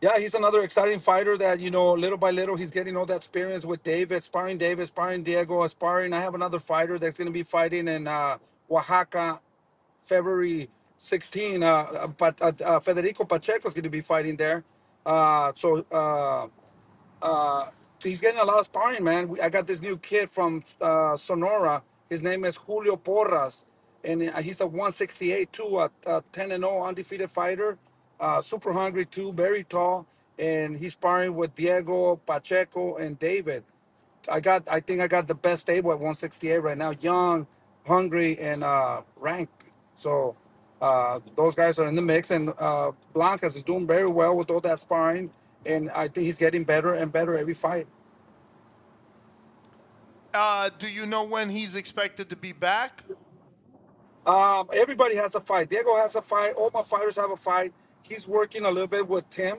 [0.00, 3.16] Yeah, he's another exciting fighter that you know, little by little, he's getting all that
[3.16, 6.12] experience with David, sparring David, sparring Diego, sparring.
[6.12, 8.36] I have another fighter that's going to be fighting in uh,
[8.70, 9.40] Oaxaca,
[10.02, 10.68] February
[10.98, 11.62] 16.
[11.62, 14.62] Uh, uh, but uh, uh, Federico Pacheco is going to be fighting there.
[15.56, 16.50] So.
[18.04, 19.28] Uh, uh, he's getting a lot of sparring, man.
[19.28, 21.82] We, I got this new kid from uh, Sonora.
[22.10, 23.66] His name is Julio Porras,
[24.04, 27.78] and uh, he's a 168 too, a, a 10 and 0 undefeated fighter.
[28.20, 30.06] Uh, super hungry too, very tall,
[30.38, 33.64] and he's sparring with Diego Pacheco and David.
[34.30, 36.92] I got, I think I got the best stable at 168 right now.
[37.00, 37.46] Young,
[37.86, 39.64] hungry, and uh, ranked.
[39.96, 40.36] So
[40.80, 44.50] uh, those guys are in the mix, and uh, Blancas is doing very well with
[44.50, 45.30] all that sparring,
[45.66, 47.86] and I think he's getting better and better every fight.
[50.34, 53.04] Uh, do you know when he's expected to be back?
[54.26, 55.70] Um, everybody has a fight.
[55.70, 56.54] Diego has a fight.
[56.56, 57.72] All my fighters have a fight.
[58.02, 59.58] He's working a little bit with Tim.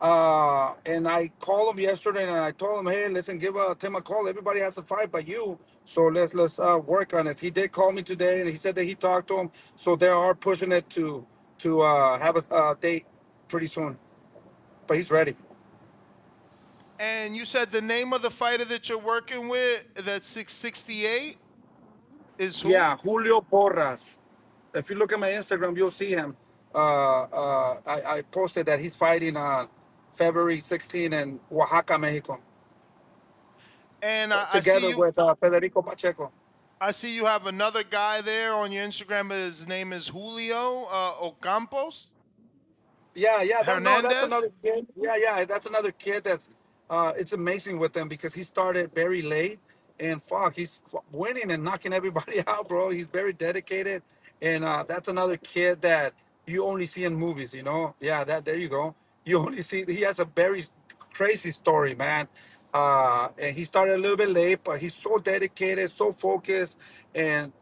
[0.00, 3.96] Uh, and I called him yesterday and I told him, hey, listen, give uh, Tim
[3.96, 4.28] a call.
[4.28, 5.58] Everybody has a fight but you.
[5.84, 7.40] So let's let's uh, work on it.
[7.40, 9.50] He did call me today and he said that he talked to him.
[9.76, 11.26] So they are pushing it to
[11.58, 13.06] to uh, have a uh, date
[13.48, 13.96] pretty soon.
[14.86, 15.36] But he's ready.
[16.98, 21.36] And you said the name of the fighter that you're working with, that's 668,
[22.38, 22.70] is who?
[22.70, 24.18] Yeah, Julio Porras.
[24.74, 26.36] If you look at my Instagram, you'll see him.
[26.74, 29.68] Uh, uh, I, I posted that he's fighting on
[30.12, 32.40] February 16 in Oaxaca, Mexico,
[34.02, 34.98] And I, I see together you.
[34.98, 36.32] with uh, Federico Pacheco.
[36.80, 39.30] I see you have another guy there on your Instagram.
[39.30, 42.08] His name is Julio uh, Ocampos.
[43.14, 44.86] Yeah, yeah, that, no, that's another kid.
[44.96, 46.24] Yeah, yeah, that's another kid.
[46.24, 46.48] That's
[46.90, 49.60] uh, it's amazing with him because he started very late,
[50.00, 52.90] and fuck, he's f- winning and knocking everybody out, bro.
[52.90, 54.02] He's very dedicated,
[54.42, 56.14] and uh, that's another kid that
[56.46, 57.54] you only see in movies.
[57.54, 57.94] You know?
[58.00, 58.94] Yeah, that there you go.
[59.24, 60.64] You only see he has a very
[61.14, 62.28] crazy story, man.
[62.74, 66.78] Uh, and he started a little bit late, but he's so dedicated, so focused,
[67.14, 67.52] and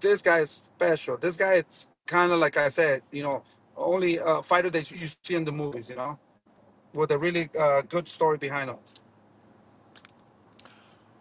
[0.00, 1.16] this guy is special.
[1.16, 3.44] This guy is kind of like I said, you know,
[3.76, 6.18] only uh, fighter that you see in the movies, you know,
[6.92, 8.76] with a really uh, good story behind him.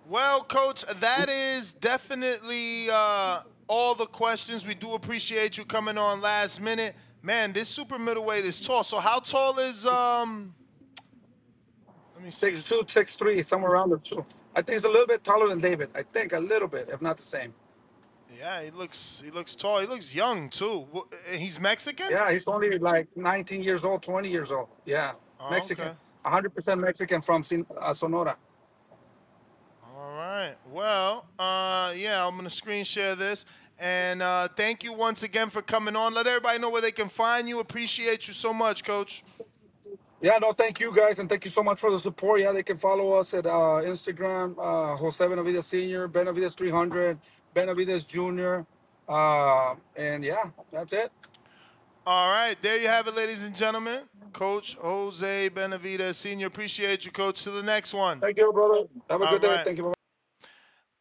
[0.07, 4.65] Well, Coach, that is definitely uh, all the questions.
[4.65, 6.95] We do appreciate you coming on last minute.
[7.23, 8.83] Man, this super middleweight is tall.
[8.83, 10.53] So how tall is um?
[12.15, 12.53] Let me see.
[12.55, 14.25] Six two, six three, somewhere around the two.
[14.53, 15.89] I think he's a little bit taller than David.
[15.95, 17.53] I think a little bit, if not the same.
[18.37, 19.79] Yeah, he looks he looks tall.
[19.79, 20.87] He looks young too.
[20.93, 22.07] Wh- He's Mexican.
[22.09, 24.67] Yeah, he's only like 19 years old, 20 years old.
[24.85, 25.95] Yeah, Oh, Mexican, okay.
[26.25, 28.37] 100% Mexican from Sin- uh, Sonora.
[29.95, 30.55] All right.
[30.71, 33.45] Well, uh, yeah, I'm gonna screen share this.
[33.79, 36.13] And uh, thank you once again for coming on.
[36.13, 37.59] Let everybody know where they can find you.
[37.59, 39.23] Appreciate you so much, Coach.
[40.21, 42.41] Yeah, no, thank you guys, and thank you so much for the support.
[42.41, 47.17] Yeah, they can follow us at uh, Instagram, uh, Jose Benavidez Senior, Benavidez 300,
[47.55, 48.65] Benavidez Junior,
[49.09, 51.11] uh, and yeah, that's it.
[52.13, 54.01] All right, there you have it, ladies and gentlemen.
[54.33, 56.47] Coach Jose Benavidez Senior.
[56.47, 57.41] Appreciate you, Coach.
[57.43, 58.19] To the next one.
[58.19, 58.83] Thank you, brother.
[59.09, 59.61] Have a All good day.
[59.63, 59.85] Thank you.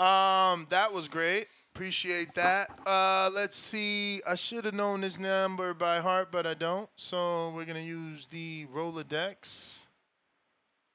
[0.06, 1.48] Um, that was great.
[1.74, 2.70] Appreciate that.
[2.86, 4.22] Uh, let's see.
[4.24, 6.88] I should have known this number by heart, but I don't.
[6.94, 9.86] So we're gonna use the Rolodex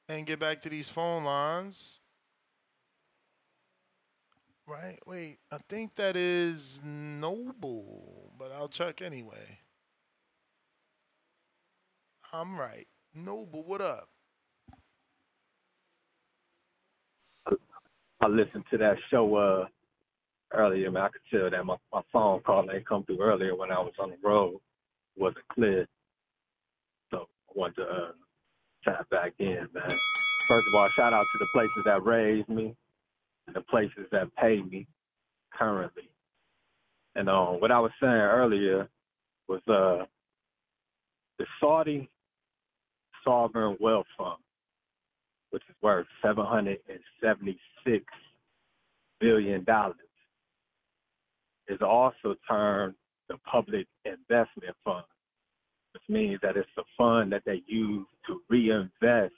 [0.07, 1.99] and get back to these phone lines.
[4.65, 4.97] Right.
[5.05, 5.39] Wait.
[5.51, 9.59] I think that is Noble, but I'll check anyway.
[12.33, 12.87] I'm right.
[13.15, 14.09] Noble, what up?
[18.21, 19.67] I listened to that show uh
[20.53, 21.03] earlier, man.
[21.03, 23.93] I could tell that my, my phone call ain't come through earlier when I was
[23.99, 24.61] on the road.
[25.17, 25.87] wasn't clear.
[27.11, 28.11] So I wanted to uh
[28.83, 30.01] tap back in, man.
[30.47, 32.75] First of all, shout out to the places that raised me
[33.47, 34.87] and the places that pay me
[35.53, 36.09] currently.
[37.15, 38.89] And um what I was saying earlier
[39.47, 40.05] was uh
[41.39, 42.09] the Saudi
[43.25, 44.37] Sovereign Wealth Fund,
[45.49, 48.05] which is worth seven hundred and seventy six
[49.19, 49.95] billion dollars,
[51.67, 52.95] is also termed
[53.27, 55.03] the Public Investment Fund,
[55.93, 59.33] which means that it's a fund that they use to reinvest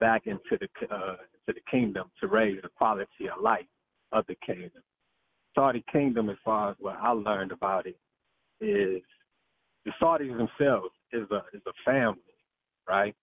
[0.00, 3.66] back into the uh, into the kingdom to raise the quality of life
[4.12, 4.82] of the kingdom.
[5.54, 7.96] Saudi kingdom, as far as what I learned about it,
[8.60, 9.02] is
[9.84, 12.20] the Saudis themselves is a is a family,
[12.88, 13.14] right?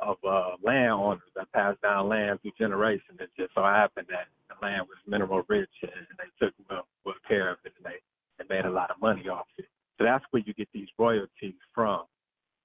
[0.00, 3.18] Of uh, landowners that passed down land through generations.
[3.20, 7.14] It just so happened that the land was mineral rich and they took well, well
[7.26, 7.98] care of it and they,
[8.38, 9.66] they made a lot of money off it.
[9.98, 12.04] So that's where you get these royalties from.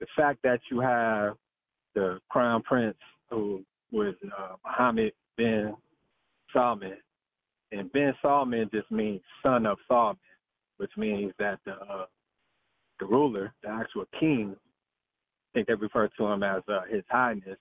[0.00, 1.34] The fact that you have
[1.94, 2.96] the crown prince
[3.30, 5.74] who was uh, Mohammed bin
[6.52, 6.96] Salman,
[7.72, 10.18] and bin Salman just means son of Salman,
[10.76, 12.06] which means that the uh,
[13.00, 14.54] the ruler, the actual king,
[15.54, 17.58] I think they refer to him as uh, His Highness,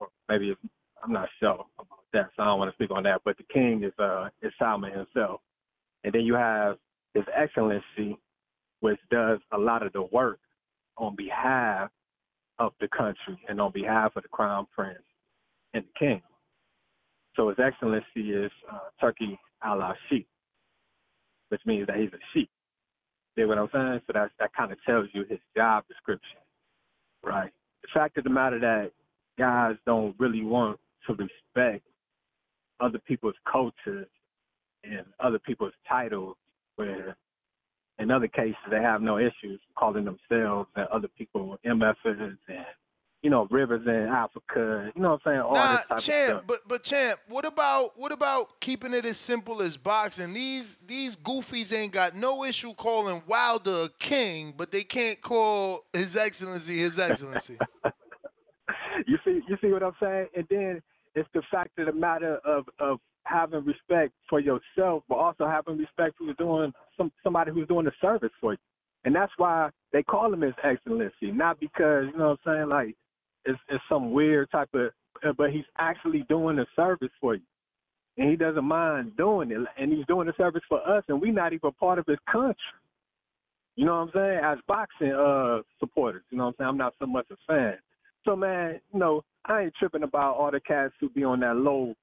[0.00, 0.56] or maybe
[1.04, 3.20] I'm not sure about that, so I don't want to speak on that.
[3.24, 5.40] But the king is uh is Salman himself,
[6.04, 6.78] and then you have
[7.12, 8.16] His Excellency,
[8.80, 10.38] which does a lot of the work
[10.96, 11.90] on behalf
[12.58, 15.02] of the country and on behalf of the crown prince
[15.74, 16.22] and the king.
[17.36, 20.26] So His Excellency is uh, Turkey al Sheikh,
[21.50, 22.48] which means that he's a sheik.
[23.36, 24.00] See what I'm saying?
[24.06, 26.39] So that that kind of tells you his job description,
[27.22, 27.50] right?
[27.82, 28.92] The fact of the matter that
[29.38, 31.84] guys don't really want to respect
[32.80, 34.08] other people's cultures
[34.84, 36.36] and other people's titles,
[36.76, 37.16] where
[37.98, 42.38] in other cases they have no issues calling themselves and other people MFers and
[43.22, 44.90] you know rivers in Africa.
[44.94, 45.40] You know what I'm saying?
[45.40, 46.42] All Nah, this type of champ, stuff.
[46.46, 50.32] but but champ, what about what about keeping it as simple as boxing?
[50.32, 55.80] These these goofies ain't got no issue calling Wilder a king, but they can't call
[55.92, 57.58] His Excellency His Excellency.
[59.06, 60.26] you see, you see what I'm saying?
[60.36, 60.82] And then
[61.14, 65.76] it's the fact of the matter of of having respect for yourself, but also having
[65.78, 68.58] respect for doing some somebody who's doing the service for you.
[69.04, 72.68] And that's why they call him His Excellency, not because you know what I'm saying,
[72.68, 72.96] like
[73.44, 74.92] it's it's some weird type of,
[75.24, 77.42] uh, but he's actually doing a service for you,
[78.18, 81.32] and he doesn't mind doing it, and he's doing a service for us, and we're
[81.32, 82.56] not even part of his country.
[83.76, 84.40] You know what I'm saying?
[84.44, 86.68] As boxing uh supporters, you know what I'm saying?
[86.70, 87.78] I'm not so much a fan.
[88.26, 91.56] So man, you know, I ain't tripping about all the cats who be on that
[91.56, 91.94] low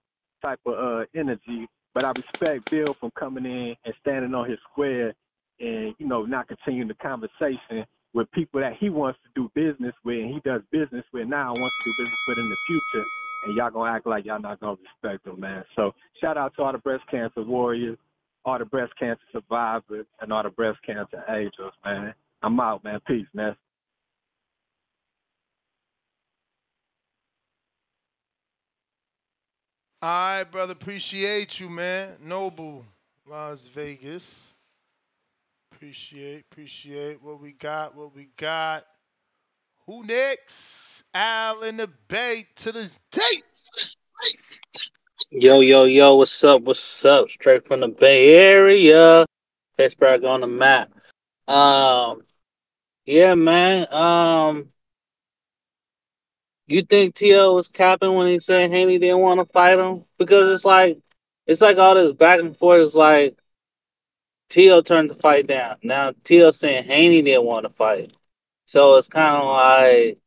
[0.41, 4.59] type of uh energy, but I respect Bill from coming in and standing on his
[4.71, 5.13] square
[5.59, 7.85] and, you know, not continuing the conversation
[8.17, 11.49] with people that he wants to do business with and he does business with now
[11.49, 13.05] wants to do business with in the future.
[13.45, 15.63] And y'all gonna act like y'all not gonna respect him, man.
[15.75, 17.99] So shout out to all the breast cancer warriors,
[18.43, 22.15] all the breast cancer survivors, and all the breast cancer angels, man.
[22.41, 22.99] I'm out, man.
[23.05, 23.55] Peace, man.
[30.01, 30.73] All right, brother.
[30.73, 32.15] Appreciate you, man.
[32.19, 32.83] Noble,
[33.27, 34.55] Las Vegas.
[35.77, 38.83] Appreciate, appreciate what we got, what we got.
[39.85, 41.03] Who next?
[41.13, 43.43] Al in the Bay to this date.
[45.29, 46.63] Yo, yo, yo, what's up?
[46.63, 47.29] What's up?
[47.29, 49.23] Straight from the Bay Area.
[49.77, 50.89] Pittsburg on the map.
[51.47, 52.23] Um,
[53.05, 53.85] yeah, man.
[53.93, 54.69] Um,
[56.65, 57.53] you think T.O.
[57.53, 60.05] was capping when he said Haney didn't want to fight him?
[60.17, 60.97] Because it's like,
[61.45, 63.37] it's like all this back and forth is like,
[64.49, 64.81] T.O.
[64.81, 65.77] turned the fight down.
[65.83, 66.51] Now T.O.
[66.51, 68.13] saying Haney didn't want to fight.
[68.65, 70.19] So it's kind of like,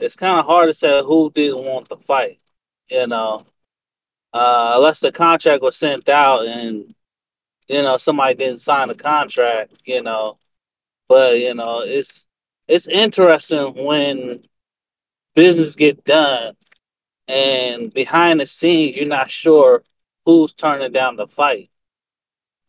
[0.00, 2.40] it's kind of hard to say who didn't want the fight,
[2.88, 3.44] you know,
[4.32, 6.94] uh, unless the contract was sent out and,
[7.68, 10.38] you know, somebody didn't sign the contract, you know.
[11.08, 12.26] But, you know, it's,
[12.68, 14.42] it's interesting when
[15.34, 16.56] business get done
[17.28, 19.82] and behind the scenes you're not sure
[20.24, 21.70] who's turning down the fight.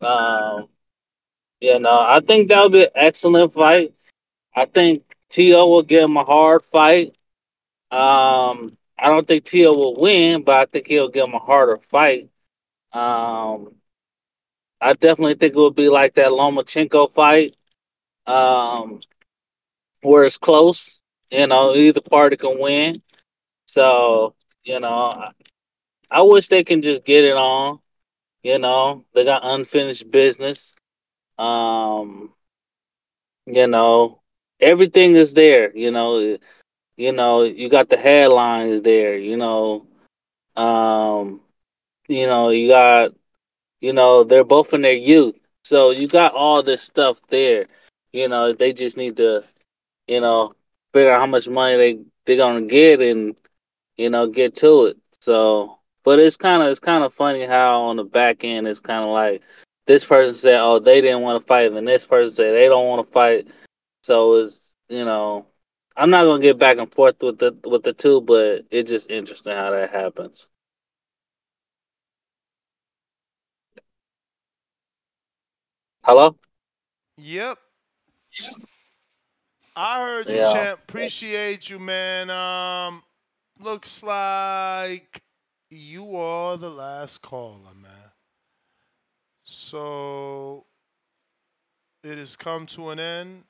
[0.00, 0.68] Um,
[1.60, 3.94] you know, I think that would be an excellent fight.
[4.54, 5.68] I think T.O.
[5.68, 7.14] will give him a hard fight.
[7.90, 9.72] Um, I don't think T.O.
[9.72, 12.30] will win, but I think he'll give him a harder fight.
[12.92, 13.74] Um,
[14.80, 17.56] I definitely think it will be like that Lomachenko fight,
[18.26, 19.00] um,
[20.02, 21.00] where it's close.
[21.30, 23.02] You know, either party can win.
[23.66, 24.34] So,
[24.64, 25.32] you know, I,
[26.10, 27.80] I wish they can just get it on.
[28.46, 30.76] You know, they got unfinished business.
[31.38, 32.34] Um,
[33.46, 34.20] you know,
[34.60, 35.76] everything is there.
[35.76, 36.38] You know,
[36.96, 39.16] you know, you got the headlines there.
[39.18, 39.86] You know,
[40.56, 41.40] um,
[42.08, 43.12] you know, you got,
[43.80, 47.66] you know, they're both in their youth, so you got all this stuff there.
[48.12, 49.44] You know, they just need to,
[50.08, 50.54] you know,
[50.92, 53.36] figure out how much money they they're gonna get and
[53.96, 54.98] you know get to it.
[55.20, 58.78] So, but it's kind of it's kind of funny how on the back end it's
[58.78, 59.42] kind of like
[59.86, 62.68] this person said, oh, they didn't want to fight, and then this person said they
[62.68, 63.48] don't want to fight.
[64.04, 65.46] So it's you know,
[65.96, 69.10] I'm not gonna get back and forth with the with the two, but it's just
[69.10, 70.48] interesting how that happens.
[76.04, 76.36] Hello.
[77.18, 77.58] Yep.
[79.74, 80.52] I heard you, Yeah.
[80.52, 80.80] champ.
[80.88, 82.30] Appreciate you, man.
[82.30, 83.02] Um,
[83.58, 85.20] looks like
[85.70, 88.12] you are the last caller, man.
[89.42, 90.64] So
[92.02, 93.44] it has come to an end.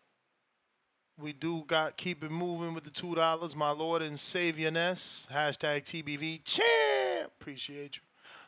[1.19, 5.27] We do got keep it moving with the two dollars, my Lord and Savior Ness.
[5.33, 7.33] Hashtag TBV champ.
[7.41, 8.03] Appreciate you.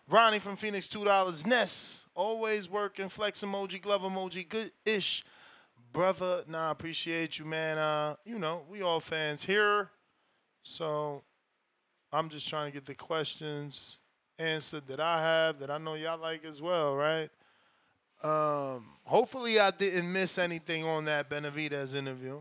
[0.07, 1.47] Ronnie from Phoenix, two dollars.
[1.47, 3.09] Ness, always working.
[3.09, 5.25] Flex emoji, glove emoji, good ish.
[5.93, 7.79] Brother, nah, appreciate you, man.
[7.79, 9.91] Uh, you know, we all fans here.
[10.63, 11.23] So
[12.12, 13.99] I'm just trying to get the questions
[14.39, 17.31] answered that I have that I know y'all like as well, right?
[18.23, 22.41] Um, hopefully I didn't miss anything on that Benavidez interview.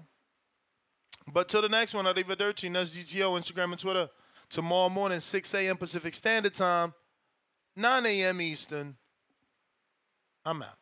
[1.31, 4.09] But till the next one, Arrivederci, Nuts GTO, Instagram and Twitter.
[4.49, 5.75] Tomorrow morning, 6 a.m.
[5.75, 6.93] Pacific Standard Time,
[7.75, 8.39] 9 a.m.
[8.39, 8.95] Eastern.
[10.45, 10.77] I'm out.